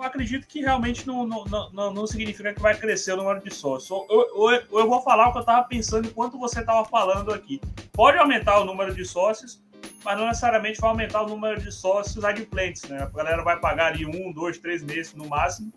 eu 0.00 0.02
acredito 0.02 0.46
que 0.46 0.60
realmente 0.60 1.06
não, 1.06 1.26
não, 1.26 1.44
não, 1.72 1.92
não 1.92 2.06
significa 2.06 2.54
que 2.54 2.60
vai 2.60 2.74
crescer 2.74 3.12
o 3.12 3.16
número 3.16 3.40
de 3.42 3.54
sócios. 3.54 3.90
Eu, 3.90 4.50
eu, 4.50 4.80
eu 4.80 4.88
vou 4.88 5.02
falar 5.02 5.28
o 5.28 5.32
que 5.32 5.38
eu 5.38 5.42
estava 5.42 5.62
pensando 5.66 6.08
enquanto 6.08 6.38
você 6.38 6.60
estava 6.60 6.84
falando 6.86 7.32
aqui. 7.32 7.60
Pode 7.92 8.18
aumentar 8.18 8.60
o 8.60 8.64
número 8.64 8.94
de 8.94 9.04
sócios, 9.04 9.62
mas 10.04 10.18
não 10.18 10.26
necessariamente 10.26 10.80
vai 10.80 10.90
aumentar 10.90 11.22
o 11.22 11.28
número 11.28 11.60
de 11.60 11.70
sócios 11.70 12.24
adimplentes, 12.24 12.82
né? 12.84 13.02
A 13.02 13.06
galera 13.06 13.42
vai 13.42 13.58
pagar 13.58 13.92
ali 13.92 14.06
um, 14.06 14.32
dois, 14.32 14.58
três 14.58 14.82
meses 14.82 15.14
no 15.14 15.26
máximo, 15.26 15.72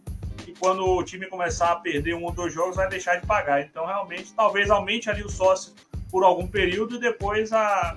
e 0.47 0.53
quando 0.53 0.86
o 0.86 1.03
time 1.03 1.28
começar 1.28 1.71
a 1.71 1.76
perder 1.76 2.15
um 2.15 2.24
ou 2.24 2.32
dois 2.32 2.53
jogos, 2.53 2.76
vai 2.76 2.88
deixar 2.89 3.17
de 3.17 3.26
pagar. 3.26 3.61
Então, 3.61 3.86
realmente, 3.86 4.34
talvez 4.34 4.69
aumente 4.69 5.09
ali 5.09 5.24
o 5.24 5.30
sócio 5.30 5.74
por 6.09 6.24
algum 6.24 6.47
período 6.47 6.95
e 6.95 6.99
depois 6.99 7.51
a, 7.51 7.95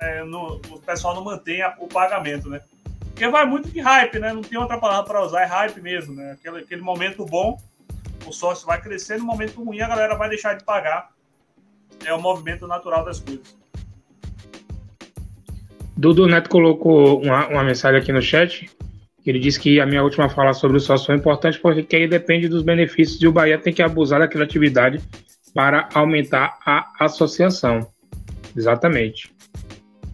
é, 0.00 0.24
no, 0.24 0.60
o 0.70 0.80
pessoal 0.80 1.14
não 1.14 1.24
mantenha 1.24 1.74
o 1.78 1.86
pagamento, 1.86 2.48
né? 2.48 2.60
Porque 3.06 3.28
vai 3.28 3.44
muito 3.44 3.68
de 3.68 3.80
hype, 3.80 4.18
né? 4.18 4.32
Não 4.32 4.42
tem 4.42 4.58
outra 4.58 4.78
palavra 4.78 5.04
para 5.04 5.22
usar, 5.22 5.42
é 5.42 5.44
hype 5.44 5.80
mesmo, 5.80 6.14
né? 6.14 6.32
Aquele, 6.32 6.58
aquele 6.58 6.82
momento 6.82 7.24
bom, 7.24 7.60
o 8.26 8.32
sócio 8.32 8.66
vai 8.66 8.80
crescer, 8.80 9.18
no 9.18 9.24
momento 9.24 9.62
ruim 9.62 9.80
a 9.80 9.88
galera 9.88 10.14
vai 10.16 10.28
deixar 10.28 10.54
de 10.54 10.64
pagar. 10.64 11.10
É 12.04 12.12
o 12.12 12.20
movimento 12.20 12.66
natural 12.66 13.04
das 13.04 13.20
coisas. 13.20 13.61
Dudu 16.02 16.26
Neto 16.26 16.50
colocou 16.50 17.22
uma, 17.22 17.46
uma 17.46 17.62
mensagem 17.62 18.00
aqui 18.00 18.10
no 18.12 18.20
chat. 18.20 18.68
Ele 19.24 19.38
disse 19.38 19.60
que 19.60 19.80
a 19.80 19.86
minha 19.86 20.02
última 20.02 20.28
fala 20.28 20.52
sobre 20.52 20.76
o 20.76 20.80
sócio 20.80 21.12
é 21.12 21.16
importante 21.16 21.60
porque 21.60 21.94
aí 21.94 22.08
depende 22.08 22.48
dos 22.48 22.64
benefícios 22.64 23.22
e 23.22 23.26
o 23.28 23.30
Bahia 23.30 23.56
tem 23.56 23.72
que 23.72 23.80
abusar 23.80 24.18
da 24.18 24.26
criatividade 24.26 25.00
para 25.54 25.88
aumentar 25.94 26.58
a 26.66 27.04
associação. 27.04 27.86
Exatamente. 28.56 29.32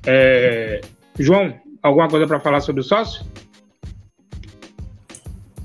É, 0.07 0.82
João, 1.18 1.55
alguma 1.82 2.07
coisa 2.07 2.26
para 2.26 2.39
falar 2.39 2.61
sobre 2.61 2.82
o 2.82 2.84
sócio? 2.84 3.24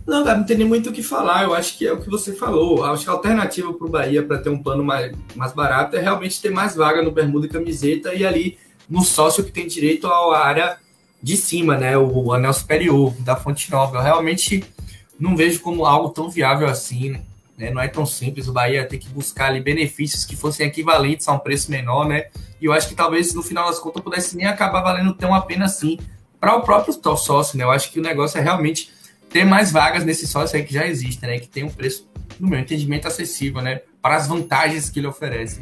Não, 0.07 0.23
não 0.23 0.45
tem 0.45 0.57
nem 0.57 0.67
muito 0.67 0.89
o 0.89 0.93
que 0.93 1.03
falar. 1.03 1.43
Eu 1.43 1.53
acho 1.53 1.77
que 1.77 1.85
é 1.85 1.91
o 1.91 1.99
que 1.99 2.09
você 2.09 2.31
falou. 2.31 2.85
Acho 2.85 3.03
que 3.03 3.09
a 3.09 3.13
alternativa 3.13 3.73
para 3.73 3.87
o 3.87 3.89
Bahia 3.89 4.23
para 4.23 4.37
ter 4.37 4.49
um 4.49 4.63
plano 4.63 4.85
mais, 4.85 5.11
mais 5.35 5.51
barato 5.51 5.97
é 5.97 5.99
realmente 5.99 6.41
ter 6.41 6.49
mais 6.49 6.77
vaga 6.77 7.01
no 7.01 7.11
bermuda 7.11 7.45
e 7.45 7.49
camiseta 7.49 8.13
e 8.13 8.25
ali 8.25 8.57
no 8.89 9.03
sócio 9.03 9.43
que 9.43 9.51
tem 9.51 9.67
direito 9.67 10.07
à 10.07 10.39
área 10.39 10.77
de 11.21 11.37
cima, 11.37 11.77
né? 11.77 11.97
O 11.97 12.33
anel 12.33 12.53
superior 12.53 13.13
da 13.19 13.35
Fonte 13.35 13.71
Nova. 13.71 13.97
Eu 13.97 14.01
realmente 14.01 14.63
não 15.19 15.35
vejo 15.35 15.61
como 15.61 15.85
algo 15.85 16.09
tão 16.09 16.29
viável 16.29 16.67
assim. 16.67 17.17
Né? 17.57 17.71
Não 17.71 17.81
é 17.81 17.87
tão 17.87 18.05
simples. 18.05 18.47
O 18.47 18.53
Bahia 18.53 18.85
tem 18.85 18.99
que 18.99 19.07
buscar 19.09 19.47
ali 19.47 19.61
benefícios 19.61 20.25
que 20.25 20.35
fossem 20.35 20.67
equivalentes 20.67 21.27
a 21.27 21.33
um 21.33 21.39
preço 21.39 21.71
menor, 21.71 22.07
né? 22.07 22.25
E 22.59 22.65
eu 22.65 22.73
acho 22.73 22.89
que 22.89 22.95
talvez 22.95 23.33
no 23.33 23.41
final 23.41 23.67
das 23.67 23.79
contas 23.79 24.03
pudesse 24.03 24.35
nem 24.35 24.45
acabar 24.45 24.81
valendo 24.81 25.13
tão 25.13 25.33
a 25.33 25.41
pena 25.41 25.65
assim 25.65 25.97
para 26.39 26.55
o 26.55 26.61
próprio 26.61 26.93
sócio, 27.15 27.57
né? 27.57 27.63
Eu 27.63 27.71
acho 27.71 27.89
que 27.91 27.99
o 27.99 28.03
negócio 28.03 28.37
é 28.37 28.41
realmente 28.41 28.91
ter 29.29 29.45
mais 29.45 29.71
vagas 29.71 30.03
nesse 30.03 30.27
sócio 30.27 30.57
aí 30.57 30.63
que 30.63 30.73
já 30.73 30.85
existe, 30.85 31.21
né? 31.25 31.39
Que 31.39 31.47
tem 31.47 31.63
um 31.63 31.69
preço, 31.69 32.07
no 32.39 32.49
meu 32.49 32.59
entendimento, 32.59 33.07
acessível, 33.07 33.61
né? 33.61 33.81
Para 34.01 34.17
as 34.17 34.27
vantagens 34.27 34.89
que 34.89 34.99
ele 34.99 35.07
oferece. 35.07 35.61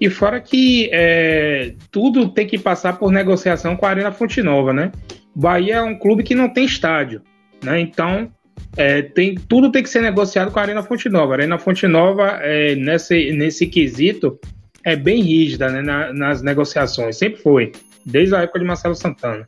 E 0.00 0.08
fora 0.08 0.40
que 0.40 0.88
é, 0.92 1.74
tudo 1.90 2.28
tem 2.28 2.46
que 2.46 2.58
passar 2.58 2.98
por 2.98 3.10
negociação 3.10 3.76
com 3.76 3.84
a 3.84 3.90
Arena 3.90 4.12
Fonte 4.12 4.42
Nova, 4.42 4.72
né? 4.72 4.92
Bahia 5.34 5.76
é 5.76 5.82
um 5.82 5.98
clube 5.98 6.22
que 6.22 6.34
não 6.34 6.48
tem 6.48 6.64
estádio, 6.64 7.22
né? 7.62 7.80
Então 7.80 8.30
é, 8.76 9.02
tem, 9.02 9.34
tudo 9.34 9.72
tem 9.72 9.82
que 9.82 9.88
ser 9.88 10.02
negociado 10.02 10.50
com 10.52 10.58
a 10.58 10.62
Arena 10.62 10.82
Fonte 10.82 11.08
Nova. 11.08 11.32
A 11.32 11.36
Arena 11.36 11.58
Fonte 11.58 11.86
Nova, 11.86 12.38
é, 12.42 12.74
nesse, 12.76 13.32
nesse 13.32 13.66
quesito, 13.66 14.38
é 14.84 14.94
bem 14.94 15.22
rígida 15.22 15.68
né, 15.68 15.82
na, 15.82 16.12
nas 16.12 16.42
negociações, 16.42 17.16
sempre 17.16 17.40
foi, 17.40 17.72
desde 18.04 18.34
a 18.34 18.42
época 18.42 18.60
de 18.60 18.64
Marcelo 18.64 18.94
Santana. 18.94 19.44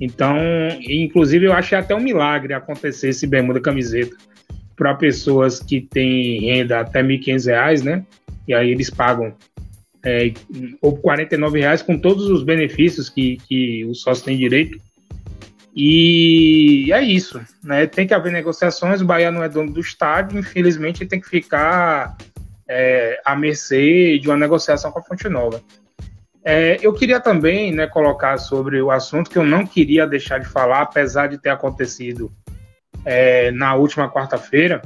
Então, 0.00 0.36
inclusive, 0.80 1.46
eu 1.46 1.52
acho 1.52 1.76
até 1.76 1.94
um 1.94 2.00
milagre 2.00 2.52
acontecer 2.52 3.10
esse 3.10 3.26
bermuda 3.26 3.60
camiseta 3.60 4.16
para 4.76 4.94
pessoas 4.94 5.60
que 5.60 5.80
têm 5.80 6.40
renda 6.40 6.80
até 6.80 7.00
R$ 7.00 7.16
1.500, 7.16 7.84
né? 7.84 8.04
E 8.46 8.52
aí 8.52 8.70
eles 8.70 8.90
pagam 8.90 9.32
é, 10.04 10.32
ou 10.82 10.94
R$ 10.94 11.24
49,00 11.24 11.84
com 11.84 11.98
todos 11.98 12.28
os 12.28 12.42
benefícios 12.42 13.08
que, 13.08 13.38
que 13.48 13.84
o 13.86 13.94
sócio 13.94 14.24
tem 14.24 14.36
direito. 14.36 14.78
E 15.74 16.92
é 16.92 17.02
isso, 17.02 17.40
né? 17.62 17.86
Tem 17.86 18.06
que 18.06 18.14
haver 18.14 18.30
negociações. 18.30 19.00
O 19.00 19.04
Bahia 19.04 19.32
não 19.32 19.42
é 19.42 19.48
dono 19.48 19.72
do 19.72 19.80
estádio, 19.80 20.38
infelizmente 20.38 21.04
tem 21.06 21.20
que 21.20 21.28
ficar 21.28 22.16
é, 22.68 23.20
à 23.24 23.34
mercê 23.34 24.18
de 24.18 24.28
uma 24.28 24.36
negociação 24.36 24.92
com 24.92 25.00
a 25.00 25.02
Fonte 25.02 25.28
Nova. 25.28 25.60
É, 26.44 26.78
eu 26.82 26.92
queria 26.92 27.18
também 27.18 27.72
né, 27.72 27.86
colocar 27.86 28.36
sobre 28.36 28.80
o 28.80 28.90
assunto 28.90 29.30
que 29.30 29.38
eu 29.38 29.44
não 29.44 29.66
queria 29.66 30.06
deixar 30.06 30.38
de 30.38 30.46
falar, 30.46 30.82
apesar 30.82 31.26
de 31.26 31.38
ter 31.38 31.48
acontecido 31.48 32.30
é, 33.04 33.50
na 33.50 33.74
última 33.74 34.10
quarta-feira. 34.10 34.82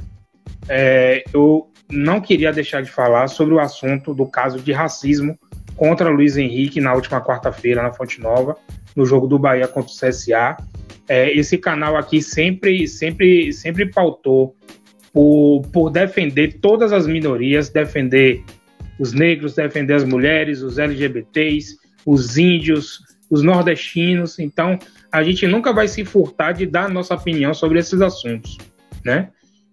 É, 0.69 1.23
eu 1.33 1.67
não 1.89 2.21
queria 2.21 2.53
deixar 2.53 2.81
de 2.81 2.91
falar 2.91 3.27
sobre 3.27 3.55
o 3.55 3.59
assunto 3.59 4.13
do 4.13 4.25
caso 4.25 4.59
de 4.59 4.71
racismo 4.71 5.37
contra 5.75 6.09
Luiz 6.09 6.37
Henrique 6.37 6.79
na 6.79 6.93
última 6.93 7.19
quarta-feira 7.19 7.81
na 7.81 7.91
Fonte 7.91 8.21
Nova, 8.21 8.55
no 8.95 9.05
jogo 9.05 9.27
do 9.27 9.39
Bahia 9.39 9.67
contra 9.67 9.91
o 9.91 9.95
CSA. 9.95 10.57
É, 11.07 11.31
esse 11.31 11.57
canal 11.57 11.97
aqui 11.97 12.21
sempre, 12.21 12.87
sempre, 12.87 13.51
sempre 13.51 13.87
pautou 13.87 14.55
por, 15.11 15.63
por 15.73 15.89
defender 15.89 16.59
todas 16.61 16.93
as 16.93 17.07
minorias, 17.07 17.69
defender 17.69 18.43
os 18.99 19.13
negros, 19.13 19.55
defender 19.55 19.93
as 19.93 20.03
mulheres, 20.03 20.61
os 20.61 20.77
LGBTs, 20.77 21.77
os 22.05 22.37
índios, 22.37 22.99
os 23.29 23.41
nordestinos. 23.41 24.37
Então, 24.37 24.77
a 25.11 25.23
gente 25.23 25.47
nunca 25.47 25.73
vai 25.73 25.87
se 25.87 26.05
furtar 26.05 26.51
de 26.51 26.65
dar 26.65 26.89
nossa 26.89 27.15
opinião 27.15 27.53
sobre 27.53 27.79
esses 27.79 28.01
assuntos, 28.01 28.57
né? 29.03 29.29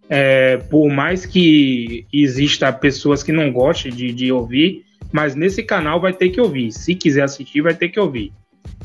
É, 0.08 0.58
por 0.70 0.88
mais 0.88 1.26
que 1.26 2.06
exista 2.12 2.72
pessoas 2.72 3.22
que 3.22 3.32
não 3.32 3.50
gostem 3.52 3.92
de, 3.92 4.12
de 4.12 4.30
ouvir, 4.30 4.84
mas 5.12 5.34
nesse 5.34 5.62
canal 5.62 6.00
vai 6.00 6.12
ter 6.12 6.28
que 6.28 6.40
ouvir. 6.40 6.72
Se 6.72 6.94
quiser 6.94 7.24
assistir, 7.24 7.60
vai 7.60 7.74
ter 7.74 7.88
que 7.88 7.98
ouvir. 7.98 8.32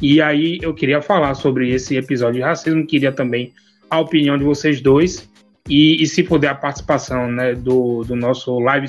E 0.01 0.21
aí 0.21 0.59
eu 0.61 0.73
queria 0.73 1.01
falar 1.01 1.33
sobre 1.35 1.69
esse 1.69 1.95
episódio 1.95 2.35
de 2.35 2.41
racismo, 2.41 2.85
queria 2.85 3.11
também 3.11 3.51
a 3.89 3.99
opinião 3.99 4.37
de 4.37 4.43
vocês 4.43 4.81
dois 4.81 5.29
e, 5.67 6.01
e 6.01 6.07
se 6.07 6.23
puder 6.23 6.49
a 6.49 6.55
participação 6.55 7.31
né, 7.31 7.53
do, 7.53 8.03
do 8.03 8.15
nosso 8.15 8.57
live 8.59 8.87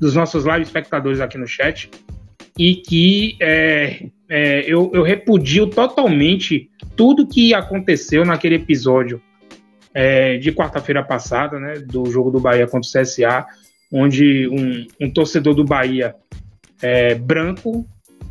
dos 0.00 0.14
nossos 0.14 0.44
live 0.44 0.64
espectadores 0.64 1.20
aqui 1.20 1.38
no 1.38 1.46
chat 1.46 1.90
e 2.58 2.76
que 2.76 3.36
é, 3.40 4.06
é, 4.28 4.64
eu, 4.66 4.90
eu 4.92 5.02
repudio 5.02 5.66
totalmente 5.66 6.68
tudo 6.96 7.26
que 7.26 7.54
aconteceu 7.54 8.24
naquele 8.24 8.56
episódio 8.56 9.20
é, 9.94 10.36
de 10.36 10.50
quarta-feira 10.52 11.02
passada, 11.02 11.58
né, 11.58 11.74
do 11.78 12.10
jogo 12.10 12.30
do 12.30 12.40
Bahia 12.40 12.66
contra 12.66 12.88
o 12.88 13.02
CSA, 13.02 13.46
onde 13.92 14.48
um, 14.48 15.06
um 15.06 15.10
torcedor 15.10 15.54
do 15.54 15.64
Bahia 15.64 16.16
é, 16.82 17.14
branco, 17.14 17.86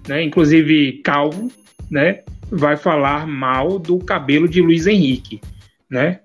né, 0.07 0.22
inclusive 0.22 1.01
calvo, 1.03 1.49
né, 1.89 2.20
vai 2.51 2.76
falar 2.76 3.26
mal 3.26 3.80
do 3.80 3.97
cabelo 3.97 4.47
de 4.47 4.61
Luiz 4.61 4.86
Henrique, 4.86 5.39
né? 5.89 6.20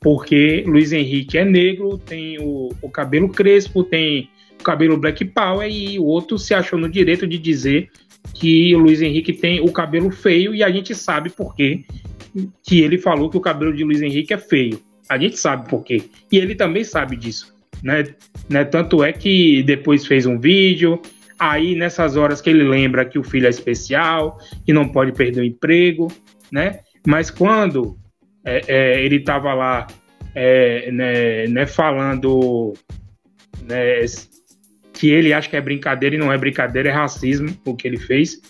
Porque 0.00 0.64
Luiz 0.66 0.92
Henrique 0.92 1.36
é 1.36 1.44
negro, 1.44 1.98
tem 1.98 2.38
o, 2.40 2.70
o 2.80 2.88
cabelo 2.88 3.28
crespo, 3.28 3.84
tem 3.84 4.30
o 4.58 4.64
cabelo 4.64 4.96
black 4.96 5.24
power 5.26 5.70
e 5.70 5.98
o 5.98 6.04
outro 6.04 6.38
se 6.38 6.54
achou 6.54 6.78
no 6.78 6.88
direito 6.88 7.26
de 7.26 7.38
dizer 7.38 7.90
que 8.34 8.74
o 8.74 8.78
Luiz 8.78 9.02
Henrique 9.02 9.32
tem 9.32 9.60
o 9.60 9.70
cabelo 9.70 10.10
feio 10.10 10.54
e 10.54 10.62
a 10.62 10.70
gente 10.70 10.94
sabe 10.94 11.28
por 11.28 11.54
quê 11.54 11.84
que 12.62 12.80
ele 12.80 12.98
falou 12.98 13.30
que 13.30 13.36
o 13.36 13.40
cabelo 13.40 13.72
de 13.72 13.84
Luiz 13.84 14.00
Henrique 14.00 14.34
é 14.34 14.38
feio. 14.38 14.80
A 15.08 15.18
gente 15.18 15.36
sabe 15.36 15.68
por 15.68 15.82
quê. 15.82 16.04
E 16.30 16.38
ele 16.38 16.54
também 16.54 16.84
sabe 16.84 17.16
disso. 17.16 17.54
Né? 17.82 18.04
né? 18.48 18.64
Tanto 18.64 19.02
é 19.02 19.12
que 19.12 19.62
depois 19.62 20.06
fez 20.06 20.26
um 20.26 20.38
vídeo, 20.38 21.00
aí 21.38 21.74
nessas 21.74 22.16
horas 22.16 22.40
que 22.40 22.50
ele 22.50 22.62
lembra 22.62 23.04
que 23.04 23.18
o 23.18 23.24
filho 23.24 23.46
é 23.46 23.50
especial, 23.50 24.38
que 24.64 24.72
não 24.72 24.88
pode 24.88 25.12
perder 25.12 25.40
o 25.40 25.44
emprego, 25.44 26.08
né? 26.52 26.80
Mas 27.06 27.30
quando 27.30 27.96
é, 28.44 28.60
é, 28.68 29.04
ele 29.04 29.16
estava 29.16 29.54
lá 29.54 29.86
é, 30.34 30.90
né, 30.92 31.46
né, 31.46 31.66
falando 31.66 32.74
né, 33.62 34.04
que 34.92 35.08
ele 35.08 35.32
acha 35.32 35.48
que 35.48 35.56
é 35.56 35.60
brincadeira 35.60 36.14
e 36.14 36.18
não 36.18 36.32
é 36.32 36.38
brincadeira, 36.38 36.90
é 36.90 36.92
racismo 36.92 37.56
o 37.64 37.74
que 37.74 37.88
ele 37.88 37.96
fez. 37.96 38.40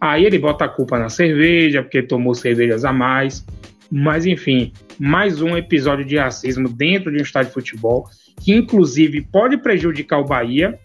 Aí 0.00 0.24
ele 0.24 0.38
bota 0.38 0.64
a 0.64 0.68
culpa 0.68 0.98
na 0.98 1.08
cerveja, 1.08 1.82
porque 1.82 2.02
tomou 2.02 2.34
cervejas 2.34 2.84
a 2.84 2.92
mais. 2.92 3.44
Mas 3.90 4.24
enfim, 4.24 4.72
mais 4.98 5.42
um 5.42 5.56
episódio 5.56 6.04
de 6.04 6.16
racismo 6.16 6.68
dentro 6.68 7.10
de 7.10 7.18
um 7.18 7.22
estádio 7.22 7.48
de 7.48 7.54
futebol, 7.54 8.08
que 8.40 8.54
inclusive 8.54 9.22
pode 9.22 9.58
prejudicar 9.58 10.18
o 10.20 10.24
Bahia, 10.24 10.78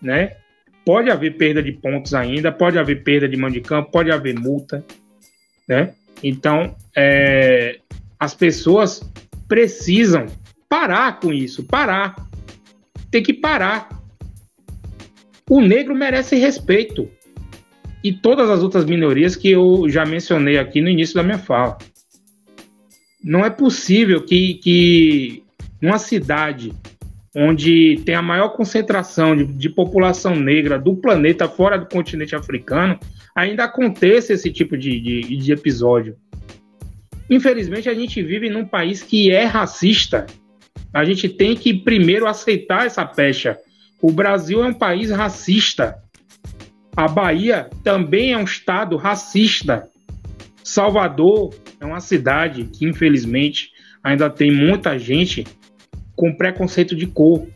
né? 0.00 0.36
Pode 0.84 1.10
haver 1.10 1.36
perda 1.36 1.62
de 1.62 1.72
pontos 1.72 2.12
ainda, 2.12 2.52
pode 2.52 2.78
haver 2.78 3.02
perda 3.02 3.28
de 3.28 3.36
mão 3.36 3.50
de 3.50 3.60
campo, 3.60 3.90
pode 3.90 4.10
haver 4.10 4.38
multa, 4.38 4.84
né? 5.66 5.94
Então, 6.22 6.76
é, 6.94 7.78
as 8.18 8.34
pessoas 8.34 9.02
precisam 9.48 10.26
parar 10.68 11.18
com 11.20 11.32
isso, 11.32 11.64
parar. 11.64 12.14
Tem 13.10 13.22
que 13.22 13.32
parar. 13.32 13.88
O 15.48 15.60
negro 15.60 15.94
merece 15.94 16.36
respeito. 16.36 17.10
E 18.02 18.12
todas 18.12 18.50
as 18.50 18.62
outras 18.62 18.84
minorias 18.84 19.36
que 19.36 19.50
eu 19.50 19.88
já 19.88 20.04
mencionei 20.04 20.58
aqui 20.58 20.80
no 20.80 20.88
início 20.88 21.14
da 21.14 21.22
minha 21.22 21.38
fala. 21.38 21.78
Não 23.22 23.44
é 23.44 23.50
possível 23.50 24.22
que, 24.22 24.54
que 24.54 25.44
uma 25.80 25.98
cidade 25.98 26.72
onde 27.34 28.00
tem 28.04 28.14
a 28.14 28.22
maior 28.22 28.50
concentração 28.50 29.36
de, 29.36 29.44
de, 29.44 29.68
população 29.70 30.36
negra 30.36 30.78
do 30.78 30.96
planeta 30.96 31.48
fora 31.48 31.78
do 31.78 31.86
continente 31.86 32.34
africano, 32.34 32.98
ainda 33.34 33.64
aconteça 33.64 34.34
esse 34.34 34.50
tipo 34.50 34.76
de, 34.76 35.00
de, 35.00 35.36
de 35.36 35.52
episódio. 35.52 36.16
Infelizmente, 37.30 37.88
a 37.88 37.94
gente 37.94 38.22
vive 38.22 38.50
num 38.50 38.66
país 38.66 39.02
que 39.02 39.30
é 39.30 39.44
racista. 39.44 40.26
A 40.92 41.04
gente 41.04 41.28
tem 41.28 41.56
que 41.56 41.72
primeiro 41.72 42.26
aceitar 42.26 42.84
essa 42.84 43.06
pecha 43.06 43.56
o 44.02 44.10
Brasil 44.10 44.64
é 44.64 44.66
um 44.66 44.74
país 44.74 45.12
racista. 45.12 46.01
A 46.94 47.08
Bahia 47.08 47.70
também 47.82 48.32
é 48.32 48.38
um 48.38 48.44
estado 48.44 48.96
racista. 48.96 49.88
Salvador 50.62 51.54
é 51.80 51.86
uma 51.86 52.00
cidade 52.00 52.64
que, 52.64 52.84
infelizmente, 52.84 53.70
ainda 54.02 54.28
tem 54.28 54.52
muita 54.52 54.98
gente 54.98 55.46
com 56.14 56.34
preconceito 56.34 56.94
de 56.94 57.06
cor. 57.06 57.46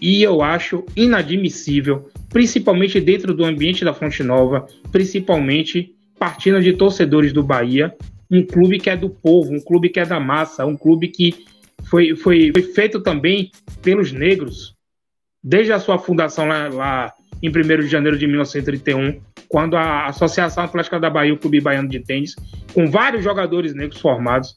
E 0.00 0.22
eu 0.22 0.40
acho 0.40 0.84
inadmissível, 0.96 2.08
principalmente 2.30 2.98
dentro 2.98 3.34
do 3.34 3.44
ambiente 3.44 3.84
da 3.84 3.92
Fonte 3.92 4.22
Nova, 4.22 4.66
principalmente 4.90 5.94
partindo 6.18 6.62
de 6.62 6.72
torcedores 6.72 7.32
do 7.32 7.42
Bahia, 7.42 7.94
um 8.30 8.42
clube 8.42 8.78
que 8.78 8.88
é 8.88 8.96
do 8.96 9.10
povo, 9.10 9.52
um 9.52 9.60
clube 9.60 9.90
que 9.90 10.00
é 10.00 10.06
da 10.06 10.18
massa, 10.18 10.64
um 10.64 10.76
clube 10.76 11.08
que 11.08 11.44
foi, 11.84 12.16
foi, 12.16 12.50
foi 12.52 12.62
feito 12.62 13.00
também 13.00 13.50
pelos 13.82 14.12
negros, 14.12 14.74
desde 15.42 15.72
a 15.72 15.78
sua 15.78 15.98
fundação 15.98 16.46
lá, 16.46 16.68
lá 16.68 17.14
em 17.42 17.48
1 17.48 17.52
de 17.80 17.88
janeiro 17.88 18.18
de 18.18 18.26
1931, 18.26 19.20
quando 19.48 19.76
a 19.76 20.06
Associação 20.06 20.64
Atlética 20.64 21.00
da 21.00 21.10
Bahia, 21.10 21.34
o 21.34 21.38
Clube 21.38 21.60
Baiano 21.60 21.88
de 21.88 22.00
Tênis, 22.00 22.36
com 22.72 22.90
vários 22.90 23.24
jogadores 23.24 23.74
negros 23.74 24.00
formados, 24.00 24.54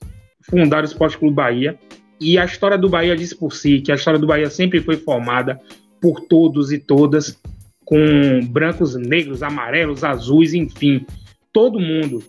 fundaram 0.49 0.83
o 0.83 0.87
Esporte 0.87 1.17
Clube 1.17 1.35
Bahia. 1.35 1.77
E 2.19 2.37
a 2.37 2.45
história 2.45 2.77
do 2.77 2.89
Bahia 2.89 3.15
diz 3.15 3.33
por 3.33 3.53
si 3.53 3.81
que 3.81 3.91
a 3.91 3.95
história 3.95 4.19
do 4.19 4.27
Bahia 4.27 4.49
sempre 4.49 4.81
foi 4.81 4.97
formada 4.97 5.59
por 6.01 6.21
todos 6.21 6.71
e 6.71 6.77
todas, 6.77 7.39
com 7.85 8.41
brancos, 8.49 8.95
negros, 8.95 9.41
amarelos, 9.41 10.03
azuis, 10.03 10.53
enfim, 10.53 11.05
todo 11.51 11.79
mundo. 11.79 12.23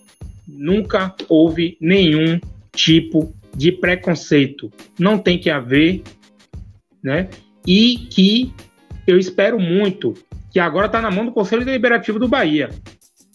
Nunca 0.46 1.14
houve 1.28 1.76
nenhum 1.80 2.40
tipo 2.74 3.32
de 3.56 3.72
preconceito. 3.72 4.70
Não 4.98 5.18
tem 5.18 5.38
que 5.38 5.50
haver, 5.50 6.02
né? 7.02 7.28
E 7.66 7.96
que 8.10 8.52
eu 9.06 9.18
espero 9.18 9.58
muito 9.58 10.14
que 10.54 10.60
agora 10.60 10.86
está 10.86 11.02
na 11.02 11.10
mão 11.10 11.26
do 11.26 11.32
Conselho 11.32 11.64
Deliberativo 11.64 12.16
do 12.16 12.28
Bahia. 12.28 12.70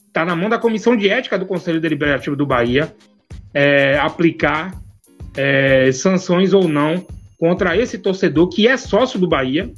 Está 0.08 0.24
na 0.24 0.38
mão 0.38 0.48
da 0.48 0.58
Comissão 0.58 0.96
de 0.96 1.10
Ética 1.10 1.38
do 1.38 1.46
Conselho 1.46 1.82
Deliberativo 1.82 2.34
do 2.34 2.46
Bahia 2.46 2.96
é, 3.54 4.00
aplicar 4.00 4.82
é, 5.36 5.92
sanções 5.92 6.54
ou 6.54 6.70
não 6.70 7.06
contra 7.38 7.76
esse 7.76 7.98
torcedor 7.98 8.48
que 8.48 8.70
é 8.70 8.78
sócio 8.78 9.20
do 9.20 9.28
Bahia, 9.28 9.70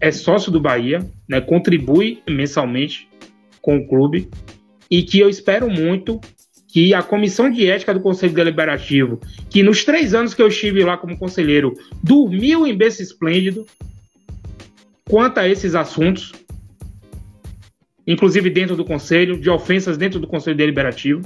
é 0.00 0.12
sócio 0.12 0.52
do 0.52 0.60
Bahia, 0.60 1.04
né, 1.28 1.40
contribui 1.40 2.22
mensalmente 2.30 3.08
com 3.60 3.78
o 3.78 3.88
clube 3.88 4.30
e 4.88 5.02
que 5.02 5.18
eu 5.18 5.28
espero 5.28 5.68
muito 5.68 6.20
que 6.68 6.94
a 6.94 7.02
comissão 7.02 7.50
de 7.50 7.68
ética 7.68 7.92
do 7.92 8.00
Conselho 8.00 8.32
Deliberativo, 8.32 9.20
que 9.50 9.60
nos 9.60 9.84
três 9.84 10.14
anos 10.14 10.34
que 10.34 10.42
eu 10.42 10.46
estive 10.46 10.84
lá 10.84 10.96
como 10.96 11.18
conselheiro, 11.18 11.74
dormiu 12.00 12.64
em 12.64 12.76
berço 12.76 13.02
esplêndido, 13.02 13.66
quanto 15.12 15.36
a 15.36 15.46
esses 15.46 15.74
assuntos, 15.74 16.32
inclusive 18.06 18.48
dentro 18.48 18.74
do 18.74 18.82
conselho, 18.82 19.38
de 19.38 19.50
ofensas 19.50 19.98
dentro 19.98 20.18
do 20.18 20.26
conselho 20.26 20.56
deliberativo. 20.56 21.20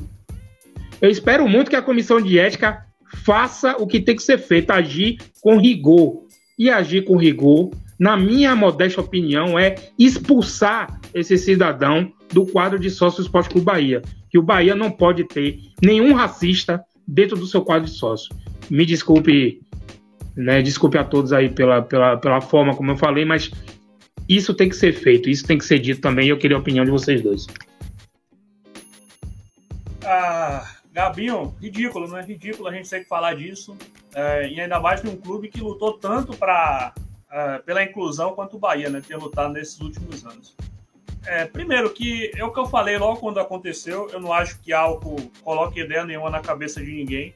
Eu 1.01 1.09
espero 1.09 1.49
muito 1.49 1.71
que 1.71 1.77
a 1.77 1.83
comissão 1.83 2.21
de 2.21 2.37
ética 2.37 2.85
faça 3.23 3.77
o 3.79 3.87
que 3.87 4.01
tem 4.01 4.17
que 4.17 4.25
ser 4.25 4.39
feito, 4.39 4.73
agir 4.73 5.19
com 5.41 5.57
rigor. 5.57 6.25
E 6.59 6.69
agir 6.69 7.05
com 7.05 7.17
rigor, 7.17 7.71
na 7.97 8.17
minha 8.17 8.57
modesta 8.57 9.01
opinião, 9.01 9.57
é 9.57 9.77
expulsar 9.97 11.01
esse 11.15 11.39
cidadão 11.39 12.13
do 12.33 12.45
quadro 12.45 12.81
de 12.81 12.91
sócio 12.91 13.23
do 13.23 13.27
Esporte 13.27 13.61
Bahia. 13.61 14.03
Que 14.29 14.37
o 14.37 14.43
Bahia 14.43 14.75
não 14.75 14.91
pode 14.91 15.23
ter 15.29 15.61
nenhum 15.81 16.13
racista 16.13 16.83
dentro 17.07 17.37
do 17.37 17.47
seu 17.47 17.63
quadro 17.63 17.89
de 17.89 17.97
sócio. 17.97 18.35
Me 18.69 18.85
desculpe, 18.85 19.61
né? 20.37 20.61
Desculpe 20.61 20.99
a 20.99 21.05
todos 21.05 21.33
aí 21.33 21.49
pela, 21.49 21.83
pela, 21.83 22.17
pela 22.17 22.41
forma 22.41 22.75
como 22.75 22.91
eu 22.91 22.97
falei, 22.97 23.25
mas 23.25 23.53
isso 24.29 24.55
tem 24.55 24.69
que 24.69 24.77
ser 24.77 24.93
feito, 24.93 25.29
isso 25.29 25.47
tem 25.47 25.59
que 25.59 25.65
ser 25.65 25.79
dito 25.79 26.01
também. 26.01 26.29
Eu 26.29 26.39
queria 26.39 26.57
a 26.57 26.61
opinião 26.61 26.85
de 26.85 26.91
vocês 26.91 27.23
dois. 27.23 27.47
Ah, 30.05 30.77
Gabinho, 30.93 31.55
ridículo, 31.61 32.09
não 32.09 32.17
é 32.17 32.23
ridículo 32.23 32.69
a 32.69 32.73
gente 32.73 32.89
ter 32.89 33.01
que 33.01 33.09
falar 33.09 33.35
disso. 33.35 33.77
É, 34.15 34.49
e 34.49 34.61
ainda 34.61 34.81
mais 34.81 35.03
de 35.03 35.09
um 35.09 35.17
clube 35.17 35.49
que 35.49 35.61
lutou 35.61 35.99
tanto 35.99 36.35
para 36.37 36.95
é, 37.31 37.59
pela 37.59 37.83
inclusão 37.83 38.35
quanto 38.35 38.57
o 38.57 38.59
Bahia, 38.59 38.89
né? 38.89 39.03
Ter 39.07 39.17
lutado 39.17 39.53
nesses 39.53 39.79
últimos 39.81 40.25
anos. 40.25 40.57
É, 41.27 41.45
primeiro, 41.45 41.91
que 41.93 42.31
é 42.35 42.45
o 42.45 42.53
que 42.53 42.59
eu 42.59 42.67
falei 42.67 42.97
logo 42.97 43.21
quando 43.21 43.41
aconteceu. 43.41 44.09
Eu 44.13 44.21
não 44.21 44.33
acho 44.33 44.59
que 44.61 44.73
álcool 44.73 45.31
coloque 45.43 45.81
ideia 45.81 46.05
nenhuma 46.05 46.31
na 46.31 46.41
cabeça 46.41 46.83
de 46.83 46.93
ninguém. 46.93 47.35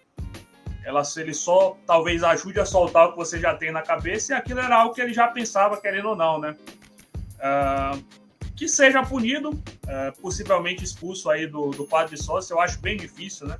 Ela, 0.85 1.03
ele 1.19 1.35
só 1.35 1.77
talvez 1.87 2.23
ajude 2.23 2.59
a 2.61 2.65
soltar 2.65 3.09
o 3.09 3.13
que 3.13 3.19
você 3.19 3.39
já 3.39 3.55
tem 3.55 3.71
na 3.71 3.83
cabeça, 3.83 4.33
e 4.33 4.37
aquilo 4.37 4.61
era 4.61 4.77
algo 4.77 4.95
que 4.95 5.01
ele 5.01 5.13
já 5.13 5.29
pensava, 5.29 5.79
querendo 5.79 6.09
ou 6.09 6.17
não, 6.17 6.39
né? 6.39 6.57
Uh, 7.41 8.03
que 8.55 8.69
seja 8.69 9.03
punido, 9.03 9.51
uh, 9.51 10.21
possivelmente 10.21 10.85
expulso 10.85 11.31
aí 11.31 11.47
do, 11.47 11.71
do 11.71 11.87
quadro 11.87 12.15
de 12.15 12.23
sócio, 12.23 12.53
eu 12.53 12.61
acho 12.61 12.79
bem 12.81 12.97
difícil, 12.97 13.47
né? 13.47 13.59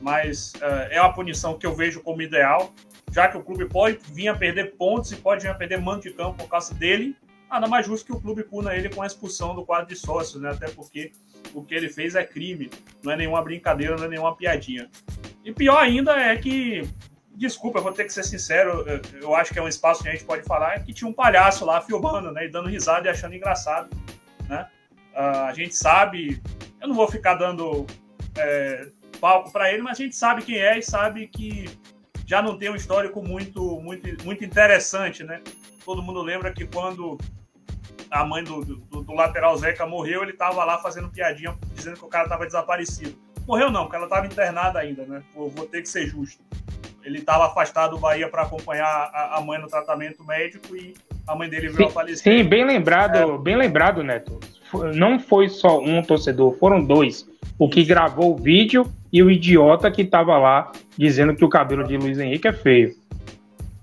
Mas 0.00 0.52
uh, 0.56 0.90
é 0.90 1.00
uma 1.00 1.12
punição 1.12 1.56
que 1.56 1.64
eu 1.64 1.74
vejo 1.74 2.00
como 2.00 2.20
ideal, 2.20 2.74
já 3.12 3.28
que 3.28 3.36
o 3.36 3.42
clube 3.42 3.66
pode 3.66 3.98
vir 4.12 4.28
a 4.28 4.34
perder 4.34 4.74
pontos 4.76 5.12
e 5.12 5.16
pode 5.16 5.42
vir 5.42 5.48
a 5.48 5.54
perder 5.54 5.80
mando 5.80 6.02
de 6.02 6.10
campo 6.10 6.38
por 6.38 6.48
causa 6.48 6.74
dele, 6.74 7.16
nada 7.48 7.68
mais 7.68 7.86
justo 7.86 8.06
que 8.06 8.12
o 8.12 8.20
clube 8.20 8.42
puna 8.42 8.74
ele 8.74 8.88
com 8.88 9.02
a 9.02 9.06
expulsão 9.06 9.54
do 9.54 9.64
quadro 9.64 9.86
de 9.86 9.96
sócios, 9.96 10.42
né? 10.42 10.50
Até 10.50 10.68
porque 10.68 11.12
o 11.54 11.62
que 11.62 11.74
ele 11.74 11.88
fez 11.88 12.14
é 12.14 12.24
crime, 12.24 12.70
não 13.02 13.12
é 13.12 13.16
nenhuma 13.16 13.42
brincadeira, 13.42 13.96
não 13.96 14.04
é 14.04 14.08
nenhuma 14.08 14.34
piadinha. 14.34 14.90
E 15.44 15.52
pior 15.52 15.78
ainda 15.78 16.18
é 16.18 16.36
que 16.36 16.82
desculpa, 17.34 17.78
eu 17.78 17.82
vou 17.82 17.92
ter 17.92 18.04
que 18.04 18.12
ser 18.12 18.24
sincero, 18.24 18.84
eu 19.20 19.34
acho 19.34 19.52
que 19.52 19.58
é 19.58 19.62
um 19.62 19.68
espaço 19.68 20.02
que 20.02 20.08
a 20.08 20.12
gente 20.12 20.24
pode 20.24 20.42
falar, 20.44 20.82
que 20.84 20.92
tinha 20.92 21.08
um 21.08 21.12
palhaço 21.12 21.64
lá 21.64 21.80
filmando, 21.80 22.30
né, 22.30 22.46
e 22.46 22.48
dando 22.48 22.68
risada 22.68 23.08
e 23.08 23.10
achando 23.10 23.34
engraçado, 23.34 23.88
né? 24.48 24.68
Uh, 25.14 25.46
a 25.46 25.52
gente 25.52 25.74
sabe, 25.74 26.42
eu 26.80 26.88
não 26.88 26.94
vou 26.94 27.06
ficar 27.06 27.34
dando 27.34 27.86
é, 28.36 28.86
palco 29.20 29.52
para 29.52 29.70
ele, 29.70 29.82
mas 29.82 29.98
a 29.98 30.02
gente 30.02 30.16
sabe 30.16 30.42
quem 30.42 30.56
é 30.56 30.78
e 30.78 30.82
sabe 30.82 31.26
que 31.26 31.68
já 32.26 32.40
não 32.40 32.56
tem 32.56 32.70
um 32.70 32.76
histórico 32.76 33.22
muito, 33.22 33.78
muito, 33.80 34.24
muito 34.24 34.44
interessante, 34.44 35.22
né? 35.22 35.42
Todo 35.84 36.02
mundo 36.02 36.22
lembra 36.22 36.50
que 36.50 36.66
quando 36.66 37.18
a 38.10 38.24
mãe 38.24 38.42
do, 38.42 38.64
do, 38.64 39.02
do 39.02 39.12
lateral 39.12 39.56
Zeca 39.58 39.86
morreu, 39.86 40.22
ele 40.22 40.32
estava 40.32 40.64
lá 40.64 40.78
fazendo 40.78 41.10
piadinha, 41.10 41.58
dizendo 41.74 41.98
que 41.98 42.04
o 42.04 42.08
cara 42.08 42.24
estava 42.24 42.46
desaparecido. 42.46 43.18
Morreu 43.46 43.70
não, 43.70 43.82
porque 43.82 43.96
ela 43.96 44.06
estava 44.06 44.26
internada 44.26 44.78
ainda, 44.78 45.04
né? 45.04 45.22
Vou 45.34 45.66
ter 45.66 45.82
que 45.82 45.88
ser 45.88 46.06
justo 46.06 46.42
ele 47.04 47.18
estava 47.18 47.46
afastado 47.46 47.92
do 47.92 47.98
Bahia 47.98 48.28
para 48.28 48.42
acompanhar 48.42 48.86
a, 48.86 49.38
a, 49.38 49.40
mãe 49.40 49.60
no 49.60 49.66
tratamento 49.66 50.24
médico 50.24 50.74
e 50.76 50.94
a 51.26 51.34
mãe 51.34 51.48
dele 51.48 51.68
veio 51.68 51.88
a 51.88 51.90
falecer. 51.90 52.22
Sim, 52.22 52.44
bem 52.44 52.64
lembrado, 52.64 53.16
é. 53.16 53.38
bem 53.38 53.56
lembrado, 53.56 54.02
Neto. 54.02 54.38
Não 54.94 55.18
foi 55.18 55.48
só 55.48 55.80
um 55.80 56.02
torcedor, 56.02 56.56
foram 56.58 56.82
dois. 56.82 57.28
O 57.58 57.68
que 57.68 57.84
gravou 57.84 58.32
o 58.32 58.36
vídeo 58.36 58.90
e 59.12 59.22
o 59.22 59.30
idiota 59.30 59.90
que 59.90 60.02
estava 60.02 60.38
lá 60.38 60.72
dizendo 60.96 61.34
que 61.34 61.44
o 61.44 61.48
cabelo 61.48 61.84
de 61.84 61.96
Luiz 61.96 62.18
Henrique 62.18 62.48
é 62.48 62.52
feio. 62.52 62.96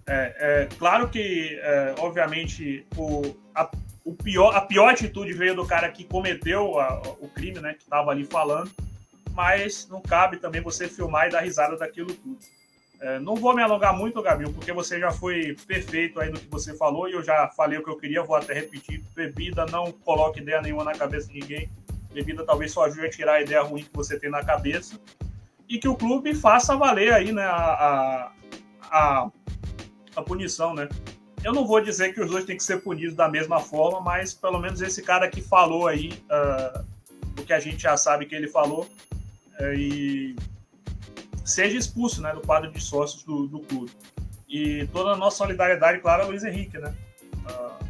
É, 0.08 0.36
é 0.40 0.68
claro 0.78 1.08
que, 1.10 1.60
é, 1.62 1.96
obviamente, 2.00 2.86
o, 2.98 3.22
a, 3.54 3.70
o 4.04 4.14
pior, 4.14 4.56
a 4.56 4.62
pior 4.62 4.90
atitude 4.90 5.34
veio 5.34 5.56
do 5.56 5.66
cara 5.66 5.90
que 5.90 6.04
cometeu 6.04 6.80
a, 6.80 7.00
o 7.20 7.28
crime, 7.28 7.60
né? 7.60 7.74
Que 7.74 7.84
estava 7.84 8.10
ali 8.10 8.26
falando, 8.26 8.72
mas 9.34 9.88
não 9.88 10.02
cabe 10.02 10.38
também 10.38 10.62
você 10.62 10.88
filmar 10.88 11.28
e 11.28 11.32
dar 11.32 11.42
risada 11.42 11.78
daquilo 11.78 12.12
tudo. 12.14 12.40
É, 13.02 13.18
não 13.20 13.36
vou 13.36 13.56
me 13.56 13.62
alongar 13.62 13.96
muito, 13.96 14.22
Gabriel, 14.22 14.52
porque 14.52 14.74
você 14.74 15.00
já 15.00 15.10
foi 15.10 15.56
perfeito 15.66 16.20
aí 16.20 16.30
no 16.30 16.40
que 16.40 16.50
você 16.50 16.76
falou 16.76 17.08
e 17.08 17.14
eu 17.14 17.24
já 17.24 17.48
falei 17.48 17.80
o 17.80 17.84
que 17.84 17.90
eu 17.90 17.98
queria, 17.98 18.24
vou 18.24 18.36
até 18.36 18.54
repetir. 18.54 19.02
Bebida 19.16 19.66
não 19.66 19.92
coloque 19.92 20.42
ideia 20.42 20.62
nenhuma 20.62 20.84
na 20.84 20.94
cabeça 20.94 21.28
de 21.28 21.40
ninguém. 21.40 21.70
Bebida 22.14 22.44
talvez 22.46 22.74
só 22.74 22.86
ajude 22.86 23.06
a 23.06 23.10
tirar 23.10 23.34
a 23.34 23.42
ideia 23.42 23.62
ruim 23.62 23.84
que 23.84 23.94
você 23.94 24.20
tem 24.20 24.30
na 24.30 24.44
cabeça. 24.44 25.00
E 25.68 25.78
que 25.78 25.88
o 25.88 25.96
clube 25.96 26.36
faça 26.36 26.76
valer 26.76 27.14
aí, 27.14 27.32
né, 27.32 27.44
a, 27.44 28.32
a, 28.92 29.32
a 30.16 30.22
punição, 30.22 30.74
né? 30.74 30.90
Eu 31.42 31.54
não 31.54 31.66
vou 31.66 31.80
dizer 31.80 32.14
que 32.14 32.20
os 32.20 32.30
dois 32.30 32.44
têm 32.44 32.58
que 32.58 32.64
ser 32.64 32.82
punidos 32.82 33.16
da 33.16 33.30
mesma 33.30 33.62
forma, 33.62 34.02
mas 34.02 34.34
pelo 34.34 34.60
menos 34.60 34.82
esse 34.82 35.02
cara 35.02 35.30
que 35.30 35.42
falou 35.42 35.88
aí 35.88 36.22
uh, 36.30 36.86
o 37.40 37.46
que 37.46 37.54
a 37.54 37.60
gente 37.60 37.82
já 37.82 37.96
sabe 37.96 38.26
que 38.26 38.36
ele 38.36 38.48
falou. 38.50 38.86
Uh, 39.58 39.74
e 39.74 40.36
seja 41.50 41.78
expulso 41.78 42.22
né, 42.22 42.32
do 42.34 42.42
quadro 42.42 42.72
de 42.72 42.82
sócios 42.82 43.24
do, 43.24 43.48
do 43.48 43.60
clube. 43.60 43.92
E 44.48 44.88
toda 44.88 45.12
a 45.12 45.18
nossa 45.18 45.38
solidariedade, 45.38 46.00
claro, 46.00 46.24
a 46.24 46.26
Luiz 46.26 46.44
Henrique, 46.44 46.78
né? 46.78 46.94
Uh, 47.34 47.86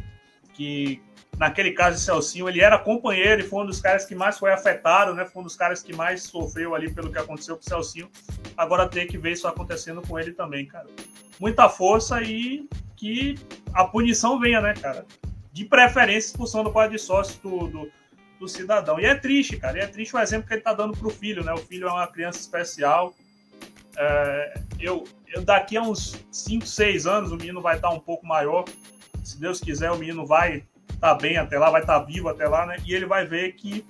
que 0.52 1.02
naquele 1.38 1.72
caso 1.72 1.96
de 1.96 2.02
Celcinho, 2.02 2.48
ele 2.50 2.60
era 2.60 2.78
companheiro 2.78 3.40
e 3.40 3.44
foi 3.44 3.62
um 3.62 3.66
dos 3.66 3.80
caras 3.80 4.04
que 4.04 4.14
mais 4.14 4.38
foi 4.38 4.52
afetado, 4.52 5.14
né? 5.14 5.24
Foi 5.24 5.40
um 5.40 5.44
dos 5.44 5.56
caras 5.56 5.82
que 5.82 5.94
mais 5.96 6.24
sofreu 6.24 6.74
ali 6.74 6.92
pelo 6.92 7.10
que 7.10 7.18
aconteceu 7.18 7.56
com 7.56 7.62
o 7.62 7.64
Celcinho. 7.64 8.10
Agora 8.54 8.86
tem 8.86 9.06
que 9.06 9.16
ver 9.16 9.32
isso 9.32 9.48
acontecendo 9.48 10.02
com 10.02 10.18
ele 10.18 10.32
também, 10.32 10.66
cara. 10.66 10.86
Muita 11.38 11.66
força 11.70 12.22
e 12.22 12.68
que 12.94 13.36
a 13.72 13.84
punição 13.84 14.38
venha, 14.38 14.60
né, 14.60 14.74
cara? 14.74 15.06
De 15.50 15.64
preferência, 15.64 16.28
expulsão 16.28 16.62
do 16.62 16.70
quadro 16.70 16.94
de 16.94 17.02
sócios 17.02 17.38
do, 17.38 17.68
do, 17.68 17.90
do 18.38 18.46
cidadão. 18.46 19.00
E 19.00 19.06
é 19.06 19.14
triste, 19.14 19.56
cara. 19.56 19.78
E 19.78 19.80
é 19.80 19.86
triste 19.86 20.14
o 20.14 20.18
exemplo 20.18 20.46
que 20.46 20.52
ele 20.52 20.60
tá 20.60 20.74
dando 20.74 20.94
pro 20.94 21.08
filho, 21.08 21.42
né? 21.42 21.54
O 21.54 21.58
filho 21.58 21.88
é 21.88 21.90
uma 21.90 22.06
criança 22.06 22.38
especial 22.38 23.14
é, 23.96 24.54
eu, 24.78 25.04
eu, 25.28 25.42
daqui 25.42 25.76
a 25.76 25.82
uns 25.82 26.18
5, 26.30 26.66
6 26.66 27.06
anos 27.06 27.32
o 27.32 27.36
menino 27.36 27.60
vai 27.60 27.76
estar 27.76 27.90
um 27.90 28.00
pouco 28.00 28.26
maior. 28.26 28.64
Se 29.22 29.38
Deus 29.40 29.60
quiser, 29.60 29.90
o 29.90 29.98
menino 29.98 30.26
vai 30.26 30.64
estar 30.92 31.14
bem 31.14 31.36
até 31.36 31.58
lá, 31.58 31.70
vai 31.70 31.80
estar 31.80 31.98
vivo 32.00 32.28
até 32.28 32.48
lá, 32.48 32.66
né? 32.66 32.76
E 32.84 32.94
ele 32.94 33.06
vai 33.06 33.26
ver 33.26 33.52
que 33.52 33.84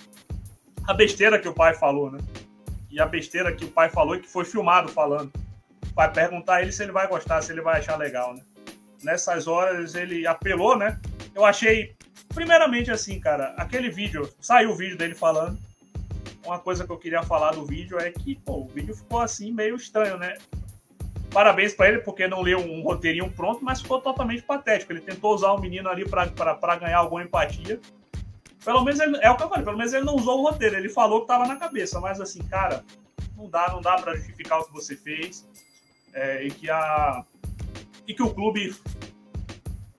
a 0.86 0.94
besteira 0.94 1.38
que 1.38 1.48
o 1.48 1.54
pai 1.54 1.74
falou, 1.74 2.10
né? 2.10 2.18
E 2.90 3.00
a 3.00 3.06
besteira 3.06 3.54
que 3.54 3.64
o 3.64 3.70
pai 3.70 3.88
falou 3.88 4.16
e 4.16 4.20
que 4.20 4.28
foi 4.28 4.44
filmado 4.44 4.88
falando. 4.88 5.30
Vai 5.94 6.12
perguntar 6.12 6.56
a 6.56 6.62
ele 6.62 6.72
se 6.72 6.82
ele 6.82 6.92
vai 6.92 7.06
gostar, 7.06 7.42
se 7.42 7.52
ele 7.52 7.60
vai 7.60 7.78
achar 7.78 7.96
legal, 7.96 8.34
né? 8.34 8.42
Nessas 9.02 9.46
horas 9.46 9.94
ele 9.94 10.26
apelou, 10.26 10.76
né? 10.76 10.98
Eu 11.34 11.44
achei, 11.44 11.94
primeiramente 12.34 12.90
assim, 12.90 13.18
cara, 13.20 13.54
aquele 13.56 13.88
vídeo, 13.90 14.28
saiu 14.40 14.70
o 14.70 14.76
vídeo 14.76 14.96
dele 14.96 15.14
falando 15.14 15.58
uma 16.44 16.58
coisa 16.58 16.84
que 16.84 16.90
eu 16.92 16.98
queria 16.98 17.22
falar 17.22 17.52
do 17.52 17.64
vídeo 17.64 17.98
é 17.98 18.10
que 18.10 18.36
pô, 18.36 18.60
o 18.60 18.68
vídeo 18.68 18.94
ficou 18.94 19.20
assim 19.20 19.52
meio 19.52 19.76
estranho, 19.76 20.16
né? 20.16 20.36
Parabéns 21.30 21.74
para 21.74 21.88
ele 21.88 21.98
porque 22.00 22.26
não 22.26 22.42
leu 22.42 22.58
um 22.58 22.82
roteirinho 22.82 23.30
pronto, 23.30 23.64
mas 23.64 23.80
ficou 23.80 24.00
totalmente 24.00 24.42
patético. 24.42 24.92
Ele 24.92 25.00
tentou 25.00 25.34
usar 25.34 25.52
o 25.52 25.60
menino 25.60 25.88
ali 25.88 26.04
para 26.08 26.76
ganhar 26.76 26.98
alguma 26.98 27.22
empatia. 27.22 27.80
Pelo 28.64 28.84
menos 28.84 29.00
ele, 29.00 29.16
é 29.22 29.30
o 29.30 29.36
que 29.36 29.42
eu 29.42 29.48
falei, 29.48 29.64
pelo 29.64 29.78
menos 29.78 29.92
ele 29.92 30.04
não 30.04 30.16
usou 30.16 30.40
o 30.40 30.42
roteiro, 30.42 30.76
ele 30.76 30.88
falou 30.88 31.22
que 31.22 31.28
tava 31.28 31.46
na 31.46 31.56
cabeça, 31.56 31.98
mas 31.98 32.20
assim, 32.20 32.42
cara, 32.42 32.84
não 33.36 33.48
dá, 33.48 33.68
não 33.72 33.80
dá 33.80 33.96
para 33.96 34.14
justificar 34.16 34.60
o 34.60 34.64
que 34.64 34.72
você 34.72 34.96
fez. 34.96 35.48
É, 36.12 36.44
e 36.44 36.50
que 36.50 36.68
a 36.68 37.24
e 38.06 38.12
que 38.12 38.22
o 38.22 38.34
clube 38.34 38.74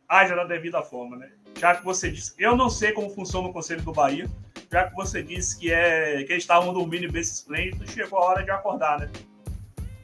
haja 0.07 0.35
da 0.35 0.43
devida 0.43 0.81
forma, 0.81 1.15
né? 1.15 1.31
Já 1.57 1.75
que 1.75 1.85
você 1.85 2.11
disse, 2.11 2.33
eu 2.37 2.55
não 2.57 2.69
sei 2.69 2.91
como 2.91 3.09
funciona 3.09 3.47
o 3.47 3.53
Conselho 3.53 3.81
do 3.81 3.93
Bahia, 3.93 4.29
já 4.71 4.87
que 4.87 4.95
você 4.95 5.21
disse 5.21 5.59
que, 5.59 5.71
é, 5.71 6.23
que 6.23 6.31
eles 6.31 6.43
estavam 6.43 6.73
dormindo 6.73 7.03
em 7.03 7.11
berço 7.11 7.33
esplêndido, 7.33 7.85
chegou 7.89 8.19
a 8.19 8.25
hora 8.25 8.43
de 8.43 8.51
acordar, 8.51 8.99
né? 8.99 9.09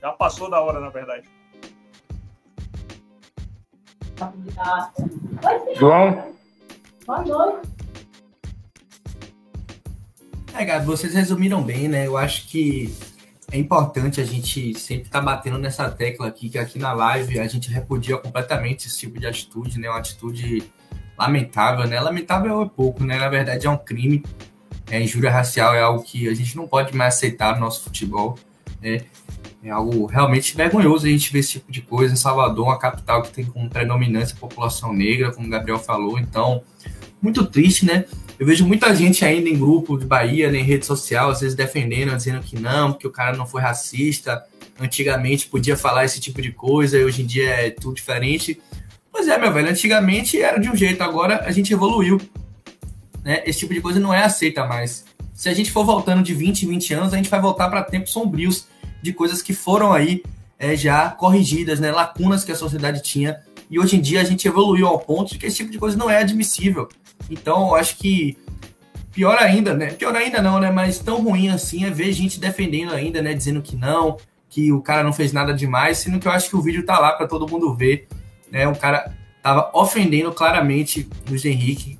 Já 0.02 0.12
passou 0.12 0.50
da 0.50 0.60
hora, 0.60 0.82
na 0.82 0.90
verdade. 0.90 1.26
João? 5.76 6.34
Boa 7.06 7.22
noite. 7.24 7.70
É, 10.54 10.66
Gabi, 10.66 10.86
vocês 10.86 11.14
resumiram 11.14 11.64
bem, 11.64 11.88
né? 11.88 12.06
Eu 12.06 12.18
acho 12.18 12.48
que 12.48 12.94
é 13.52 13.58
importante 13.58 14.20
a 14.20 14.26
gente 14.26 14.78
sempre 14.78 15.06
estar 15.06 15.20
tá 15.20 15.26
batendo 15.26 15.58
nessa 15.58 15.90
tecla 15.90 16.28
aqui, 16.28 16.50
que 16.50 16.58
aqui 16.58 16.78
na 16.78 16.92
live 16.92 17.40
a 17.40 17.48
gente 17.48 17.70
repudia 17.70 18.18
completamente 18.18 18.88
esse 18.88 18.98
tipo 18.98 19.18
de 19.18 19.28
atitude, 19.28 19.80
né? 19.80 19.88
Uma 19.88 20.00
atitude 20.00 20.70
lamentável, 21.18 21.88
né? 21.88 22.02
Lamentável 22.02 22.64
é 22.64 22.70
pouco, 22.70 23.04
né? 23.06 23.18
Na 23.18 23.30
verdade 23.30 23.66
é 23.66 23.70
um 23.70 23.78
crime 23.78 24.24
é, 24.90 25.02
injúria 25.02 25.30
racial 25.30 25.76
é 25.76 25.82
algo 25.82 26.04
que 26.04 26.28
a 26.28 26.34
gente 26.34 26.56
não 26.56 26.68
pode 26.68 26.96
mais 26.96 27.16
aceitar 27.16 27.56
no 27.56 27.62
nosso 27.62 27.84
futebol. 27.84 28.38
Né? 28.82 29.02
É 29.64 29.70
algo 29.70 30.06
realmente 30.06 30.56
vergonhoso 30.56 31.06
a 31.06 31.10
gente 31.10 31.32
ver 31.32 31.40
esse 31.40 31.54
tipo 31.54 31.72
de 31.72 31.82
coisa 31.82 32.14
em 32.14 32.18
Salvador, 32.18 32.66
uma 32.66 32.80
capital 32.80 33.22
que 33.22 33.32
tem 33.32 33.46
como 33.46 33.70
predominância 33.70 34.36
a 34.36 34.40
população 34.40 34.94
negra, 34.94 35.32
como 35.32 35.48
o 35.48 35.50
Gabriel 35.50 35.80
falou. 35.80 36.18
Então, 36.18 36.64
muito 37.22 37.46
triste, 37.46 37.86
né? 37.86 38.06
Eu 38.40 38.46
vejo 38.46 38.66
muita 38.66 38.96
gente 38.96 39.26
ainda 39.26 39.50
em 39.50 39.58
grupo 39.58 39.98
de 39.98 40.06
Bahia, 40.06 40.52
né, 40.52 40.60
em 40.60 40.64
rede 40.64 40.86
social, 40.86 41.32
às 41.32 41.42
vezes 41.42 41.56
defendendo, 41.56 42.16
dizendo 42.16 42.42
que 42.42 42.58
não, 42.58 42.94
que 42.94 43.08
o 43.08 43.12
cara 43.12 43.36
não 43.36 43.48
foi 43.48 43.62
racista. 43.62 44.44
Antigamente 44.80 45.48
podia 45.48 45.76
falar 45.76 46.06
esse 46.06 46.20
tipo 46.20 46.40
de 46.40 46.52
coisa 46.52 47.00
e 47.00 47.04
hoje 47.04 47.24
em 47.24 47.26
dia 47.26 47.50
é 47.50 47.70
tudo 47.72 47.96
diferente. 47.96 48.62
Pois 49.12 49.28
é, 49.28 49.38
meu 49.40 49.52
velho, 49.52 49.70
antigamente 49.70 50.40
era 50.40 50.60
de 50.60 50.70
um 50.70 50.76
jeito, 50.76 51.02
agora 51.02 51.42
a 51.46 51.52
gente 51.52 51.74
evoluiu. 51.74 52.22
Né? 53.28 53.44
Esse 53.46 53.60
tipo 53.60 53.74
de 53.74 53.82
coisa 53.82 54.00
não 54.00 54.14
é 54.14 54.24
aceita 54.24 54.66
mais. 54.66 55.04
Se 55.34 55.50
a 55.50 55.54
gente 55.54 55.70
for 55.70 55.84
voltando 55.84 56.24
de 56.24 56.34
20 56.34 56.64
em 56.64 56.70
20 56.70 56.94
anos, 56.94 57.14
a 57.14 57.18
gente 57.18 57.30
vai 57.30 57.42
voltar 57.42 57.68
para 57.68 57.84
tempos 57.84 58.14
sombrios 58.14 58.70
de 59.02 59.12
coisas 59.12 59.42
que 59.42 59.54
foram 59.54 59.92
aí 59.92 60.24
é, 60.58 60.78
já 60.78 61.10
corrigidas, 61.10 61.78
né? 61.78 61.92
lacunas 61.92 62.46
que 62.46 62.54
a 62.54 62.56
sociedade 62.56 63.04
tinha. 63.04 63.38
E 63.70 63.78
hoje 63.78 63.98
em 63.98 64.00
dia 64.00 64.22
a 64.22 64.24
gente 64.24 64.48
evoluiu 64.48 64.88
ao 64.88 64.98
ponto 64.98 65.34
de 65.34 65.40
que 65.40 65.46
esse 65.46 65.58
tipo 65.58 65.70
de 65.70 65.78
coisa 65.78 65.98
não 65.98 66.10
é 66.10 66.20
admissível. 66.20 66.88
Então, 67.30 67.68
eu 67.68 67.76
acho 67.76 67.98
que 67.98 68.38
pior 69.12 69.38
ainda, 69.38 69.74
né? 69.74 69.88
Pior 69.88 70.16
ainda 70.16 70.42
não, 70.42 70.58
né? 70.58 70.72
Mas 70.72 70.98
tão 70.98 71.22
ruim 71.22 71.50
assim 71.50 71.84
é 71.84 71.90
ver 71.90 72.14
gente 72.14 72.40
defendendo 72.40 72.94
ainda, 72.94 73.22
né? 73.22 73.34
Dizendo 73.34 73.62
que 73.62 73.76
não, 73.76 74.16
que 74.50 74.72
o 74.72 74.82
cara 74.82 75.04
não 75.04 75.12
fez 75.12 75.34
nada 75.34 75.54
demais, 75.54 75.98
sendo 75.98 76.18
que 76.18 76.30
eu 76.30 76.32
acho 76.32 76.50
que 76.50 76.56
o 76.56 76.62
vídeo 76.62 76.86
tá 76.86 76.98
lá 76.98 77.12
para 77.12 77.28
todo 77.28 77.46
mundo 77.46 77.76
ver, 77.76 78.08
né? 78.50 78.66
O 78.70 78.76
cara 78.78 79.14
tava 79.44 79.70
ofendendo 79.74 80.32
claramente 80.32 81.10
o 81.30 81.36
Henrique, 81.46 82.00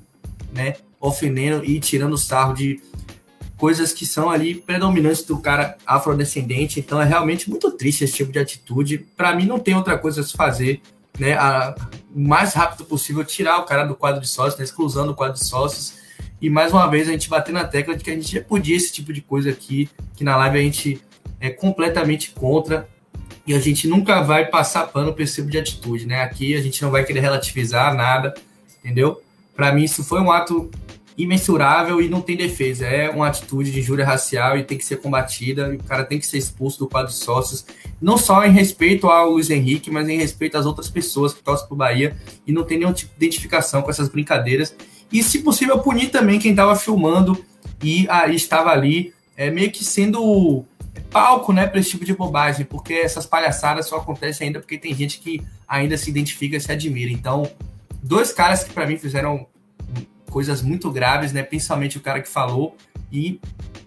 né? 0.54 0.72
Ofendendo 1.00 1.64
e 1.64 1.78
tirando 1.80 2.18
sarro 2.18 2.54
de 2.54 2.80
coisas 3.56 3.92
que 3.92 4.06
são 4.06 4.30
ali 4.30 4.54
predominantes 4.54 5.22
do 5.22 5.38
cara 5.38 5.76
afrodescendente. 5.84 6.80
Então 6.80 7.02
é 7.02 7.04
realmente 7.04 7.50
muito 7.50 7.70
triste 7.72 8.04
esse 8.04 8.14
tipo 8.14 8.32
de 8.32 8.38
atitude. 8.38 8.98
Para 9.16 9.34
mim 9.34 9.46
não 9.46 9.58
tem 9.58 9.74
outra 9.74 9.98
coisa 9.98 10.20
a 10.20 10.24
se 10.24 10.32
fazer, 10.32 10.80
né? 11.18 11.34
A, 11.34 11.74
o 12.14 12.20
mais 12.20 12.54
rápido 12.54 12.84
possível 12.84 13.24
tirar 13.24 13.58
o 13.58 13.64
cara 13.64 13.84
do 13.84 13.94
quadro 13.94 14.20
de 14.20 14.28
sócios, 14.28 14.58
né? 14.58 14.64
exclusão 14.64 15.06
do 15.06 15.14
quadro 15.14 15.34
de 15.34 15.44
sócios. 15.44 15.98
E 16.40 16.48
mais 16.48 16.72
uma 16.72 16.88
vez 16.88 17.08
a 17.08 17.12
gente 17.12 17.28
bater 17.28 17.52
na 17.52 17.64
tecla 17.64 17.96
de 17.96 18.04
que 18.04 18.10
a 18.10 18.14
gente 18.14 18.32
já 18.32 18.40
podia 18.40 18.76
esse 18.76 18.92
tipo 18.92 19.12
de 19.12 19.20
coisa 19.20 19.50
aqui, 19.50 19.90
que 20.16 20.22
na 20.22 20.36
live 20.36 20.58
a 20.58 20.62
gente 20.62 21.02
é 21.40 21.50
completamente 21.50 22.30
contra 22.30 22.88
e 23.44 23.54
a 23.54 23.58
gente 23.58 23.88
nunca 23.88 24.22
vai 24.22 24.46
passar 24.46 24.86
pano 24.86 25.12
por 25.12 25.22
esse 25.22 25.36
tipo 25.36 25.50
de 25.50 25.58
atitude, 25.58 26.06
né? 26.06 26.22
Aqui 26.22 26.54
a 26.54 26.60
gente 26.60 26.80
não 26.80 26.90
vai 26.90 27.04
querer 27.04 27.20
relativizar 27.20 27.94
nada, 27.94 28.34
entendeu? 28.78 29.20
Para 29.56 29.72
mim 29.72 29.82
isso 29.82 30.04
foi 30.04 30.20
um 30.20 30.30
ato 30.30 30.70
imensurável 31.18 32.00
e 32.00 32.08
não 32.08 32.20
tem 32.20 32.36
defesa. 32.36 32.86
É 32.86 33.10
uma 33.10 33.26
atitude 33.26 33.72
de 33.72 33.80
injúria 33.80 34.06
racial 34.06 34.56
e 34.56 34.62
tem 34.62 34.78
que 34.78 34.84
ser 34.84 34.98
combatida. 34.98 35.74
E 35.74 35.76
o 35.76 35.82
cara 35.82 36.04
tem 36.04 36.20
que 36.20 36.26
ser 36.26 36.38
expulso 36.38 36.78
do 36.78 36.88
quadro 36.88 37.10
de 37.10 37.18
sócios, 37.18 37.66
não 38.00 38.16
só 38.16 38.44
em 38.44 38.52
respeito 38.52 39.08
ao 39.08 39.30
Luiz 39.30 39.50
Henrique, 39.50 39.90
mas 39.90 40.08
em 40.08 40.16
respeito 40.16 40.56
às 40.56 40.64
outras 40.64 40.88
pessoas 40.88 41.34
que 41.34 41.42
torcem 41.42 41.66
pro 41.66 41.76
Bahia 41.76 42.16
e 42.46 42.52
não 42.52 42.62
tem 42.62 42.78
nenhum 42.78 42.92
tipo 42.92 43.10
de 43.18 43.26
identificação 43.26 43.82
com 43.82 43.90
essas 43.90 44.08
brincadeiras. 44.08 44.74
E, 45.10 45.22
se 45.22 45.40
possível, 45.40 45.78
punir 45.80 46.10
também 46.10 46.38
quem 46.38 46.52
estava 46.52 46.76
filmando 46.76 47.44
e 47.82 48.06
aí 48.08 48.36
estava 48.36 48.70
ali, 48.70 49.12
é, 49.36 49.50
meio 49.50 49.72
que 49.72 49.84
sendo 49.84 50.64
palco, 51.10 51.52
né, 51.52 51.66
para 51.66 51.80
esse 51.80 51.90
tipo 51.90 52.04
de 52.04 52.14
bobagem, 52.14 52.66
porque 52.66 52.92
essas 52.92 53.24
palhaçadas 53.24 53.86
só 53.86 53.96
acontecem 53.96 54.48
ainda 54.48 54.60
porque 54.60 54.76
tem 54.76 54.94
gente 54.94 55.18
que 55.18 55.42
ainda 55.66 55.96
se 55.96 56.10
identifica 56.10 56.56
e 56.56 56.60
se 56.60 56.70
admira. 56.70 57.10
Então, 57.10 57.50
dois 58.02 58.32
caras 58.32 58.62
que 58.62 58.72
para 58.72 58.86
mim 58.86 58.98
fizeram 58.98 59.46
coisas 60.30 60.62
muito 60.62 60.90
graves, 60.90 61.32
né? 61.32 61.42
Principalmente 61.42 61.98
o 61.98 62.00
cara 62.00 62.20
que 62.20 62.28
falou 62.28 62.76
e 63.10 63.40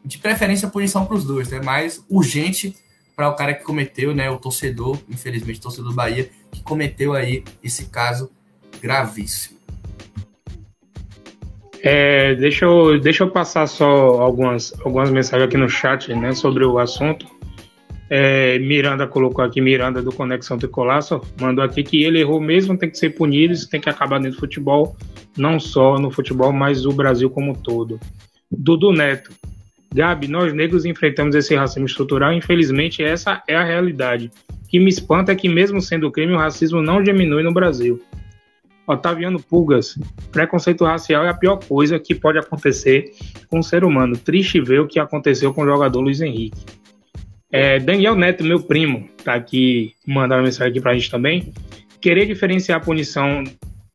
de 0.03 0.17
preferência 0.17 0.67
punição 0.67 1.05
para 1.05 1.15
os 1.15 1.23
dois, 1.23 1.49
né? 1.49 1.61
Mais 1.61 2.03
urgente 2.09 2.75
para 3.15 3.29
o 3.29 3.35
cara 3.35 3.53
que 3.53 3.63
cometeu, 3.63 4.13
né? 4.13 4.29
O 4.29 4.37
torcedor, 4.37 4.97
infelizmente, 5.09 5.61
torcedor 5.61 5.91
do 5.91 5.95
Bahia, 5.95 6.29
que 6.51 6.61
cometeu 6.61 7.13
aí 7.13 7.43
esse 7.63 7.85
caso 7.85 8.31
gravíssimo. 8.81 9.59
É, 11.83 12.35
deixa, 12.35 12.65
eu, 12.65 12.99
deixa 12.99 13.23
eu 13.23 13.31
passar 13.31 13.65
só 13.67 13.85
algumas, 14.21 14.71
algumas 14.85 15.09
mensagens 15.09 15.47
aqui 15.47 15.57
no 15.57 15.67
chat 15.67 16.13
né, 16.13 16.31
sobre 16.31 16.63
o 16.63 16.77
assunto. 16.77 17.25
É, 18.13 18.59
Miranda 18.59 19.07
colocou 19.07 19.41
aqui, 19.41 19.61
Miranda 19.61 20.01
do 20.01 20.11
Conexão 20.11 20.57
Tricolaço, 20.57 21.21
mandou 21.39 21.63
aqui 21.63 21.81
que 21.81 22.03
ele 22.03 22.19
errou 22.19 22.41
mesmo, 22.41 22.77
tem 22.77 22.89
que 22.89 22.97
ser 22.97 23.11
punido, 23.11 23.53
isso 23.53 23.69
tem 23.69 23.79
que 23.79 23.89
acabar 23.89 24.19
dentro 24.19 24.35
do 24.35 24.39
futebol, 24.41 24.97
não 25.37 25.57
só 25.61 25.97
no 25.97 26.11
futebol, 26.11 26.51
mas 26.51 26.85
o 26.85 26.91
Brasil 26.91 27.29
como 27.29 27.51
um 27.51 27.55
todo. 27.55 27.97
Dudu 28.51 28.91
Neto, 28.91 29.31
Gabi, 29.95 30.27
nós 30.27 30.53
negros 30.53 30.83
enfrentamos 30.83 31.35
esse 31.35 31.55
racismo 31.55 31.85
estrutural, 31.85 32.33
infelizmente 32.33 33.01
essa 33.01 33.41
é 33.47 33.55
a 33.55 33.63
realidade. 33.63 34.29
O 34.61 34.67
que 34.67 34.77
me 34.77 34.89
espanta 34.89 35.31
é 35.31 35.35
que 35.35 35.47
mesmo 35.47 35.79
sendo 35.79 36.11
crime, 36.11 36.33
o 36.33 36.37
racismo 36.37 36.81
não 36.81 37.01
diminui 37.01 37.43
no 37.43 37.53
Brasil. 37.53 38.01
Otaviano 38.85 39.39
Pulgas, 39.39 39.97
preconceito 40.33 40.83
racial 40.83 41.23
é 41.23 41.29
a 41.29 41.33
pior 41.33 41.63
coisa 41.65 41.97
que 41.97 42.13
pode 42.13 42.37
acontecer 42.37 43.13
com 43.47 43.59
um 43.59 43.63
ser 43.63 43.85
humano. 43.85 44.17
Triste 44.17 44.59
ver 44.59 44.81
o 44.81 44.87
que 44.87 44.99
aconteceu 44.99 45.53
com 45.53 45.61
o 45.61 45.65
jogador 45.65 46.01
Luiz 46.01 46.19
Henrique. 46.19 46.80
É, 47.51 47.79
Daniel 47.79 48.15
Neto, 48.15 48.43
meu 48.43 48.61
primo, 48.61 49.09
tá 49.23 49.33
aqui 49.33 49.93
mandando 50.07 50.43
mensagem 50.43 50.71
aqui 50.71 50.79
pra 50.79 50.93
gente 50.93 51.11
também. 51.11 51.53
Querer 51.99 52.25
diferenciar 52.25 52.79
a 52.79 52.83
punição 52.83 53.43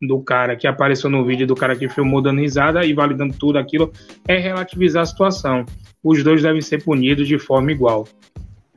do 0.01 0.21
cara 0.21 0.55
que 0.57 0.67
apareceu 0.67 1.09
no 1.09 1.25
vídeo 1.25 1.47
do 1.47 1.55
cara 1.55 1.75
que 1.75 1.89
filmou 1.89 2.21
dando 2.21 2.41
risada 2.41 2.85
e 2.85 2.93
validando 2.93 3.35
tudo 3.39 3.59
aquilo 3.59 3.91
é 4.29 4.37
relativizar 4.37 5.03
a 5.03 5.07
situação. 5.07 5.65
Os 6.05 6.23
dois 6.23 6.43
devem 6.43 6.61
ser 6.61 6.85
punidos 6.85 7.27
de 7.27 7.39
forma 7.39 7.73
igual. 7.73 8.07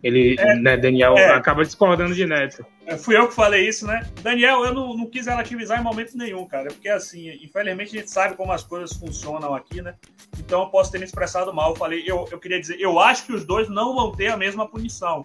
Ele, 0.02 0.36
é, 0.40 0.56
né, 0.56 0.78
Daniel, 0.78 1.18
é, 1.18 1.34
acaba 1.34 1.64
discordando 1.64 2.16
de 2.16 2.26
Neto. 2.26 2.66
É, 2.86 2.98
fui 2.98 3.18
eu 3.18 3.28
que 3.28 3.36
falei 3.36 3.68
isso, 3.68 3.86
né? 3.86 4.08
Daniel, 4.22 4.64
eu 4.64 4.74
não, 4.74 4.96
não, 4.96 5.06
quis 5.06 5.28
relativizar 5.28 5.80
em 5.80 5.84
momento 5.84 6.18
nenhum, 6.18 6.46
cara. 6.46 6.70
Porque, 6.70 6.88
assim, 6.88 7.30
infelizmente 7.44 7.96
a 7.96 8.00
gente 8.00 8.10
sabe 8.10 8.36
como 8.36 8.52
as 8.52 8.64
coisas 8.64 8.96
funcionam 8.98 9.54
aqui, 9.54 9.82
né? 9.82 9.96
Então 10.40 10.62
eu 10.62 10.68
posso 10.68 10.92
ter 10.92 11.00
me 11.00 11.06
expressado 11.06 11.54
mal. 11.54 11.72
Eu 11.72 11.76
falei, 11.76 12.04
eu, 12.06 12.28
eu 12.32 12.40
queria 12.40 12.60
dizer, 12.60 12.80
eu 12.80 12.98
acho 13.00 13.26
que 13.26 13.34
os 13.34 13.46
dois 13.46 13.70
não 13.70 13.94
vão 13.94 14.12
ter 14.12 14.28
a 14.28 14.38
mesma 14.38 14.68
punição. 14.68 15.22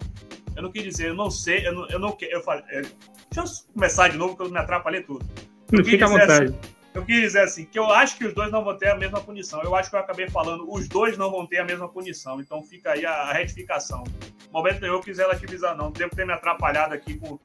Eu 0.55 0.63
não 0.63 0.71
queria 0.71 0.89
dizer, 0.89 1.07
eu 1.07 1.15
não 1.15 1.31
sei, 1.31 1.65
eu 1.65 1.73
não, 1.73 1.87
eu 1.89 1.99
não 1.99 2.17
eu 2.21 2.41
falei, 2.41 2.63
é, 2.69 2.81
deixa 2.81 3.39
eu 3.39 3.73
começar 3.73 4.09
de 4.09 4.17
novo, 4.17 4.35
que 4.35 4.43
eu 4.43 4.49
me 4.49 4.57
atrapalhei 4.57 5.01
tudo. 5.01 5.25
Eu 5.71 5.83
Fica 5.83 6.05
à 6.05 6.09
vontade. 6.09 6.45
Assim, 6.45 6.74
eu 6.95 7.03
queria 7.03 7.21
dizer 7.21 7.41
assim, 7.41 7.65
que 7.65 7.77
eu 7.77 7.89
acho 7.91 8.17
que 8.17 8.25
os 8.25 8.33
dois 8.33 8.49
não 8.51 8.63
vão 8.63 8.77
ter 8.77 8.87
a 8.87 8.95
mesma 8.95 9.19
punição. 9.19 9.61
Eu 9.61 9.75
acho 9.75 9.89
que 9.89 9.95
eu 9.97 9.99
acabei 9.99 10.29
falando, 10.29 10.65
os 10.71 10.87
dois 10.87 11.17
não 11.17 11.29
vão 11.29 11.45
ter 11.45 11.57
a 11.57 11.65
mesma 11.65 11.89
punição. 11.89 12.39
Então 12.39 12.63
fica 12.63 12.93
aí 12.93 13.05
a, 13.05 13.33
retificação. 13.33 14.03
No 14.47 14.53
momento 14.53 14.79
nenhum 14.79 14.93
eu 14.93 15.01
quis 15.01 15.17
relativizar, 15.17 15.75
não. 15.75 15.91
Devo 15.91 16.15
ter 16.15 16.25
me 16.25 16.31
atrapalhado 16.31 16.93
aqui 16.93 17.15
com, 17.17 17.37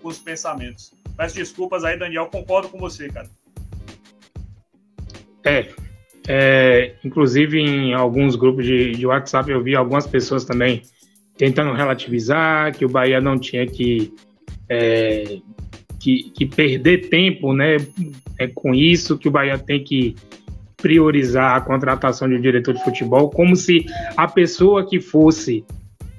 com 0.00 0.08
os 0.08 0.18
pensamentos. 0.18 0.92
Peço 1.16 1.34
desculpas 1.34 1.84
aí, 1.84 1.98
Daniel. 1.98 2.26
Concordo 2.28 2.70
com 2.70 2.78
você, 2.78 3.08
cara. 3.08 3.28
É, 5.44 5.68
é, 6.26 6.94
inclusive 7.04 7.60
em 7.60 7.92
alguns 7.92 8.34
grupos 8.36 8.64
de, 8.64 8.92
de, 8.92 9.06
WhatsApp 9.06 9.50
eu 9.50 9.62
vi 9.62 9.76
algumas 9.76 10.06
pessoas 10.06 10.46
também 10.46 10.82
tentando 11.36 11.74
relativizar 11.74 12.74
que 12.74 12.86
o 12.86 12.88
Bahia 12.88 13.20
não 13.20 13.38
tinha 13.38 13.66
que 13.66 14.14
é, 14.66 15.40
que, 16.04 16.30
que 16.34 16.44
perder 16.44 17.08
tempo 17.08 17.54
né, 17.54 17.78
é 18.38 18.46
com 18.46 18.74
isso, 18.74 19.16
que 19.16 19.26
o 19.26 19.30
Bahia 19.30 19.56
tem 19.56 19.82
que 19.82 20.14
priorizar 20.76 21.56
a 21.56 21.60
contratação 21.62 22.28
de 22.28 22.34
um 22.34 22.40
diretor 22.42 22.74
de 22.74 22.84
futebol, 22.84 23.30
como 23.30 23.56
se 23.56 23.86
a 24.14 24.28
pessoa 24.28 24.86
que 24.86 25.00
fosse 25.00 25.64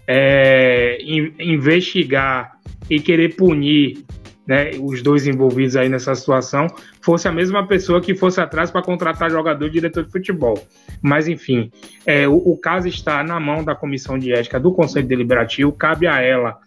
é, 0.08 0.98
investigar 1.40 2.58
e 2.90 3.00
querer 3.00 3.36
punir 3.36 4.04
né, 4.48 4.72
os 4.82 5.04
dois 5.04 5.28
envolvidos 5.28 5.76
aí 5.76 5.88
nessa 5.88 6.16
situação 6.16 6.66
fosse 7.00 7.28
a 7.28 7.32
mesma 7.32 7.68
pessoa 7.68 8.02
que 8.02 8.16
fosse 8.16 8.42
atrás 8.42 8.72
para 8.72 8.82
contratar 8.82 9.30
jogador 9.30 9.68
e 9.68 9.70
diretor 9.70 10.04
de 10.04 10.12
futebol. 10.12 10.58
Mas, 11.00 11.28
enfim, 11.28 11.72
é, 12.08 12.28
o, 12.28 12.36
o, 12.38 12.58
caso 12.58 12.88
está 12.88 13.24
na 13.24 13.40
mão 13.40 13.64
da 13.64 13.76
Comissão 13.76 14.18
de 14.18 14.34
Ética 14.34 14.60
do 14.60 14.72
Conselho 14.72 15.08
Deliberativo, 15.08 15.72
cabe 15.72 16.08
a 16.08 16.22
ela 16.22 16.58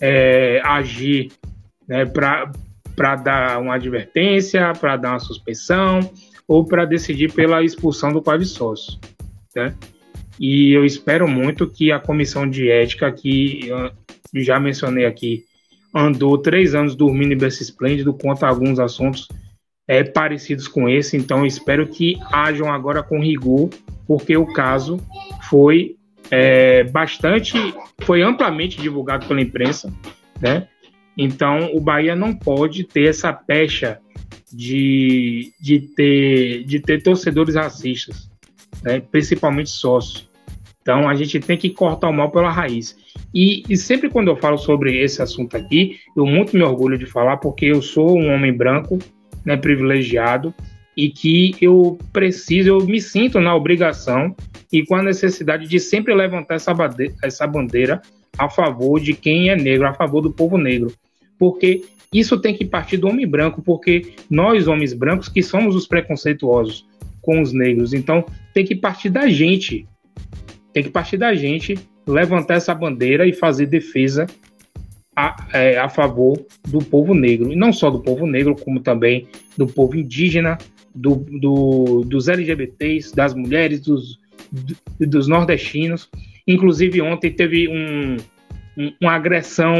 é, 0.00 0.60
agir 0.64 1.30
né, 1.88 2.04
para 2.04 3.16
dar 3.16 3.60
uma 3.60 3.74
advertência, 3.74 4.72
para 4.72 4.96
dar 4.96 5.10
uma 5.10 5.18
suspensão 5.18 6.00
ou 6.48 6.64
para 6.64 6.84
decidir 6.84 7.32
pela 7.32 7.62
expulsão 7.62 8.12
do 8.12 8.22
quadro 8.22 8.46
sócio. 8.46 8.98
Né? 9.54 9.74
E 10.38 10.72
eu 10.72 10.84
espero 10.84 11.26
muito 11.26 11.66
que 11.68 11.90
a 11.90 11.98
comissão 11.98 12.48
de 12.48 12.70
ética, 12.70 13.10
que 13.10 13.70
já 14.34 14.60
mencionei 14.60 15.06
aqui, 15.06 15.44
andou 15.94 16.36
três 16.36 16.74
anos 16.74 16.94
dormindo 16.94 17.32
em 17.32 17.38
berço 17.38 17.62
esplêndido 17.62 18.12
quanto 18.12 18.44
a 18.44 18.48
alguns 18.48 18.78
assuntos 18.78 19.28
é, 19.88 20.02
parecidos 20.02 20.68
com 20.68 20.88
esse, 20.88 21.16
então 21.16 21.46
espero 21.46 21.86
que 21.86 22.18
hajam 22.32 22.72
agora 22.72 23.02
com 23.02 23.20
rigor, 23.20 23.70
porque 24.06 24.36
o 24.36 24.46
caso 24.52 25.00
foi 25.48 25.96
é, 26.30 26.84
bastante, 26.84 27.56
foi 28.02 28.20
amplamente 28.20 28.80
divulgado 28.80 29.26
pela 29.26 29.40
imprensa, 29.40 29.92
né? 30.40 30.68
Então, 31.16 31.70
o 31.74 31.80
Bahia 31.80 32.14
não 32.14 32.34
pode 32.34 32.84
ter 32.84 33.08
essa 33.08 33.32
pecha 33.32 33.98
de, 34.52 35.52
de, 35.60 35.80
ter, 35.80 36.64
de 36.64 36.80
ter 36.80 37.02
torcedores 37.02 37.54
racistas, 37.54 38.30
né? 38.82 39.00
principalmente 39.00 39.70
sócios. 39.70 40.28
Então, 40.82 41.08
a 41.08 41.14
gente 41.14 41.40
tem 41.40 41.56
que 41.56 41.70
cortar 41.70 42.08
o 42.08 42.12
mal 42.12 42.30
pela 42.30 42.50
raiz. 42.50 42.96
E, 43.34 43.64
e, 43.68 43.76
sempre 43.76 44.08
quando 44.08 44.28
eu 44.28 44.36
falo 44.36 44.56
sobre 44.56 45.02
esse 45.02 45.20
assunto 45.20 45.56
aqui, 45.56 45.98
eu 46.16 46.24
muito 46.24 46.56
me 46.56 46.62
orgulho 46.62 46.96
de 46.96 47.06
falar 47.06 47.38
porque 47.38 47.66
eu 47.66 47.82
sou 47.82 48.16
um 48.16 48.32
homem 48.32 48.52
branco, 48.52 48.98
né, 49.44 49.56
privilegiado, 49.56 50.54
e 50.96 51.10
que 51.10 51.56
eu 51.60 51.98
preciso, 52.12 52.68
eu 52.68 52.86
me 52.86 53.00
sinto 53.00 53.40
na 53.40 53.54
obrigação 53.54 54.34
e 54.72 54.84
com 54.84 54.94
a 54.94 55.02
necessidade 55.02 55.66
de 55.66 55.78
sempre 55.80 56.14
levantar 56.14 56.54
essa 56.54 56.72
bandeira, 56.72 57.14
essa 57.22 57.46
bandeira 57.46 58.00
a 58.38 58.48
favor 58.48 59.00
de 59.00 59.12
quem 59.14 59.50
é 59.50 59.56
negro, 59.56 59.86
a 59.86 59.94
favor 59.94 60.20
do 60.20 60.32
povo 60.32 60.56
negro. 60.56 60.92
Porque 61.38 61.84
isso 62.12 62.38
tem 62.38 62.54
que 62.54 62.64
partir 62.64 62.96
do 62.96 63.08
homem 63.08 63.26
branco, 63.26 63.62
porque 63.62 64.14
nós, 64.30 64.68
homens 64.68 64.92
brancos, 64.92 65.28
que 65.28 65.42
somos 65.42 65.74
os 65.74 65.86
preconceituosos 65.86 66.86
com 67.20 67.42
os 67.42 67.52
negros. 67.52 67.92
Então, 67.92 68.24
tem 68.54 68.64
que 68.64 68.74
partir 68.74 69.10
da 69.10 69.28
gente. 69.28 69.86
Tem 70.72 70.82
que 70.82 70.90
partir 70.90 71.16
da 71.16 71.34
gente 71.34 71.78
levantar 72.06 72.54
essa 72.54 72.74
bandeira 72.74 73.26
e 73.26 73.32
fazer 73.32 73.66
defesa 73.66 74.26
a, 75.16 75.48
é, 75.52 75.78
a 75.78 75.88
favor 75.88 76.44
do 76.68 76.78
povo 76.78 77.14
negro. 77.14 77.52
E 77.52 77.56
não 77.56 77.72
só 77.72 77.90
do 77.90 78.00
povo 78.00 78.26
negro, 78.26 78.54
como 78.54 78.80
também 78.80 79.26
do 79.56 79.66
povo 79.66 79.96
indígena, 79.96 80.58
do, 80.94 81.16
do, 81.16 82.04
dos 82.04 82.28
LGBTs, 82.28 83.14
das 83.14 83.34
mulheres, 83.34 83.80
dos, 83.80 84.18
dos 84.98 85.26
nordestinos. 85.26 86.08
Inclusive, 86.46 87.02
ontem 87.02 87.32
teve 87.32 87.68
um, 87.68 88.16
um, 88.78 88.92
uma 89.00 89.12
agressão 89.12 89.74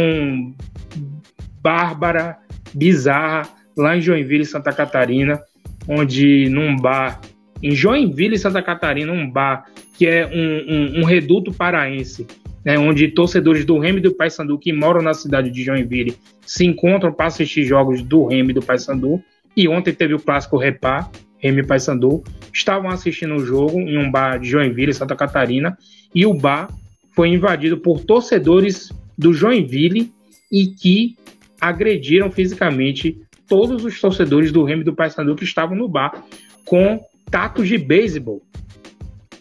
bárbara, 1.67 2.39
bizarra, 2.73 3.49
lá 3.77 3.97
em 3.97 4.01
Joinville, 4.01 4.45
Santa 4.45 4.73
Catarina, 4.73 5.43
onde 5.89 6.49
num 6.49 6.77
bar, 6.77 7.21
em 7.61 7.73
Joinville, 7.73 8.39
Santa 8.39 8.63
Catarina, 8.63 9.13
um 9.13 9.29
bar 9.29 9.65
que 9.99 10.07
é 10.07 10.25
um, 10.27 11.01
um, 11.01 11.01
um 11.01 11.05
reduto 11.05 11.53
paraense, 11.53 12.25
né, 12.65 12.79
onde 12.79 13.09
torcedores 13.09 13.65
do 13.65 13.81
Remy 13.81 13.99
e 13.99 14.03
do 14.03 14.15
Paysandu 14.15 14.57
que 14.57 14.73
moram 14.73 15.03
na 15.03 15.13
cidade 15.13 15.51
de 15.51 15.65
Joinville 15.65 16.17
se 16.47 16.65
encontram 16.65 17.13
para 17.13 17.27
assistir 17.27 17.65
jogos 17.65 18.01
do 18.01 18.25
Remy 18.27 18.51
e 18.51 18.55
do 18.55 18.63
Paysandu. 18.63 19.21
E 19.57 19.67
ontem 19.67 19.93
teve 19.93 20.15
o 20.15 20.21
clássico 20.21 20.57
Repá, 20.57 21.11
Remy 21.39 21.67
Paysandu, 21.67 22.23
estavam 22.53 22.91
assistindo 22.91 23.35
o 23.35 23.45
jogo 23.45 23.81
em 23.81 23.99
um 23.99 24.09
bar 24.09 24.39
de 24.39 24.49
Joinville, 24.49 24.95
Santa 24.95 25.17
Catarina, 25.17 25.77
e 26.15 26.25
o 26.27 26.33
bar 26.33 26.69
foi 27.13 27.31
invadido 27.31 27.79
por 27.79 28.05
torcedores 28.05 28.93
do 29.19 29.33
Joinville 29.33 30.13
e 30.53 30.69
que 30.69 31.17
agrediram 31.61 32.31
fisicamente 32.31 33.21
todos 33.49 33.85
os 33.85 34.01
torcedores 34.01 34.53
do 34.53 34.65
Remy 34.65 34.83
e 34.83 34.85
do 34.85 34.95
Paysandu 34.95 35.37
que 35.37 35.45
estavam 35.45 35.77
no 35.77 35.89
bar 35.89 36.25
com 36.65 37.01
tacos 37.31 37.69
de 37.69 37.79
beisebol. 37.79 38.43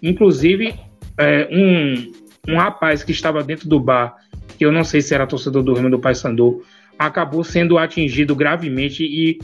Inclusive, 0.01 0.75
é, 1.17 1.47
um, 1.51 2.53
um 2.53 2.57
rapaz 2.57 3.03
que 3.03 3.11
estava 3.11 3.43
dentro 3.43 3.67
do 3.67 3.79
bar, 3.79 4.15
que 4.57 4.65
eu 4.65 4.71
não 4.71 4.83
sei 4.83 5.01
se 5.01 5.13
era 5.13 5.27
torcedor 5.27 5.63
do 5.63 5.73
Remy 5.73 5.89
do 5.89 5.99
Paysandu, 5.99 6.63
acabou 6.97 7.43
sendo 7.43 7.77
atingido 7.77 8.35
gravemente 8.35 9.03
e 9.03 9.39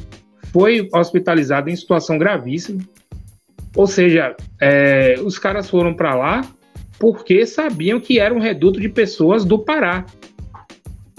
foi 0.52 0.88
hospitalizado 0.93 1.69
em 1.69 1.76
situação 1.76 2.18
gravíssima. 2.18 2.81
Ou 3.76 3.88
seja, 3.88 4.35
é, 4.60 5.15
os 5.23 5.39
caras 5.39 5.69
foram 5.69 5.93
para 5.93 6.14
lá 6.14 6.41
porque 6.99 7.45
sabiam 7.45 7.99
que 7.99 8.19
era 8.19 8.34
um 8.34 8.39
reduto 8.39 8.80
de 8.80 8.89
pessoas 8.89 9.43
do 9.43 9.57
Pará, 9.57 10.06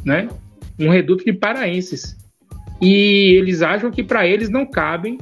né? 0.05 0.29
Um 0.83 0.91
reduto 0.91 1.25
de 1.25 1.33
paraenses. 1.33 2.17
E 2.81 3.35
eles 3.37 3.63
acham 3.63 3.91
que 3.91 4.03
para 4.03 4.27
eles 4.27 4.49
não 4.49 4.67
cabem 4.67 5.19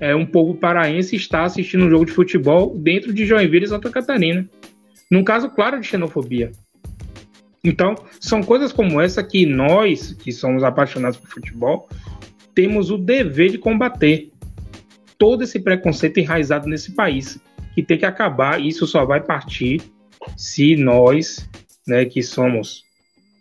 é, 0.00 0.14
um 0.14 0.24
povo 0.24 0.54
paraense 0.54 1.14
estar 1.14 1.44
assistindo 1.44 1.84
um 1.84 1.90
jogo 1.90 2.06
de 2.06 2.12
futebol 2.12 2.76
dentro 2.78 3.12
de 3.12 3.26
Joinville 3.26 3.66
e 3.66 3.68
Santa 3.68 3.90
Catarina. 3.90 4.48
Num 5.10 5.22
caso 5.22 5.50
claro 5.50 5.80
de 5.80 5.86
xenofobia. 5.86 6.50
Então, 7.62 7.94
são 8.20 8.42
coisas 8.42 8.72
como 8.72 9.00
essa 9.00 9.22
que 9.22 9.46
nós, 9.46 10.12
que 10.12 10.32
somos 10.32 10.62
apaixonados 10.62 11.18
por 11.18 11.28
futebol, 11.28 11.88
temos 12.54 12.90
o 12.90 12.98
dever 12.98 13.50
de 13.50 13.58
combater 13.58 14.30
todo 15.18 15.42
esse 15.42 15.58
preconceito 15.58 16.20
enraizado 16.20 16.68
nesse 16.68 16.92
país, 16.92 17.40
que 17.74 17.82
tem 17.82 17.98
que 17.98 18.04
acabar. 18.06 18.60
Isso 18.60 18.86
só 18.86 19.04
vai 19.04 19.22
partir 19.22 19.80
se 20.36 20.76
nós, 20.76 21.48
né, 21.86 22.04
que 22.04 22.22
somos 22.22 22.84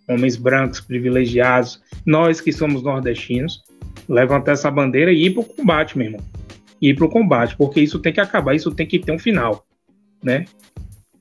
homens 0.07 0.35
brancos 0.35 0.81
privilegiados, 0.81 1.81
nós 2.05 2.41
que 2.41 2.51
somos 2.51 2.83
nordestinos, 2.83 3.63
levantar 4.07 4.53
essa 4.53 4.69
bandeira 4.69 5.11
e 5.11 5.25
ir 5.25 5.31
para 5.31 5.41
o 5.41 5.45
combate, 5.45 5.97
meu 5.97 6.07
irmão. 6.07 6.21
Ir 6.81 6.95
para 6.95 7.05
o 7.05 7.09
combate, 7.09 7.55
porque 7.55 7.79
isso 7.79 7.99
tem 7.99 8.11
que 8.11 8.19
acabar, 8.19 8.53
isso 8.55 8.71
tem 8.71 8.85
que 8.85 8.99
ter 8.99 9.11
um 9.11 9.19
final, 9.19 9.65
né? 10.21 10.45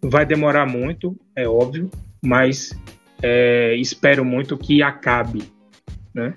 Vai 0.02 0.26
demorar 0.26 0.66
muito, 0.66 1.16
é 1.36 1.46
óbvio, 1.46 1.88
mas 2.20 2.76
é, 3.22 3.76
espero 3.76 4.24
muito 4.24 4.58
que 4.58 4.82
acabe, 4.82 5.44
né? 6.12 6.34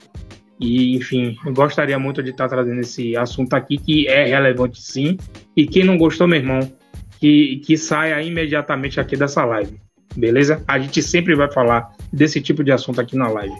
E, 0.60 0.96
enfim, 0.96 1.36
gostaria 1.48 2.00
muito 2.00 2.24
de 2.24 2.30
estar 2.30 2.48
trazendo 2.48 2.80
esse 2.80 3.18
assunto 3.18 3.54
aqui, 3.56 3.78
que 3.78 4.08
é 4.08 4.26
relevante 4.26 4.82
sim. 4.82 5.18
E 5.56 5.68
quem 5.68 5.84
não 5.84 5.98
gostou, 5.98 6.28
meu 6.28 6.40
irmão, 6.40 6.60
que, 7.20 7.58
que 7.66 7.76
saia 7.76 8.22
imediatamente 8.22 9.00
aqui 9.00 9.18
dessa 9.18 9.44
live. 9.44 9.80
Beleza? 10.16 10.64
A 10.68 10.80
gente 10.80 11.02
sempre 11.02 11.36
vai 11.36 11.52
falar 11.52 11.92
desse 12.12 12.42
tipo 12.42 12.64
de 12.64 12.72
assunto 12.72 13.02
aqui 13.02 13.16
na 13.16 13.28
live. 13.28 13.56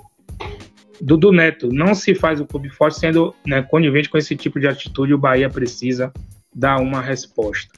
Dudu 1.02 1.32
Neto, 1.32 1.70
não 1.70 1.94
se 1.94 2.16
faz 2.16 2.40
o 2.40 2.46
clube 2.46 2.70
forte 2.70 3.00
sendo 3.00 3.36
né, 3.46 3.62
conivente 3.62 4.10
com 4.10 4.18
esse 4.18 4.36
tipo 4.36 4.60
de 4.60 4.68
atitude. 4.68 5.14
O 5.14 5.18
Bahia 5.18 5.50
precisa 5.50 6.12
dar 6.54 6.80
uma 6.80 7.02
resposta. 7.02 7.74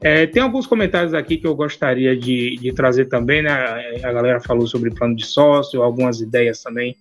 É, 0.00 0.26
tem 0.26 0.42
alguns 0.42 0.66
comentários 0.66 1.14
aqui 1.14 1.38
que 1.38 1.46
eu 1.46 1.54
gostaria 1.54 2.14
de, 2.14 2.56
de, 2.56 2.72
trazer 2.72 3.06
também, 3.06 3.42
né? 3.42 3.50
A 4.02 4.12
galera 4.12 4.38
falou 4.38 4.66
sobre 4.66 4.90
plano 4.90 5.16
de 5.16 5.24
sócio, 5.24 5.82
algumas 5.82 6.20
ideias 6.20 6.62
também 6.62 6.94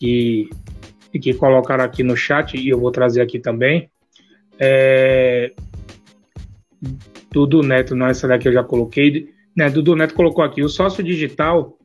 que, 0.00 0.50
que 1.12 1.32
colocaram 1.34 1.84
aqui 1.84 2.02
no 2.02 2.16
chat 2.16 2.56
e 2.56 2.68
eu 2.68 2.80
vou 2.80 2.90
trazer 2.90 3.22
aqui 3.22 3.38
também. 3.38 3.88
É, 4.58 5.52
Dudu 7.30 7.62
Neto, 7.62 7.94
não, 7.94 8.06
essa 8.06 8.26
daqui 8.26 8.48
eu 8.48 8.52
já 8.52 8.64
coloquei. 8.64 9.28
Né, 9.56 9.70
Dudu 9.70 9.94
Neto 9.94 10.14
colocou 10.14 10.42
aqui: 10.42 10.60
o 10.60 10.68
sócio 10.68 11.04
digital 11.04 11.78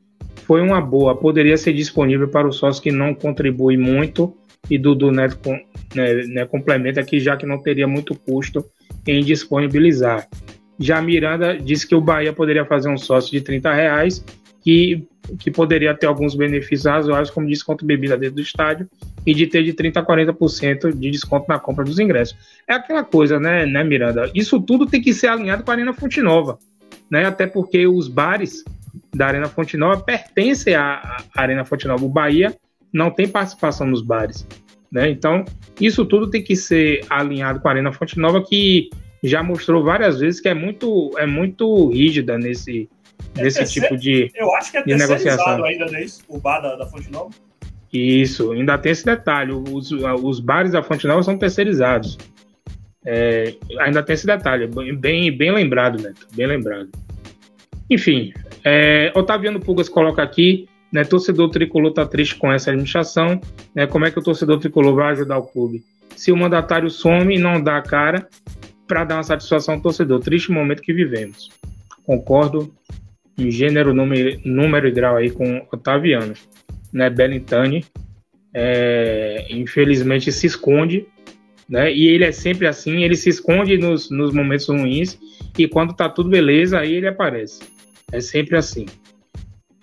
foi 0.50 0.60
uma 0.60 0.80
boa, 0.80 1.14
poderia 1.14 1.56
ser 1.56 1.72
disponível 1.72 2.26
para 2.26 2.48
o 2.48 2.52
sócio 2.52 2.82
que 2.82 2.90
não 2.90 3.14
contribui 3.14 3.76
muito. 3.76 4.36
E 4.68 4.76
Dudu 4.76 5.12
Neto 5.12 5.48
né, 5.94 6.24
né, 6.24 6.44
complementa 6.44 7.00
aqui, 7.00 7.20
já 7.20 7.36
que 7.36 7.46
não 7.46 7.62
teria 7.62 7.86
muito 7.86 8.16
custo 8.16 8.66
em 9.06 9.22
disponibilizar. 9.22 10.28
Já 10.76 11.00
Miranda 11.00 11.56
disse 11.56 11.86
que 11.86 11.94
o 11.94 12.00
Bahia 12.00 12.32
poderia 12.32 12.64
fazer 12.64 12.88
um 12.88 12.98
sócio 12.98 13.30
de 13.30 13.40
30 13.40 13.72
reais, 13.72 14.24
que, 14.60 15.06
que 15.38 15.52
poderia 15.52 15.94
ter 15.94 16.06
alguns 16.06 16.34
benefícios 16.34 16.86
razoáveis, 16.86 17.30
como 17.30 17.46
desconto 17.46 17.86
bebida 17.86 18.16
dentro 18.16 18.34
do 18.34 18.42
estádio, 18.42 18.88
e 19.24 19.32
de 19.32 19.46
ter 19.46 19.62
de 19.62 19.72
30% 19.72 19.98
a 19.98 20.04
40% 20.04 20.92
de 20.98 21.10
desconto 21.12 21.46
na 21.48 21.60
compra 21.60 21.84
dos 21.84 22.00
ingressos. 22.00 22.36
É 22.68 22.74
aquela 22.74 23.04
coisa, 23.04 23.38
né, 23.38 23.66
né, 23.66 23.84
Miranda? 23.84 24.28
Isso 24.34 24.60
tudo 24.60 24.84
tem 24.84 25.00
que 25.00 25.14
ser 25.14 25.28
alinhado 25.28 25.62
com 25.62 25.70
a 25.70 25.74
Arena 25.74 25.94
Fonte 25.94 26.20
Nova, 26.20 26.58
né? 27.08 27.24
Até 27.24 27.46
porque 27.46 27.86
os 27.86 28.08
bares 28.08 28.64
da 29.14 29.26
Arena 29.26 29.48
Fonte 29.48 29.76
Nova 29.76 30.02
pertencem 30.02 30.74
à 30.74 31.18
Arena 31.34 31.64
Fonte 31.64 31.86
Nova. 31.86 32.04
O 32.04 32.08
Bahia 32.08 32.56
não 32.92 33.10
tem 33.10 33.28
participação 33.28 33.86
nos 33.86 34.02
bares. 34.02 34.46
Né? 34.90 35.10
Então, 35.10 35.44
isso 35.80 36.04
tudo 36.04 36.28
tem 36.28 36.42
que 36.42 36.56
ser 36.56 37.04
alinhado 37.08 37.60
com 37.60 37.68
a 37.68 37.70
Arena 37.70 37.92
Fonte 37.92 38.18
Nova, 38.18 38.42
que 38.42 38.90
já 39.22 39.42
mostrou 39.42 39.84
várias 39.84 40.18
vezes 40.18 40.40
que 40.40 40.48
é 40.48 40.54
muito, 40.54 41.12
é 41.16 41.26
muito 41.26 41.88
rígida 41.90 42.38
nesse, 42.38 42.88
é 43.36 43.42
nesse 43.42 43.64
tipo 43.66 43.96
de 43.96 44.30
Eu 44.34 44.52
acho 44.54 44.70
que 44.70 44.78
é 44.78 44.84
negociação. 44.84 45.64
ainda, 45.64 45.86
não 45.86 45.96
é 45.96 46.04
isso? 46.04 46.22
O 46.28 46.38
bar 46.38 46.60
da, 46.60 46.76
da 46.76 46.86
Fonte 46.86 47.10
Nova? 47.10 47.30
Isso, 47.92 48.52
ainda 48.52 48.78
tem 48.78 48.92
esse 48.92 49.04
detalhe. 49.04 49.52
Os, 49.52 49.90
os 49.92 50.40
bares 50.40 50.72
da 50.72 50.82
Fonte 50.82 51.06
Nova 51.06 51.22
são 51.22 51.36
terceirizados. 51.36 52.16
É, 53.04 53.54
ainda 53.78 54.02
tem 54.02 54.14
esse 54.14 54.26
detalhe, 54.26 54.68
bem, 54.96 55.34
bem 55.34 55.50
lembrado, 55.50 56.02
Neto, 56.02 56.26
bem 56.34 56.46
lembrado. 56.46 56.90
Enfim, 57.90 58.32
é, 58.64 59.12
Otaviano 59.14 59.60
Pugas 59.60 59.88
coloca 59.88 60.22
aqui 60.22 60.68
né, 60.92 61.04
torcedor 61.04 61.50
tricolor 61.50 61.90
está 61.90 62.06
triste 62.06 62.36
com 62.36 62.52
essa 62.52 62.70
administração. 62.70 63.40
Né, 63.74 63.86
como 63.86 64.06
é 64.06 64.10
que 64.10 64.18
o 64.18 64.22
torcedor 64.22 64.58
tricolor 64.58 64.94
vai 64.94 65.12
ajudar 65.12 65.38
o 65.38 65.46
clube? 65.46 65.84
Se 66.16 66.32
o 66.32 66.36
mandatário 66.36 66.90
some 66.90 67.34
e 67.34 67.38
não 67.38 67.62
dá 67.62 67.76
a 67.76 67.82
cara 67.82 68.28
para 68.86 69.04
dar 69.04 69.16
uma 69.16 69.22
satisfação 69.22 69.74
ao 69.74 69.80
torcedor, 69.80 70.20
triste 70.20 70.50
momento 70.50 70.82
que 70.82 70.92
vivemos. 70.92 71.50
Concordo 72.04 72.74
em 73.38 73.50
gênero, 73.50 73.94
número, 73.94 74.40
número 74.44 74.88
e 74.88 74.90
grau 74.90 75.16
aí 75.16 75.30
com 75.30 75.66
Otaviano. 75.72 76.34
Né, 76.92 77.08
Belintani, 77.08 77.84
é, 78.52 79.46
infelizmente, 79.50 80.32
se 80.32 80.46
esconde. 80.46 81.06
Né, 81.68 81.92
e 81.94 82.08
ele 82.08 82.24
é 82.24 82.32
sempre 82.32 82.66
assim, 82.66 83.04
ele 83.04 83.14
se 83.14 83.28
esconde 83.28 83.78
nos, 83.78 84.10
nos 84.10 84.34
momentos 84.34 84.66
ruins 84.66 85.16
e 85.56 85.68
quando 85.68 85.94
tá 85.94 86.08
tudo 86.08 86.28
beleza, 86.28 86.80
aí 86.80 86.94
ele 86.94 87.06
aparece. 87.06 87.60
É 88.12 88.20
sempre 88.20 88.56
assim. 88.56 88.86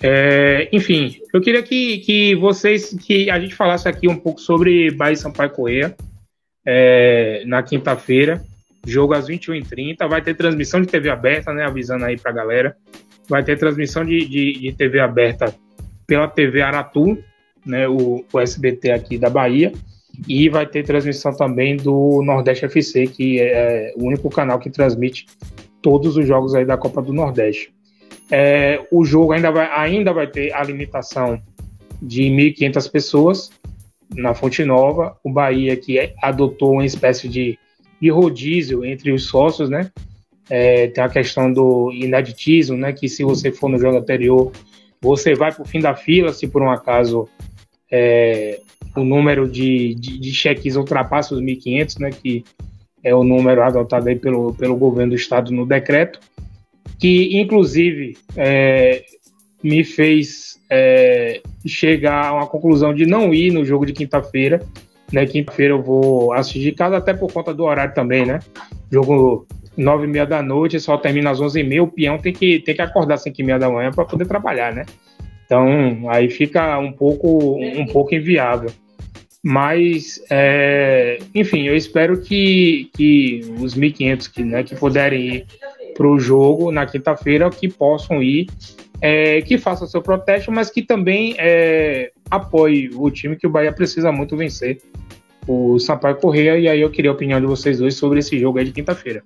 É, 0.02 0.70
enfim, 0.72 1.20
eu 1.34 1.42
queria 1.42 1.64
que, 1.64 1.98
que 2.00 2.36
vocês, 2.36 2.96
que 3.02 3.30
a 3.30 3.40
gente 3.40 3.56
falasse 3.56 3.88
aqui 3.88 4.08
um 4.08 4.18
pouco 4.18 4.40
sobre 4.40 4.92
Bahia 4.92 5.14
e 5.14 5.18
Sampaio 5.18 5.50
Correia 5.50 5.96
é, 6.66 7.44
na 7.46 7.64
quinta-feira, 7.64 8.44
jogo 8.86 9.14
às 9.14 9.28
21h30, 9.28 10.08
vai 10.08 10.22
ter 10.22 10.36
transmissão 10.36 10.82
de 10.82 10.88
TV 10.88 11.10
aberta, 11.10 11.54
né, 11.54 11.66
avisando 11.66 12.06
aí 12.06 12.18
pra 12.18 12.32
galera. 12.32 12.76
vai 13.28 13.44
ter 13.44 13.58
transmissão 13.58 14.06
de, 14.06 14.26
de, 14.28 14.54
de 14.54 14.72
TV 14.74 15.00
aberta 15.00 15.54
pela 16.06 16.28
TV 16.28 16.62
Aratu, 16.62 17.18
né, 17.66 17.88
o, 17.88 18.24
o, 18.32 18.40
SBT 18.40 18.92
aqui 18.92 19.18
da 19.18 19.30
Bahia, 19.30 19.74
e 20.28 20.48
vai 20.48 20.66
ter 20.66 20.84
transmissão 20.84 21.36
também 21.36 21.76
do 21.76 22.22
Nordeste 22.24 22.66
FC, 22.66 23.08
que 23.08 23.40
é, 23.40 23.92
é 23.92 23.94
o 23.98 24.06
único 24.06 24.30
canal 24.30 24.60
que 24.60 24.70
transmite 24.70 25.26
todos 25.82 26.16
os 26.16 26.26
jogos 26.26 26.54
aí 26.56 26.66
da 26.66 26.78
Copa 26.78 27.02
do 27.02 27.12
Nordeste. 27.12 27.77
É, 28.32 28.86
o 28.92 29.06
jogo 29.06 29.32
ainda 29.32 29.52
vai, 29.52 29.70
ainda 29.72 30.14
vai 30.14 30.28
ter 30.28 30.54
a 30.54 30.64
limitação 30.64 31.42
de 32.02 32.24
1.500 32.24 32.92
pessoas 32.92 33.50
na 34.16 34.34
Fonte 34.34 34.64
Nova. 34.64 35.18
O 35.24 35.32
Bahia 35.32 35.76
que 35.76 35.98
é, 35.98 36.14
adotou 36.22 36.74
uma 36.74 36.86
espécie 36.86 37.28
de, 37.28 37.58
de 38.02 38.10
rodízio 38.10 38.86
entre 38.86 39.12
os 39.12 39.26
sócios, 39.26 39.70
né? 39.70 39.92
É, 40.50 40.88
tem 40.88 41.04
a 41.04 41.10
questão 41.10 41.52
do 41.52 41.92
inaditismo, 41.92 42.78
né? 42.78 42.94
Que 42.94 43.10
se 43.10 43.24
você 43.24 43.52
for 43.52 43.70
no 43.70 43.80
jogo 43.80 43.98
anterior, 43.98 44.52
você 45.02 45.34
vai 45.36 45.52
para 45.52 45.64
o 45.64 45.68
fim 45.68 45.80
da 45.80 45.96
fila, 45.96 46.34
se 46.34 46.48
por 46.48 46.62
um 46.62 46.72
acaso 46.72 47.28
é, 47.92 48.60
o 48.96 49.04
número 49.04 49.48
de, 49.48 49.94
de, 49.96 50.18
de, 50.20 50.32
cheques 50.32 50.76
ultrapassa 50.76 51.36
os 51.36 51.42
1.500, 51.42 52.00
né? 52.00 52.10
Que 52.12 52.44
é 53.04 53.14
o 53.14 53.24
número 53.24 53.62
adotado 53.62 54.10
aí 54.10 54.16
pelo, 54.16 54.54
pelo 54.54 54.76
governo 54.76 55.12
do 55.12 55.16
estado 55.16 55.52
no 55.52 55.66
decreto, 55.66 56.20
que 57.00 57.40
inclusive 57.40 58.18
é, 58.36 59.04
me 59.64 59.84
fez 59.84 60.60
é, 60.70 61.42
chegar 61.66 62.28
a 62.28 62.34
uma 62.34 62.48
conclusão 62.48 62.94
de 62.94 63.06
não 63.06 63.34
ir 63.34 63.52
no 63.52 63.66
jogo 63.66 63.86
de 63.86 63.94
quinta-feira. 63.94 64.62
Né, 65.12 65.26
quinta-feira 65.26 65.74
eu 65.74 65.82
vou 65.82 66.34
assistir 66.34 66.60
de 66.60 66.72
casa, 66.74 66.98
até 66.98 67.14
por 67.14 67.32
conta 67.32 67.54
do 67.54 67.64
horário 67.64 67.94
também, 67.94 68.26
né? 68.26 68.40
Jogo 68.92 69.48
nove 69.78 70.06
e 70.06 70.10
meia 70.10 70.26
da 70.26 70.42
noite, 70.42 70.80
só 70.80 70.98
termina 70.98 71.30
às 71.30 71.40
onze 71.40 71.62
e 71.62 71.64
meia, 71.64 71.84
o 71.84 71.88
peão 71.88 72.18
tem 72.18 72.34
que, 72.34 72.60
tem 72.60 72.76
que 72.76 72.82
acordar 72.82 73.14
às 73.14 73.24
cinco 73.24 73.40
e 73.40 73.44
meia 73.44 73.60
da 73.60 73.70
manhã 73.70 73.92
para 73.92 74.04
poder 74.04 74.26
trabalhar, 74.26 74.74
né? 74.74 74.86
Então, 75.46 76.10
aí 76.10 76.30
fica 76.30 76.78
um 76.78 76.92
pouco, 76.92 77.56
um 77.56 77.86
pouco 77.86 78.14
inviável. 78.14 78.70
Mas, 79.42 80.22
é, 80.30 81.20
enfim, 81.34 81.64
eu 81.64 81.76
espero 81.76 82.20
que, 82.20 82.90
que 82.94 83.42
os 83.62 83.76
1.500 83.76 84.30
que, 84.30 84.44
né, 84.44 84.64
que 84.64 84.76
puderem 84.76 85.36
ir 85.36 85.46
para 85.98 86.08
o 86.08 86.20
jogo 86.20 86.72
na 86.72 86.86
quinta-feira, 86.86 87.50
que 87.50 87.68
possam 87.68 88.22
ir 88.22 88.48
é, 89.02 89.42
que 89.42 89.58
faça 89.58 89.88
seu 89.88 90.02
protesto, 90.02 90.52
mas 90.52 90.70
que 90.70 90.82
também 90.82 91.36
é, 91.38 92.12
apoie 92.30 92.90
o 92.96 93.10
time 93.12 93.36
que 93.36 93.48
o 93.48 93.50
Bahia 93.50 93.72
precisa 93.72 94.12
muito 94.12 94.36
vencer, 94.36 94.82
o 95.48 95.80
Sampaio 95.80 96.18
Correia. 96.18 96.58
E 96.58 96.68
aí 96.68 96.82
eu 96.82 96.92
queria 96.92 97.12
a 97.12 97.14
opinião 97.14 97.40
de 97.40 97.46
vocês 97.46 97.80
dois 97.80 97.96
sobre 97.96 98.20
esse 98.20 98.40
jogo 98.40 98.60
aí 98.60 98.66
de 98.66 98.72
quinta-feira. 98.72 99.24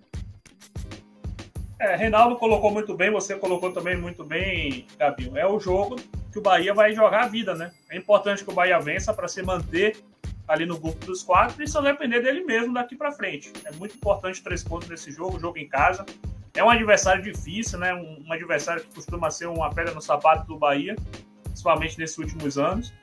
É, 1.80 1.96
Reinaldo 1.96 2.36
colocou 2.36 2.72
muito 2.72 2.96
bem, 2.96 3.10
você 3.10 3.36
colocou 3.36 3.72
também 3.72 3.98
muito 3.98 4.24
bem, 4.24 4.86
Gabinho. 5.00 5.36
É 5.36 5.48
o 5.48 5.60
jogo 5.60 5.96
que 6.32 6.38
o 6.38 6.42
Bahia 6.42 6.74
vai 6.74 6.94
jogar 6.94 7.24
a 7.24 7.28
vida, 7.28 7.56
né? 7.56 7.72
É 7.90 7.98
importante 7.98 8.44
que 8.44 8.52
o 8.52 8.54
Bahia 8.54 8.80
vença 8.80 9.14
para 9.14 9.28
se 9.28 9.42
manter 9.42 9.98
ali 10.48 10.66
no 10.66 10.78
grupo 10.78 11.06
dos 11.06 11.24
quatro 11.24 11.64
e 11.64 11.68
só 11.68 11.82
depender 11.82 12.22
dele 12.22 12.44
mesmo 12.44 12.74
daqui 12.74 12.96
para 12.96 13.12
frente. 13.12 13.52
É 13.66 13.72
muito 13.72 13.96
importante 13.96 14.44
três 14.44 14.64
pontos 14.64 14.90
nesse 14.90 15.12
jogo, 15.12 15.40
jogo 15.40 15.58
em 15.58 15.68
casa. 15.68 16.06
É 16.54 16.64
um 16.64 16.70
adversário 16.70 17.24
difícil, 17.24 17.80
né? 17.80 17.94
Um, 17.94 18.32
adversário 18.32 18.84
que 18.84 18.94
costuma 18.94 19.32
ser 19.32 19.48
uma 19.48 19.70
pedra 19.70 19.94
no 19.94 20.02
sapato 20.02 20.46
do 20.48 20.58
Bahia, 20.58 20.96
principalmente 21.44 21.98
nesses 21.98 22.18
últimos 22.18 22.58
anos. 22.58 22.94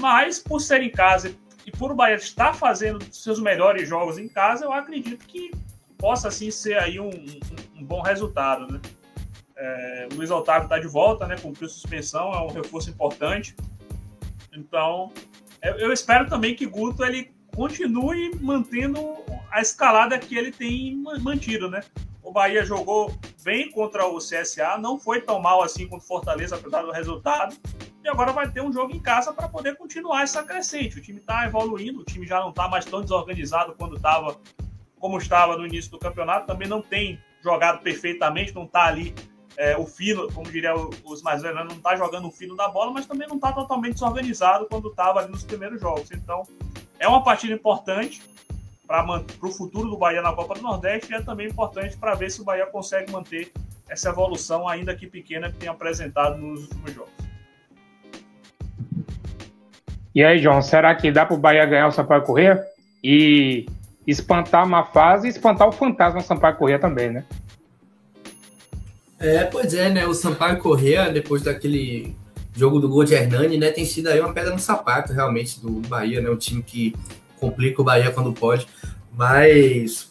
Mas, 0.00 0.38
por 0.38 0.60
ser 0.60 0.82
em 0.82 0.90
casa 0.90 1.34
e 1.66 1.70
por 1.70 1.92
o 1.92 1.94
Bahia 1.94 2.16
estar 2.16 2.54
fazendo 2.54 3.02
seus 3.12 3.40
melhores 3.40 3.88
jogos 3.88 4.18
em 4.18 4.28
casa, 4.28 4.66
eu 4.66 4.72
acredito 4.72 5.24
que 5.26 5.50
possa, 5.96 6.28
assim, 6.28 6.50
ser 6.50 6.78
aí 6.78 7.00
um, 7.00 7.08
um, 7.08 7.80
um 7.80 7.84
bom 7.84 8.02
resultado, 8.02 8.70
né? 8.70 8.80
É, 9.56 10.08
o 10.12 10.16
Luiz 10.16 10.30
Otávio 10.30 10.64
está 10.64 10.78
de 10.78 10.88
volta, 10.88 11.26
né? 11.26 11.36
Cumpriu 11.36 11.68
suspensão, 11.68 12.32
é 12.32 12.40
um 12.40 12.48
reforço 12.48 12.90
importante. 12.90 13.54
Então, 14.52 15.12
eu 15.62 15.92
espero 15.92 16.28
também 16.28 16.54
que 16.54 16.66
Guto 16.66 17.04
ele 17.04 17.32
continue 17.54 18.34
mantendo 18.40 19.16
a 19.50 19.60
escalada 19.60 20.18
que 20.18 20.36
ele 20.36 20.50
tem 20.50 21.02
mantido, 21.22 21.70
né? 21.70 21.82
O 22.24 22.32
Bahia 22.32 22.64
jogou 22.64 23.14
bem 23.44 23.70
contra 23.70 24.06
o 24.06 24.16
CSA, 24.16 24.78
não 24.78 24.98
foi 24.98 25.20
tão 25.20 25.38
mal 25.38 25.62
assim 25.62 25.86
contra 25.86 26.04
o 26.04 26.08
Fortaleza, 26.08 26.56
apesar 26.56 26.82
do 26.82 26.90
resultado. 26.90 27.54
E 28.02 28.08
agora 28.08 28.32
vai 28.32 28.50
ter 28.50 28.62
um 28.62 28.72
jogo 28.72 28.94
em 28.94 29.00
casa 29.00 29.32
para 29.32 29.46
poder 29.46 29.76
continuar 29.76 30.22
essa 30.22 30.42
crescente. 30.42 30.98
O 30.98 31.02
time 31.02 31.20
está 31.20 31.44
evoluindo, 31.44 32.00
o 32.00 32.04
time 32.04 32.26
já 32.26 32.40
não 32.40 32.48
está 32.48 32.66
mais 32.66 32.86
tão 32.86 33.02
desorganizado 33.02 33.74
quando 33.74 33.96
estava 33.96 34.38
como 34.98 35.18
estava 35.18 35.54
no 35.58 35.66
início 35.66 35.90
do 35.90 35.98
campeonato. 35.98 36.46
Também 36.46 36.66
não 36.66 36.80
tem 36.80 37.18
jogado 37.42 37.82
perfeitamente, 37.82 38.54
não 38.54 38.64
está 38.64 38.84
ali 38.84 39.14
é, 39.56 39.76
o 39.76 39.86
fino, 39.86 40.32
como 40.32 40.50
diria 40.50 40.74
os 41.04 41.22
mais 41.22 41.42
velhos, 41.42 41.58
né? 41.58 41.64
não 41.64 41.76
está 41.76 41.94
jogando 41.94 42.26
o 42.26 42.30
fino 42.30 42.56
da 42.56 42.68
bola, 42.68 42.90
mas 42.90 43.06
também 43.06 43.28
não 43.28 43.36
está 43.36 43.52
totalmente 43.52 43.94
desorganizado 43.94 44.66
quando 44.66 44.88
estava 44.88 45.20
ali 45.20 45.30
nos 45.30 45.44
primeiros 45.44 45.80
jogos. 45.80 46.10
Então, 46.10 46.42
é 46.98 47.06
uma 47.06 47.22
partida 47.22 47.52
importante 47.52 48.22
para 48.86 49.22
o 49.42 49.50
futuro 49.50 49.88
do 49.88 49.96
Bahia 49.96 50.22
na 50.22 50.32
Copa 50.32 50.54
do 50.54 50.62
Nordeste 50.62 51.12
e 51.12 51.16
é 51.16 51.22
também 51.22 51.48
importante 51.48 51.96
para 51.96 52.14
ver 52.14 52.30
se 52.30 52.40
o 52.40 52.44
Bahia 52.44 52.66
consegue 52.66 53.10
manter 53.10 53.50
essa 53.88 54.10
evolução, 54.10 54.68
ainda 54.68 54.94
que 54.94 55.06
pequena, 55.06 55.50
que 55.50 55.58
tem 55.58 55.68
apresentado 55.68 56.38
nos 56.38 56.62
últimos 56.62 56.92
jogos. 56.92 57.12
E 60.14 60.22
aí, 60.22 60.38
João, 60.38 60.62
será 60.62 60.94
que 60.94 61.10
dá 61.10 61.26
para 61.26 61.34
o 61.34 61.38
Bahia 61.38 61.66
ganhar 61.66 61.88
o 61.88 61.92
Sampaio 61.92 62.22
Corrêa? 62.22 62.64
E 63.02 63.66
espantar 64.06 64.64
uma 64.64 64.84
fase 64.84 65.26
e 65.26 65.30
espantar 65.30 65.68
o 65.68 65.72
fantasma 65.72 66.20
Sampaio 66.20 66.56
Corrêa 66.56 66.78
também, 66.78 67.10
né? 67.10 67.24
É, 69.18 69.44
pois 69.44 69.74
é, 69.74 69.90
né? 69.90 70.06
O 70.06 70.14
Sampaio 70.14 70.58
Corrêa, 70.58 71.10
depois 71.10 71.42
daquele 71.42 72.14
jogo 72.54 72.78
do 72.78 72.88
gol 72.88 73.04
de 73.04 73.14
Hernani, 73.14 73.58
né? 73.58 73.70
Tem 73.70 73.84
sido 73.84 74.08
aí 74.08 74.20
uma 74.20 74.32
pedra 74.32 74.52
no 74.52 74.58
sapato, 74.58 75.12
realmente, 75.12 75.60
do 75.60 75.80
Bahia, 75.88 76.20
né? 76.20 76.30
Um 76.30 76.36
time 76.36 76.62
que 76.62 76.94
complica 77.38 77.80
o 77.80 77.84
Bahia 77.84 78.10
quando 78.10 78.32
pode. 78.32 78.66
Mas, 79.12 80.08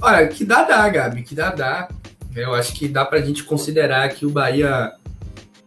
olha, 0.00 0.26
que 0.28 0.44
dá, 0.44 0.62
dá, 0.62 0.88
Gabi, 0.88 1.22
que 1.22 1.34
dá, 1.34 1.50
dá. 1.50 1.88
Eu 2.34 2.54
acho 2.54 2.74
que 2.74 2.88
dá 2.88 3.04
pra 3.04 3.20
gente 3.20 3.44
considerar 3.44 4.08
que 4.10 4.26
o 4.26 4.30
Bahia 4.30 4.92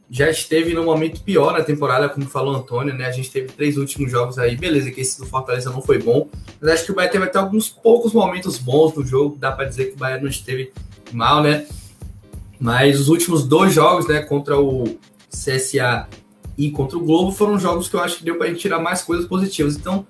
já 0.09 0.29
esteve 0.29 0.73
num 0.73 0.85
momento 0.85 1.21
pior 1.21 1.53
na 1.53 1.63
temporada, 1.63 2.07
como 2.07 2.25
falou 2.27 2.53
o 2.53 2.57
Antônio, 2.57 2.93
né? 2.93 3.05
A 3.05 3.11
gente 3.11 3.29
teve 3.29 3.47
três 3.47 3.77
últimos 3.77 4.09
jogos 4.09 4.39
aí, 4.39 4.55
beleza, 4.55 4.89
que 4.91 5.01
esse 5.01 5.19
do 5.19 5.25
Fortaleza 5.25 5.69
não 5.69 5.81
foi 5.81 6.01
bom, 6.01 6.29
mas 6.61 6.71
acho 6.71 6.85
que 6.85 6.91
o 6.91 6.95
Bahia 6.95 7.11
teve 7.11 7.25
até 7.25 7.37
alguns 7.37 7.69
poucos 7.69 8.13
momentos 8.13 8.57
bons 8.57 8.95
no 8.95 9.05
jogo, 9.05 9.37
dá 9.37 9.51
para 9.51 9.65
dizer 9.65 9.85
que 9.85 9.95
o 9.95 9.97
Bahia 9.97 10.19
não 10.19 10.29
esteve 10.29 10.71
mal, 11.11 11.43
né? 11.43 11.65
Mas 12.59 12.99
os 12.99 13.09
últimos 13.09 13.45
dois 13.45 13.73
jogos, 13.73 14.07
né, 14.07 14.21
contra 14.21 14.59
o 14.59 14.97
CSA 15.29 16.07
e 16.57 16.71
contra 16.71 16.97
o 16.97 17.01
Globo, 17.01 17.31
foram 17.31 17.59
jogos 17.59 17.87
que 17.87 17.95
eu 17.95 17.99
acho 17.99 18.17
que 18.17 18.23
deu 18.23 18.37
para 18.37 18.47
gente 18.47 18.59
tirar 18.59 18.79
mais 18.79 19.01
coisas 19.01 19.27
positivas. 19.27 19.75
Então, 19.75 20.07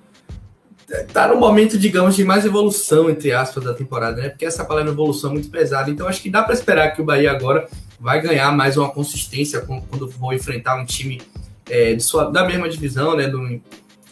tá 1.11 1.27
no 1.27 1.35
momento, 1.37 1.77
digamos, 1.77 2.15
de 2.15 2.23
mais 2.23 2.45
evolução, 2.45 3.09
entre 3.09 3.31
aspas, 3.31 3.63
da 3.63 3.73
temporada, 3.73 4.21
né? 4.21 4.29
Porque 4.29 4.45
essa 4.45 4.63
palavra 4.63 4.91
evolução 4.91 5.31
é 5.31 5.33
muito 5.33 5.49
pesada. 5.49 5.89
Então, 5.91 6.07
acho 6.07 6.21
que 6.21 6.29
dá 6.29 6.41
para 6.43 6.53
esperar 6.53 6.91
que 6.91 7.01
o 7.01 7.05
Bahia 7.05 7.31
agora 7.31 7.67
vai 7.99 8.21
ganhar 8.21 8.51
mais 8.51 8.77
uma 8.77 8.89
consistência 8.89 9.59
quando 9.61 10.09
for 10.09 10.33
enfrentar 10.33 10.75
um 10.81 10.85
time 10.85 11.21
é, 11.69 11.97
sua, 11.99 12.31
da 12.31 12.45
mesma 12.45 12.69
divisão, 12.69 13.15
né? 13.15 13.27
Do 13.27 13.61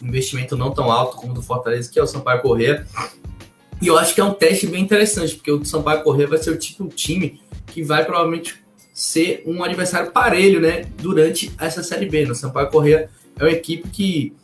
investimento 0.02 0.56
não 0.56 0.70
tão 0.70 0.90
alto 0.90 1.16
como 1.16 1.32
o 1.32 1.34
do 1.34 1.42
Fortaleza, 1.42 1.90
que 1.90 1.98
é 1.98 2.02
o 2.02 2.06
Sampaio 2.06 2.42
Corrêa. 2.42 2.86
E 3.80 3.86
eu 3.86 3.98
acho 3.98 4.14
que 4.14 4.20
é 4.20 4.24
um 4.24 4.34
teste 4.34 4.66
bem 4.66 4.82
interessante, 4.82 5.34
porque 5.34 5.50
o 5.50 5.64
Sampaio 5.64 6.02
Corrêa 6.02 6.26
vai 6.26 6.38
ser 6.38 6.50
o 6.50 6.58
tipo 6.58 6.86
de 6.88 6.94
time 6.94 7.40
que 7.66 7.82
vai 7.82 8.04
provavelmente 8.04 8.62
ser 8.92 9.42
um 9.46 9.62
adversário 9.62 10.10
parelho, 10.10 10.60
né? 10.60 10.84
Durante 10.98 11.52
essa 11.58 11.82
Série 11.82 12.06
B. 12.06 12.24
O 12.30 12.34
Sampaio 12.34 12.68
Corrêa 12.68 13.08
é 13.38 13.44
uma 13.44 13.50
equipe 13.50 13.88
que 13.88 14.34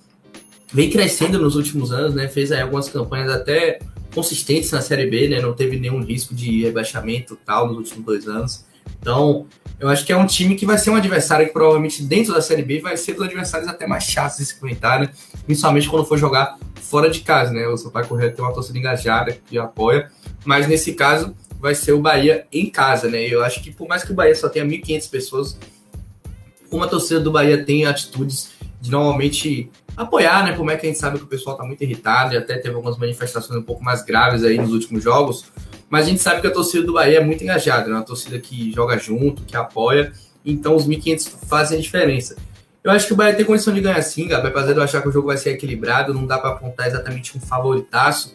vem 0.72 0.90
crescendo 0.90 1.38
nos 1.38 1.56
últimos 1.56 1.92
anos, 1.92 2.14
né? 2.14 2.28
Fez 2.28 2.50
aí 2.50 2.60
algumas 2.60 2.88
campanhas 2.88 3.30
até 3.30 3.78
consistentes 4.14 4.70
na 4.70 4.80
Série 4.80 5.06
B, 5.06 5.28
né? 5.28 5.40
Não 5.40 5.52
teve 5.52 5.78
nenhum 5.78 6.02
risco 6.02 6.34
de 6.34 6.62
rebaixamento 6.62 7.38
tal 7.44 7.68
nos 7.68 7.76
últimos 7.78 8.04
dois 8.04 8.28
anos. 8.28 8.64
Então, 9.00 9.46
eu 9.78 9.88
acho 9.88 10.04
que 10.04 10.12
é 10.12 10.16
um 10.16 10.26
time 10.26 10.54
que 10.54 10.64
vai 10.64 10.78
ser 10.78 10.90
um 10.90 10.96
adversário 10.96 11.46
que 11.46 11.52
provavelmente 11.52 12.02
dentro 12.02 12.32
da 12.32 12.40
Série 12.40 12.62
B 12.62 12.80
vai 12.80 12.96
ser 12.96 13.14
dos 13.14 13.24
adversários 13.24 13.68
até 13.68 13.86
mais 13.86 14.04
chatos 14.04 14.38
de 14.38 14.46
se 14.46 14.54
enfrentar, 14.54 15.00
né? 15.00 15.10
Principalmente 15.44 15.88
quando 15.88 16.04
for 16.04 16.18
jogar 16.18 16.56
fora 16.80 17.10
de 17.10 17.20
casa, 17.20 17.52
né? 17.52 17.66
O 17.66 17.76
Sampaio 17.76 18.06
Correia 18.06 18.32
tem 18.32 18.44
uma 18.44 18.54
torcida 18.54 18.78
engajada 18.78 19.36
que 19.46 19.58
apoia, 19.58 20.10
mas 20.44 20.66
nesse 20.68 20.94
caso 20.94 21.34
vai 21.60 21.74
ser 21.74 21.92
o 21.92 22.00
Bahia 22.00 22.46
em 22.52 22.68
casa, 22.70 23.08
né? 23.08 23.22
Eu 23.22 23.42
acho 23.42 23.62
que 23.62 23.70
por 23.70 23.88
mais 23.88 24.04
que 24.04 24.12
o 24.12 24.14
Bahia 24.14 24.34
só 24.34 24.48
tenha 24.48 24.64
1.500 24.64 25.10
pessoas, 25.10 25.58
como 26.68 26.82
a 26.84 26.88
torcida 26.88 27.20
do 27.20 27.30
Bahia 27.30 27.64
tem 27.64 27.86
atitudes 27.86 28.50
de 28.82 28.90
normalmente 28.90 29.70
apoiar, 29.96 30.44
né? 30.44 30.52
Por 30.52 30.64
mais 30.64 30.80
que 30.80 30.86
a 30.86 30.90
gente 30.90 30.98
sabe 30.98 31.16
que 31.16 31.24
o 31.24 31.28
pessoal 31.28 31.56
tá 31.56 31.62
muito 31.62 31.80
irritado 31.84 32.34
e 32.34 32.36
até 32.36 32.59
teve 32.59 32.74
algumas 32.74 32.98
manifestações 32.98 33.56
um 33.60 33.62
pouco 33.62 33.82
mais 33.82 34.04
graves 34.04 34.42
aí 34.42 34.59
nos 34.59 34.72
últimos 34.72 35.04
jogos. 35.04 35.44
Mas 35.88 36.06
a 36.06 36.09
gente 36.09 36.20
sabe 36.20 36.40
que 36.40 36.48
a 36.48 36.50
torcida 36.50 36.84
do 36.84 36.94
Bahia 36.94 37.18
é 37.18 37.24
muito 37.24 37.44
engajada, 37.44 37.88
né? 37.88 37.94
Uma 37.94 38.02
torcida 38.02 38.40
que 38.40 38.72
joga 38.72 38.98
junto, 38.98 39.44
que 39.44 39.56
apoia. 39.56 40.12
Então 40.44 40.74
os 40.74 40.88
1.500 40.88 41.46
fazem 41.46 41.78
a 41.78 41.80
diferença. 41.80 42.34
Eu 42.82 42.90
acho 42.90 43.06
que 43.06 43.12
o 43.12 43.16
Bahia 43.16 43.36
tem 43.36 43.46
condição 43.46 43.72
de 43.72 43.80
ganhar 43.80 44.02
sim, 44.02 44.26
Gabi. 44.26 44.48
Apesar 44.48 44.72
de 44.72 44.78
eu 44.78 44.82
achar 44.82 45.00
que 45.00 45.09
o 45.09 45.12
jogo 45.12 45.28
vai 45.28 45.36
ser 45.36 45.50
equilibrado, 45.50 46.12
não 46.12 46.26
dá 46.26 46.38
para 46.38 46.50
apontar 46.50 46.88
exatamente 46.88 47.38
um 47.38 47.40
favoritaço. 47.40 48.34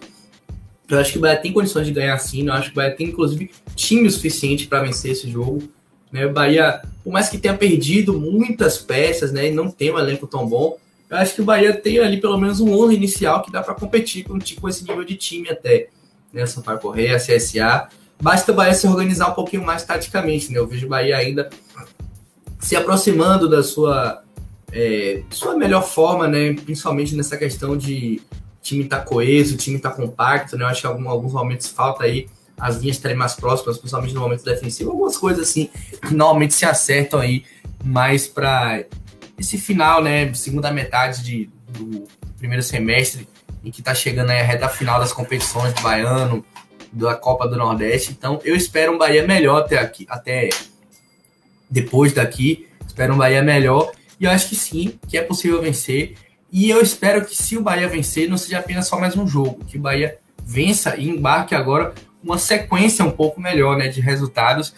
Eu 0.89 0.97
acho 0.97 1.11
que 1.11 1.17
o 1.17 1.21
Bahia 1.21 1.35
tem 1.35 1.51
condições 1.51 1.85
de 1.85 1.91
ganhar 1.91 2.17
sim. 2.19 2.47
Eu 2.47 2.53
acho 2.53 2.67
que 2.69 2.73
o 2.73 2.75
Bahia 2.75 2.95
tem, 2.95 3.07
inclusive, 3.07 3.51
time 3.75 4.09
suficiente 4.09 4.65
para 4.65 4.81
vencer 4.83 5.11
esse 5.11 5.29
jogo. 5.29 5.69
Né? 6.11 6.25
O 6.25 6.33
Bahia, 6.33 6.81
por 7.03 7.11
mais 7.11 7.29
que 7.29 7.37
tenha 7.37 7.55
perdido 7.55 8.13
muitas 8.13 8.77
peças, 8.77 9.31
né, 9.31 9.47
e 9.47 9.51
não 9.51 9.69
tem 9.69 9.91
um 9.91 9.99
elenco 9.99 10.27
tão 10.27 10.47
bom, 10.47 10.77
eu 11.09 11.17
acho 11.17 11.35
que 11.35 11.41
o 11.41 11.45
Bahia 11.45 11.73
tem 11.73 11.99
ali 11.99 12.19
pelo 12.19 12.37
menos 12.37 12.59
um 12.59 12.73
ano 12.81 12.91
inicial 12.91 13.41
que 13.41 13.51
dá 13.51 13.63
para 13.63 13.73
competir 13.73 14.25
com, 14.25 14.37
com 14.39 14.69
esse 14.69 14.83
nível 14.83 15.03
de 15.03 15.15
time 15.15 15.49
até. 15.49 15.87
Né? 16.33 16.45
Sampaio 16.45 16.79
Correia, 16.79 17.17
CSA. 17.17 17.87
Basta 18.21 18.51
o 18.51 18.55
Bahia 18.55 18.73
se 18.73 18.87
organizar 18.87 19.29
um 19.29 19.33
pouquinho 19.33 19.63
mais 19.63 19.83
taticamente, 19.83 20.51
né? 20.51 20.57
Eu 20.57 20.67
vejo 20.67 20.85
o 20.85 20.89
Bahia 20.89 21.15
ainda 21.15 21.49
se 22.59 22.75
aproximando 22.75 23.47
da 23.47 23.63
sua, 23.63 24.21
é, 24.71 25.21
sua 25.29 25.55
melhor 25.55 25.83
forma, 25.83 26.27
né? 26.27 26.53
Principalmente 26.53 27.15
nessa 27.15 27.37
questão 27.37 27.77
de 27.77 28.21
time 28.61 28.83
tá 28.83 28.99
coeso, 28.99 29.55
time 29.55 29.79
tá 29.79 29.91
compacto, 29.91 30.57
né? 30.57 30.65
Eu 30.65 30.69
acho 30.69 30.81
que 30.81 30.87
algum, 30.87 31.07
alguns 31.07 31.31
momentos 31.31 31.67
falta 31.67 32.03
aí 32.03 32.27
as 32.59 32.77
linhas 32.77 32.97
estarem 32.97 33.15
mais 33.15 33.35
próximas, 33.35 33.77
principalmente 33.77 34.13
no 34.13 34.21
momento 34.21 34.43
defensivo, 34.43 34.91
algumas 34.91 35.17
coisas 35.17 35.47
assim 35.47 35.69
que 36.05 36.13
normalmente 36.13 36.53
se 36.53 36.65
acertam 36.65 37.19
aí 37.19 37.45
mais 37.83 38.27
para 38.27 38.83
esse 39.37 39.57
final, 39.57 40.01
né? 40.01 40.33
Segunda 40.33 40.71
metade 40.71 41.23
de, 41.23 41.49
do 41.69 42.07
primeiro 42.37 42.63
semestre, 42.63 43.27
em 43.63 43.69
que 43.69 43.81
tá 43.81 43.93
chegando 43.93 44.31
aí 44.31 44.39
a 44.39 44.43
reta 44.43 44.67
final 44.67 44.99
das 44.99 45.13
competições 45.13 45.73
do 45.73 45.81
Baiano, 45.81 46.43
da 46.91 47.15
Copa 47.15 47.47
do 47.47 47.55
Nordeste. 47.55 48.11
Então, 48.11 48.39
eu 48.43 48.55
espero 48.55 48.93
um 48.93 48.97
Bahia 48.97 49.25
melhor 49.25 49.61
até 49.61 49.77
aqui, 49.77 50.05
até 50.09 50.49
depois 51.69 52.13
daqui. 52.13 52.67
Espero 52.85 53.13
um 53.13 53.17
Bahia 53.17 53.43
melhor. 53.43 53.91
E 54.19 54.25
eu 54.25 54.31
acho 54.31 54.49
que 54.49 54.55
sim, 54.55 54.97
que 55.07 55.17
é 55.17 55.21
possível 55.21 55.61
vencer. 55.61 56.15
E 56.51 56.69
eu 56.69 56.81
espero 56.81 57.25
que 57.25 57.35
se 57.35 57.57
o 57.57 57.61
Bahia 57.61 57.87
vencer, 57.87 58.29
não 58.29 58.37
seja 58.37 58.59
apenas 58.59 58.87
só 58.87 58.99
mais 58.99 59.15
um 59.15 59.27
jogo, 59.27 59.63
que 59.65 59.77
o 59.77 59.81
Bahia 59.81 60.17
vença 60.43 60.95
e 60.95 61.09
embarque 61.09 61.53
agora 61.53 61.93
uma 62.23 62.37
sequência 62.37 63.05
um 63.05 63.11
pouco 63.11 63.39
melhor, 63.39 63.77
né, 63.77 63.87
de 63.87 64.01
resultados 64.01 64.73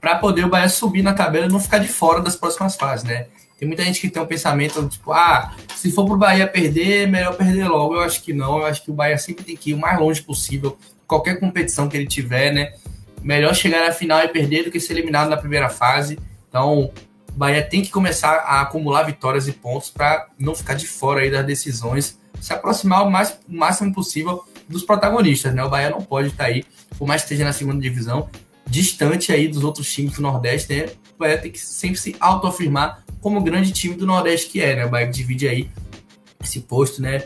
para 0.00 0.16
poder 0.16 0.44
o 0.44 0.48
Bahia 0.48 0.68
subir 0.68 1.02
na 1.02 1.14
tabela 1.14 1.46
e 1.46 1.48
não 1.48 1.58
ficar 1.58 1.78
de 1.78 1.88
fora 1.88 2.20
das 2.20 2.36
próximas 2.36 2.76
fases, 2.76 3.04
né? 3.04 3.26
Tem 3.58 3.66
muita 3.66 3.82
gente 3.82 4.00
que 4.00 4.10
tem 4.10 4.22
um 4.22 4.26
pensamento 4.26 4.86
tipo, 4.86 5.12
ah, 5.12 5.54
se 5.74 5.90
for 5.90 6.04
pro 6.04 6.18
Bahia 6.18 6.46
perder, 6.46 7.08
melhor 7.08 7.34
perder 7.34 7.68
logo. 7.68 7.94
Eu 7.94 8.00
acho 8.02 8.22
que 8.22 8.32
não, 8.32 8.58
eu 8.58 8.66
acho 8.66 8.82
que 8.82 8.90
o 8.90 8.94
Bahia 8.94 9.16
sempre 9.16 9.44
tem 9.44 9.56
que 9.56 9.70
ir 9.70 9.74
o 9.74 9.78
mais 9.78 9.98
longe 9.98 10.20
possível, 10.20 10.76
qualquer 11.06 11.40
competição 11.40 11.88
que 11.88 11.96
ele 11.96 12.06
tiver, 12.06 12.52
né? 12.52 12.74
Melhor 13.22 13.54
chegar 13.54 13.86
na 13.86 13.92
final 13.92 14.22
e 14.22 14.28
perder 14.28 14.64
do 14.64 14.70
que 14.70 14.78
ser 14.78 14.92
eliminado 14.92 15.30
na 15.30 15.36
primeira 15.38 15.70
fase. 15.70 16.18
Então, 16.50 16.90
o 17.30 17.32
Bahia 17.32 17.62
tem 17.62 17.80
que 17.80 17.90
começar 17.90 18.34
a 18.40 18.60
acumular 18.60 19.04
vitórias 19.04 19.48
e 19.48 19.52
pontos 19.52 19.88
para 19.88 20.28
não 20.38 20.54
ficar 20.54 20.74
de 20.74 20.86
fora 20.86 21.20
aí 21.20 21.30
das 21.30 21.46
decisões, 21.46 22.18
se 22.40 22.52
aproximar 22.52 23.06
o, 23.06 23.10
mais, 23.10 23.38
o 23.48 23.56
máximo 23.56 23.94
possível 23.94 24.44
dos 24.68 24.82
protagonistas, 24.82 25.54
né? 25.54 25.62
O 25.64 25.68
Bahia 25.68 25.90
não 25.90 26.00
pode 26.00 26.28
estar 26.28 26.44
aí, 26.44 26.64
por 26.98 27.06
mais 27.06 27.22
que 27.22 27.26
esteja 27.26 27.44
na 27.44 27.52
segunda 27.52 27.80
divisão, 27.80 28.28
distante 28.66 29.32
aí 29.32 29.48
dos 29.48 29.62
outros 29.64 29.92
times 29.92 30.14
do 30.14 30.22
Nordeste, 30.22 30.72
né? 30.72 30.86
O 31.14 31.18
Bahia 31.18 31.38
tem 31.38 31.50
que 31.50 31.58
sempre 31.58 31.98
se 31.98 32.16
autoafirmar 32.18 33.04
como 33.20 33.38
o 33.38 33.42
grande 33.42 33.72
time 33.72 33.94
do 33.94 34.06
Nordeste 34.06 34.50
que 34.50 34.60
é, 34.60 34.76
né? 34.76 34.86
O 34.86 34.90
Bahia 34.90 35.06
divide 35.06 35.48
aí 35.48 35.70
esse 36.42 36.60
posto, 36.60 37.00
né? 37.00 37.24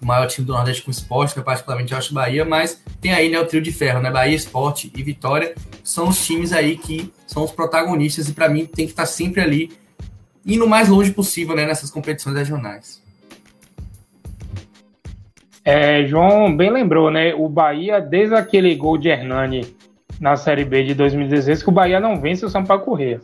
O 0.00 0.06
maior 0.06 0.26
time 0.26 0.46
do 0.46 0.52
Nordeste 0.52 0.82
com 0.82 0.90
esporte, 0.90 1.36
eu 1.36 1.42
particularmente 1.42 1.94
acho 1.94 2.12
Bahia, 2.12 2.44
mas 2.44 2.82
tem 3.00 3.12
aí 3.12 3.30
né, 3.30 3.38
o 3.38 3.46
trio 3.46 3.62
de 3.62 3.72
ferro, 3.72 4.00
né? 4.00 4.10
Bahia, 4.10 4.34
Esporte 4.34 4.92
e 4.94 5.02
Vitória 5.02 5.54
são 5.82 6.08
os 6.08 6.24
times 6.24 6.52
aí 6.52 6.76
que 6.76 7.12
são 7.26 7.44
os 7.44 7.52
protagonistas 7.52 8.28
e 8.28 8.32
para 8.32 8.48
mim 8.48 8.66
tem 8.66 8.86
que 8.86 8.92
estar 8.92 9.02
tá 9.02 9.06
sempre 9.06 9.40
ali 9.40 9.72
indo 10.44 10.64
o 10.64 10.68
mais 10.68 10.88
longe 10.88 11.10
possível 11.10 11.56
né, 11.56 11.66
nessas 11.66 11.90
competições 11.90 12.36
regionais. 12.36 13.03
É, 15.64 16.04
João 16.04 16.54
bem 16.54 16.70
lembrou, 16.70 17.10
né? 17.10 17.34
O 17.34 17.48
Bahia, 17.48 18.00
desde 18.00 18.34
aquele 18.34 18.74
gol 18.74 18.98
de 18.98 19.08
Hernani 19.08 19.74
na 20.20 20.36
Série 20.36 20.64
B 20.64 20.84
de 20.84 20.94
2016, 20.94 21.62
que 21.62 21.68
o 21.68 21.72
Bahia 21.72 21.98
não 21.98 22.20
vence 22.20 22.44
o 22.44 22.50
Sampaio 22.50 22.80
Corrêa. 22.80 23.20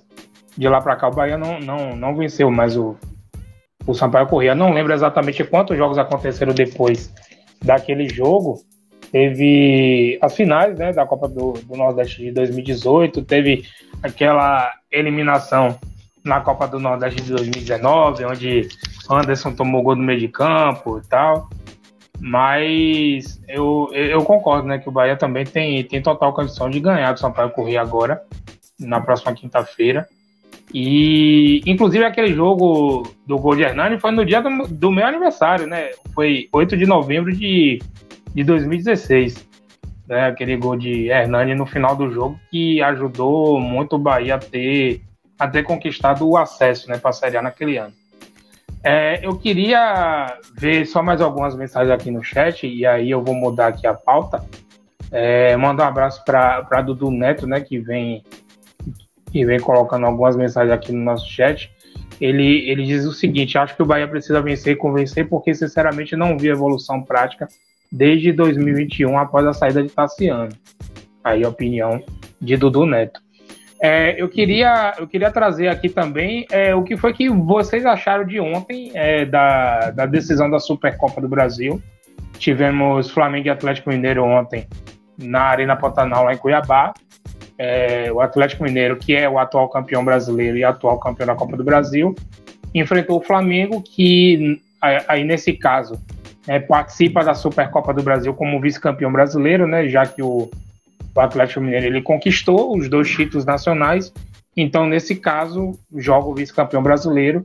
De 0.56 0.68
lá 0.68 0.80
para 0.80 0.96
cá, 0.96 1.08
o 1.08 1.14
Bahia 1.14 1.36
não, 1.36 1.60
não, 1.60 1.94
não 1.94 2.16
venceu 2.16 2.50
mais 2.50 2.76
o, 2.76 2.96
o 3.86 3.94
Sampaio 3.94 4.26
Corrêa. 4.26 4.54
Não 4.54 4.72
lembro 4.72 4.92
exatamente 4.92 5.44
quantos 5.44 5.76
jogos 5.76 5.98
aconteceram 5.98 6.54
depois 6.54 7.12
daquele 7.62 8.08
jogo, 8.08 8.62
teve 9.12 10.18
as 10.22 10.34
finais 10.34 10.78
né, 10.78 10.92
da 10.92 11.04
Copa 11.04 11.28
do, 11.28 11.52
do 11.52 11.76
Nordeste 11.76 12.22
de 12.22 12.32
2018, 12.32 13.22
teve 13.22 13.64
aquela 14.02 14.72
eliminação 14.90 15.78
na 16.24 16.40
Copa 16.40 16.66
do 16.66 16.78
Nordeste 16.78 17.22
de 17.22 17.32
2019, 17.32 18.24
onde 18.24 18.68
Anderson 19.10 19.52
tomou 19.52 19.82
gol 19.82 19.96
no 19.96 20.02
meio 20.02 20.20
de 20.20 20.28
campo 20.28 20.98
e 20.98 21.08
tal. 21.08 21.48
Mas 22.20 23.40
eu, 23.48 23.88
eu 23.92 24.22
concordo, 24.24 24.68
né, 24.68 24.78
que 24.78 24.88
o 24.88 24.92
Bahia 24.92 25.16
também 25.16 25.44
tem, 25.44 25.82
tem 25.84 26.02
total 26.02 26.34
condição 26.34 26.68
de 26.68 26.78
ganhar 26.78 27.12
do 27.12 27.20
Sampaio 27.20 27.51
Corrêa 27.51 27.80
agora, 27.80 28.22
na 28.78 29.01
próxima 29.01 29.32
quinta-feira. 29.32 30.06
E, 30.72 31.62
inclusive, 31.66 32.05
aquele 32.05 32.32
jogo 32.32 33.02
do 33.26 33.38
gol 33.38 33.56
de 33.56 33.62
Hernani 33.62 33.98
foi 33.98 34.10
no 34.10 34.24
dia 34.24 34.40
do, 34.40 34.68
do 34.68 34.92
meu 34.92 35.06
aniversário, 35.06 35.66
né? 35.66 35.90
Foi 36.14 36.48
8 36.52 36.76
de 36.76 36.86
novembro 36.86 37.32
de 37.32 37.80
de 38.34 38.44
2016. 38.44 39.48
Né, 40.09 40.26
aquele 40.26 40.56
gol 40.56 40.76
de 40.76 41.09
Hernani 41.09 41.55
no 41.55 41.64
final 41.64 41.94
do 41.94 42.10
jogo 42.10 42.38
que 42.51 42.82
ajudou 42.82 43.60
muito 43.60 43.94
o 43.94 43.98
Bahia 43.98 44.34
a 44.34 44.38
ter, 44.38 45.02
a 45.38 45.47
ter 45.47 45.62
conquistado 45.62 46.28
o 46.28 46.36
acesso 46.36 46.88
né, 46.88 46.98
para 46.98 47.10
a 47.10 47.12
Série 47.12 47.36
A 47.36 47.42
naquele 47.42 47.76
ano. 47.76 47.92
É, 48.82 49.24
eu 49.24 49.36
queria 49.36 50.39
ver 50.55 50.86
só 50.86 51.02
mais 51.02 51.20
algumas 51.20 51.55
mensagens 51.55 51.93
aqui 51.93 52.11
no 52.11 52.23
chat, 52.23 52.66
e 52.66 52.86
aí 52.86 53.11
eu 53.11 53.23
vou 53.23 53.35
mudar 53.35 53.69
aqui 53.69 53.86
a 53.86 53.94
pauta. 53.94 54.44
É, 55.12 55.57
mandar 55.57 55.85
um 55.85 55.89
abraço 55.89 56.24
para 56.24 56.82
Dudu 56.82 57.11
Neto, 57.11 57.47
né, 57.47 57.61
que 57.61 57.78
vem, 57.78 58.24
que 59.31 59.44
vem 59.44 59.59
colocando 59.59 60.07
algumas 60.07 60.36
mensagens 60.36 60.73
aqui 60.73 60.93
no 60.93 61.05
nosso 61.05 61.28
chat. 61.28 61.70
Ele, 62.20 62.70
ele 62.70 62.85
diz 62.85 63.05
o 63.05 63.12
seguinte: 63.12 63.59
acho 63.59 63.77
que 63.77 63.82
o 63.82 63.86
Bahia 63.86 64.09
precisa 64.09 64.40
vencer 64.40 64.74
e 64.74 64.77
convencer, 64.77 65.28
porque 65.28 65.55
sinceramente 65.55 66.16
não 66.16 66.39
vi 66.39 66.48
evolução 66.48 67.02
prática 67.02 67.48
desde 67.90 68.32
2021, 68.32 69.19
após 69.19 69.47
a 69.47 69.52
saída 69.52 69.82
de 69.82 69.90
Tassiano. 69.90 70.52
Aí 71.24 71.44
a 71.44 71.48
opinião 71.48 72.02
de 72.40 72.57
Dudu 72.57 72.86
Neto. 72.86 73.20
É, 73.82 74.20
eu, 74.20 74.28
queria, 74.28 74.94
eu 74.98 75.09
queria 75.09 75.31
trazer 75.31 75.69
aqui 75.69 75.89
também 75.89 76.47
é, 76.51 76.74
o 76.74 76.82
que 76.82 76.98
foi 76.98 77.15
que 77.15 77.31
vocês 77.31 77.86
acharam 77.86 78.27
de 78.27 78.39
ontem 78.39 78.90
é, 78.94 79.24
da, 79.24 79.90
da 79.90 80.05
decisão 80.05 80.51
da 80.51 80.59
Supercopa 80.59 81.20
do 81.20 81.28
Brasil. 81.28 81.82
Tivemos 82.39 83.11
Flamengo 83.11 83.47
e 83.47 83.51
Atlético 83.51 83.89
Mineiro 83.89 84.23
ontem 84.23 84.66
na 85.16 85.43
Arena 85.43 85.77
Pantanal, 85.77 86.24
lá 86.24 86.35
em 86.35 86.36
Cuiabá. 86.36 86.93
É, 87.57 88.12
o 88.12 88.20
Atlético 88.20 88.65
Mineiro, 88.65 88.97
que 88.97 89.15
é 89.15 89.28
o 89.28 89.39
atual 89.39 89.69
campeão 89.69 90.05
brasileiro 90.05 90.57
e 90.59 90.65
atual 90.65 90.98
campeão 90.98 91.27
da 91.27 91.35
Copa 91.35 91.57
do 91.57 91.65
Brasil, 91.65 92.15
enfrentou 92.74 93.19
o 93.19 93.23
Flamengo, 93.23 93.82
que 93.82 94.61
aí 94.81 95.24
nesse 95.24 95.52
caso 95.55 96.01
é, 96.47 96.59
participa 96.59 97.23
da 97.23 97.35
Supercopa 97.35 97.93
do 97.93 98.02
Brasil 98.02 98.32
como 98.35 98.61
vice-campeão 98.61 99.12
brasileiro, 99.12 99.66
né? 99.66 99.89
Já 99.89 100.07
que 100.07 100.23
o, 100.23 100.51
o 101.14 101.20
Atlético 101.20 101.60
Mineiro 101.60 101.86
ele 101.86 102.02
conquistou 102.02 102.76
os 102.76 102.88
dois 102.88 103.10
títulos 103.10 103.44
nacionais. 103.44 104.12
Então, 104.56 104.86
nesse 104.86 105.16
caso, 105.16 105.78
joga 105.94 106.28
o 106.28 106.34
vice-campeão 106.34 106.82
brasileiro. 106.82 107.44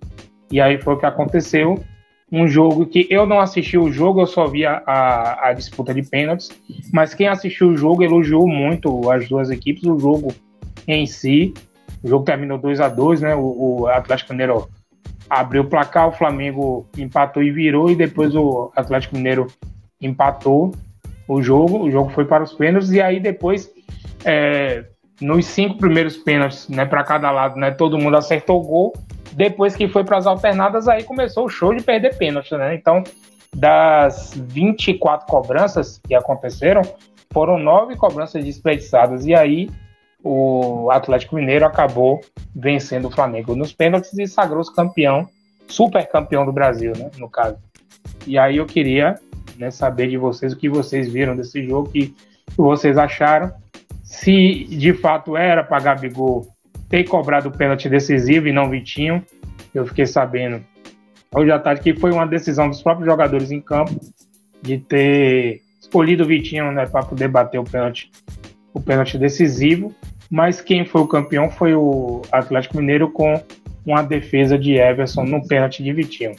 E 0.51 0.59
aí 0.59 0.81
foi 0.81 0.93
o 0.93 0.97
que 0.97 1.05
aconteceu. 1.05 1.83
Um 2.31 2.47
jogo 2.47 2.85
que 2.85 3.07
eu 3.09 3.25
não 3.25 3.39
assisti 3.39 3.77
o 3.77 3.91
jogo, 3.91 4.21
eu 4.21 4.27
só 4.27 4.47
vi 4.47 4.65
a, 4.65 4.81
a, 4.85 5.49
a 5.49 5.53
disputa 5.53 5.93
de 5.93 6.03
pênaltis. 6.03 6.49
Mas 6.91 7.13
quem 7.13 7.27
assistiu 7.27 7.69
o 7.69 7.77
jogo 7.77 8.03
elogiou 8.03 8.47
muito 8.47 9.09
as 9.11 9.27
duas 9.27 9.49
equipes, 9.49 9.83
o 9.83 9.97
jogo 9.99 10.33
em 10.87 11.05
si. 11.05 11.53
O 12.03 12.07
jogo 12.07 12.25
terminou 12.25 12.57
2 12.57 12.79
a 12.79 12.89
2 12.89 13.21
né? 13.21 13.35
O, 13.35 13.81
o 13.81 13.87
Atlético 13.87 14.33
Mineiro 14.33 14.67
abriu 15.29 15.63
o 15.63 15.69
placar, 15.69 16.07
o 16.07 16.11
Flamengo 16.11 16.87
empatou 16.97 17.41
e 17.41 17.51
virou, 17.51 17.89
e 17.89 17.95
depois 17.95 18.35
o 18.35 18.71
Atlético 18.75 19.15
Mineiro 19.15 19.47
empatou 20.01 20.73
o 21.27 21.41
jogo, 21.41 21.83
o 21.83 21.91
jogo 21.91 22.09
foi 22.11 22.25
para 22.25 22.43
os 22.43 22.53
pênaltis, 22.53 22.91
e 22.91 23.01
aí 23.01 23.19
depois, 23.19 23.71
é, 24.23 24.85
nos 25.19 25.45
cinco 25.45 25.77
primeiros 25.77 26.17
pênaltis, 26.17 26.67
né, 26.69 26.85
para 26.85 27.03
cada 27.03 27.31
lado, 27.31 27.57
né, 27.59 27.71
todo 27.71 27.97
mundo 27.97 28.17
acertou 28.17 28.61
o 28.61 28.65
gol, 28.65 28.93
depois 29.33 29.75
que 29.75 29.87
foi 29.87 30.03
para 30.03 30.17
as 30.17 30.27
alternadas, 30.27 30.87
aí 30.87 31.03
começou 31.03 31.45
o 31.45 31.49
show 31.49 31.73
de 31.73 31.83
perder 31.83 32.15
pênalti, 32.17 32.51
né, 32.55 32.75
então, 32.75 33.03
das 33.53 34.33
24 34.35 35.27
cobranças 35.27 35.99
que 36.05 36.13
aconteceram, 36.13 36.81
foram 37.31 37.57
nove 37.57 37.95
cobranças 37.95 38.43
desperdiçadas, 38.43 39.25
e 39.25 39.33
aí 39.33 39.69
o 40.23 40.89
Atlético 40.89 41.35
Mineiro 41.35 41.65
acabou 41.65 42.19
vencendo 42.55 43.05
o 43.05 43.11
Flamengo 43.11 43.55
nos 43.55 43.71
pênaltis 43.71 44.17
e 44.17 44.27
sagrou-se 44.27 44.73
campeão, 44.73 45.27
super 45.67 46.07
campeão 46.07 46.45
do 46.45 46.51
Brasil, 46.51 46.93
né, 46.97 47.11
no 47.17 47.29
caso. 47.29 47.57
E 48.25 48.37
aí 48.37 48.57
eu 48.57 48.65
queria 48.65 49.19
né, 49.57 49.71
saber 49.71 50.09
de 50.09 50.17
vocês 50.17 50.53
o 50.53 50.57
que 50.57 50.69
vocês 50.69 51.11
viram 51.11 51.35
desse 51.35 51.65
jogo, 51.65 51.89
o 51.89 51.91
que 51.91 52.13
vocês 52.57 52.97
acharam, 52.97 53.51
se 54.03 54.65
de 54.65 54.93
fato 54.93 55.35
era 55.35 55.63
para 55.63 55.83
Gabigol 55.83 56.47
ter 56.89 57.03
cobrado 57.05 57.49
o 57.49 57.51
pênalti 57.51 57.89
decisivo 57.89 58.47
e 58.47 58.51
não 58.51 58.69
Vitinho. 58.69 59.23
Eu 59.73 59.85
fiquei 59.85 60.05
sabendo 60.05 60.63
hoje 61.33 61.51
à 61.51 61.59
tarde 61.59 61.81
que 61.81 61.93
foi 61.93 62.11
uma 62.11 62.25
decisão 62.25 62.69
dos 62.69 62.81
próprios 62.81 63.09
jogadores 63.09 63.51
em 63.51 63.59
campo 63.59 63.99
de 64.61 64.77
ter 64.77 65.61
escolhido 65.81 66.23
o 66.23 66.27
Vitinho 66.27 66.71
né, 66.71 66.85
para 66.85 67.05
poder 67.05 67.27
bater 67.27 67.59
o 67.59 67.63
pênalti, 67.63 68.09
o 68.73 68.79
pênalti 68.79 69.17
decisivo. 69.17 69.93
mas 70.29 70.61
quem 70.61 70.85
foi 70.85 71.01
o 71.01 71.07
campeão 71.07 71.49
foi 71.49 71.75
o 71.75 72.21
Atlético 72.31 72.77
Mineiro 72.77 73.11
com 73.11 73.41
uma 73.85 74.01
defesa 74.01 74.57
de 74.57 74.73
Everson 74.75 75.23
no 75.23 75.47
pênalti 75.47 75.83
de 75.83 75.93
Vitinho. 75.93 76.35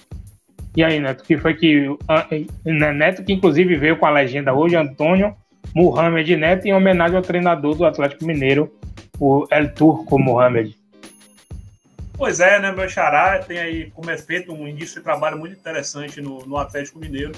E 0.76 0.84
aí, 0.84 1.00
Neto, 1.00 1.24
que 1.24 1.38
foi 1.38 1.54
que. 1.54 1.88
Né, 2.64 2.92
Neto, 2.92 3.24
que 3.24 3.32
inclusive 3.32 3.76
veio 3.76 3.96
com 3.96 4.04
a 4.04 4.10
legenda 4.10 4.52
hoje, 4.52 4.76
Antônio 4.76 5.34
Mohamed 5.74 6.36
Neto, 6.36 6.66
em 6.66 6.74
homenagem 6.74 7.16
ao 7.16 7.22
treinador 7.22 7.74
do 7.74 7.84
Atlético 7.84 8.26
Mineiro, 8.26 8.72
o 9.18 9.46
El 9.50 9.72
Turco 9.74 10.18
Mohamed. 10.18 10.76
Pois 12.16 12.40
é, 12.40 12.58
né, 12.58 12.72
meu 12.72 12.88
xará 12.88 13.38
tem 13.40 13.58
aí, 13.58 13.90
como 13.90 14.10
é 14.10 14.16
feito, 14.16 14.52
um 14.52 14.66
início 14.66 14.96
de 14.96 15.04
trabalho 15.04 15.38
muito 15.38 15.54
interessante 15.54 16.20
no, 16.20 16.46
no 16.46 16.56
Atlético 16.56 16.98
Mineiro. 16.98 17.32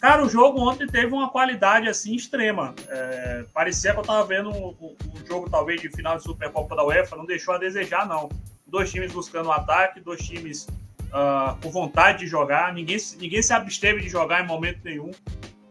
Cara, 0.00 0.24
o 0.24 0.28
jogo 0.28 0.60
ontem 0.60 0.86
teve 0.86 1.12
uma 1.12 1.30
qualidade 1.30 1.88
assim 1.88 2.14
extrema. 2.14 2.74
É, 2.88 3.44
parecia 3.52 3.92
que 3.92 4.00
eu 4.00 4.02
tava 4.02 4.26
vendo 4.26 4.50
um, 4.50 4.68
um, 4.68 5.26
jogo 5.26 5.48
talvez 5.50 5.80
de 5.80 5.90
final 5.90 6.16
de 6.16 6.22
Supercopa 6.22 6.74
da 6.74 6.84
UEFA, 6.84 7.16
não 7.16 7.26
deixou 7.26 7.54
a 7.54 7.58
desejar 7.58 8.06
não. 8.06 8.30
Dois 8.66 8.90
times 8.90 9.12
buscando 9.12 9.46
o 9.48 9.52
ataque, 9.52 10.00
dois 10.00 10.26
times 10.26 10.66
uh, 11.10 11.60
com 11.62 11.70
vontade 11.70 12.20
de 12.20 12.26
jogar, 12.26 12.72
ninguém, 12.72 12.96
ninguém 13.18 13.42
se 13.42 13.52
absteve 13.52 14.00
de 14.00 14.08
jogar 14.08 14.42
em 14.42 14.46
momento 14.46 14.80
nenhum. 14.84 15.10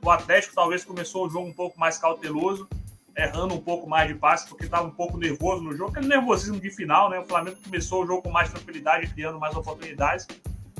O 0.04 0.10
Atlético 0.10 0.56
talvez 0.56 0.86
começou 0.86 1.26
o 1.26 1.30
jogo 1.30 1.48
um 1.48 1.54
pouco 1.54 1.80
mais 1.80 1.98
cauteloso, 1.98 2.68
errando 3.16 3.54
um 3.54 3.62
pouco 3.62 3.88
mais 3.88 4.08
de 4.08 4.16
passe, 4.16 4.48
porque 4.48 4.66
estava 4.66 4.88
um 4.88 4.92
pouco 4.92 5.18
nervoso 5.18 5.62
no 5.62 5.76
jogo, 5.76 5.92
aquele 5.92 6.08
nervosismo 6.08 6.60
de 6.60 6.70
final, 6.72 7.10
né? 7.10 7.20
O 7.20 7.26
Flamengo 7.26 7.58
começou 7.64 8.04
o 8.04 8.08
jogo 8.08 8.22
com 8.22 8.32
mais 8.32 8.50
tranquilidade, 8.50 9.08
criando 9.14 9.40
mais 9.40 9.56
oportunidades. 9.56 10.26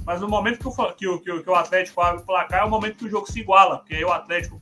Mas 0.06 0.22
no 0.22 0.28
momento 0.28 0.60
que 0.60 0.68
o, 0.68 0.94
que 1.20 1.32
o, 1.32 1.44
que 1.44 1.50
o 1.50 1.56
Atlético 1.56 2.02
abre 2.02 2.22
o 2.22 2.26
placar, 2.26 2.62
é 2.62 2.64
o 2.64 2.70
momento 2.70 2.98
que 2.98 3.06
o 3.06 3.10
jogo 3.10 3.30
se 3.30 3.42
iguala, 3.42 3.80
porque 3.80 3.96
aí 3.96 4.06
o 4.06 4.12
Atlético, 4.12 4.62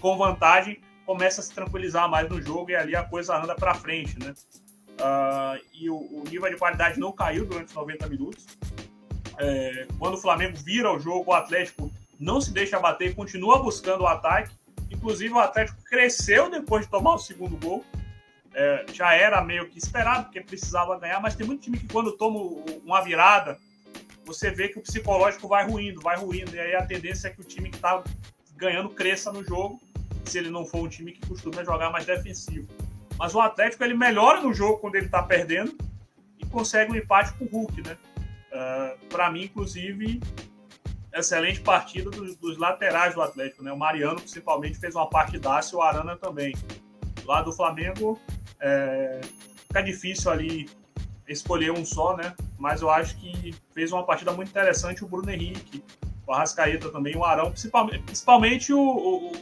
com 0.00 0.16
vantagem, 0.16 0.80
começa 1.06 1.40
a 1.40 1.44
se 1.44 1.54
tranquilizar 1.54 2.08
mais 2.10 2.28
no 2.28 2.42
jogo 2.42 2.70
e 2.70 2.76
ali 2.76 2.94
a 2.94 3.02
coisa 3.02 3.36
anda 3.36 3.54
para 3.54 3.74
frente, 3.74 4.18
né? 4.18 4.34
Uh, 4.98 5.64
e 5.72 5.88
o, 5.88 5.96
o, 5.96 6.24
nível 6.28 6.50
de 6.50 6.56
qualidade 6.56 6.98
não 6.98 7.12
caiu 7.12 7.46
durante 7.46 7.68
os 7.68 7.74
90 7.74 8.08
minutos. 8.08 8.46
É, 9.38 9.86
quando 9.98 10.14
o 10.14 10.18
Flamengo 10.18 10.56
vira 10.56 10.92
o 10.92 10.98
jogo, 10.98 11.30
o 11.30 11.34
Atlético 11.34 11.90
não 12.18 12.40
se 12.40 12.52
deixa 12.52 12.78
bater, 12.78 13.14
continua 13.14 13.62
buscando 13.62 14.02
o 14.02 14.06
ataque. 14.06 14.50
Inclusive, 14.90 15.32
o 15.32 15.38
Atlético 15.38 15.82
cresceu 15.84 16.50
depois 16.50 16.84
de 16.84 16.90
tomar 16.90 17.14
o 17.14 17.18
segundo 17.18 17.56
gol. 17.56 17.84
É, 18.54 18.86
já 18.92 19.14
era 19.14 19.40
meio 19.42 19.68
que 19.68 19.78
esperado, 19.78 20.24
porque 20.24 20.40
precisava 20.40 20.98
ganhar, 20.98 21.20
mas 21.20 21.36
tem 21.36 21.46
muito 21.46 21.62
time 21.62 21.78
que, 21.78 21.86
quando 21.86 22.12
toma 22.12 22.40
uma 22.84 23.00
virada, 23.00 23.58
você 24.24 24.50
vê 24.50 24.68
que 24.68 24.78
o 24.78 24.82
psicológico 24.82 25.46
vai 25.46 25.66
ruindo, 25.66 26.00
vai 26.00 26.16
ruindo. 26.16 26.54
E 26.54 26.60
aí 26.60 26.74
a 26.74 26.84
tendência 26.84 27.28
é 27.28 27.30
que 27.30 27.40
o 27.40 27.44
time 27.44 27.70
que 27.70 27.76
está 27.76 28.02
ganhando 28.56 28.90
cresça 28.90 29.32
no 29.32 29.44
jogo, 29.44 29.80
se 30.24 30.38
ele 30.38 30.50
não 30.50 30.66
for 30.66 30.84
um 30.84 30.88
time 30.88 31.12
que 31.12 31.26
costuma 31.26 31.64
jogar 31.64 31.90
mais 31.90 32.04
defensivo. 32.04 32.66
Mas 33.16 33.34
o 33.34 33.40
Atlético 33.40 33.84
ele 33.84 33.94
melhora 33.94 34.40
no 34.40 34.52
jogo 34.52 34.78
quando 34.78 34.96
ele 34.96 35.06
está 35.06 35.22
perdendo 35.22 35.76
e 36.38 36.46
consegue 36.46 36.92
um 36.92 36.96
empate 36.96 37.32
com 37.34 37.44
o 37.44 37.48
Hulk, 37.48 37.82
né? 37.82 37.96
Uh, 38.50 38.54
ah, 38.54 38.94
Para 39.08 39.30
mim, 39.30 39.44
inclusive, 39.44 40.20
excelente 41.12 41.60
partida 41.60 42.10
dos, 42.10 42.36
dos, 42.36 42.58
laterais 42.58 43.14
do 43.14 43.22
Atlético, 43.22 43.62
né? 43.62 43.72
O 43.72 43.76
Mariano, 43.76 44.20
principalmente, 44.20 44.78
fez 44.78 44.94
uma 44.94 45.08
partidaça 45.08 45.74
e 45.74 45.78
o 45.78 45.82
Arana 45.82 46.16
também. 46.16 46.54
Lá 47.24 47.42
do 47.42 47.52
Flamengo, 47.52 48.18
é, 48.60 49.20
fica 49.66 49.82
difícil 49.82 50.30
ali 50.30 50.68
escolher 51.26 51.70
um 51.72 51.84
só, 51.84 52.16
né? 52.16 52.34
Mas 52.58 52.80
eu 52.80 52.90
acho 52.90 53.16
que 53.18 53.54
fez 53.72 53.92
uma 53.92 54.04
partida 54.04 54.32
muito 54.32 54.48
interessante 54.48 55.04
o 55.04 55.08
Bruno 55.08 55.30
Henrique, 55.30 55.82
o 56.26 56.32
Arrascaeta 56.32 56.90
também, 56.90 57.16
o 57.16 57.24
Arão, 57.24 57.50
principalmente, 57.50 58.02
principalmente 58.02 58.72
o, 58.72 58.80
o, 58.80 59.32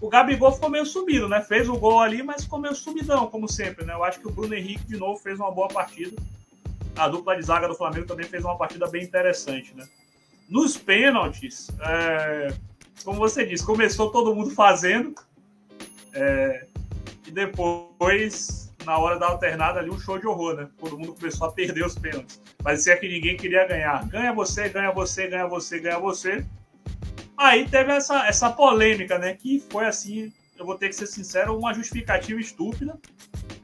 o 0.00 0.08
Gabigol 0.08 0.52
ficou 0.52 0.68
meio 0.68 0.84
subido, 0.84 1.28
né? 1.28 1.40
Fez 1.40 1.68
o 1.68 1.78
gol 1.78 2.00
ali, 2.00 2.22
mas 2.22 2.44
ficou 2.44 2.58
meio 2.58 2.74
subidão, 2.74 3.28
como 3.28 3.48
sempre, 3.48 3.84
né? 3.84 3.94
Eu 3.94 4.02
acho 4.02 4.18
que 4.18 4.26
o 4.26 4.32
Bruno 4.32 4.54
Henrique, 4.54 4.84
de 4.86 4.96
novo, 4.96 5.20
fez 5.20 5.38
uma 5.38 5.52
boa 5.52 5.68
partida 5.68 6.20
a 6.96 7.08
dupla 7.08 7.36
de 7.36 7.42
zaga 7.42 7.68
do 7.68 7.74
Flamengo 7.74 8.06
também 8.06 8.26
fez 8.26 8.44
uma 8.44 8.56
partida 8.56 8.86
bem 8.88 9.02
interessante, 9.02 9.74
né? 9.74 9.86
Nos 10.48 10.76
pênaltis, 10.76 11.70
é, 11.80 12.52
como 13.04 13.18
você 13.18 13.46
disse, 13.46 13.64
começou 13.64 14.10
todo 14.10 14.34
mundo 14.34 14.50
fazendo 14.50 15.14
é, 16.12 16.66
e 17.26 17.30
depois, 17.30 18.72
na 18.84 18.98
hora 18.98 19.18
da 19.18 19.28
alternada 19.28 19.78
ali, 19.78 19.90
um 19.90 19.98
show 19.98 20.18
de 20.18 20.26
horror, 20.26 20.56
né? 20.56 20.68
Todo 20.78 20.98
mundo 20.98 21.14
começou 21.14 21.46
a 21.46 21.52
perder 21.52 21.84
os 21.84 21.94
pênaltis. 21.94 22.40
Parecia 22.62 22.96
que 22.96 23.08
ninguém 23.08 23.36
queria 23.36 23.66
ganhar. 23.66 24.06
Ganha 24.08 24.32
você, 24.32 24.68
ganha 24.68 24.90
você, 24.90 25.28
ganha 25.28 25.46
você, 25.46 25.78
ganha 25.78 25.98
você. 25.98 26.44
Aí 27.36 27.68
teve 27.68 27.92
essa, 27.92 28.26
essa 28.26 28.50
polêmica, 28.50 29.18
né? 29.18 29.34
Que 29.34 29.62
foi 29.70 29.86
assim, 29.86 30.32
eu 30.58 30.66
vou 30.66 30.76
ter 30.76 30.88
que 30.88 30.96
ser 30.96 31.06
sincero, 31.06 31.56
uma 31.56 31.72
justificativa 31.72 32.40
estúpida 32.40 32.98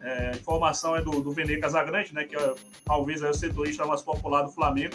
é, 0.07 0.28
a 0.28 0.37
informação 0.37 0.95
é 0.95 1.03
do, 1.03 1.20
do 1.20 1.33
Vene 1.33 1.59
Casagrande, 1.59 2.15
né, 2.15 2.24
que 2.24 2.37
é, 2.37 2.55
talvez 2.85 3.23
é 3.23 3.28
o 3.28 3.35
setorista 3.35 3.85
mais 3.85 4.03
popular 4.03 4.43
do 4.43 4.53
Flamengo. 4.53 4.95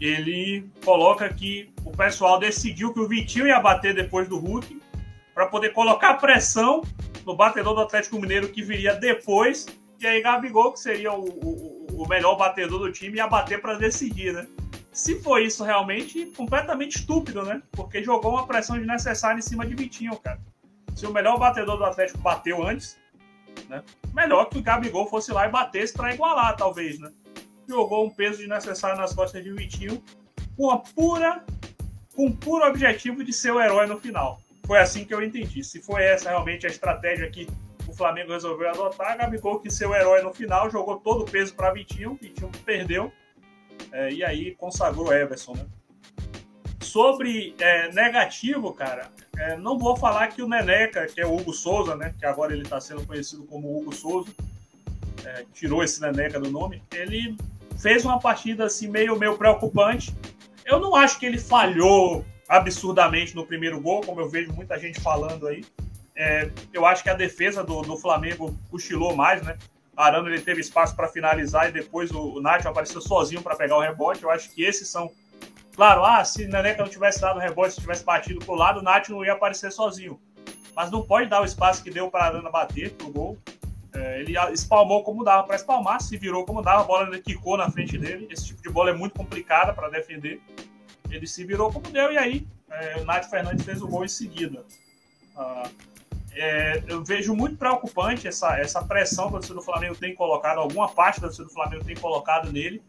Ele 0.00 0.66
coloca 0.82 1.28
que 1.28 1.70
o 1.84 1.90
pessoal 1.90 2.38
decidiu 2.38 2.92
que 2.94 3.00
o 3.00 3.06
Vitinho 3.06 3.46
ia 3.46 3.60
bater 3.60 3.94
depois 3.94 4.26
do 4.28 4.38
Hulk 4.38 4.80
para 5.34 5.46
poder 5.46 5.70
colocar 5.74 6.14
pressão 6.14 6.82
no 7.26 7.36
batedor 7.36 7.74
do 7.74 7.82
Atlético 7.82 8.18
Mineiro 8.18 8.48
que 8.48 8.62
viria 8.62 8.94
depois. 8.94 9.66
E 10.00 10.06
aí 10.06 10.22
Gabigol, 10.22 10.72
que 10.72 10.80
seria 10.80 11.12
o, 11.12 11.24
o, 11.24 11.86
o 12.02 12.08
melhor 12.08 12.36
batedor 12.36 12.78
do 12.78 12.90
time, 12.90 13.18
ia 13.18 13.26
bater 13.26 13.60
para 13.60 13.74
decidir, 13.74 14.32
né? 14.32 14.46
Se 14.90 15.20
foi 15.20 15.46
isso 15.46 15.64
realmente, 15.64 16.26
completamente 16.36 16.98
estúpido, 16.98 17.42
né? 17.42 17.62
Porque 17.72 18.02
jogou 18.02 18.32
uma 18.32 18.46
pressão 18.46 18.76
desnecessária 18.76 19.38
em 19.38 19.42
cima 19.42 19.66
de 19.66 19.74
Vitinho, 19.74 20.16
cara. 20.16 20.40
Se 20.94 21.06
o 21.06 21.12
melhor 21.12 21.38
batedor 21.38 21.76
do 21.76 21.84
Atlético 21.84 22.18
bateu 22.18 22.66
antes, 22.66 22.96
né? 23.68 23.82
Melhor 24.12 24.46
que 24.46 24.58
o 24.58 24.62
Gabigol 24.62 25.06
fosse 25.08 25.32
lá 25.32 25.46
e 25.46 25.50
batesse 25.50 25.92
para 25.92 26.14
igualar, 26.14 26.56
talvez, 26.56 26.98
né? 26.98 27.10
Jogou 27.68 28.06
um 28.06 28.10
peso 28.10 28.38
desnecessário 28.38 28.96
nas 28.96 29.14
costas 29.14 29.42
de 29.42 29.52
Vitinho 29.52 30.02
com 30.56 30.70
a 30.70 30.78
pura 30.78 31.44
com 32.14 32.26
o 32.26 32.36
puro 32.36 32.64
objetivo 32.64 33.24
de 33.24 33.32
ser 33.32 33.52
o 33.52 33.60
herói 33.60 33.86
no 33.86 33.98
final. 33.98 34.40
Foi 34.66 34.78
assim 34.78 35.04
que 35.04 35.12
eu 35.12 35.22
entendi. 35.22 35.62
Se 35.64 35.82
foi 35.82 36.04
essa 36.04 36.30
realmente 36.30 36.66
a 36.66 36.70
estratégia 36.70 37.28
que 37.28 37.48
o 37.88 37.92
Flamengo 37.92 38.32
resolveu 38.32 38.70
adotar, 38.70 39.16
Gabigol 39.16 39.60
que 39.60 39.70
ser 39.70 39.86
o 39.86 39.94
herói 39.94 40.22
no 40.22 40.32
final, 40.32 40.70
jogou 40.70 40.98
todo 40.98 41.22
o 41.22 41.30
peso 41.30 41.54
para 41.54 41.72
Vitinho, 41.72 42.18
Vitinho 42.20 42.50
perdeu, 42.64 43.12
é, 43.92 44.10
e 44.12 44.24
aí 44.24 44.54
consagrou 44.54 45.12
Everson, 45.12 45.54
né? 45.54 45.66
Sobre 46.94 47.56
é, 47.58 47.90
negativo, 47.90 48.72
cara, 48.72 49.10
é, 49.36 49.56
não 49.56 49.76
vou 49.76 49.96
falar 49.96 50.28
que 50.28 50.40
o 50.40 50.48
Neneca, 50.48 51.08
que 51.08 51.20
é 51.20 51.26
o 51.26 51.34
Hugo 51.34 51.52
Souza, 51.52 51.96
né? 51.96 52.14
Que 52.16 52.24
agora 52.24 52.52
ele 52.52 52.62
está 52.62 52.80
sendo 52.80 53.04
conhecido 53.04 53.42
como 53.46 53.76
Hugo 53.76 53.92
Souza, 53.92 54.30
é, 55.24 55.44
tirou 55.52 55.82
esse 55.82 56.00
Neneca 56.00 56.38
do 56.38 56.52
nome. 56.52 56.80
Ele 56.92 57.36
fez 57.82 58.04
uma 58.04 58.20
partida 58.20 58.66
assim 58.66 58.86
meio, 58.86 59.18
meio 59.18 59.36
preocupante. 59.36 60.14
Eu 60.64 60.78
não 60.78 60.94
acho 60.94 61.18
que 61.18 61.26
ele 61.26 61.36
falhou 61.36 62.24
absurdamente 62.48 63.34
no 63.34 63.44
primeiro 63.44 63.80
gol, 63.80 64.00
como 64.02 64.20
eu 64.20 64.28
vejo 64.28 64.52
muita 64.52 64.78
gente 64.78 65.00
falando 65.00 65.48
aí. 65.48 65.64
É, 66.14 66.48
eu 66.72 66.86
acho 66.86 67.02
que 67.02 67.10
a 67.10 67.14
defesa 67.14 67.64
do, 67.64 67.82
do 67.82 67.96
Flamengo 67.96 68.56
cochilou 68.70 69.16
mais, 69.16 69.42
né? 69.42 69.58
Arano 69.96 70.28
ele 70.28 70.40
teve 70.40 70.60
espaço 70.60 70.94
para 70.94 71.08
finalizar 71.08 71.68
e 71.68 71.72
depois 71.72 72.12
o, 72.12 72.36
o 72.36 72.40
Nath 72.40 72.66
apareceu 72.66 73.00
sozinho 73.00 73.42
para 73.42 73.56
pegar 73.56 73.76
o 73.78 73.80
rebote. 73.80 74.22
Eu 74.22 74.30
acho 74.30 74.48
que 74.52 74.62
esses 74.62 74.88
são 74.88 75.10
Claro, 75.74 76.04
ah, 76.04 76.24
se 76.24 76.46
Neneca 76.46 76.82
não 76.82 76.90
tivesse 76.90 77.20
dado 77.20 77.40
rebote, 77.40 77.74
se 77.74 77.80
tivesse 77.80 78.04
batido 78.04 78.38
pro 78.44 78.54
lado, 78.54 78.78
o 78.78 78.82
Nath 78.82 79.08
não 79.08 79.24
ia 79.24 79.32
aparecer 79.32 79.72
sozinho. 79.72 80.20
Mas 80.74 80.90
não 80.90 81.02
pode 81.02 81.28
dar 81.28 81.42
o 81.42 81.44
espaço 81.44 81.82
que 81.82 81.90
deu 81.90 82.10
para 82.10 82.26
Arana 82.26 82.50
bater 82.50 82.92
pro 82.92 83.10
gol. 83.10 83.38
É, 83.92 84.20
ele 84.20 84.34
espalmou 84.52 85.02
como 85.04 85.24
dava 85.24 85.44
para 85.44 85.56
espalmar, 85.56 86.00
se 86.00 86.16
virou 86.16 86.44
como 86.44 86.62
dava, 86.62 86.82
a 86.82 86.84
bola 86.84 87.18
quicou 87.18 87.56
na 87.56 87.70
frente 87.70 87.98
dele. 87.98 88.26
Esse 88.30 88.46
tipo 88.46 88.62
de 88.62 88.68
bola 88.68 88.90
é 88.90 88.92
muito 88.92 89.14
complicada 89.14 89.72
para 89.72 89.88
defender. 89.88 90.40
Ele 91.10 91.26
se 91.26 91.44
virou 91.44 91.72
como 91.72 91.88
deu 91.90 92.12
e 92.12 92.18
aí 92.18 92.46
é, 92.70 93.00
o 93.00 93.04
Nath 93.04 93.26
Fernandes 93.26 93.64
fez 93.64 93.82
o 93.82 93.88
gol 93.88 94.04
em 94.04 94.08
seguida. 94.08 94.64
Ah, 95.36 95.68
é, 96.32 96.82
eu 96.88 97.04
vejo 97.04 97.34
muito 97.34 97.56
preocupante 97.56 98.26
essa, 98.26 98.58
essa 98.58 98.82
pressão 98.82 99.24
que 99.28 99.36
o 99.36 99.38
torcedor 99.38 99.58
do 99.58 99.64
Flamengo 99.64 99.94
tem 99.94 100.14
colocado, 100.14 100.58
alguma 100.58 100.88
parte 100.88 101.20
da 101.20 101.28
torcida 101.28 101.46
do 101.46 101.52
Flamengo 101.52 101.84
tem 101.84 101.96
colocado 101.96 102.52
nele. 102.52 102.82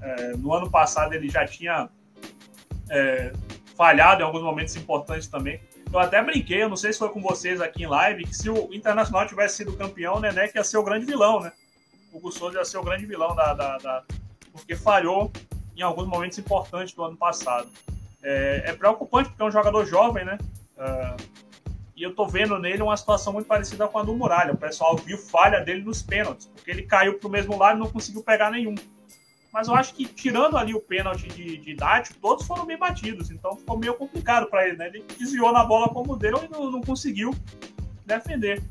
É, 0.00 0.36
no 0.36 0.52
ano 0.52 0.68
passado 0.68 1.12
ele 1.12 1.28
já 1.28 1.46
tinha 1.46 1.88
é, 2.90 3.32
falhado 3.76 4.22
em 4.22 4.24
alguns 4.24 4.42
momentos 4.42 4.76
importantes 4.76 5.28
também. 5.28 5.60
Eu 5.92 5.98
até 5.98 6.22
brinquei, 6.22 6.62
eu 6.62 6.68
não 6.68 6.76
sei 6.76 6.92
se 6.92 6.98
foi 6.98 7.10
com 7.10 7.20
vocês 7.20 7.60
aqui 7.60 7.82
em 7.82 7.86
live, 7.86 8.24
que 8.24 8.34
se 8.34 8.48
o 8.48 8.72
Internacional 8.72 9.26
tivesse 9.26 9.56
sido 9.56 9.76
campeão, 9.76 10.16
o 10.16 10.20
Nené 10.20 10.50
ia 10.54 10.64
ser 10.64 10.78
o 10.78 10.82
grande 10.82 11.04
vilão, 11.04 11.40
né? 11.40 11.52
O 12.12 12.18
Gustavo 12.18 12.54
ia 12.54 12.64
ser 12.64 12.78
o 12.78 12.82
grande 12.82 13.04
vilão 13.04 13.34
da, 13.34 13.52
da, 13.52 13.78
da, 13.78 14.04
porque 14.52 14.74
falhou 14.74 15.30
em 15.76 15.82
alguns 15.82 16.06
momentos 16.06 16.38
importantes 16.38 16.94
do 16.94 17.04
ano 17.04 17.16
passado. 17.16 17.68
É, 18.22 18.62
é 18.66 18.72
preocupante 18.72 19.30
porque 19.30 19.42
é 19.42 19.46
um 19.46 19.50
jogador 19.50 19.84
jovem, 19.84 20.24
né? 20.24 20.38
É, 20.78 21.16
e 21.96 22.02
eu 22.02 22.14
tô 22.14 22.26
vendo 22.26 22.58
nele 22.58 22.82
uma 22.82 22.96
situação 22.96 23.32
muito 23.32 23.46
parecida 23.46 23.86
com 23.86 23.98
a 23.98 24.02
do 24.02 24.14
Muralha. 24.14 24.52
O 24.52 24.56
pessoal 24.56 24.96
viu 24.96 25.18
falha 25.18 25.60
dele 25.60 25.82
nos 25.82 26.02
pênaltis, 26.02 26.46
porque 26.46 26.70
ele 26.70 26.82
caiu 26.82 27.18
pro 27.18 27.28
mesmo 27.28 27.56
lado 27.58 27.76
e 27.76 27.80
não 27.80 27.90
conseguiu 27.90 28.22
pegar 28.22 28.50
nenhum 28.50 28.74
mas 29.52 29.68
eu 29.68 29.74
acho 29.74 29.94
que 29.94 30.06
tirando 30.06 30.56
ali 30.56 30.74
o 30.74 30.80
pênalti 30.80 31.28
de, 31.28 31.58
de 31.58 31.70
idade, 31.70 32.14
todos 32.14 32.46
foram 32.46 32.64
bem 32.64 32.78
batidos, 32.78 33.30
então 33.30 33.56
ficou 33.56 33.76
meio 33.78 33.94
complicado 33.94 34.46
para 34.46 34.66
ele, 34.66 34.76
né? 34.76 34.86
Ele 34.86 35.04
desviou 35.18 35.52
na 35.52 35.62
bola 35.62 35.88
como 35.90 36.16
deu 36.16 36.42
e 36.42 36.48
não, 36.48 36.70
não 36.70 36.80
conseguiu 36.80 37.34
defender. 38.06 38.62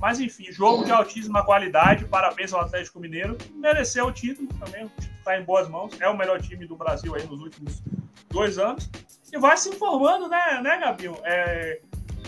Mas 0.00 0.20
enfim, 0.20 0.50
jogo 0.50 0.84
de 0.84 0.92
altíssima 0.92 1.44
qualidade. 1.44 2.04
Parabéns 2.04 2.52
ao 2.52 2.60
Atlético 2.60 3.00
Mineiro. 3.00 3.38
Mereceu 3.54 4.06
o 4.06 4.12
título 4.12 4.48
também. 4.54 4.90
Está 5.18 5.38
em 5.38 5.44
boas 5.44 5.68
mãos. 5.68 5.98
É 6.00 6.08
o 6.08 6.16
melhor 6.16 6.40
time 6.40 6.66
do 6.66 6.76
Brasil 6.76 7.14
aí 7.14 7.26
nos 7.26 7.40
últimos 7.40 7.82
dois 8.28 8.58
anos. 8.58 8.90
E 9.32 9.38
vai 9.38 9.56
se 9.56 9.70
informando, 9.70 10.28
né, 10.28 10.60
né 10.62 10.78
Gabriel? 10.78 11.18
É, 11.24 11.80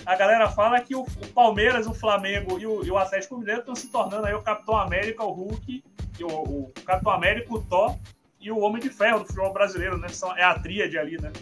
a 0.05 0.15
galera 0.15 0.49
fala 0.51 0.81
que 0.81 0.95
o, 0.95 1.05
Palmeiras, 1.35 1.87
o 1.87 1.95
Flamengo 1.95 2.59
e 2.59 2.67
o, 2.67 2.85
e 2.85 2.91
o, 2.91 2.99
Atlético 2.99 3.39
Mineiro 3.39 3.61
estão 3.61 3.75
se 3.75 3.89
tornando 3.89 4.27
aí 4.27 4.35
o 4.35 4.43
Capitão 4.43 4.77
América, 4.77 5.25
o 5.25 5.33
Hulk, 5.33 5.85
o, 6.21 6.27
o, 6.27 6.73
Capitão 6.85 7.13
América, 7.13 7.55
o 7.55 7.63
Thor 7.63 7.97
e 8.41 8.51
o 8.51 8.59
Homem 8.59 8.83
de 8.83 8.91
Ferro 8.91 9.21
do 9.21 9.27
futebol 9.27 9.53
brasileiro, 9.53 9.99
né? 9.99 10.09
São, 10.09 10.37
é 10.37 10.43
a 10.43 10.59
tríade 10.59 10.99
ali, 10.99 11.21
né? 11.21 11.33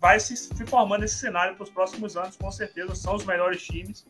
Vai 0.00 0.18
se, 0.18 0.36
se 0.36 0.66
formando 0.66 1.04
esse 1.04 1.14
cenário 1.14 1.54
para 1.54 1.64
os 1.64 1.70
próximos 1.70 2.16
anos, 2.16 2.36
com 2.36 2.50
certeza. 2.50 2.94
São 2.94 3.14
os 3.14 3.24
melhores 3.24 3.62
times, 3.62 4.06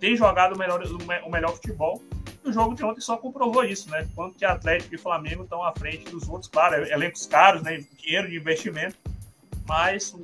tem 0.00 0.16
jogado 0.16 0.54
o 0.54 0.58
melhor, 0.58 0.82
o 1.24 1.30
melhor 1.30 1.52
futebol. 1.52 2.02
E 2.44 2.48
o 2.48 2.52
jogo 2.52 2.74
de 2.74 2.84
ontem 2.84 3.00
só 3.00 3.16
comprovou 3.16 3.64
isso, 3.64 3.90
né? 3.90 4.08
Quanto 4.14 4.38
que 4.38 4.44
Atlético 4.44 4.94
e 4.94 4.98
Flamengo 4.98 5.42
estão 5.42 5.62
à 5.62 5.72
frente 5.72 6.10
dos 6.10 6.28
outros, 6.28 6.48
claro, 6.48 6.84
elencos 6.90 7.26
caros, 7.26 7.62
né? 7.62 7.84
Dinheiro 7.98 8.28
de 8.28 8.36
investimento, 8.36 8.96
mas 9.66 10.14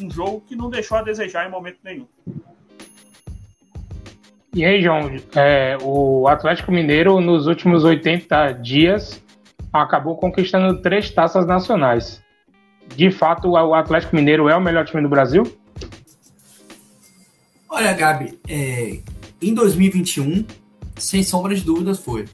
um 0.00 0.10
jogo 0.10 0.42
que 0.46 0.56
não 0.56 0.70
deixou 0.70 0.98
a 0.98 1.02
desejar 1.02 1.46
em 1.46 1.50
momento 1.50 1.78
nenhum. 1.84 2.06
E 4.52 4.64
aí, 4.64 4.80
João, 4.80 5.10
é, 5.34 5.76
o 5.82 6.28
Atlético 6.28 6.70
Mineiro, 6.70 7.20
nos 7.20 7.46
últimos 7.46 7.82
80 7.82 8.52
dias, 8.52 9.20
acabou 9.72 10.16
conquistando 10.16 10.80
três 10.80 11.10
taças 11.10 11.44
nacionais. 11.44 12.22
De 12.94 13.10
fato, 13.10 13.48
o 13.48 13.74
Atlético 13.74 14.14
Mineiro 14.14 14.48
é 14.48 14.56
o 14.56 14.60
melhor 14.60 14.84
time 14.84 15.02
do 15.02 15.08
Brasil? 15.08 15.42
Olha, 17.68 17.92
Gabi, 17.92 18.38
é, 18.48 19.00
em 19.42 19.52
2021, 19.52 20.46
sem 20.96 21.24
sombra 21.24 21.54
de 21.54 21.62
dúvidas, 21.62 21.98
foi. 21.98 22.26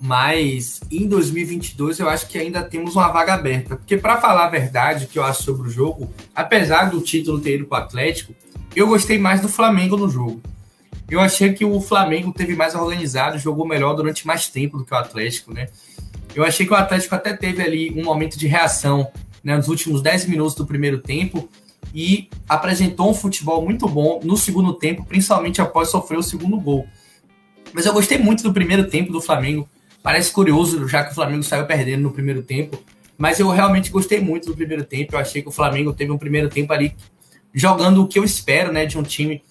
Mas 0.00 0.80
em 0.90 1.08
2022 1.08 1.98
eu 1.98 2.08
acho 2.08 2.28
que 2.28 2.38
ainda 2.38 2.62
temos 2.62 2.94
uma 2.94 3.08
vaga 3.08 3.34
aberta. 3.34 3.76
Porque, 3.76 3.96
para 3.96 4.20
falar 4.20 4.46
a 4.46 4.50
verdade, 4.50 5.06
que 5.06 5.18
eu 5.18 5.24
acho 5.24 5.42
sobre 5.42 5.68
o 5.68 5.70
jogo, 5.70 6.12
apesar 6.34 6.90
do 6.90 7.00
título 7.00 7.40
ter 7.40 7.56
ido 7.56 7.66
para 7.66 7.80
o 7.80 7.84
Atlético, 7.84 8.32
eu 8.76 8.86
gostei 8.86 9.18
mais 9.18 9.40
do 9.40 9.48
Flamengo 9.48 9.96
no 9.96 10.08
jogo. 10.08 10.40
Eu 11.10 11.20
achei 11.20 11.52
que 11.52 11.64
o 11.64 11.80
Flamengo 11.80 12.32
teve 12.32 12.54
mais 12.54 12.74
organizado, 12.74 13.38
jogou 13.38 13.66
melhor 13.66 13.94
durante 13.94 14.26
mais 14.26 14.48
tempo 14.48 14.78
do 14.78 14.84
que 14.84 14.92
o 14.92 14.96
Atlético, 14.96 15.52
né? 15.52 15.68
Eu 16.34 16.44
achei 16.44 16.66
que 16.66 16.72
o 16.72 16.76
Atlético 16.76 17.14
até 17.14 17.32
teve 17.32 17.62
ali 17.62 17.90
um 17.90 18.04
momento 18.04 18.38
de 18.38 18.46
reação 18.46 19.10
né, 19.42 19.56
nos 19.56 19.68
últimos 19.68 20.02
10 20.02 20.26
minutos 20.26 20.54
do 20.54 20.66
primeiro 20.66 20.98
tempo 20.98 21.48
e 21.94 22.28
apresentou 22.48 23.10
um 23.10 23.14
futebol 23.14 23.64
muito 23.64 23.88
bom 23.88 24.20
no 24.22 24.36
segundo 24.36 24.74
tempo, 24.74 25.04
principalmente 25.04 25.60
após 25.60 25.88
sofrer 25.88 26.18
o 26.18 26.22
segundo 26.22 26.60
gol. 26.60 26.86
Mas 27.72 27.86
eu 27.86 27.92
gostei 27.92 28.18
muito 28.18 28.42
do 28.42 28.52
primeiro 28.52 28.88
tempo 28.88 29.10
do 29.10 29.20
Flamengo. 29.20 29.68
Parece 30.08 30.32
curioso, 30.32 30.88
já 30.88 31.04
que 31.04 31.10
o 31.10 31.14
Flamengo 31.14 31.42
saiu 31.42 31.66
perdendo 31.66 32.04
no 32.04 32.10
primeiro 32.10 32.42
tempo. 32.42 32.82
Mas 33.18 33.38
eu 33.40 33.50
realmente 33.50 33.90
gostei 33.90 34.18
muito 34.22 34.46
do 34.46 34.56
primeiro 34.56 34.82
tempo. 34.82 35.14
Eu 35.14 35.18
achei 35.18 35.42
que 35.42 35.48
o 35.48 35.52
Flamengo 35.52 35.92
teve 35.92 36.10
um 36.10 36.16
primeiro 36.16 36.48
tempo 36.48 36.72
ali 36.72 36.96
jogando 37.52 38.02
o 38.02 38.08
que 38.08 38.18
eu 38.18 38.24
espero, 38.24 38.72
né, 38.72 38.86
de 38.86 38.96
um 38.96 39.02
time 39.02 39.42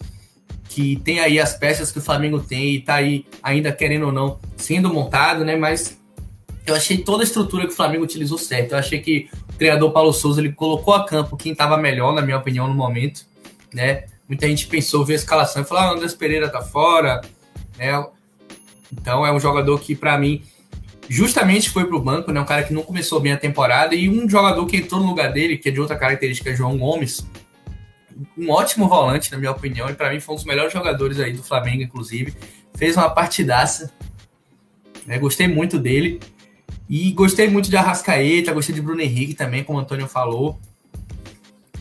que 0.68 0.96
tem 1.04 1.20
aí 1.20 1.40
as 1.40 1.54
peças 1.54 1.92
que 1.92 2.00
o 2.00 2.02
Flamengo 2.02 2.40
tem 2.40 2.74
e 2.74 2.82
tá 2.82 2.96
aí 2.96 3.24
ainda 3.44 3.72
querendo 3.72 4.08
ou 4.08 4.12
não 4.12 4.40
sendo 4.56 4.92
montado, 4.92 5.46
né? 5.46 5.56
Mas 5.56 5.96
eu 6.66 6.74
achei 6.74 6.98
toda 6.98 7.22
a 7.22 7.24
estrutura 7.24 7.68
que 7.68 7.74
o 7.74 7.76
Flamengo 7.76 8.04
utilizou 8.04 8.40
certo. 8.40 8.72
Eu 8.72 8.80
achei 8.80 9.00
que 9.00 9.30
o 9.48 9.54
treinador 9.60 9.92
Paulo 9.92 10.12
Souza 10.12 10.42
ele 10.42 10.54
colocou 10.54 10.96
a 10.96 11.06
campo 11.06 11.38
quem 11.38 11.52
estava 11.52 11.78
melhor, 11.78 12.16
na 12.16 12.24
minha 12.24 12.38
opinião, 12.38 12.68
no 12.68 12.74
momento, 12.74 13.28
né? 13.72 14.06
Muita 14.28 14.48
gente 14.48 14.66
pensou, 14.66 15.06
ver 15.06 15.14
a 15.14 15.18
escalação 15.18 15.62
e 15.62 15.66
falou: 15.66 15.84
ah, 15.84 15.92
Andrés 15.92 16.16
Pereira 16.16 16.50
tá 16.50 16.64
fora, 16.64 17.22
né? 17.78 18.04
Então 18.92 19.26
é 19.26 19.32
um 19.32 19.40
jogador 19.40 19.80
que, 19.80 19.96
para 19.96 20.18
mim, 20.18 20.44
justamente 21.10 21.70
foi 21.70 21.86
pro 21.86 22.02
banco, 22.02 22.32
né? 22.32 22.40
Um 22.40 22.46
cara 22.46 22.64
que 22.64 22.74
não 22.74 22.84
começou 22.84 23.20
bem 23.20 23.34
a 23.34 23.38
temporada 23.38 23.96
e 23.96 24.10
um 24.10 24.30
jogador 24.30 24.66
que 24.66 24.78
entrou 24.78 25.02
no 25.02 25.08
lugar 25.08 25.32
dele, 25.32 25.58
que 25.58 25.70
é 25.70 25.72
de 25.72 25.80
outra 25.80 25.98
característica, 25.98 26.56
João 26.56 26.78
Gomes, 26.78 27.26
um 28.38 28.50
ótimo 28.50 28.88
volante, 28.88 29.32
na 29.32 29.38
minha 29.38 29.52
opinião, 29.52 29.90
e 29.90 29.94
para 29.94 30.12
mim 30.12 30.20
foi 30.20 30.34
um 30.34 30.38
dos 30.38 30.46
melhores 30.46 30.74
jogadores 30.74 31.20
aí 31.20 31.34
do 31.34 31.44
Flamengo, 31.44 31.84
inclusive. 31.84 32.34
Fez 32.76 32.96
uma 32.96 33.10
partidaça. 33.10 33.92
Né? 35.06 35.18
Gostei 35.18 35.48
muito 35.48 35.78
dele. 35.78 36.20
E 36.90 37.12
gostei 37.12 37.50
muito 37.50 37.70
de 37.70 37.76
Arrascaeta, 37.76 38.54
gostei 38.54 38.74
de 38.74 38.82
Bruno 38.82 39.02
Henrique 39.02 39.34
também, 39.34 39.64
como 39.64 39.78
o 39.78 39.82
Antônio 39.82 40.08
falou. 40.08 40.60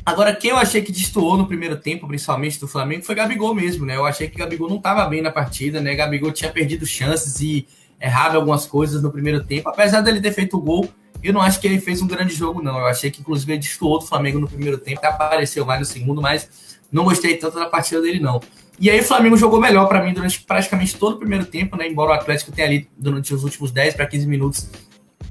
Agora, 0.07 0.33
quem 0.33 0.51
eu 0.51 0.57
achei 0.57 0.83
que 0.83 0.93
destoou 0.93 1.37
no 1.37 1.49
primeiro 1.49 1.77
tempo, 1.77 2.07
principalmente 2.07 2.61
do 2.61 2.69
Flamengo, 2.69 3.03
foi 3.03 3.17
Gabigol 3.17 3.53
mesmo, 3.53 3.85
né? 3.85 3.97
Eu 3.97 4.07
achei 4.07 4.29
que 4.29 4.39
Gabigol 4.39 4.69
não 4.69 4.77
estava 4.77 5.05
bem 5.07 5.21
na 5.21 5.33
partida, 5.33 5.81
né? 5.81 5.97
Gabigol 5.97 6.31
tinha 6.31 6.49
perdido 6.49 6.87
chances 6.87 7.41
e 7.41 7.67
errado 8.01 8.37
algumas 8.37 8.67
coisas 8.67 9.03
no 9.03 9.11
primeiro 9.11 9.43
tempo. 9.43 9.69
Apesar 9.69 10.03
dele 10.03 10.21
ter 10.21 10.31
feito 10.33 10.57
o 10.57 10.61
gol, 10.61 10.89
eu 11.25 11.33
não 11.33 11.41
acho 11.43 11.59
que 11.61 11.67
ele 11.67 11.81
fez 11.81 12.01
um 12.01 12.07
grande 12.07 12.33
jogo, 12.33 12.63
não. 12.63 12.79
Eu 12.79 12.87
achei 12.87 13.11
que, 13.11 13.21
inclusive, 13.21 13.51
ele 13.51 13.59
destoou 13.59 13.99
do 13.99 14.07
Flamengo 14.07 14.39
no 14.39 14.47
primeiro 14.47 14.79
tempo, 14.79 15.05
apareceu 15.05 15.67
mais 15.67 15.81
no 15.81 15.87
segundo, 15.87 16.23
mas 16.23 16.79
não 16.93 17.03
gostei 17.03 17.37
tanto 17.37 17.59
da 17.59 17.67
partida 17.67 18.01
dele, 18.01 18.21
não. 18.21 18.41
E 18.79 18.89
aí 18.89 19.01
o 19.01 19.05
Flamengo 19.05 19.37
jogou 19.37 19.61
melhor 19.61 19.89
para 19.89 20.05
mim 20.05 20.15
durante 20.15 20.41
praticamente 20.41 20.95
todo 20.97 21.15
o 21.15 21.19
primeiro 21.19 21.47
tempo, 21.47 21.77
né? 21.77 21.89
Embora 21.89 22.13
o 22.13 22.15
Atlético 22.15 22.53
tenha 22.53 22.69
ali, 22.69 22.89
durante 22.97 23.35
os 23.35 23.43
últimos 23.43 23.73
10 23.73 23.95
para 23.95 24.07
15 24.07 24.29
minutos, 24.29 24.71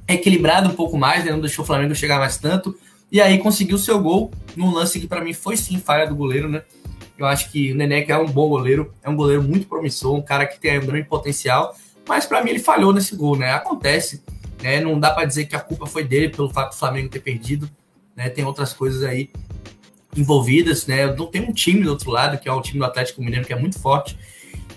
equilibrado 0.05 0.67
um 0.67 0.73
pouco 0.73 0.97
mais, 0.97 1.23
né? 1.23 1.31
Não 1.31 1.39
deixou 1.39 1.63
o 1.63 1.65
Flamengo 1.65 1.95
chegar 1.95 2.19
mais 2.19 2.37
tanto. 2.37 2.77
E 3.11 3.21
aí 3.21 3.37
conseguiu 3.37 3.77
seu 3.77 3.99
gol 3.99 4.31
num 4.55 4.71
lance 4.71 4.99
que 4.99 5.07
para 5.07 5.21
mim 5.21 5.33
foi 5.33 5.57
sim 5.57 5.79
falha 5.79 6.07
do 6.07 6.15
goleiro, 6.15 6.49
né? 6.49 6.63
Eu 7.17 7.25
acho 7.25 7.51
que 7.51 7.71
o 7.71 7.75
Neneca 7.75 8.13
é 8.13 8.17
um 8.17 8.25
bom 8.25 8.49
goleiro, 8.49 8.93
é 9.01 9.09
um 9.09 9.15
goleiro 9.15 9.41
muito 9.41 9.67
promissor, 9.67 10.15
um 10.15 10.21
cara 10.21 10.45
que 10.45 10.59
tem 10.59 10.77
um 10.79 10.85
grande 10.85 11.07
potencial, 11.07 11.75
mas 12.07 12.25
para 12.25 12.43
mim 12.43 12.51
ele 12.51 12.59
falhou 12.59 12.93
nesse 12.93 13.15
gol, 13.15 13.37
né? 13.37 13.51
Acontece. 13.51 14.23
Né? 14.61 14.79
Não 14.79 14.99
dá 14.99 15.11
para 15.11 15.25
dizer 15.25 15.45
que 15.45 15.55
a 15.55 15.59
culpa 15.59 15.85
foi 15.85 16.03
dele 16.03 16.29
pelo 16.29 16.49
fato 16.49 16.71
do 16.71 16.79
Flamengo 16.79 17.09
ter 17.09 17.19
perdido. 17.19 17.69
Né? 18.15 18.29
Tem 18.29 18.43
outras 18.43 18.73
coisas 18.73 19.03
aí 19.03 19.29
envolvidas. 20.15 20.87
Né? 20.87 21.05
Não 21.13 21.27
tem 21.27 21.41
um 21.41 21.53
time 21.53 21.83
do 21.83 21.91
outro 21.91 22.11
lado, 22.11 22.37
que 22.37 22.49
é 22.49 22.51
o 22.51 22.61
time 22.61 22.79
do 22.79 22.85
Atlético 22.85 23.21
Mineiro, 23.21 23.45
que 23.45 23.53
é 23.53 23.59
muito 23.59 23.79
forte. 23.79 24.17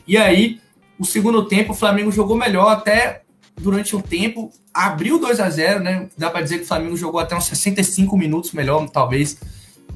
E 0.07 0.17
aí, 0.17 0.61
o 0.99 1.05
segundo 1.05 1.45
tempo, 1.45 1.73
o 1.73 1.77
Flamengo 1.77 2.11
jogou 2.11 2.37
melhor 2.37 2.69
até 2.69 3.23
durante 3.60 3.94
um 3.94 4.01
tempo. 4.01 4.51
Abriu 4.72 5.18
2 5.18 5.40
a 5.40 5.51
0 5.51 5.82
né? 5.82 6.09
Dá 6.16 6.30
para 6.30 6.43
dizer 6.43 6.59
que 6.59 6.64
o 6.64 6.66
Flamengo 6.66 6.97
jogou 6.97 7.20
até 7.20 7.36
uns 7.36 7.47
65 7.47 8.16
minutos 8.16 8.52
melhor, 8.52 8.89
talvez, 8.89 9.39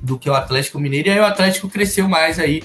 do 0.02 0.18
que 0.18 0.28
o 0.28 0.34
Atlético 0.34 0.78
Mineiro. 0.78 1.09
E 1.09 1.12
aí 1.12 1.20
o 1.20 1.24
Atlético 1.24 1.68
cresceu 1.68 2.09
mais 2.09 2.39
aí 2.39 2.62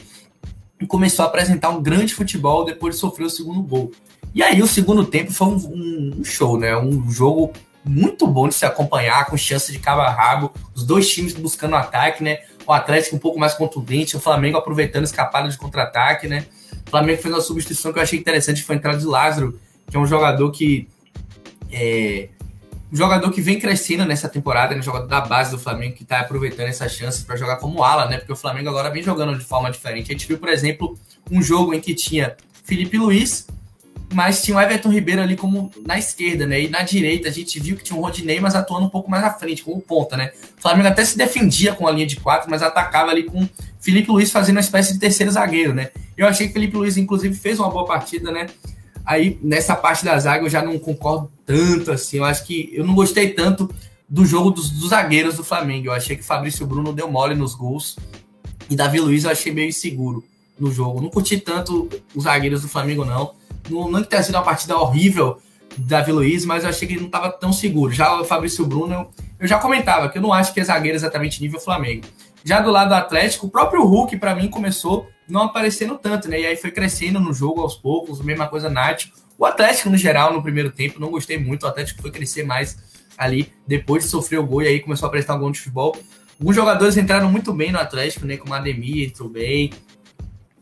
e 0.79 0.85
começou 0.85 1.23
a 1.23 1.27
apresentar 1.27 1.69
um 1.69 1.81
grande 1.81 2.13
futebol 2.13 2.65
depois 2.65 2.95
de 2.95 3.01
sofrer 3.01 3.25
o 3.25 3.29
segundo 3.29 3.61
gol. 3.61 3.91
E 4.33 4.43
aí 4.43 4.61
o 4.61 4.67
segundo 4.67 5.05
tempo 5.05 5.31
foi 5.31 5.47
um, 5.47 6.15
um 6.19 6.23
show, 6.23 6.57
né? 6.57 6.77
Um 6.77 7.09
jogo 7.09 7.51
muito 7.83 8.27
bom 8.27 8.47
de 8.47 8.55
se 8.55 8.65
acompanhar, 8.65 9.25
com 9.25 9.37
chance 9.37 9.71
de 9.71 9.79
cabo 9.79 10.01
a 10.01 10.09
rabo, 10.09 10.51
os 10.75 10.83
dois 10.83 11.09
times 11.09 11.33
buscando 11.33 11.75
ataque, 11.75 12.23
né? 12.23 12.39
O 12.65 12.73
Atlético 12.73 13.15
um 13.15 13.19
pouco 13.19 13.39
mais 13.39 13.53
contundente, 13.53 14.17
o 14.17 14.19
Flamengo 14.19 14.57
aproveitando 14.57 15.05
escapada 15.05 15.49
de 15.49 15.57
contra-ataque, 15.57 16.27
né? 16.27 16.45
O 16.85 16.89
Flamengo 16.89 17.21
fez 17.21 17.33
uma 17.33 17.41
substituição 17.41 17.93
que 17.93 17.99
eu 17.99 18.03
achei 18.03 18.19
interessante, 18.19 18.63
foi 18.63 18.75
a 18.75 18.77
entrada 18.77 18.97
de 18.97 19.05
Lázaro, 19.05 19.59
que 19.89 19.95
é 19.95 19.99
um 19.99 20.05
jogador 20.05 20.51
que 20.51 20.87
é, 21.71 22.29
um 22.91 22.95
jogador 22.95 23.31
que 23.31 23.41
vem 23.41 23.59
crescendo 23.59 24.05
nessa 24.05 24.29
temporada, 24.29 24.73
né? 24.73 24.81
jogador 24.81 25.07
da 25.07 25.21
base 25.21 25.51
do 25.51 25.59
Flamengo 25.59 25.95
que 25.95 26.03
está 26.03 26.21
aproveitando 26.21 26.67
essas 26.67 26.93
chances 26.93 27.23
para 27.23 27.35
jogar 27.35 27.57
como 27.57 27.83
ala, 27.83 28.07
né? 28.07 28.17
Porque 28.17 28.31
o 28.31 28.35
Flamengo 28.35 28.69
agora 28.69 28.89
vem 28.89 29.03
jogando 29.03 29.37
de 29.37 29.43
forma 29.43 29.69
diferente. 29.69 30.09
A 30.09 30.13
gente 30.13 30.27
viu, 30.27 30.37
por 30.37 30.49
exemplo, 30.49 30.97
um 31.29 31.41
jogo 31.41 31.73
em 31.73 31.81
que 31.81 31.93
tinha 31.93 32.37
Felipe 32.63 32.97
Luiz, 32.97 33.45
mas 34.13 34.41
tinha 34.41 34.55
o 34.55 34.61
Everton 34.61 34.89
Ribeiro 34.89 35.21
ali 35.21 35.35
como 35.35 35.69
na 35.85 35.97
esquerda, 35.97 36.47
né? 36.47 36.61
E 36.61 36.69
na 36.69 36.81
direita 36.81 37.27
a 37.27 37.31
gente 37.31 37.59
viu 37.59 37.75
que 37.75 37.83
tinha 37.83 37.99
o 37.99 38.01
Rodinei, 38.01 38.39
mas 38.39 38.55
atuando 38.55 38.85
um 38.85 38.89
pouco 38.89 39.11
mais 39.11 39.23
à 39.23 39.31
frente, 39.31 39.63
como 39.63 39.81
ponta, 39.81 40.15
né? 40.15 40.31
O 40.57 40.61
Flamengo 40.61 40.87
até 40.87 41.03
se 41.03 41.17
defendia 41.17 41.73
com 41.75 41.85
a 41.87 41.91
linha 41.91 42.07
de 42.07 42.15
quatro, 42.15 42.49
mas 42.49 42.63
atacava 42.63 43.11
ali 43.11 43.23
com 43.23 43.47
Felipe 43.81 44.09
Luiz 44.09 44.31
fazendo 44.31 44.55
uma 44.55 44.61
espécie 44.61 44.93
de 44.93 44.99
terceiro 44.99 45.31
zagueiro, 45.31 45.73
né? 45.73 45.89
Eu 46.15 46.25
achei 46.25 46.47
que 46.47 46.53
Felipe 46.53 46.77
Luiz, 46.77 46.95
inclusive, 46.95 47.35
fez 47.35 47.59
uma 47.59 47.69
boa 47.69 47.85
partida, 47.85 48.31
né? 48.31 48.47
Aí, 49.07 49.39
nessa 49.41 49.73
parte 49.73 50.03
da 50.03 50.19
zaga, 50.19 50.43
eu 50.43 50.49
já 50.49 50.61
não 50.61 50.77
concordo 50.77 51.31
tanto, 51.45 51.93
assim. 51.93 52.17
Eu 52.17 52.25
acho 52.25 52.45
que 52.45 52.69
eu 52.73 52.85
não 52.85 52.93
gostei 52.93 53.29
tanto 53.29 53.73
do 54.09 54.25
jogo 54.25 54.51
dos, 54.51 54.69
dos 54.69 54.89
zagueiros 54.89 55.37
do 55.37 55.45
Flamengo. 55.45 55.87
Eu 55.87 55.93
achei 55.93 56.17
que 56.17 56.23
Fabrício 56.23 56.67
Bruno 56.67 56.91
deu 56.91 57.09
mole 57.09 57.33
nos 57.33 57.55
gols. 57.55 57.95
E 58.69 58.75
Davi 58.75 58.99
Luiz 58.99 59.23
eu 59.23 59.31
achei 59.31 59.53
meio 59.53 59.69
inseguro 59.69 60.25
no 60.59 60.69
jogo. 60.69 60.99
Não 60.99 61.09
curti 61.09 61.37
tanto 61.37 61.89
os 62.13 62.25
zagueiros 62.25 62.63
do 62.63 62.67
Flamengo, 62.67 63.05
não. 63.05 63.31
Não, 63.69 63.89
não 63.89 64.03
que 64.03 64.09
tenha 64.09 64.21
sido 64.21 64.35
uma 64.35 64.43
partida 64.43 64.77
horrível 64.77 65.39
Davi 65.77 66.11
Luiz, 66.11 66.43
mas 66.43 66.65
eu 66.65 66.69
achei 66.69 66.85
que 66.85 66.95
ele 66.95 66.99
não 66.99 67.07
estava 67.07 67.31
tão 67.31 67.53
seguro. 67.53 67.93
Já 67.93 68.19
o 68.19 68.25
Fabrício 68.25 68.65
Bruno, 68.65 69.09
eu 69.39 69.47
já 69.47 69.57
comentava 69.57 70.09
que 70.09 70.17
eu 70.17 70.21
não 70.21 70.33
acho 70.33 70.53
que 70.53 70.59
é 70.59 70.65
zagueiro 70.65 70.97
exatamente 70.97 71.41
nível 71.41 71.61
Flamengo. 71.61 72.05
Já 72.43 72.59
do 72.59 72.71
lado 72.71 72.89
do 72.89 72.95
Atlético, 72.95 73.47
o 73.47 73.49
próprio 73.49 73.85
Hulk, 73.85 74.17
para 74.17 74.35
mim, 74.35 74.49
começou 74.49 75.07
não 75.27 75.43
aparecendo 75.43 75.97
tanto, 75.97 76.27
né? 76.29 76.41
E 76.41 76.45
aí 76.45 76.55
foi 76.55 76.71
crescendo 76.71 77.19
no 77.19 77.33
jogo 77.33 77.61
aos 77.61 77.75
poucos, 77.75 78.21
mesma 78.21 78.47
coisa 78.47 78.69
Nath. 78.69 79.05
O 79.37 79.45
Atlético, 79.45 79.89
no 79.89 79.97
geral, 79.97 80.33
no 80.33 80.41
primeiro 80.41 80.71
tempo, 80.71 80.99
não 80.99 81.11
gostei 81.11 81.37
muito. 81.37 81.63
O 81.63 81.67
Atlético 81.67 82.01
foi 82.01 82.11
crescer 82.11 82.43
mais 82.43 82.77
ali 83.17 83.51
depois 83.65 84.03
de 84.03 84.09
sofrer 84.09 84.39
o 84.39 84.45
gol 84.45 84.61
e 84.61 84.67
aí 84.67 84.79
começou 84.79 85.07
a 85.07 85.11
prestar 85.11 85.35
um 85.35 85.39
gol 85.39 85.51
de 85.51 85.59
futebol. 85.59 85.97
Alguns 86.39 86.55
jogadores 86.55 86.97
entraram 86.97 87.31
muito 87.31 87.51
bem 87.51 87.71
no 87.71 87.79
Atlético, 87.79 88.25
né? 88.25 88.37
Como 88.37 88.53
Ademir 88.53 89.07
entrou 89.07 89.29
bem. 89.29 89.71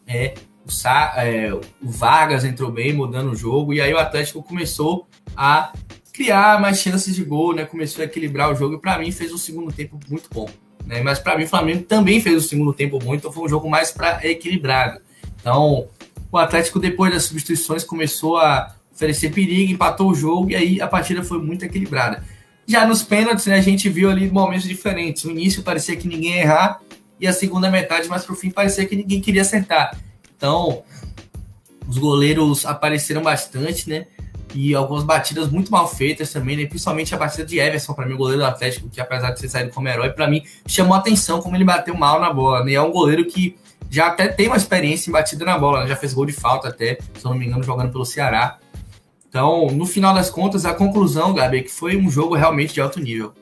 É, 0.07 0.33
o, 0.65 0.71
Sa, 0.71 1.13
é, 1.17 1.53
o 1.53 1.61
Vargas 1.81 2.43
entrou 2.43 2.71
bem, 2.71 2.93
mudando 2.93 3.31
o 3.31 3.35
jogo, 3.35 3.73
e 3.73 3.81
aí 3.81 3.93
o 3.93 3.97
Atlético 3.97 4.41
começou 4.41 5.07
a 5.35 5.73
criar 6.13 6.61
mais 6.61 6.79
chances 6.79 7.13
de 7.13 7.23
gol, 7.23 7.53
né? 7.53 7.65
Começou 7.65 8.01
a 8.01 8.05
equilibrar 8.05 8.51
o 8.51 8.55
jogo 8.55 8.75
e 8.75 8.79
para 8.79 8.97
mim 8.97 9.11
fez 9.11 9.33
um 9.33 9.37
segundo 9.37 9.71
tempo 9.71 9.99
muito 10.09 10.29
bom. 10.33 10.49
Né? 10.85 11.01
Mas 11.01 11.19
para 11.19 11.37
mim 11.37 11.45
o 11.45 11.47
Flamengo 11.47 11.83
também 11.83 12.21
fez 12.21 12.45
o 12.45 12.47
segundo 12.47 12.73
tempo 12.73 12.99
bom, 12.99 13.15
então 13.15 13.31
foi 13.31 13.43
um 13.43 13.49
jogo 13.49 13.69
mais 13.69 13.91
para 13.91 14.25
equilibrado. 14.25 14.99
Então 15.39 15.87
o 16.31 16.37
Atlético 16.37 16.79
depois 16.79 17.13
das 17.13 17.23
substituições 17.23 17.83
começou 17.83 18.37
a 18.37 18.75
oferecer 18.93 19.31
perigo, 19.31 19.71
empatou 19.71 20.09
o 20.09 20.15
jogo 20.15 20.51
e 20.51 20.55
aí 20.55 20.81
a 20.81 20.87
partida 20.87 21.23
foi 21.23 21.41
muito 21.41 21.63
equilibrada. 21.63 22.23
Já 22.67 22.85
nos 22.85 23.03
pênaltis, 23.03 23.45
né, 23.45 23.55
a 23.55 23.61
gente 23.61 23.89
viu 23.89 24.09
ali 24.09 24.29
momentos 24.29 24.67
diferentes. 24.67 25.23
No 25.23 25.31
início 25.31 25.61
parecia 25.61 25.95
que 25.95 26.07
ninguém 26.07 26.35
ia 26.35 26.41
errar 26.41 26.79
e 27.19 27.27
a 27.27 27.33
segunda 27.33 27.69
metade, 27.69 28.07
mas 28.07 28.25
pro 28.25 28.35
fim 28.35 28.49
parecia 28.49 28.85
que 28.85 28.95
ninguém 28.95 29.21
queria 29.21 29.41
acertar. 29.41 29.95
Então, 30.35 30.83
os 31.87 31.97
goleiros 31.97 32.65
apareceram 32.65 33.21
bastante, 33.21 33.87
né? 33.89 34.07
E 34.55 34.73
algumas 34.73 35.03
batidas 35.03 35.49
muito 35.49 35.69
mal 35.69 35.85
feitas 35.85 36.31
também, 36.31 36.55
né? 36.55 36.65
Principalmente 36.65 37.13
a 37.13 37.17
batida 37.17 37.45
de 37.45 37.59
Everson, 37.59 37.93
para 37.93 38.05
mim, 38.05 38.13
o 38.13 38.17
goleiro 38.17 38.41
do 38.41 38.47
Atlético, 38.47 38.89
que 38.89 39.01
apesar 39.01 39.31
de 39.31 39.39
ser 39.41 39.49
saído 39.49 39.71
como 39.71 39.89
herói, 39.89 40.09
para 40.11 40.29
mim 40.29 40.43
chamou 40.65 40.95
atenção 40.95 41.41
como 41.41 41.57
ele 41.57 41.65
bateu 41.65 41.93
mal 41.93 42.21
na 42.21 42.31
bola, 42.31 42.63
né? 42.63 42.73
É 42.73 42.81
um 42.81 42.89
goleiro 42.89 43.25
que 43.25 43.57
já 43.89 44.07
até 44.07 44.29
tem 44.29 44.47
uma 44.47 44.55
experiência 44.55 45.09
em 45.09 45.13
batida 45.13 45.43
na 45.43 45.59
bola, 45.59 45.81
né? 45.81 45.87
já 45.87 45.95
fez 45.97 46.13
gol 46.13 46.25
de 46.25 46.31
falta 46.31 46.69
até, 46.69 46.97
se 47.17 47.25
eu 47.25 47.31
não 47.31 47.37
me 47.37 47.45
engano, 47.45 47.63
jogando 47.63 47.91
pelo 47.91 48.05
Ceará. 48.05 48.57
Então, 49.27 49.67
no 49.67 49.85
final 49.85 50.13
das 50.13 50.29
contas, 50.29 50.65
a 50.65 50.73
conclusão, 50.73 51.33
Gabi, 51.33 51.57
é 51.57 51.61
que 51.61 51.71
foi 51.71 51.97
um 51.97 52.09
jogo 52.09 52.35
realmente 52.35 52.73
de 52.73 52.79
alto 52.79 53.01
nível. 53.01 53.33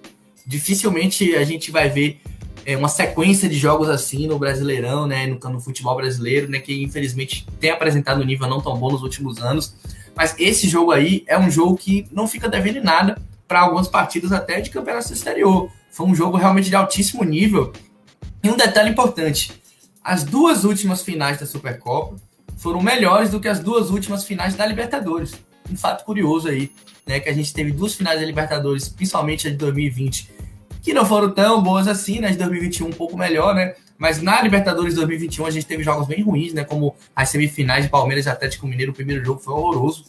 Dificilmente 0.46 1.36
a 1.36 1.44
gente 1.44 1.72
vai 1.72 1.90
ver 1.90 2.20
é, 2.66 2.76
uma 2.76 2.90
sequência 2.90 3.48
de 3.48 3.56
jogos 3.56 3.88
assim 3.88 4.26
no 4.26 4.40
Brasileirão, 4.40 5.06
né, 5.06 5.28
no, 5.28 5.38
no, 5.50 5.60
futebol 5.60 5.96
brasileiro, 5.96 6.50
né, 6.50 6.60
que 6.60 6.82
infelizmente 6.84 7.46
tem 7.60 7.70
apresentado 7.70 8.22
um 8.22 8.26
nível 8.26 8.48
não 8.48 8.60
tão 8.60 8.76
bom 8.78 8.92
nos 8.92 9.04
últimos 9.04 9.40
anos. 9.40 9.76
Mas 10.16 10.36
esse 10.38 10.68
jogo 10.68 10.92
aí 10.92 11.24
é 11.28 11.38
um 11.38 11.50
jogo 11.50 11.78
que 11.78 12.08
não 12.12 12.28
fica 12.28 12.48
devendo 12.48 12.78
em 12.78 12.84
nada 12.84 13.18
para 13.48 13.62
algumas 13.62 13.88
partidas 13.88 14.32
até 14.32 14.62
de 14.62 14.70
campeonato 14.70 15.12
exterior. 15.12 15.72
Foi 15.92 16.06
um 16.06 16.16
jogo 16.16 16.38
realmente 16.38 16.70
de 16.70 16.76
altíssimo 16.76 17.24
nível. 17.24 17.74
E 18.44 18.50
um 18.50 18.58
detalhe 18.58 18.90
importante: 18.90 19.52
as 20.04 20.24
duas 20.24 20.64
últimas 20.64 21.02
finais 21.02 21.40
da 21.40 21.46
Supercopa 21.46 22.16
foram 22.58 22.82
melhores 22.82 23.30
do 23.30 23.40
que 23.40 23.48
as 23.48 23.60
duas 23.60 23.90
últimas 23.90 24.24
finais 24.24 24.56
da 24.56 24.66
Libertadores 24.66 25.34
um 25.72 25.78
fato 25.78 26.04
curioso 26.04 26.48
aí, 26.48 26.72
né? 27.06 27.20
Que 27.20 27.30
a 27.30 27.34
gente 27.34 27.54
teve 27.54 27.72
duas 27.72 27.94
finais 27.94 28.20
da 28.20 28.26
Libertadores, 28.26 28.90
principalmente 28.90 29.48
a 29.48 29.52
de 29.52 29.58
2020, 29.58 30.30
que 30.82 30.94
não 30.94 31.06
foram 31.06 31.32
tão 31.32 31.62
boas 31.62 31.88
assim, 31.88 32.20
né? 32.20 32.30
De 32.30 32.38
2021 32.38 32.88
um 32.88 32.92
pouco 32.92 33.18
melhor, 33.18 33.56
né? 33.56 33.76
Mas 34.04 34.22
na 34.22 34.42
Libertadores 34.42 34.96
2021 34.96 35.46
a 35.46 35.50
gente 35.50 35.66
teve 35.66 35.82
jogos 35.82 36.06
bem 36.08 36.22
ruins, 36.22 36.52
né? 36.52 36.66
Como 36.66 36.94
as 37.16 37.30
semifinais 37.30 37.86
de 37.86 37.90
Palmeiras 37.90 38.26
e 38.26 38.30
Atlético 38.30 38.68
Mineiro, 38.68 38.92
o 38.92 38.94
primeiro 38.94 39.24
jogo 39.24 39.40
foi 39.40 39.54
horroroso. 39.54 40.08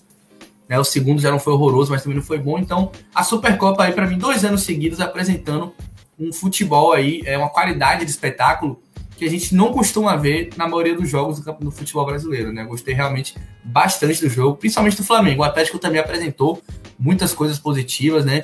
Né, 0.68 0.76
o 0.76 0.82
segundo 0.82 1.22
já 1.22 1.30
não 1.30 1.38
foi 1.38 1.52
horroroso, 1.52 1.92
mas 1.92 2.02
também 2.02 2.16
não 2.16 2.24
foi 2.24 2.38
bom. 2.38 2.58
Então, 2.58 2.90
a 3.14 3.22
Supercopa 3.22 3.84
aí, 3.84 3.92
para 3.92 4.04
mim, 4.08 4.18
dois 4.18 4.44
anos 4.44 4.64
seguidos 4.64 5.00
apresentando 5.00 5.72
um 6.18 6.32
futebol 6.32 6.92
aí, 6.92 7.22
é 7.24 7.38
uma 7.38 7.48
qualidade 7.48 8.04
de 8.04 8.10
espetáculo 8.10 8.82
que 9.16 9.24
a 9.26 9.30
gente 9.30 9.54
não 9.54 9.72
costuma 9.72 10.16
ver 10.16 10.50
na 10.56 10.66
maioria 10.66 10.96
dos 10.96 11.08
jogos 11.08 11.38
do, 11.38 11.70
futebol 11.70 12.04
brasileiro, 12.04 12.52
né? 12.52 12.64
Gostei 12.64 12.94
realmente 12.94 13.36
bastante 13.62 14.20
do 14.20 14.28
jogo, 14.28 14.56
principalmente 14.56 14.96
do 14.96 15.04
Flamengo. 15.04 15.42
O 15.42 15.44
Atlético 15.44 15.78
também 15.78 16.00
apresentou 16.00 16.60
muitas 16.98 17.32
coisas 17.32 17.60
positivas, 17.60 18.24
né? 18.24 18.42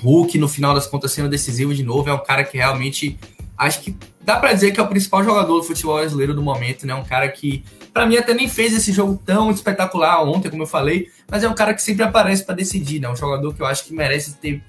Hulk, 0.00 0.38
no 0.38 0.48
final 0.48 0.72
das 0.72 0.86
contas, 0.86 1.12
sendo 1.12 1.28
decisivo 1.28 1.74
de 1.74 1.82
novo, 1.82 2.08
é 2.08 2.14
um 2.14 2.24
cara 2.24 2.44
que 2.44 2.56
realmente 2.56 3.18
acho 3.60 3.82
que 3.82 3.94
dá 4.22 4.38
para 4.38 4.54
dizer 4.54 4.72
que 4.72 4.80
é 4.80 4.82
o 4.82 4.88
principal 4.88 5.22
jogador 5.22 5.58
do 5.58 5.62
futebol 5.62 5.98
brasileiro 5.98 6.32
do 6.32 6.42
momento, 6.42 6.86
né? 6.86 6.94
Um 6.94 7.04
cara 7.04 7.28
que, 7.28 7.62
para 7.92 8.06
mim, 8.06 8.16
até 8.16 8.32
nem 8.32 8.48
fez 8.48 8.72
esse 8.72 8.90
jogo 8.90 9.20
tão 9.24 9.50
espetacular 9.50 10.22
ontem, 10.22 10.48
como 10.48 10.62
eu 10.62 10.66
falei, 10.66 11.10
mas 11.30 11.44
é 11.44 11.48
um 11.48 11.54
cara 11.54 11.74
que 11.74 11.82
sempre 11.82 12.02
aparece 12.02 12.42
para 12.42 12.54
decidir, 12.54 13.00
né? 13.00 13.08
Um 13.10 13.16
jogador 13.16 13.54
que 13.54 13.60
eu 13.60 13.66
acho 13.66 13.84
que 13.84 13.92
merece 13.92 14.38
ter 14.38 14.62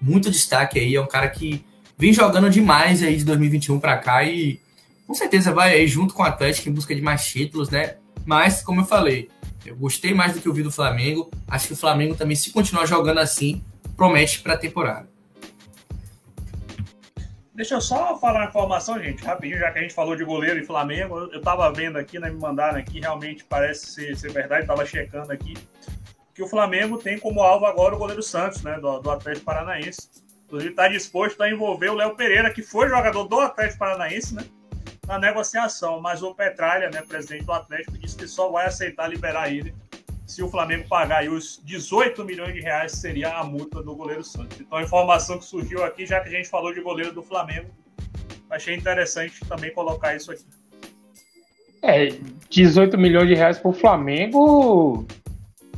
muito 0.00 0.30
destaque 0.30 0.78
aí, 0.78 0.94
é 0.94 1.00
um 1.00 1.08
cara 1.08 1.28
que 1.28 1.64
vem 1.98 2.12
jogando 2.12 2.48
demais 2.48 3.02
aí 3.02 3.16
de 3.16 3.24
2021 3.24 3.80
para 3.80 3.96
cá 3.96 4.22
e 4.22 4.60
com 5.06 5.14
certeza 5.14 5.52
vai 5.52 5.74
aí 5.74 5.88
junto 5.88 6.14
com 6.14 6.22
o 6.22 6.26
Atlético 6.26 6.68
em 6.68 6.72
busca 6.72 6.94
de 6.94 7.02
mais 7.02 7.26
títulos, 7.26 7.68
né? 7.68 7.96
Mas, 8.24 8.62
como 8.62 8.82
eu 8.82 8.84
falei, 8.84 9.28
eu 9.64 9.74
gostei 9.74 10.14
mais 10.14 10.34
do 10.34 10.40
que 10.40 10.46
eu 10.46 10.54
vi 10.54 10.62
do 10.62 10.70
Flamengo. 10.70 11.30
Acho 11.48 11.68
que 11.68 11.72
o 11.72 11.76
Flamengo 11.76 12.14
também, 12.14 12.36
se 12.36 12.50
continuar 12.50 12.86
jogando 12.86 13.18
assim, 13.18 13.64
promete 13.96 14.40
para 14.40 14.54
a 14.54 14.56
temporada. 14.56 15.15
Deixa 17.56 17.74
eu 17.74 17.80
só 17.80 18.18
falar 18.18 18.40
uma 18.40 18.48
informação, 18.48 19.02
gente, 19.02 19.24
rapidinho, 19.24 19.58
já 19.58 19.72
que 19.72 19.78
a 19.78 19.82
gente 19.82 19.94
falou 19.94 20.14
de 20.14 20.22
goleiro 20.22 20.60
e 20.60 20.66
Flamengo. 20.66 21.20
Eu 21.32 21.40
tava 21.40 21.72
vendo 21.72 21.96
aqui, 21.96 22.18
né, 22.18 22.28
me 22.28 22.38
mandaram 22.38 22.78
aqui, 22.78 23.00
realmente 23.00 23.44
parece 23.44 23.86
ser, 23.86 24.14
ser 24.14 24.30
verdade, 24.30 24.66
tava 24.66 24.84
checando 24.84 25.32
aqui, 25.32 25.54
que 26.34 26.42
o 26.42 26.46
Flamengo 26.46 26.98
tem 26.98 27.18
como 27.18 27.40
alvo 27.40 27.64
agora 27.64 27.94
o 27.94 27.98
goleiro 27.98 28.22
Santos, 28.22 28.62
né, 28.62 28.78
do, 28.78 29.00
do 29.00 29.10
Atlético 29.10 29.46
Paranaense. 29.46 30.06
Inclusive 30.44 30.70
está 30.70 30.86
disposto 30.86 31.42
a 31.42 31.50
envolver 31.50 31.88
o 31.88 31.94
Léo 31.94 32.14
Pereira, 32.14 32.52
que 32.52 32.62
foi 32.62 32.90
jogador 32.90 33.24
do 33.24 33.40
Atlético 33.40 33.78
Paranaense, 33.78 34.34
né, 34.34 34.44
na 35.06 35.18
negociação, 35.18 35.98
mas 35.98 36.22
o 36.22 36.34
Petralha, 36.34 36.90
né, 36.90 37.00
presidente 37.08 37.46
do 37.46 37.52
Atlético, 37.52 37.96
disse 37.96 38.18
que 38.18 38.28
só 38.28 38.50
vai 38.50 38.66
aceitar 38.66 39.08
liberar 39.08 39.50
ele 39.50 39.74
se 40.26 40.42
o 40.42 40.48
Flamengo 40.48 40.88
pagar 40.88 41.18
aí 41.18 41.28
os 41.28 41.60
18 41.64 42.24
milhões 42.24 42.54
de 42.54 42.60
reais, 42.60 42.92
seria 42.92 43.36
a 43.36 43.44
multa 43.44 43.82
do 43.82 43.94
goleiro 43.94 44.24
Santos. 44.24 44.60
Então, 44.60 44.78
a 44.78 44.82
informação 44.82 45.38
que 45.38 45.44
surgiu 45.44 45.84
aqui, 45.84 46.04
já 46.04 46.20
que 46.20 46.28
a 46.28 46.32
gente 46.32 46.48
falou 46.48 46.74
de 46.74 46.80
goleiro 46.80 47.12
do 47.12 47.22
Flamengo, 47.22 47.68
achei 48.50 48.74
interessante 48.74 49.40
também 49.46 49.72
colocar 49.72 50.14
isso 50.14 50.32
aqui. 50.32 50.44
É, 51.82 52.08
18 52.50 52.98
milhões 52.98 53.28
de 53.28 53.34
reais 53.34 53.58
para 53.58 53.70
o 53.70 53.72
Flamengo, 53.72 55.06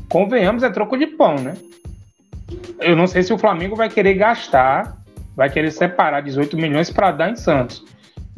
convenhamos, 0.09 0.63
é 0.63 0.71
troco 0.71 0.97
de 0.97 1.07
pão, 1.07 1.35
né? 1.37 1.57
Eu 2.81 2.97
não 2.97 3.07
sei 3.07 3.23
se 3.23 3.33
o 3.33 3.39
Flamengo 3.39 3.77
vai 3.77 3.91
querer 3.91 4.15
gastar, 4.15 4.97
vai 5.37 5.51
querer 5.51 5.71
separar 5.71 6.23
18 6.23 6.57
milhões 6.57 6.91
para 6.91 7.13
dar 7.13 7.31
em 7.31 7.37
Santos 7.37 7.85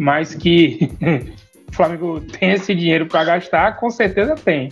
mas 0.00 0.34
que 0.34 0.90
o 1.68 1.72
Flamengo 1.74 2.22
tem 2.22 2.52
esse 2.52 2.74
dinheiro 2.74 3.04
para 3.04 3.22
gastar, 3.22 3.76
com 3.76 3.90
certeza 3.90 4.34
tem. 4.34 4.70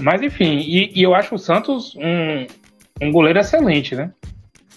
Mas 0.00 0.22
enfim, 0.22 0.58
e, 0.58 0.92
e, 0.98 1.02
eu 1.02 1.14
acho 1.14 1.34
o 1.34 1.38
Santos 1.38 1.94
um, 1.96 2.46
um 3.00 3.12
goleiro 3.12 3.38
excelente, 3.38 3.94
né? 3.94 4.12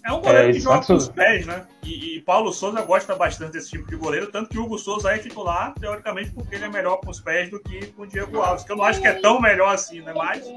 É 0.05 0.11
um 0.11 0.21
goleiro 0.21 0.49
é, 0.49 0.53
que 0.53 0.59
joga 0.59 0.83
Santos... 0.83 1.05
com 1.05 1.11
os 1.11 1.15
pés, 1.15 1.45
né? 1.47 1.65
E, 1.83 2.17
e, 2.17 2.21
Paulo 2.21 2.53
Souza 2.53 2.81
gosta 2.81 3.15
bastante 3.15 3.53
desse 3.53 3.71
tipo 3.71 3.87
de 3.87 3.95
goleiro, 3.95 4.27
tanto 4.31 4.49
que 4.49 4.57
o 4.59 4.63
Hugo 4.63 4.77
Souza 4.77 5.11
é 5.11 5.17
titular, 5.17 5.73
teoricamente, 5.79 6.31
porque 6.31 6.55
ele 6.55 6.65
é 6.65 6.69
melhor 6.69 6.97
com 6.97 7.09
os 7.09 7.19
pés 7.19 7.49
do 7.49 7.59
que 7.59 7.87
com 7.87 8.03
o 8.03 8.07
Diego 8.07 8.39
Alves, 8.39 8.63
que 8.63 8.71
eu 8.71 8.75
não 8.75 8.83
acho 8.83 9.01
que 9.01 9.07
é 9.07 9.13
tão 9.13 9.41
melhor 9.41 9.73
assim, 9.73 10.01
né? 10.01 10.13
Mas. 10.15 10.47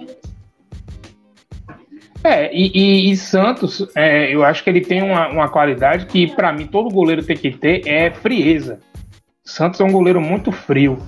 É, 2.24 2.54
e, 2.54 2.70
e, 2.74 3.10
e 3.10 3.16
Santos, 3.16 3.86
é, 3.94 4.34
eu 4.34 4.44
acho 4.44 4.62
que 4.62 4.68
ele 4.68 4.80
tem 4.80 5.02
uma, 5.02 5.28
uma 5.28 5.48
qualidade 5.48 6.06
que, 6.06 6.26
para 6.34 6.52
mim, 6.52 6.66
todo 6.66 6.92
goleiro 6.92 7.24
tem 7.24 7.36
que 7.36 7.50
ter 7.50 7.86
é 7.86 8.10
frieza. 8.10 8.80
Santos 9.44 9.80
é 9.80 9.84
um 9.84 9.92
goleiro 9.92 10.20
muito 10.20 10.52
frio, 10.52 10.98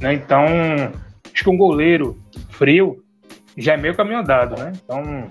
né? 0.00 0.14
Então, 0.14 0.46
acho 1.32 1.44
que 1.44 1.50
um 1.50 1.56
goleiro 1.56 2.18
frio 2.50 3.02
já 3.56 3.74
é 3.74 3.76
meio 3.76 3.94
caminho 3.94 4.18
andado, 4.18 4.58
né? 4.60 4.72
Então, 4.84 5.30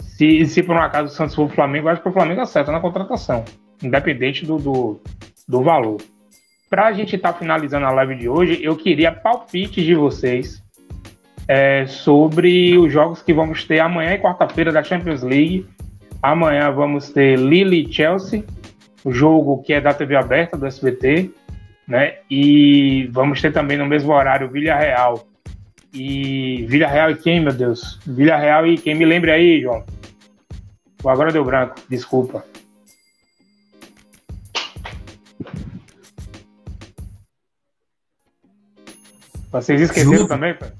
se, 0.00 0.44
se 0.46 0.62
por 0.62 0.74
um 0.74 0.80
acaso 0.80 1.12
o 1.12 1.16
Santos 1.16 1.34
for 1.34 1.46
o 1.46 1.48
Flamengo, 1.48 1.88
acho 1.88 2.02
que 2.02 2.08
o 2.08 2.12
Flamengo 2.12 2.40
acerta 2.40 2.72
na 2.72 2.80
contratação, 2.80 3.44
independente 3.82 4.44
do, 4.44 4.56
do, 4.56 5.00
do 5.46 5.62
valor. 5.62 5.98
Para 6.68 6.86
a 6.86 6.92
gente 6.92 7.16
estar 7.16 7.32
tá 7.32 7.38
finalizando 7.38 7.86
a 7.86 7.90
live 7.90 8.16
de 8.16 8.28
hoje, 8.28 8.58
eu 8.62 8.76
queria 8.76 9.12
palpites 9.12 9.84
de 9.84 9.94
vocês 9.94 10.62
é, 11.46 11.86
sobre 11.86 12.76
os 12.76 12.92
jogos 12.92 13.22
que 13.22 13.32
vamos 13.32 13.64
ter 13.64 13.80
amanhã 13.80 14.14
e 14.14 14.18
quarta-feira 14.18 14.72
da 14.72 14.82
Champions 14.82 15.22
League. 15.22 15.66
Amanhã 16.20 16.70
vamos 16.72 17.10
ter 17.10 17.38
Lille 17.38 17.84
e 17.84 17.92
Chelsea, 17.92 18.44
o 19.04 19.12
jogo 19.12 19.62
que 19.62 19.72
é 19.72 19.80
da 19.80 19.94
TV 19.94 20.16
aberta 20.16 20.58
do 20.58 20.66
SBT 20.66 21.30
né? 21.88 22.16
E 22.30 23.08
vamos 23.10 23.40
ter 23.40 23.50
também 23.50 23.78
no 23.78 23.86
mesmo 23.86 24.12
horário 24.12 24.50
Vila 24.50 24.74
Real. 24.74 25.26
E 25.92 26.66
Vila 26.68 26.86
Real 26.86 27.10
e 27.10 27.16
quem, 27.16 27.40
meu 27.40 27.52
Deus? 27.52 27.98
Vila 28.06 28.36
Real 28.36 28.66
e 28.66 28.76
quem 28.76 28.94
me 28.94 29.04
lembra 29.04 29.32
aí, 29.32 29.60
João? 29.62 29.84
agora 31.04 31.32
deu 31.32 31.44
branco, 31.44 31.76
desculpa. 31.88 32.44
Vocês 39.50 39.80
esqueceram 39.80 40.12
Juve. 40.12 40.28
também, 40.28 40.54
pai? 40.54 40.72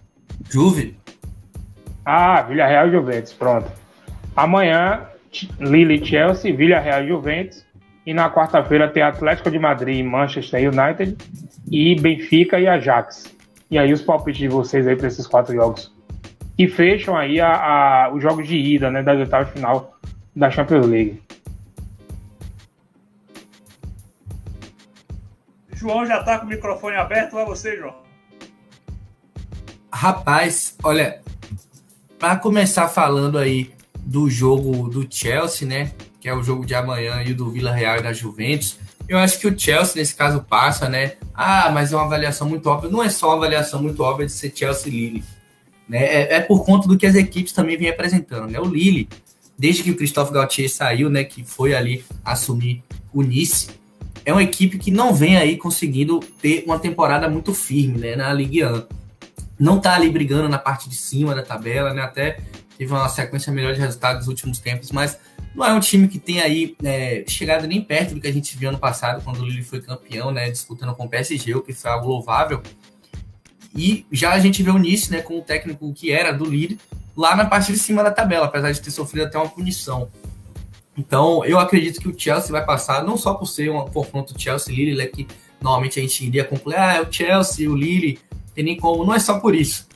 Juve. 0.50 0.96
Ah, 2.04 2.42
Vila 2.42 2.66
Real 2.66 2.88
e 2.88 2.92
Juventus, 2.92 3.32
pronto. 3.32 3.70
Amanhã, 4.36 5.06
Lille 5.58 6.04
Chelsea, 6.04 6.54
Vila 6.54 6.78
Real 6.78 7.02
e 7.04 7.08
Juventus. 7.08 7.66
E 8.04 8.14
na 8.14 8.30
quarta-feira 8.30 8.88
tem 8.88 9.02
Atlético 9.02 9.50
de 9.50 9.58
Madrid 9.58 9.98
e 9.98 10.02
Manchester 10.02 10.70
United 10.72 11.16
e 11.70 11.94
Benfica 12.00 12.58
e 12.58 12.66
Ajax. 12.66 13.37
E 13.70 13.78
aí 13.78 13.92
os 13.92 14.02
palpites 14.02 14.40
de 14.40 14.48
vocês 14.48 14.86
aí 14.86 14.96
para 14.96 15.08
esses 15.08 15.26
quatro 15.26 15.54
jogos. 15.54 15.92
E 16.56 16.66
fecham 16.66 17.16
aí 17.16 17.40
a, 17.40 17.52
a, 17.52 18.12
os 18.12 18.22
jogos 18.22 18.48
de 18.48 18.56
ida, 18.56 18.90
né, 18.90 19.02
das 19.02 19.18
oitavas 19.18 19.50
final 19.50 19.98
da 20.34 20.50
Champions 20.50 20.86
League. 20.86 21.22
João 25.72 26.04
já 26.04 26.18
está 26.18 26.38
com 26.38 26.46
o 26.46 26.48
microfone 26.48 26.96
aberto, 26.96 27.32
vai 27.32 27.44
você, 27.44 27.76
João. 27.76 27.94
Rapaz, 29.92 30.76
olha, 30.82 31.20
para 32.18 32.36
começar 32.36 32.88
falando 32.88 33.38
aí 33.38 33.72
do 34.00 34.28
jogo 34.28 34.88
do 34.88 35.06
Chelsea, 35.08 35.68
né? 35.68 35.92
Que 36.20 36.28
é 36.28 36.34
o 36.34 36.42
jogo 36.42 36.66
de 36.66 36.74
amanhã 36.74 37.22
e 37.22 37.32
do 37.32 37.50
Vila 37.50 37.72
Real 37.72 37.98
e 37.98 38.02
da 38.02 38.12
Juventus. 38.12 38.78
Eu 39.08 39.18
acho 39.18 39.38
que 39.38 39.46
o 39.46 39.58
Chelsea, 39.58 39.94
nesse 39.96 40.14
caso, 40.14 40.40
passa, 40.42 40.88
né? 40.88 41.14
Ah, 41.32 41.70
mas 41.72 41.92
é 41.92 41.96
uma 41.96 42.04
avaliação 42.04 42.48
muito 42.48 42.68
óbvia. 42.68 42.90
Não 42.90 43.02
é 43.02 43.08
só 43.08 43.28
uma 43.28 43.36
avaliação 43.36 43.82
muito 43.82 44.02
óbvia 44.02 44.26
de 44.26 44.32
ser 44.32 44.52
Chelsea 44.54 44.88
e 44.88 44.90
Lille. 44.90 45.24
Né? 45.88 46.04
É, 46.04 46.34
é, 46.34 46.40
por 46.40 46.64
conta 46.64 46.86
do 46.86 46.98
que 46.98 47.06
as 47.06 47.14
equipes 47.14 47.52
também 47.52 47.78
vêm 47.78 47.88
apresentando. 47.88 48.50
Né? 48.50 48.60
O 48.60 48.66
Lille, 48.66 49.08
desde 49.58 49.82
que 49.82 49.90
o 49.90 49.96
Christophe 49.96 50.32
Gauthier 50.32 50.70
saiu, 50.70 51.08
né? 51.08 51.24
Que 51.24 51.42
foi 51.42 51.74
ali 51.74 52.04
assumir 52.22 52.82
o 53.12 53.22
Nice, 53.22 53.70
é 54.24 54.32
uma 54.32 54.42
equipe 54.42 54.76
que 54.76 54.90
não 54.90 55.14
vem 55.14 55.38
aí 55.38 55.56
conseguindo 55.56 56.20
ter 56.42 56.62
uma 56.66 56.78
temporada 56.78 57.30
muito 57.30 57.54
firme 57.54 57.98
né, 57.98 58.14
na 58.14 58.30
Ligue 58.30 58.62
1. 58.62 58.82
Não 59.58 59.78
está 59.78 59.94
ali 59.94 60.10
brigando 60.10 60.50
na 60.50 60.58
parte 60.58 60.86
de 60.86 60.94
cima 60.94 61.34
da 61.34 61.42
tabela, 61.42 61.94
né? 61.94 62.02
Até 62.02 62.38
teve 62.76 62.92
uma 62.92 63.08
sequência 63.08 63.50
melhor 63.50 63.72
de 63.72 63.80
resultados 63.80 64.20
nos 64.20 64.28
últimos 64.28 64.58
tempos, 64.58 64.92
mas 64.92 65.18
não 65.54 65.66
é 65.66 65.72
um 65.72 65.80
time 65.80 66.08
que 66.08 66.18
tem 66.18 66.40
aí 66.40 66.76
é, 66.82 67.24
chegado 67.26 67.66
nem 67.66 67.82
perto 67.82 68.14
do 68.14 68.20
que 68.20 68.28
a 68.28 68.32
gente 68.32 68.56
viu 68.56 68.68
ano 68.68 68.78
passado, 68.78 69.22
quando 69.22 69.40
o 69.40 69.44
Lille 69.44 69.62
foi 69.62 69.80
campeão, 69.80 70.30
né? 70.30 70.50
Disputando 70.50 70.94
com 70.94 71.04
o 71.04 71.08
PSG, 71.08 71.54
o 71.54 71.62
que 71.62 71.72
foi 71.72 71.90
algo 71.90 72.06
louvável. 72.06 72.62
E 73.74 74.06
já 74.10 74.32
a 74.32 74.38
gente 74.38 74.62
vê 74.62 74.70
o 74.70 74.78
Nice, 74.78 75.10
né, 75.10 75.20
com 75.20 75.38
o 75.38 75.42
técnico 75.42 75.92
que 75.92 76.10
era 76.10 76.32
do 76.32 76.44
Lille, 76.44 76.78
lá 77.16 77.36
na 77.36 77.44
parte 77.44 77.72
de 77.72 77.78
cima 77.78 78.02
da 78.02 78.10
tabela, 78.10 78.46
apesar 78.46 78.72
de 78.72 78.80
ter 78.80 78.90
sofrido 78.90 79.26
até 79.26 79.38
uma 79.38 79.48
punição. 79.48 80.08
Então, 80.96 81.44
eu 81.44 81.58
acredito 81.60 82.00
que 82.00 82.08
o 82.08 82.18
Chelsea 82.18 82.50
vai 82.50 82.64
passar, 82.64 83.04
não 83.04 83.16
só 83.16 83.34
por 83.34 83.46
ser 83.46 83.70
um 83.70 83.86
confronto 83.86 84.34
Chelsea-Lille, 84.40 84.96
né, 84.96 85.06
que 85.06 85.28
normalmente 85.60 85.98
a 85.98 86.02
gente 86.02 86.26
iria 86.26 86.44
concluir, 86.44 86.76
ah, 86.76 86.94
é 86.94 87.00
o 87.02 87.12
Chelsea, 87.12 87.70
o 87.70 87.76
Lille, 87.76 88.18
tem 88.54 88.64
nem 88.64 88.76
como, 88.76 89.04
não 89.04 89.14
é 89.14 89.20
só 89.20 89.38
por 89.38 89.54
isso. 89.54 89.86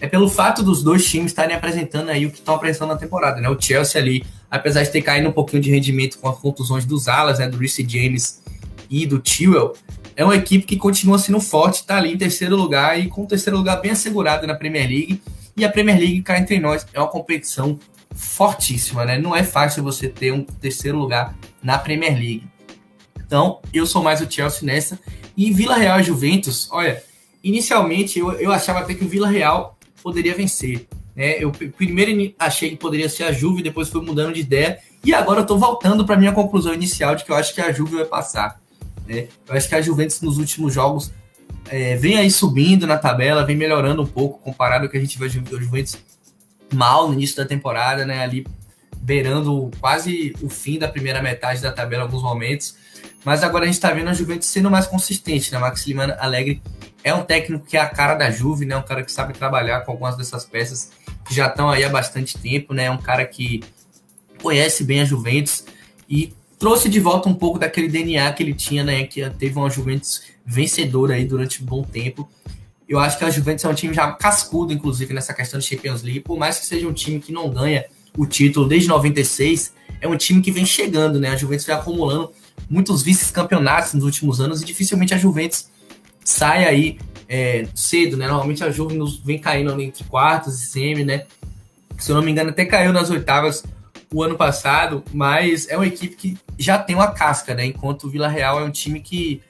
É 0.00 0.06
pelo 0.06 0.28
fato 0.28 0.62
dos 0.62 0.82
dois 0.82 1.04
times 1.06 1.32
estarem 1.32 1.56
apresentando 1.56 2.10
aí 2.10 2.26
o 2.26 2.30
que 2.30 2.38
estão 2.38 2.54
apresentando 2.54 2.90
na 2.90 2.96
temporada, 2.96 3.40
né? 3.40 3.48
O 3.48 3.60
Chelsea 3.60 4.00
ali, 4.00 4.24
apesar 4.50 4.82
de 4.82 4.90
ter 4.90 5.02
caído 5.02 5.28
um 5.28 5.32
pouquinho 5.32 5.62
de 5.62 5.70
rendimento 5.70 6.18
com 6.18 6.28
as 6.28 6.38
contusões 6.38 6.84
dos 6.84 7.08
alas, 7.08 7.38
né, 7.38 7.48
do 7.48 7.56
Reece 7.56 7.86
James 7.88 8.42
e 8.90 9.06
do 9.06 9.18
Tewell, 9.18 9.72
é 10.14 10.24
uma 10.24 10.36
equipe 10.36 10.64
que 10.64 10.76
continua 10.76 11.18
sendo 11.18 11.40
forte, 11.40 11.76
está 11.76 11.96
ali 11.96 12.12
em 12.12 12.18
terceiro 12.18 12.56
lugar 12.56 12.98
e 12.98 13.08
com 13.08 13.24
o 13.24 13.26
terceiro 13.26 13.56
lugar 13.56 13.80
bem 13.80 13.90
assegurado 13.90 14.46
na 14.46 14.54
Premier 14.54 14.88
League. 14.88 15.22
E 15.56 15.64
a 15.64 15.70
Premier 15.70 15.98
League, 15.98 16.22
cá 16.22 16.38
entre 16.38 16.58
nós, 16.58 16.86
é 16.92 17.00
uma 17.00 17.08
competição 17.08 17.78
fortíssima, 18.14 19.04
né? 19.04 19.18
Não 19.18 19.36
é 19.36 19.42
fácil 19.42 19.82
você 19.82 20.08
ter 20.08 20.32
um 20.32 20.42
terceiro 20.42 20.98
lugar 20.98 21.34
na 21.62 21.78
Premier 21.78 22.14
League. 22.14 22.46
Então, 23.26 23.60
eu 23.72 23.86
sou 23.86 24.02
mais 24.02 24.20
o 24.20 24.30
Chelsea 24.30 24.60
nessa. 24.62 24.98
E 25.36 25.52
Vila 25.52 25.76
Real 25.76 26.00
e 26.00 26.02
Juventus, 26.02 26.68
olha, 26.70 27.02
inicialmente 27.42 28.18
eu, 28.18 28.32
eu 28.32 28.52
achava 28.52 28.80
até 28.80 28.94
que 28.94 29.04
o 29.04 29.08
Vila 29.08 29.28
Real 29.28 29.75
poderia 30.06 30.36
vencer. 30.36 30.86
Né? 31.16 31.42
Eu 31.42 31.50
primeiro 31.50 32.32
achei 32.38 32.70
que 32.70 32.76
poderia 32.76 33.08
ser 33.08 33.24
a 33.24 33.32
Juve, 33.32 33.60
depois 33.60 33.88
fui 33.88 34.00
mudando 34.00 34.32
de 34.32 34.40
ideia. 34.40 34.78
E 35.04 35.12
agora 35.12 35.40
eu 35.40 35.42
estou 35.42 35.58
voltando 35.58 36.06
para 36.06 36.16
minha 36.16 36.30
conclusão 36.30 36.72
inicial 36.72 37.16
de 37.16 37.24
que 37.24 37.32
eu 37.32 37.34
acho 37.34 37.52
que 37.52 37.60
a 37.60 37.72
Juve 37.72 37.96
vai 37.96 38.04
passar. 38.04 38.60
Né? 39.04 39.26
Eu 39.48 39.56
acho 39.56 39.68
que 39.68 39.74
a 39.74 39.82
Juventus 39.82 40.20
nos 40.20 40.38
últimos 40.38 40.72
jogos 40.72 41.10
é, 41.68 41.96
vem 41.96 42.18
aí 42.18 42.30
subindo 42.30 42.86
na 42.86 42.96
tabela, 42.96 43.44
vem 43.44 43.56
melhorando 43.56 44.02
um 44.02 44.06
pouco 44.06 44.38
comparado 44.38 44.84
ao 44.84 44.90
que 44.90 44.96
a 44.96 45.00
gente 45.00 45.18
viu 45.18 45.26
a 45.26 45.60
Juventus 45.60 45.98
mal 46.72 47.08
no 47.08 47.14
início 47.14 47.36
da 47.36 47.44
temporada, 47.44 48.06
né? 48.06 48.22
Ali 48.22 48.46
beirando 48.98 49.72
quase 49.80 50.36
o 50.40 50.48
fim 50.48 50.78
da 50.78 50.86
primeira 50.86 51.20
metade 51.20 51.60
da 51.60 51.72
tabela 51.72 52.04
em 52.04 52.06
alguns 52.06 52.22
momentos. 52.22 52.76
Mas 53.24 53.42
agora 53.42 53.64
a 53.64 53.66
gente 53.66 53.74
está 53.74 53.90
vendo 53.90 54.08
a 54.08 54.14
Juventus 54.14 54.46
sendo 54.46 54.70
mais 54.70 54.86
consistente, 54.86 55.50
né? 55.50 55.58
Max 55.58 55.84
Lima 55.84 56.16
Alegre 56.20 56.62
é 57.06 57.14
um 57.14 57.22
técnico 57.22 57.64
que 57.64 57.76
é 57.76 57.80
a 57.80 57.88
cara 57.88 58.16
da 58.16 58.28
Juve, 58.32 58.66
né? 58.66 58.76
Um 58.76 58.82
cara 58.82 59.04
que 59.04 59.12
sabe 59.12 59.32
trabalhar 59.32 59.82
com 59.82 59.92
algumas 59.92 60.16
dessas 60.16 60.44
peças 60.44 60.90
que 61.24 61.32
já 61.32 61.46
estão 61.46 61.70
aí 61.70 61.84
há 61.84 61.88
bastante 61.88 62.36
tempo, 62.36 62.74
né? 62.74 62.86
É 62.86 62.90
um 62.90 62.98
cara 62.98 63.24
que 63.24 63.62
conhece 64.42 64.82
bem 64.82 65.00
a 65.00 65.04
Juventus 65.04 65.64
e 66.10 66.34
trouxe 66.58 66.88
de 66.88 66.98
volta 66.98 67.28
um 67.28 67.34
pouco 67.34 67.60
daquele 67.60 67.86
DNA 67.86 68.32
que 68.32 68.42
ele 68.42 68.54
tinha, 68.54 68.82
né? 68.82 69.04
Que 69.04 69.30
teve 69.30 69.56
uma 69.56 69.70
Juventus 69.70 70.22
vencedora 70.44 71.14
aí 71.14 71.24
durante 71.24 71.62
um 71.62 71.64
bom 71.64 71.84
tempo. 71.84 72.28
Eu 72.88 72.98
acho 72.98 73.16
que 73.16 73.24
a 73.24 73.30
Juventus 73.30 73.64
é 73.64 73.68
um 73.68 73.74
time 73.74 73.94
já 73.94 74.10
cascudo, 74.10 74.72
inclusive, 74.72 75.14
nessa 75.14 75.32
questão 75.32 75.60
de 75.60 75.66
Champions 75.66 76.02
League. 76.02 76.20
Por 76.20 76.36
mais 76.36 76.58
que 76.58 76.66
seja 76.66 76.88
um 76.88 76.92
time 76.92 77.20
que 77.20 77.30
não 77.30 77.48
ganha 77.48 77.84
o 78.18 78.26
título 78.26 78.66
desde 78.66 78.88
96, 78.88 79.72
é 80.00 80.08
um 80.08 80.16
time 80.16 80.42
que 80.42 80.50
vem 80.50 80.66
chegando, 80.66 81.20
né? 81.20 81.28
A 81.28 81.36
Juventus 81.36 81.66
vem 81.66 81.76
acumulando 81.76 82.32
muitos 82.68 83.00
vice-campeonatos 83.04 83.94
nos 83.94 84.02
últimos 84.02 84.40
anos 84.40 84.60
e 84.60 84.64
dificilmente 84.64 85.14
a 85.14 85.16
Juventus 85.16 85.68
sai 86.26 86.64
aí 86.64 86.98
é, 87.28 87.66
cedo, 87.74 88.16
né? 88.16 88.26
Normalmente 88.26 88.64
a 88.64 88.70
Juventus 88.70 89.18
vem 89.24 89.38
caindo 89.38 89.80
entre 89.80 90.02
quartos 90.04 90.60
e 90.60 90.66
semi, 90.66 91.04
né? 91.04 91.24
Se 91.98 92.10
eu 92.10 92.16
não 92.16 92.22
me 92.22 92.32
engano, 92.32 92.50
até 92.50 92.64
caiu 92.64 92.92
nas 92.92 93.10
oitavas 93.10 93.64
o 94.12 94.22
ano 94.22 94.36
passado, 94.36 95.04
mas 95.12 95.68
é 95.68 95.76
uma 95.76 95.86
equipe 95.86 96.16
que 96.16 96.38
já 96.58 96.78
tem 96.78 96.96
uma 96.96 97.12
casca, 97.12 97.54
né? 97.54 97.64
Enquanto 97.66 98.04
o 98.04 98.10
Vila 98.10 98.28
Real 98.28 98.60
é 98.60 98.64
um 98.64 98.70
time 98.70 99.00
que 99.00 99.40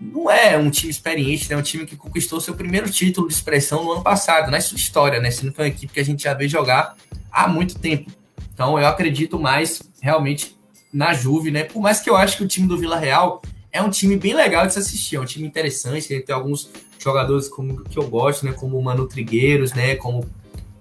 não 0.00 0.30
é 0.30 0.56
um 0.56 0.70
time 0.70 0.90
experiente, 0.90 1.48
né? 1.50 1.56
É 1.56 1.58
um 1.58 1.62
time 1.62 1.84
que 1.84 1.96
conquistou 1.96 2.40
seu 2.40 2.54
primeiro 2.54 2.88
título 2.88 3.26
de 3.26 3.34
expressão 3.34 3.84
no 3.84 3.92
ano 3.92 4.02
passado, 4.02 4.50
na 4.50 4.60
sua 4.60 4.76
história, 4.76 5.20
né? 5.20 5.32
Sendo 5.32 5.52
que 5.52 5.60
é 5.60 5.64
uma 5.64 5.68
equipe 5.68 5.92
que 5.92 6.00
a 6.00 6.04
gente 6.04 6.22
já 6.22 6.32
vê 6.32 6.48
jogar 6.48 6.94
há 7.30 7.48
muito 7.48 7.76
tempo. 7.76 8.10
Então 8.54 8.78
eu 8.78 8.86
acredito 8.86 9.38
mais 9.38 9.82
realmente 10.00 10.56
na 10.92 11.12
Juve, 11.12 11.50
né? 11.50 11.64
Por 11.64 11.82
mais 11.82 12.00
que 12.00 12.08
eu 12.08 12.16
acho 12.16 12.36
que 12.36 12.44
o 12.44 12.48
time 12.48 12.68
do 12.68 12.78
Vila 12.78 12.96
Real 12.96 13.42
é 13.72 13.82
um 13.82 13.90
time 13.90 14.16
bem 14.16 14.34
legal 14.34 14.66
de 14.66 14.72
se 14.72 14.78
assistir, 14.78 15.16
é 15.16 15.20
um 15.20 15.24
time 15.24 15.46
interessante, 15.46 16.12
ele 16.12 16.22
tem 16.22 16.34
alguns 16.34 16.70
jogadores 16.98 17.48
como, 17.48 17.82
que 17.84 17.98
eu 17.98 18.08
gosto, 18.08 18.44
né? 18.44 18.52
Como 18.52 18.78
o 18.78 18.82
Manu 18.82 19.06
Trigueiros, 19.06 19.72
né? 19.72 19.96
Como 19.96 20.28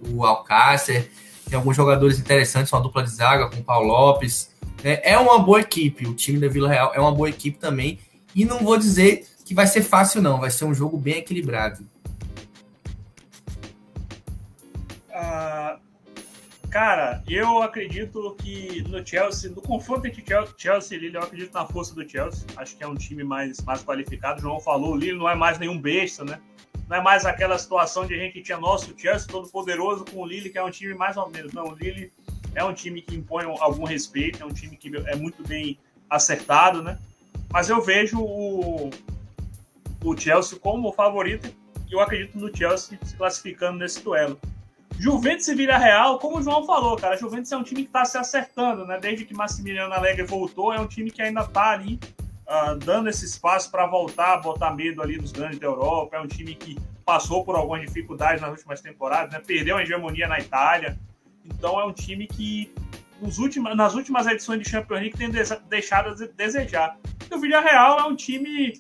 o 0.10 0.26
Alcácer, 0.26 1.10
tem 1.48 1.58
alguns 1.58 1.76
jogadores 1.76 2.20
interessantes, 2.20 2.72
uma 2.72 2.82
dupla 2.82 3.04
de 3.04 3.10
zaga 3.10 3.50
com 3.50 3.58
o 3.58 3.64
Paulo 3.64 3.88
Lopes. 3.88 4.52
É, 4.84 5.14
é 5.14 5.18
uma 5.18 5.40
boa 5.40 5.60
equipe, 5.60 6.08
o 6.08 6.14
time 6.14 6.40
da 6.40 6.48
Vila 6.48 6.70
Real 6.70 6.92
é 6.94 7.00
uma 7.00 7.12
boa 7.12 7.30
equipe 7.30 7.58
também 7.58 8.00
e 8.36 8.46
não 8.46 8.60
vou 8.60 8.78
dizer 8.78 9.26
que 9.44 9.54
vai 9.54 9.66
ser 9.66 9.82
fácil, 9.82 10.22
não. 10.22 10.40
Vai 10.40 10.52
ser 10.52 10.66
um 10.66 10.74
jogo 10.74 10.98
bem 10.98 11.18
equilibrado. 11.18 11.84
Uh, 15.10 15.49
cara, 16.70 17.24
eu 17.28 17.62
acredito 17.62 18.36
que 18.40 18.84
no 18.84 19.06
Chelsea, 19.06 19.50
no 19.50 19.62
confronto 19.62 20.06
entre 20.06 20.24
Chelsea 20.58 20.98
e 20.98 21.02
Lille, 21.02 21.16
eu 21.16 21.24
acredito 21.24 21.54
na 21.54 21.66
força 21.66 21.94
do 21.96 22.08
Chelsea. 22.08 22.46
Acho 22.56 22.76
que 22.76 22.84
é 22.84 22.88
um 22.88 22.96
time 22.96 23.24
mais, 23.24 23.60
mais 23.62 23.84
qualificado. 23.84 24.40
O 24.40 24.42
João 24.42 24.60
falou, 24.60 24.94
o 24.94 24.96
Lille 24.96 25.18
não 25.18 25.30
é 25.30 25.36
mais 25.36 25.58
nenhum 25.58 25.80
besta, 25.80 26.24
né? 26.24 26.40
Não 26.88 26.98
é 26.98 27.02
mais 27.02 27.26
aquela 27.26 27.58
situação 27.58 28.06
de 28.06 28.14
a 28.14 28.18
gente 28.18 28.42
tinha 28.42 28.58
nosso 28.58 28.94
Chelsea 28.98 29.28
todo 29.28 29.50
poderoso 29.50 30.06
com 30.06 30.18
o 30.18 30.26
Lille, 30.26 30.50
que 30.50 30.58
é 30.58 30.64
um 30.64 30.72
time 30.72 30.94
mais 30.94 31.18
ou 31.18 31.30
menos. 31.30 31.54
Não, 31.54 31.66
o 31.66 31.76
Lille 31.76 32.12
é 32.56 32.64
um 32.64 32.74
time 32.74 33.02
que 33.02 33.16
impõe 33.16 33.46
algum 33.46 33.84
respeito, 33.84 34.42
é 34.42 34.46
um 34.46 34.54
time 34.54 34.76
que 34.78 34.96
é 35.08 35.16
muito 35.16 35.46
bem 35.48 35.78
acertado, 36.10 36.82
né? 36.82 36.98
Mas 37.52 37.70
eu 37.70 37.82
vejo 37.82 38.20
o, 38.20 38.90
o 40.04 40.18
Chelsea 40.18 40.58
como 40.58 40.92
favorito 40.94 41.48
e 41.90 41.94
eu 41.94 42.00
acredito 42.00 42.38
no 42.38 42.56
Chelsea 42.56 42.98
se 43.04 43.16
classificando 43.16 43.80
nesse 43.80 44.04
duelo. 44.04 44.40
Juventus 44.98 45.48
e 45.48 45.56
Vila 45.56 45.78
Real, 45.78 46.20
como 46.20 46.40
o 46.40 46.42
João 46.42 46.66
falou, 46.66 46.98
cara, 46.98 47.18
Juventus 47.18 47.52
é 47.52 47.58
um 47.58 47.64
time 47.64 47.84
que 47.84 47.90
está 47.90 48.04
se 48.04 48.18
acertando, 48.18 48.86
né? 48.86 49.00
Desde 49.00 49.26
que 49.26 49.34
Massimiliano 49.34 49.94
Alegre 49.94 50.24
voltou, 50.24 50.74
é 50.74 50.80
um 50.80 50.88
time 50.88 51.10
que 51.10 51.22
ainda 51.22 51.42
está 51.42 51.72
ali 51.72 52.00
uh, 52.48 52.76
dando 52.76 53.08
esse 53.08 53.26
espaço 53.26 53.72
para 53.72 53.86
voltar, 53.86 54.38
botar 54.38 54.72
medo 54.72 55.02
ali 55.02 55.18
nos 55.18 55.32
grandes 55.32 55.60
da 55.60 55.68
Europa. 55.68 56.18
É 56.18 56.20
um 56.20 56.28
time 56.28 56.56
que 56.56 56.78
passou 57.06 57.46
por 57.46 57.56
algumas 57.56 57.82
dificuldades 57.82 58.42
nas 58.42 58.52
últimas 58.52 58.82
temporadas, 58.82 59.32
né? 59.32 59.42
Perdeu 59.46 59.78
a 59.78 59.84
hegemonia 59.84 60.28
na 60.28 60.40
Itália. 60.40 60.98
Então 61.46 61.80
é 61.80 61.86
um 61.86 61.94
time 61.94 62.28
que 62.28 62.72
nos 63.22 63.38
últimos, 63.38 63.76
nas 63.76 63.96
últimas 63.96 64.28
edições 64.28 64.62
de 64.62 64.70
Champions 64.70 65.00
League 65.00 65.18
tem 65.18 65.30
deixado 65.70 66.10
a 66.10 66.28
desejar. 66.36 66.98
E 67.30 67.34
o 67.34 67.40
Villarreal 67.40 68.00
é 68.00 68.04
um 68.04 68.16
time 68.16 68.80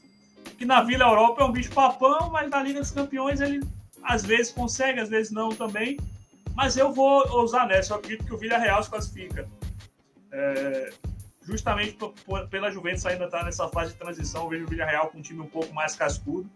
que 0.58 0.66
na 0.66 0.82
Vila 0.82 1.06
Europa 1.06 1.42
é 1.42 1.46
um 1.46 1.52
bicho 1.52 1.72
papão, 1.72 2.30
mas 2.30 2.50
na 2.50 2.62
Liga 2.62 2.80
dos 2.80 2.92
Campeões 2.92 3.42
ele 3.42 3.62
às 4.04 4.24
vezes 4.24 4.52
consegue, 4.52 5.00
às 5.00 5.10
vezes 5.10 5.32
não 5.32 5.50
também. 5.50 5.98
Mas 6.56 6.78
eu 6.78 6.92
vou 6.92 7.28
ousar 7.32 7.68
nessa, 7.68 7.94
eu 7.94 7.98
acredito 7.98 8.26
que 8.26 8.34
o 8.34 8.38
Villarreal 8.38 8.84
se 8.84 8.90
classifica. 8.90 9.48
É, 10.32 10.90
justamente 11.42 11.98
pela 12.50 12.70
Juventus 12.70 13.06
ainda 13.06 13.26
estar 13.26 13.40
tá 13.40 13.46
nessa 13.46 13.68
fase 13.70 13.94
de 13.94 13.98
transição, 13.98 14.44
eu 14.44 14.50
vejo 14.50 14.66
o 14.66 14.68
Villarreal 14.68 15.08
com 15.08 15.18
um 15.18 15.22
time 15.22 15.42
um 15.42 15.48
pouco 15.48 15.74
mais 15.74 15.96
cascudo. 15.96 16.50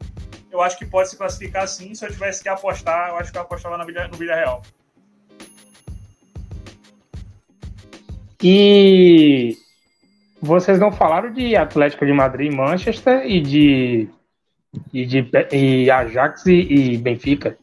Eu 0.52 0.62
acho 0.62 0.78
que 0.78 0.86
pode 0.86 1.10
se 1.10 1.18
classificar 1.18 1.68
sim, 1.68 1.96
se 1.96 2.06
eu 2.06 2.12
tivesse 2.12 2.44
que 2.44 2.50
apostar, 2.50 3.10
eu 3.10 3.18
acho 3.18 3.32
que 3.32 3.38
eu 3.38 3.42
apostava 3.42 3.78
no 3.78 4.18
Villarreal. 4.18 4.62
E 8.44 9.58
vocês 10.42 10.78
não 10.78 10.92
falaram 10.92 11.32
de 11.32 11.56
Atlético 11.56 12.06
de 12.06 12.12
Madrid 12.12 12.52
e 12.52 12.56
Manchester 12.56 13.26
e 13.26 13.40
de, 13.40 14.10
e 14.94 15.06
de 15.06 15.26
e 15.52 15.90
Ajax 15.90 16.46
e, 16.46 16.52
e 16.52 16.98
Benfica. 16.98 17.58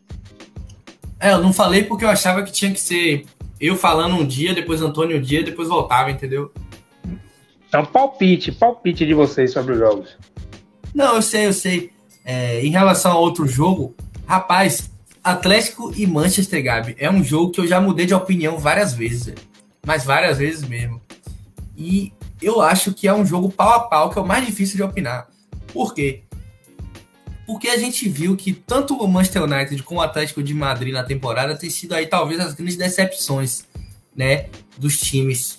É, 1.19 1.32
eu 1.32 1.43
não 1.43 1.53
falei 1.53 1.85
porque 1.85 2.05
eu 2.05 2.09
achava 2.09 2.43
que 2.43 2.53
tinha 2.53 2.73
que 2.73 2.81
ser 2.81 3.27
eu 3.61 3.77
falando 3.77 4.16
um 4.16 4.27
dia, 4.27 4.55
depois 4.55 4.81
Antônio 4.81 5.19
um 5.19 5.20
dia, 5.20 5.43
depois 5.43 5.69
voltava, 5.69 6.11
entendeu? 6.11 6.51
Então, 7.69 7.85
palpite, 7.85 8.51
palpite 8.51 9.07
de 9.07 9.15
vocês 9.15 9.53
sobre 9.53 9.74
os 9.74 9.78
jogos. 9.78 10.16
Não, 10.95 11.16
eu 11.16 11.23
sei, 11.23 11.47
eu 11.47 11.53
sei. 11.53 11.91
É, 12.24 12.65
em 12.65 12.70
relação 12.70 13.12
a 13.12 13.19
outro 13.19 13.47
jogo, 13.47 13.95
Rapaz, 14.31 14.89
Atlético 15.24 15.93
e 15.97 16.07
Manchester, 16.07 16.62
Gabi, 16.62 16.95
é 17.01 17.11
um 17.11 17.24
jogo 17.24 17.51
que 17.51 17.61
eu 17.61 17.66
já 17.66 17.81
mudei 17.81 18.07
de 18.07 18.15
opinião 18.15 18.59
várias 18.59 18.95
vezes, 18.95 19.35
mas 19.85 20.05
várias 20.05 20.39
vezes 20.39 20.62
mesmo. 20.62 21.03
E 21.77 22.12
eu 22.41 22.61
acho 22.61 22.95
que 22.95 23.09
é 23.09 23.12
um 23.12 23.27
jogo 23.27 23.51
pau 23.51 23.70
a 23.70 23.81
pau 23.81 24.09
que 24.09 24.19
é 24.20 24.23
o 24.23 24.24
mais 24.24 24.47
difícil 24.47 24.77
de 24.77 24.85
opinar. 24.85 25.28
Por 25.73 25.93
quê? 25.93 26.23
Porque 27.51 27.67
a 27.67 27.77
gente 27.77 28.09
viu 28.09 28.37
que 28.37 28.53
tanto 28.53 28.95
o 28.95 29.09
Manchester 29.09 29.43
United 29.43 29.83
como 29.83 29.99
o 29.99 30.03
Atlético 30.05 30.41
de 30.41 30.55
Madrid 30.55 30.95
na 30.95 31.03
temporada 31.03 31.57
tem 31.57 31.69
sido 31.69 31.95
aí 31.97 32.07
talvez 32.07 32.39
as 32.39 32.55
grandes 32.55 32.77
decepções, 32.77 33.65
né, 34.15 34.47
dos 34.79 35.01
times 35.01 35.59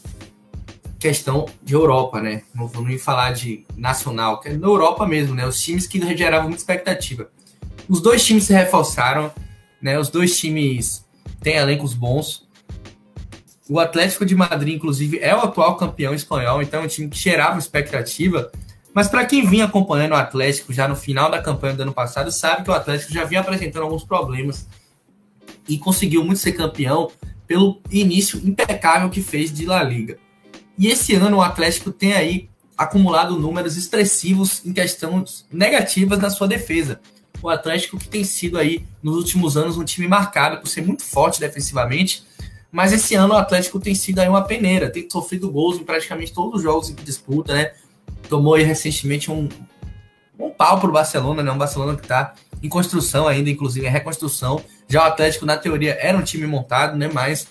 questão 0.98 1.48
de 1.62 1.74
Europa, 1.74 2.22
né? 2.22 2.44
Não 2.56 2.66
vou 2.66 2.86
nem 2.86 2.98
falar 2.98 3.34
de 3.34 3.66
nacional, 3.76 4.40
que 4.40 4.48
é 4.48 4.54
na 4.54 4.68
Europa 4.68 5.06
mesmo, 5.06 5.36
né? 5.36 5.46
Os 5.46 5.60
times 5.60 5.86
que 5.86 6.00
geravam 6.16 6.48
muita 6.48 6.62
expectativa. 6.62 7.30
Os 7.90 8.00
dois 8.00 8.24
times 8.26 8.46
se 8.46 8.54
reforçaram, 8.54 9.30
né? 9.82 10.00
Os 10.00 10.08
dois 10.08 10.40
times 10.40 11.06
têm 11.42 11.58
elencos 11.58 11.94
bons. 11.94 12.48
O 13.68 13.82
Atlético 13.82 14.26
de 14.26 14.34
Madrid, 14.34 14.76
inclusive, 14.76 15.20
é 15.20 15.36
o 15.36 15.40
atual 15.40 15.76
campeão 15.76 16.14
espanhol, 16.14 16.62
então 16.62 16.84
é 16.84 16.86
um 16.86 16.88
time 16.88 17.10
que 17.10 17.20
gerava 17.20 17.60
expectativa. 17.60 18.50
Mas 18.94 19.08
para 19.08 19.26
quem 19.26 19.46
vinha 19.46 19.66
acompanhando 19.66 20.12
o 20.12 20.16
Atlético 20.16 20.74
já 20.74 20.88
no 20.88 20.96
final 20.96 21.32
da 21.32 21.42
campanha 21.42 21.74
do 21.74 21.84
ano 21.84 21.94
passado, 21.94 22.32
sabe 22.32 22.64
que 22.64 22.70
o 22.70 22.74
Atlético 22.74 23.14
já 23.14 23.24
vinha 23.24 23.42
apresentando 23.42 23.84
alguns 23.84 24.04
problemas 24.04 24.68
e 25.68 25.78
conseguiu 25.78 26.24
muito 26.24 26.40
ser 26.40 26.52
campeão 26.52 27.10
pelo 27.48 27.82
início 27.90 28.42
impecável 28.44 29.10
que 29.10 29.22
fez 29.22 29.52
de 29.52 29.66
La 29.66 29.82
Liga. 29.84 30.18
E 30.78 30.88
esse 30.88 31.14
ano 31.16 31.38
o 31.38 31.42
Atlético 31.42 31.92
tem 31.92 32.14
aí 32.14 32.50
acumulado 32.78 33.38
números 33.40 33.78
expressivos 33.78 34.66
em 34.66 34.74
questões 34.74 35.46
negativas 35.52 36.20
na 36.20 36.30
sua 36.30 36.48
defesa. 36.48 37.00
O 37.42 37.50
Atlético 37.50 37.98
que 37.98 38.08
tem 38.08 38.24
sido 38.24 38.58
aí 38.58 38.86
nos 39.02 39.16
últimos 39.16 39.56
anos 39.56 39.78
um 39.78 39.84
time 39.84 40.08
marcado 40.08 40.58
por 40.60 40.68
ser 40.68 40.82
muito 40.82 41.04
forte 41.04 41.40
defensivamente, 41.40 42.24
mas 42.72 42.94
esse 42.94 43.16
ano 43.16 43.34
o 43.34 43.38
Atlético 43.38 43.80
tem 43.80 43.94
sido 43.94 44.20
aí 44.20 44.30
uma 44.30 44.44
peneira, 44.44 44.90
tem 44.90 45.08
sofrido 45.10 45.52
gols 45.52 45.78
em 45.78 45.84
praticamente 45.84 46.34
todos 46.34 46.56
os 46.56 46.64
jogos 46.64 46.90
que 46.90 47.04
disputa, 47.04 47.54
né? 47.54 47.72
Tomou 48.32 48.54
aí 48.54 48.64
recentemente 48.64 49.30
um, 49.30 49.50
um 50.40 50.50
pau 50.50 50.80
pro 50.80 50.90
Barcelona, 50.90 51.44
né? 51.44 51.52
Um 51.52 51.58
Barcelona 51.58 51.98
que 51.98 52.08
tá 52.08 52.34
em 52.64 52.70
construção 52.70 53.28
ainda, 53.28 53.50
inclusive 53.50 53.86
em 53.86 53.90
reconstrução. 53.90 54.64
Já 54.88 55.04
o 55.04 55.08
Atlético, 55.08 55.46
na 55.46 55.58
teoria, 55.58 55.98
era 56.00 56.18
um 56.18 56.24
time 56.24 56.48
montado, 56.48 56.98
né? 56.98 57.10
Mas 57.14 57.50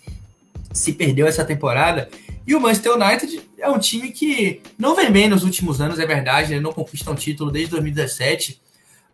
se 0.73 0.95
perdeu 0.95 1.27
essa 1.27 1.45
temporada. 1.45 2.09
E 2.47 2.55
o 2.55 2.61
Manchester 2.61 2.95
United 2.95 3.43
é 3.59 3.69
um 3.69 3.79
time 3.79 4.11
que 4.11 4.63
não 4.79 4.97
vem 4.97 5.13
bem 5.13 5.29
nos 5.29 5.45
últimos 5.45 5.83
anos, 5.83 5.99
é 5.99 6.07
verdade, 6.07 6.55
ele 6.55 6.63
não 6.63 6.73
conquista 6.73 7.11
um 7.11 7.15
título 7.15 7.51
desde 7.51 7.73
2017, 7.73 8.59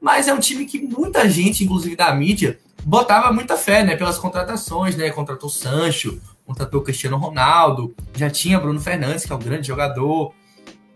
mas 0.01 0.29
é 0.29 0.33
um 0.33 0.39
time 0.39 0.67
que 0.67 0.79
muita 0.79 1.29
gente, 1.29 1.65
inclusive 1.65 1.97
da 1.97 2.15
mídia, 2.15 2.61
botava 2.85 3.33
muita 3.33 3.57
fé, 3.57 3.83
né, 3.83 3.97
pelas 3.97 4.19
contratações, 4.19 4.95
né, 4.95 5.11
contratou 5.11 5.51
Sancho, 5.51 6.21
contratou 6.47 6.81
Cristiano 6.81 7.17
Ronaldo, 7.17 7.93
já 8.15 8.31
tinha 8.31 8.61
Bruno 8.61 8.81
Fernandes, 8.81 9.25
que 9.25 9.33
é 9.33 9.35
um 9.35 9.41
grande 9.41 9.67
jogador, 9.67 10.33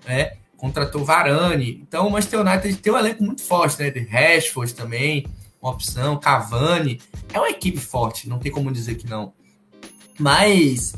né, 0.07 0.35
contratou 0.61 1.05
Varane. 1.05 1.83
Então 1.83 2.07
o 2.07 2.11
Manchester 2.11 2.41
United 2.41 2.77
tem 2.77 2.93
um 2.93 2.99
elenco 2.99 3.25
muito 3.25 3.43
forte, 3.43 3.81
né, 3.81 3.91
de 3.91 4.01
Rashford 4.01 4.75
também, 4.75 5.27
uma 5.61 5.73
opção, 5.73 6.19
Cavani, 6.19 7.01
é 7.33 7.39
uma 7.39 7.49
equipe 7.49 7.79
forte, 7.79 8.29
não 8.29 8.39
tem 8.39 8.53
como 8.53 8.71
dizer 8.71 8.95
que 8.95 9.09
não. 9.09 9.33
Mas 10.19 10.95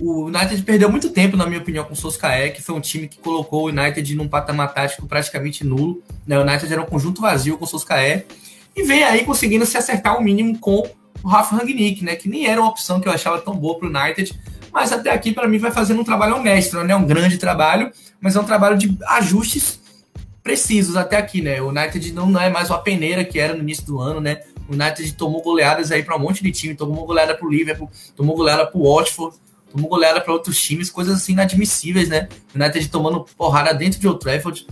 o 0.00 0.26
United 0.26 0.62
perdeu 0.62 0.90
muito 0.90 1.10
tempo, 1.10 1.36
na 1.36 1.46
minha 1.46 1.60
opinião, 1.60 1.84
com 1.84 1.92
o 1.92 1.96
Solskjaer, 1.96 2.54
que 2.54 2.62
foi 2.62 2.74
um 2.74 2.80
time 2.80 3.06
que 3.06 3.18
colocou 3.18 3.64
o 3.64 3.68
United 3.68 4.14
num 4.14 4.28
patamar 4.28 4.72
tático 4.72 5.06
praticamente 5.06 5.64
nulo. 5.64 6.02
Né? 6.26 6.38
O 6.38 6.42
United 6.42 6.72
era 6.72 6.82
um 6.82 6.86
conjunto 6.86 7.20
vazio 7.20 7.56
com 7.58 7.64
o 7.64 7.68
Solskjaer. 7.68 8.26
E 8.74 8.82
vem 8.82 9.04
aí 9.04 9.24
conseguindo 9.24 9.64
se 9.64 9.76
acertar 9.78 10.18
o 10.18 10.22
mínimo 10.22 10.58
com 10.58 10.86
o 11.22 11.28
Rafa 11.28 11.56
Rangnick, 11.56 12.04
né? 12.04 12.14
Que 12.14 12.28
nem 12.28 12.46
era 12.46 12.60
uma 12.60 12.68
opção 12.68 13.00
que 13.00 13.08
eu 13.08 13.12
achava 13.12 13.40
tão 13.40 13.56
boa 13.56 13.78
para 13.78 13.88
o 13.88 13.90
United. 13.90 14.38
Mas 14.70 14.92
até 14.92 15.10
aqui, 15.10 15.32
para 15.32 15.48
mim, 15.48 15.56
vai 15.56 15.70
fazendo 15.70 16.00
um 16.02 16.04
trabalho 16.04 16.36
honesto, 16.36 16.76
né? 16.84 16.94
Um 16.94 17.06
grande 17.06 17.38
trabalho, 17.38 17.90
mas 18.20 18.36
é 18.36 18.40
um 18.40 18.44
trabalho 18.44 18.76
de 18.76 18.96
ajustes 19.06 19.80
precisos 20.42 20.96
até 20.96 21.16
aqui, 21.16 21.42
né? 21.42 21.60
O 21.60 21.68
United 21.68 22.12
não, 22.12 22.40
é 22.40 22.48
mais 22.48 22.70
uma 22.70 22.78
peneira 22.78 23.24
que 23.24 23.38
era 23.38 23.52
no 23.52 23.60
início 23.60 23.84
do 23.84 23.98
ano, 23.98 24.20
né? 24.20 24.42
O 24.68 24.74
United 24.74 25.12
tomou 25.14 25.42
goleadas 25.42 25.90
aí 25.90 26.02
para 26.02 26.16
um 26.16 26.20
monte 26.20 26.42
de 26.42 26.52
time, 26.52 26.74
tomou 26.74 27.04
goleada 27.04 27.34
para 27.34 27.46
o 27.46 27.50
Liverpool, 27.50 27.90
tomou 28.14 28.36
goleada 28.36 28.66
para 28.66 28.78
o 28.78 28.94
Watford, 28.94 29.36
tomou 29.72 29.90
goleada 29.90 30.20
para 30.20 30.32
outros 30.32 30.60
times, 30.60 30.88
coisas 30.88 31.16
assim 31.16 31.32
inadmissíveis, 31.32 32.08
né? 32.08 32.28
O 32.54 32.58
United 32.58 32.88
tomando 32.88 33.24
porrada 33.36 33.74
dentro 33.74 33.98
de 33.98 34.06
Old 34.06 34.20
Trafford. 34.20 34.66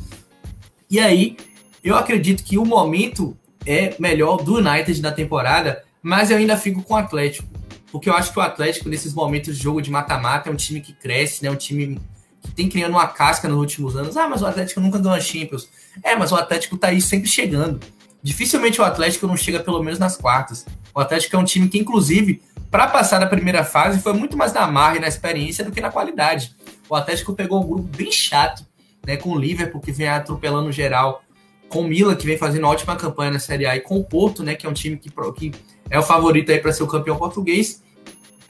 E 0.89 1.01
aí, 1.01 1.37
eu 1.83 1.97
acredito 1.97 2.45
que 2.45 2.57
o 2.57 2.65
momento 2.65 3.37
é 3.67 3.95
melhor 3.99 4.43
do 4.43 4.57
United 4.59 5.01
na 5.03 5.11
temporada, 5.11 5.83
mas 6.03 6.31
eu 6.31 6.37
ainda 6.37 6.57
fico 6.57 6.83
com 6.83 6.95
o 6.95 6.97
Atlético. 6.97 7.49
Porque 7.91 8.09
eu 8.09 8.15
acho 8.15 8.33
que 8.33 8.39
o 8.39 8.43
Atlético, 8.43 8.89
nesses 8.89 9.13
momentos 9.15 9.57
de 9.57 9.63
jogo 9.63 9.81
de 9.81 9.91
mata-mata, 9.91 10.49
é 10.49 10.53
um 10.53 10.57
time 10.57 10.81
que 10.81 10.93
cresce, 10.93 11.43
né? 11.43 11.51
Um 11.51 11.57
time 11.57 12.01
tem 12.55 12.69
criando 12.69 12.93
uma 12.93 13.07
casca 13.07 13.49
nos 13.49 13.59
últimos 13.59 13.97
anos. 13.97 14.17
Ah, 14.17 14.29
mas 14.29 14.43
o 14.43 14.47
Atlético 14.47 14.81
nunca 14.81 14.99
ganhou 14.99 15.17
a 15.17 15.21
Champions. 15.21 15.69
É, 16.03 16.17
mas 16.17 16.33
o 16.33 16.37
Atlético 16.37 16.77
tá 16.77 16.89
aí 16.89 17.01
sempre 17.01 17.29
chegando. 17.29 17.81
Dificilmente 18.23 18.81
o 18.81 18.85
Atlético 18.85 19.27
não 19.27 19.37
chega 19.37 19.61
pelo 19.61 19.83
menos 19.83 19.99
nas 19.99 20.17
quartas. 20.17 20.65
O 20.95 21.01
Atlético 21.01 21.37
é 21.37 21.39
um 21.39 21.45
time 21.45 21.69
que, 21.69 21.79
inclusive, 21.79 22.41
para 22.71 22.87
passar 22.87 23.19
da 23.19 23.27
primeira 23.27 23.63
fase 23.65 24.01
foi 24.01 24.13
muito 24.13 24.37
mais 24.37 24.53
na 24.53 24.67
marra 24.67 24.97
e 24.97 25.01
na 25.01 25.09
experiência 25.09 25.65
do 25.65 25.71
que 25.71 25.81
na 25.81 25.91
qualidade. 25.91 26.55
O 26.89 26.95
Atlético 26.95 27.35
pegou 27.35 27.63
um 27.63 27.67
grupo 27.67 27.89
bem 27.97 28.11
chato, 28.11 28.65
né, 29.07 29.17
com 29.17 29.31
o 29.31 29.39
Liverpool 29.39 29.81
que 29.81 29.93
vem 29.93 30.09
atropelando 30.09 30.73
geral, 30.73 31.23
com 31.69 31.81
o 31.81 31.85
Milan 31.89 32.15
que 32.15 32.27
vem 32.27 32.39
fazendo 32.39 32.67
ótima 32.67 32.97
campanha 32.97 33.33
na 33.33 33.39
Série 33.39 33.67
A 33.67 33.77
e 33.77 33.81
com 33.81 33.99
o 33.99 34.05
Porto, 34.05 34.43
né, 34.43 34.55
que 34.55 34.67
é 34.67 34.69
um 34.69 34.73
time 34.73 34.97
que, 34.97 35.11
que 35.11 35.53
é 35.91 35.99
o 35.99 36.03
favorito 36.03 36.51
aí 36.51 36.59
para 36.59 36.73
ser 36.73 36.83
o 36.83 36.87
campeão 36.87 37.17
português. 37.17 37.83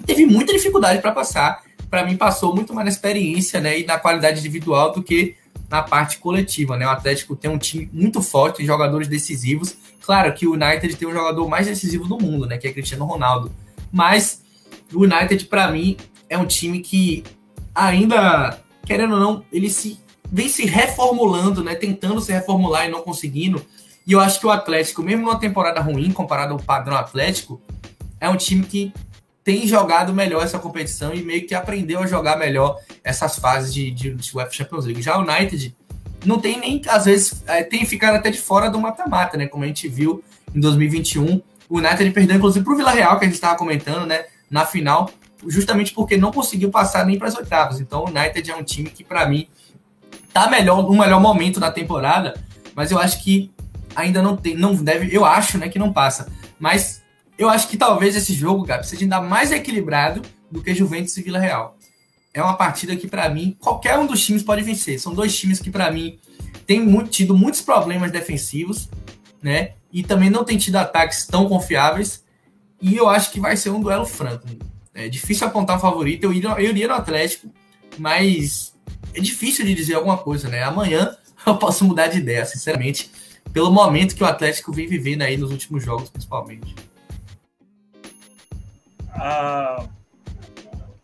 Teve 0.07 0.27
muita 0.27 0.53
dificuldade 0.53 1.01
para 1.01 1.13
passar. 1.13 1.63
Para 1.95 2.05
mim 2.05 2.17
passou 2.17 2.55
muito 2.55 2.75
mais 2.75 2.87
na 2.87 2.91
experiência, 2.91 3.61
né, 3.61 3.79
e 3.79 3.87
na 3.87 3.99
qualidade 3.99 4.41
individual 4.41 4.93
do 4.93 5.03
que 5.03 5.37
na 5.71 5.83
parte 5.83 6.19
coletiva, 6.19 6.77
né? 6.77 6.87
O 6.87 6.91
Atlético 6.91 7.37
tem 7.37 7.51
um 7.51 7.59
time 7.59 7.89
muito 7.93 8.21
forte, 8.21 8.67
jogadores 8.67 9.07
decisivos. 9.07 9.77
Claro 10.05 10.33
que 10.35 10.47
o 10.47 10.55
United 10.55 10.97
tem 10.97 11.07
o 11.07 11.13
jogador 11.13 11.49
mais 11.49 11.67
decisivo 11.67 12.09
do 12.09 12.19
mundo, 12.19 12.47
né, 12.47 12.59
que 12.59 12.67
é 12.67 12.73
Cristiano 12.73 13.05
Ronaldo 13.05 13.53
mas 13.95 14.43
o 14.93 15.05
United, 15.05 15.45
para 15.45 15.71
mim, 15.71 15.97
é 16.29 16.37
um 16.37 16.45
time 16.45 16.81
que 16.81 17.23
ainda, 17.73 18.59
querendo 18.85 19.15
ou 19.15 19.21
não, 19.21 19.45
ele 19.53 19.71
se 19.71 20.01
vem 20.33 20.49
se 20.49 20.67
reformulando, 20.67 21.63
né? 21.63 21.77
Tentando 21.77 22.21
se 22.21 22.33
reformular 22.33 22.87
e 22.87 22.91
não 22.91 23.03
conseguindo. 23.03 23.65
E 24.05 24.11
eu 24.11 24.19
acho 24.19 24.41
que 24.41 24.47
o 24.47 24.51
Atlético, 24.51 25.01
mesmo 25.01 25.25
numa 25.25 25.39
temporada 25.39 25.81
ruim, 25.81 26.11
comparado 26.11 26.55
ao 26.55 26.59
padrão 26.59 26.97
Atlético, 26.97 27.63
é 28.21 28.29
um 28.29 28.37
time 28.37 28.67
que 28.67 28.93
tem 29.45 29.67
jogado 29.67 30.13
melhor 30.13 30.43
essa 30.43 30.59
competição 30.59 31.15
e 31.15 31.23
meio 31.23 31.47
que 31.47 31.55
aprendeu 31.55 32.01
a 32.01 32.07
jogar 32.07 32.39
melhor 32.39 32.81
essas 33.05 33.39
fases 33.39 33.73
de, 33.73 33.91
de, 33.91 34.15
de 34.15 34.37
UEFA 34.37 34.51
Champions 34.51 34.87
League. 34.87 35.03
Já 35.03 35.19
o 35.19 35.23
United 35.23 35.77
não 36.25 36.41
tem 36.41 36.59
nem, 36.59 36.81
às 36.89 37.05
vezes, 37.05 37.45
é, 37.47 37.63
tem 37.63 37.85
ficado 37.85 38.15
até 38.15 38.31
de 38.31 38.39
fora 38.39 38.71
do 38.71 38.81
mata-mata, 38.81 39.37
né? 39.37 39.47
Como 39.47 39.63
a 39.63 39.67
gente 39.67 39.87
viu 39.87 40.25
em 40.55 40.61
2021 40.61 41.43
o 41.69 41.79
United 41.79 42.11
perdeu, 42.11 42.37
inclusive, 42.37 42.65
para 42.65 42.75
o 42.75 42.77
Vila 42.77 42.91
Real, 42.91 43.19
que 43.19 43.25
a 43.25 43.29
gente 43.29 43.35
estava 43.35 43.57
comentando, 43.57 44.07
né? 44.07 44.27
Na 44.51 44.67
final, 44.67 45.11
justamente 45.47 45.93
porque 45.93 46.17
não 46.17 46.31
conseguiu 46.31 46.71
passar 46.71 47.05
nem 47.07 47.19
para 47.19 47.29
as 47.29 47.37
oitavas. 47.37 47.81
Então, 47.81 48.05
o 48.05 48.09
United 48.09 48.51
é 48.51 48.55
um 48.55 48.63
time 48.63 48.91
que, 48.91 49.03
para 49.03 49.27
mim, 49.27 49.49
tá 50.33 50.49
melhor, 50.49 50.83
no 50.83 50.97
melhor 50.97 51.21
momento 51.21 51.59
da 51.59 51.71
temporada, 51.71 52.35
mas 52.75 52.91
eu 52.91 52.99
acho 52.99 53.23
que 53.23 53.51
ainda 53.97 54.23
não 54.23 54.37
tem, 54.37 54.55
não 54.57 54.75
deve, 54.75 55.15
eu 55.15 55.25
acho, 55.25 55.59
né, 55.59 55.69
que 55.69 55.79
não 55.79 55.93
passa. 55.93 56.31
Mas 56.59 57.03
eu 57.39 57.49
acho 57.49 57.69
que 57.69 57.77
talvez 57.77 58.17
esse 58.17 58.33
jogo, 58.35 58.65
Gabi, 58.65 58.87
seja 58.87 59.05
ainda 59.05 59.21
mais 59.21 59.51
equilibrado 59.53 60.23
do 60.51 60.63
que 60.63 60.75
Juventus 60.75 61.17
e 61.17 61.23
Vila 61.23 61.39
Real. 61.39 61.77
É 62.33 62.43
uma 62.43 62.55
partida 62.55 62.97
que, 62.97 63.07
para 63.07 63.29
mim, 63.29 63.57
qualquer 63.61 63.99
um 63.99 64.07
dos 64.07 64.25
times 64.25 64.43
pode 64.43 64.63
vencer. 64.63 64.99
São 64.99 65.15
dois 65.15 65.37
times 65.37 65.61
que, 65.61 65.71
para 65.71 65.91
mim, 65.91 66.19
têm 66.67 66.81
muito, 66.81 67.11
tido 67.11 67.37
muitos 67.37 67.61
problemas 67.61 68.11
defensivos, 68.11 68.89
né? 69.43 69.75
e 69.95 70.03
também 70.03 70.29
não 70.29 70.45
tem 70.45 70.59
tido 70.59 70.75
ataques 70.75 71.25
tão 71.25 71.49
confiáveis. 71.49 72.25
E 72.83 72.97
eu 72.97 73.09
acho 73.09 73.31
que 73.31 73.39
vai 73.39 73.57
ser 73.57 73.71
um 73.71 73.81
duelo 73.81 74.05
franco. 74.05 74.45
É 74.93 75.09
difícil 75.09 75.47
apontar 75.47 75.77
um 75.77 75.81
favorito. 75.81 76.25
Eu 76.25 76.33
iria, 76.33 76.51
eu 76.51 76.71
iria 76.71 76.89
no 76.89 76.95
Atlético, 76.95 77.49
mas 77.97 78.75
é 79.15 79.21
difícil 79.21 79.65
de 79.65 79.73
dizer 79.73 79.95
alguma 79.95 80.19
coisa, 80.19 80.49
né? 80.49 80.65
Amanhã 80.65 81.17
eu 81.47 81.57
posso 81.57 81.85
mudar 81.85 82.09
de 82.09 82.19
ideia, 82.19 82.45
sinceramente, 82.45 83.09
pelo 83.53 83.71
momento 83.71 84.17
que 84.17 84.25
o 84.25 84.27
Atlético 84.27 84.73
vem 84.73 84.89
vivendo 84.89 85.23
aí 85.23 85.37
nos 85.37 85.53
últimos 85.53 85.85
jogos, 85.85 86.11
principalmente. 86.11 86.75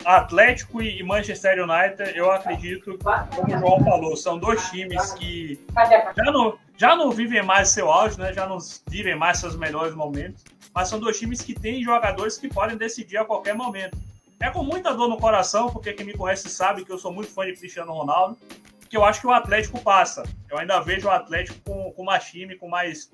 Atlético 0.05 0.83
e 0.83 1.03
Manchester 1.03 1.63
United, 1.63 2.17
eu 2.17 2.31
acredito, 2.31 2.99
como 3.35 3.55
o 3.55 3.59
João 3.59 3.85
falou, 3.85 4.17
são 4.17 4.39
dois 4.39 4.69
times 4.71 5.13
que 5.13 5.61
já 6.17 6.33
não, 6.33 6.59
já 6.77 6.97
não 6.97 7.11
vivem 7.11 7.43
mais 7.43 7.69
seu 7.69 7.91
auge, 7.91 8.19
né? 8.19 8.33
já 8.33 8.47
não 8.47 8.59
vivem 8.89 9.15
mais 9.15 9.39
seus 9.39 9.57
melhores 9.57 9.95
momentos, 9.95 10.45
mas 10.75 10.89
são 10.89 10.99
dois 10.99 11.19
times 11.19 11.43
que 11.43 11.55
têm 11.55 11.85
jogadores 11.85 12.39
que 12.39 12.49
podem 12.49 12.77
decidir 12.77 13.19
a 13.19 13.25
qualquer 13.25 13.55
momento. 13.55 13.97
É 14.41 14.49
com 14.49 14.63
muita 14.63 14.95
dor 14.95 15.09
no 15.09 15.19
coração, 15.19 15.69
porque 15.69 15.93
quem 15.93 16.07
me 16.07 16.15
conhece 16.15 16.49
sabe 16.49 16.85
que 16.85 16.91
eu 16.91 16.99
sou 16.99 17.13
muito 17.13 17.31
fã 17.31 17.45
de 17.45 17.53
Cristiano 17.53 17.93
Ronaldo, 17.93 18.39
que 18.89 18.97
eu 18.97 19.05
acho 19.05 19.21
que 19.21 19.27
o 19.27 19.33
Atlético 19.33 19.81
passa. 19.83 20.23
Eu 20.49 20.57
ainda 20.57 20.81
vejo 20.81 21.09
o 21.09 21.11
Atlético 21.11 21.59
com, 21.61 21.93
com 21.93 22.05
mais 22.05 22.25
time, 22.25 22.57
com 22.57 22.69
mais 22.69 23.11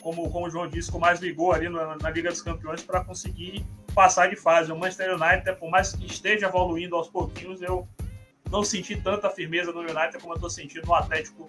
como, 0.00 0.30
como 0.30 0.46
o 0.46 0.50
João 0.50 0.68
disse, 0.68 0.90
com 0.90 0.98
mais 0.98 1.18
vigor 1.18 1.56
ali 1.56 1.68
na, 1.68 1.96
na 1.96 2.10
Liga 2.10 2.30
dos 2.30 2.42
Campeões 2.42 2.82
para 2.82 3.04
conseguir 3.04 3.64
passar 3.94 4.28
de 4.28 4.36
fase. 4.36 4.72
O 4.72 4.76
Manchester 4.76 5.14
United, 5.14 5.56
por 5.58 5.70
mais 5.70 5.92
que 5.92 6.06
esteja 6.06 6.46
evoluindo 6.46 6.96
aos 6.96 7.08
pouquinhos, 7.08 7.60
eu 7.62 7.86
não 8.50 8.62
senti 8.62 8.96
tanta 8.96 9.30
firmeza 9.30 9.72
no 9.72 9.80
United 9.80 10.18
como 10.20 10.32
eu 10.32 10.36
estou 10.36 10.50
sentindo 10.50 10.86
no 10.86 10.94
Atlético 10.94 11.46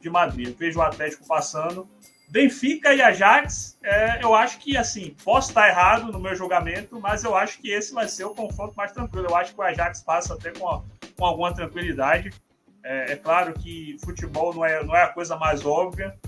de 0.00 0.10
Madrid. 0.10 0.48
Eu 0.48 0.54
vejo 0.54 0.78
o 0.78 0.82
Atlético 0.82 1.26
passando. 1.26 1.88
Benfica 2.28 2.92
e 2.94 3.02
Ajax, 3.02 3.78
é, 3.82 4.22
eu 4.22 4.34
acho 4.34 4.58
que, 4.58 4.76
assim, 4.76 5.14
posso 5.22 5.50
estar 5.50 5.68
errado 5.68 6.10
no 6.10 6.18
meu 6.18 6.34
julgamento, 6.34 6.98
mas 7.00 7.22
eu 7.22 7.36
acho 7.36 7.60
que 7.60 7.70
esse 7.70 7.92
vai 7.92 8.08
ser 8.08 8.24
o 8.24 8.34
confronto 8.34 8.74
mais 8.76 8.92
tranquilo. 8.92 9.26
Eu 9.28 9.36
acho 9.36 9.54
que 9.54 9.60
o 9.60 9.62
Ajax 9.62 10.02
passa 10.02 10.34
até 10.34 10.50
com, 10.50 10.68
a, 10.68 10.82
com 11.16 11.24
alguma 11.24 11.54
tranquilidade. 11.54 12.32
É, 12.82 13.12
é, 13.12 13.16
claro 13.16 13.52
que 13.54 13.96
futebol 14.04 14.52
não 14.54 14.64
é, 14.64 14.82
não 14.84 14.96
é 14.96 15.02
a 15.02 15.08
coisa 15.08 15.36
mais 15.36 15.64
óbvia 15.64 16.18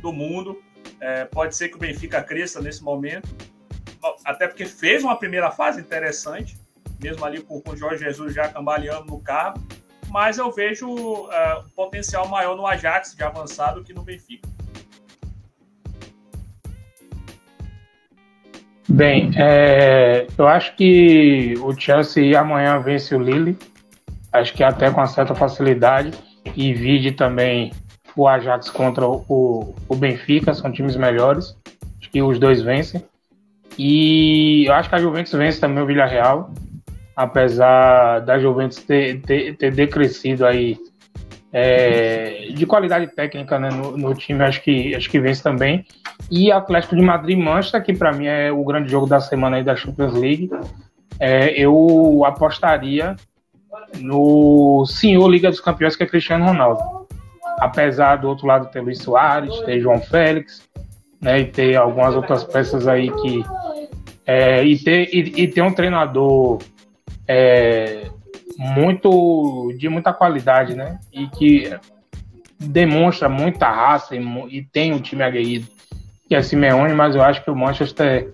do 0.00 0.12
mundo. 0.12 0.60
É, 1.00 1.24
pode 1.24 1.54
ser 1.54 1.68
que 1.68 1.76
o 1.76 1.78
Benfica 1.78 2.22
cresça 2.22 2.60
nesse 2.60 2.82
momento, 2.82 3.28
até 4.24 4.46
porque 4.46 4.66
fez 4.66 5.02
uma 5.02 5.16
primeira 5.16 5.50
fase 5.50 5.80
interessante, 5.80 6.56
mesmo 7.02 7.24
ali 7.24 7.40
com, 7.42 7.62
o 7.64 7.76
Jorge 7.76 8.04
Jesus 8.04 8.34
já 8.34 8.48
cambaleando 8.48 9.06
no 9.06 9.20
carro, 9.20 9.62
mas 10.08 10.38
eu 10.38 10.50
vejo 10.50 10.88
uh, 10.88 11.28
um 11.64 11.70
potencial 11.74 12.28
maior 12.28 12.56
no 12.56 12.66
Ajax 12.66 13.14
de 13.14 13.22
avançado 13.22 13.82
que 13.82 13.92
no 13.92 14.02
Benfica. 14.02 14.48
Bem, 18.88 19.32
é, 19.36 20.26
eu 20.38 20.46
acho 20.46 20.76
que 20.76 21.54
o 21.60 21.78
Chelsea 21.78 22.38
amanhã 22.38 22.78
vence 22.78 23.14
o 23.14 23.20
Lille, 23.20 23.58
acho 24.32 24.54
que 24.54 24.62
até 24.62 24.90
com 24.90 25.04
certa 25.06 25.34
facilidade, 25.34 26.12
e 26.54 26.72
vide 26.72 27.12
também 27.12 27.72
o 28.14 28.28
Ajax 28.28 28.70
contra 28.70 29.06
o, 29.06 29.74
o 29.88 29.96
Benfica, 29.96 30.54
são 30.54 30.72
times 30.72 30.96
melhores, 30.96 31.56
acho 32.00 32.10
que 32.10 32.22
os 32.22 32.38
dois 32.38 32.62
vencem. 32.62 33.04
E 33.78 34.64
eu 34.66 34.74
acho 34.74 34.88
que 34.88 34.94
a 34.94 34.98
Juventus 34.98 35.32
vence 35.32 35.60
também 35.60 35.82
o 35.82 35.86
Villarreal, 35.86 36.52
apesar 37.14 38.20
da 38.20 38.38
Juventus 38.38 38.78
ter, 38.78 39.20
ter, 39.22 39.56
ter 39.56 39.70
decrescido 39.72 40.46
aí 40.46 40.78
é, 41.52 42.48
de 42.54 42.66
qualidade 42.66 43.08
técnica 43.14 43.58
né, 43.58 43.68
no, 43.70 43.96
no, 43.96 44.14
time, 44.14 44.42
acho 44.42 44.62
que, 44.62 44.94
acho 44.94 45.10
que 45.10 45.20
vence 45.20 45.42
também. 45.42 45.84
E 46.30 46.50
Atlético 46.50 46.96
de 46.96 47.02
Madrid 47.02 47.38
Manchester, 47.38 47.82
que 47.84 47.94
para 47.94 48.12
mim 48.12 48.26
é 48.26 48.50
o 48.50 48.64
grande 48.64 48.90
jogo 48.90 49.06
da 49.06 49.20
semana 49.20 49.56
aí 49.56 49.64
da 49.64 49.76
Champions 49.76 50.14
League, 50.14 50.50
é, 51.20 51.50
eu 51.52 52.24
apostaria 52.24 53.16
no 53.98 54.84
senhor 54.86 55.28
Liga 55.28 55.50
dos 55.50 55.60
Campeões, 55.60 55.96
que 55.96 56.02
é 56.02 56.06
Cristiano 56.06 56.44
Ronaldo 56.44 57.06
apesar 57.58 58.16
do 58.16 58.28
outro 58.28 58.46
lado 58.46 58.70
ter 58.70 58.80
Luiz 58.80 58.98
Soares, 58.98 59.58
ter 59.60 59.80
João 59.80 60.00
Félix, 60.00 60.68
né, 61.20 61.40
e 61.40 61.44
ter 61.46 61.76
algumas 61.76 62.14
outras 62.14 62.44
peças 62.44 62.86
aí 62.86 63.10
que 63.10 63.42
é, 64.26 64.64
e, 64.64 64.78
ter, 64.78 65.08
e, 65.14 65.42
e, 65.42 65.48
ter 65.48 65.62
um 65.62 65.72
treinador 65.72 66.58
é, 67.28 68.10
muito 68.58 69.72
de 69.78 69.88
muita 69.88 70.12
qualidade, 70.12 70.74
né, 70.74 70.98
e 71.12 71.28
que 71.28 71.70
demonstra 72.58 73.28
muita 73.28 73.70
raça 73.70 74.16
e, 74.16 74.20
e 74.50 74.62
tem 74.62 74.92
um 74.92 75.00
time 75.00 75.22
aguerrido 75.22 75.66
que 76.28 76.34
é 76.34 76.42
Simeone, 76.42 76.92
mas 76.92 77.14
eu 77.14 77.22
acho 77.22 77.42
que 77.44 77.50
o 77.50 77.54
Manchester 77.54 78.32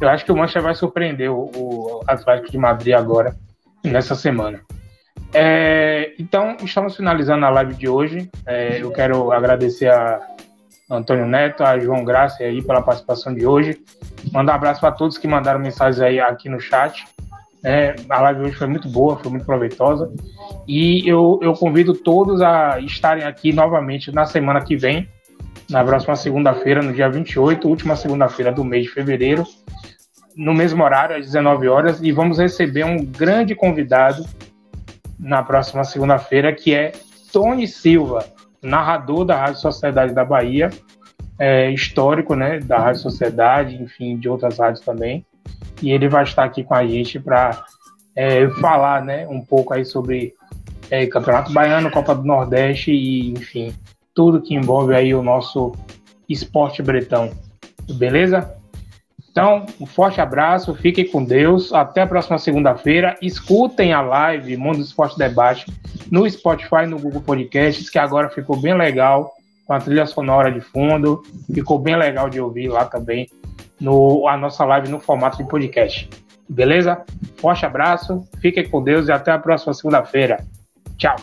eu 0.00 0.08
acho 0.08 0.24
que 0.24 0.32
o 0.32 0.36
Manchester 0.36 0.62
vai 0.62 0.74
surpreender 0.74 1.30
o, 1.30 1.50
o 1.54 2.00
Atlético 2.06 2.50
de 2.50 2.58
Madrid 2.58 2.94
agora 2.94 3.36
nessa 3.84 4.14
semana. 4.14 4.60
É, 5.32 6.12
então, 6.18 6.56
estamos 6.62 6.96
finalizando 6.96 7.44
a 7.44 7.50
live 7.50 7.74
de 7.74 7.88
hoje. 7.88 8.30
É, 8.46 8.82
eu 8.82 8.90
quero 8.90 9.30
agradecer 9.30 9.88
a 9.88 10.18
Antônio 10.90 11.26
Neto, 11.26 11.62
a 11.62 11.78
João 11.78 12.04
Graça 12.04 12.42
aí 12.42 12.60
pela 12.60 12.82
participação 12.82 13.32
de 13.32 13.46
hoje. 13.46 13.80
Mandar 14.32 14.52
um 14.52 14.56
abraço 14.56 14.80
para 14.80 14.92
todos 14.92 15.16
que 15.16 15.28
mandaram 15.28 15.60
mensagens 15.60 16.00
aí 16.00 16.18
aqui 16.18 16.48
no 16.48 16.58
chat. 16.58 17.06
É, 17.62 17.94
a 18.08 18.20
live 18.22 18.42
hoje 18.42 18.56
foi 18.56 18.66
muito 18.66 18.88
boa, 18.88 19.16
foi 19.16 19.30
muito 19.30 19.46
proveitosa. 19.46 20.12
E 20.66 21.08
eu, 21.08 21.38
eu 21.42 21.52
convido 21.52 21.94
todos 21.94 22.40
a 22.40 22.80
estarem 22.80 23.24
aqui 23.24 23.52
novamente 23.52 24.10
na 24.10 24.26
semana 24.26 24.62
que 24.62 24.76
vem, 24.76 25.08
na 25.68 25.84
próxima 25.84 26.16
segunda-feira, 26.16 26.82
no 26.82 26.92
dia 26.92 27.08
28, 27.08 27.68
última 27.68 27.94
segunda-feira 27.94 28.50
do 28.50 28.64
mês 28.64 28.84
de 28.84 28.90
fevereiro, 28.90 29.44
no 30.36 30.54
mesmo 30.54 30.82
horário, 30.82 31.16
às 31.16 31.26
19 31.26 31.68
horas, 31.68 32.02
e 32.02 32.10
vamos 32.10 32.38
receber 32.38 32.84
um 32.84 33.04
grande 33.04 33.54
convidado 33.54 34.24
na 35.18 35.42
próxima 35.42 35.84
segunda-feira, 35.84 36.52
que 36.52 36.74
é 36.74 36.92
Tony 37.30 37.68
Silva, 37.68 38.24
narrador 38.62 39.24
da 39.24 39.36
Rádio 39.36 39.60
Sociedade 39.60 40.14
da 40.14 40.24
Bahia, 40.24 40.70
é, 41.38 41.70
histórico, 41.70 42.34
né, 42.34 42.60
da 42.60 42.78
Rádio 42.78 43.00
Sociedade, 43.00 43.82
enfim, 43.82 44.18
de 44.18 44.28
outras 44.28 44.58
rádios 44.58 44.84
também. 44.84 45.24
E 45.82 45.90
ele 45.90 46.08
vai 46.08 46.24
estar 46.24 46.44
aqui 46.44 46.62
com 46.62 46.74
a 46.74 46.86
gente 46.86 47.18
para 47.18 47.64
é, 48.14 48.48
falar, 48.60 49.02
né, 49.02 49.26
um 49.26 49.40
pouco 49.40 49.72
aí 49.72 49.84
sobre 49.84 50.34
é, 50.90 51.06
Campeonato 51.06 51.52
Baiano, 51.52 51.90
Copa 51.90 52.14
do 52.14 52.24
Nordeste 52.24 52.92
e, 52.92 53.30
enfim, 53.32 53.72
tudo 54.14 54.42
que 54.42 54.54
envolve 54.54 54.94
aí 54.94 55.14
o 55.14 55.22
nosso 55.22 55.72
esporte 56.28 56.82
bretão. 56.82 57.30
Beleza? 57.94 58.59
Então, 59.30 59.64
um 59.80 59.86
forte 59.86 60.20
abraço, 60.20 60.74
fiquem 60.74 61.08
com 61.08 61.24
Deus. 61.24 61.72
Até 61.72 62.02
a 62.02 62.06
próxima 62.06 62.38
segunda-feira. 62.38 63.16
Escutem 63.22 63.92
a 63.92 64.00
live 64.00 64.56
Mundo 64.56 64.80
Esporte 64.80 65.16
Debate 65.16 65.66
no 66.10 66.28
Spotify 66.28 66.86
no 66.86 66.98
Google 66.98 67.22
Podcasts, 67.22 67.88
que 67.88 67.98
agora 67.98 68.28
ficou 68.28 68.60
bem 68.60 68.74
legal, 68.74 69.32
com 69.64 69.72
a 69.72 69.78
trilha 69.78 70.04
sonora 70.06 70.50
de 70.50 70.60
fundo. 70.60 71.22
Ficou 71.52 71.78
bem 71.78 71.96
legal 71.96 72.28
de 72.28 72.40
ouvir 72.40 72.68
lá 72.68 72.84
também 72.84 73.28
no, 73.80 74.26
a 74.26 74.36
nossa 74.36 74.64
live 74.64 74.88
no 74.88 74.98
formato 74.98 75.38
de 75.38 75.48
podcast. 75.48 76.10
Beleza? 76.48 77.04
Forte 77.36 77.64
abraço, 77.64 78.24
fiquem 78.40 78.68
com 78.68 78.82
Deus 78.82 79.06
e 79.06 79.12
até 79.12 79.30
a 79.30 79.38
próxima 79.38 79.72
segunda-feira. 79.72 80.44
Tchau. 80.96 81.16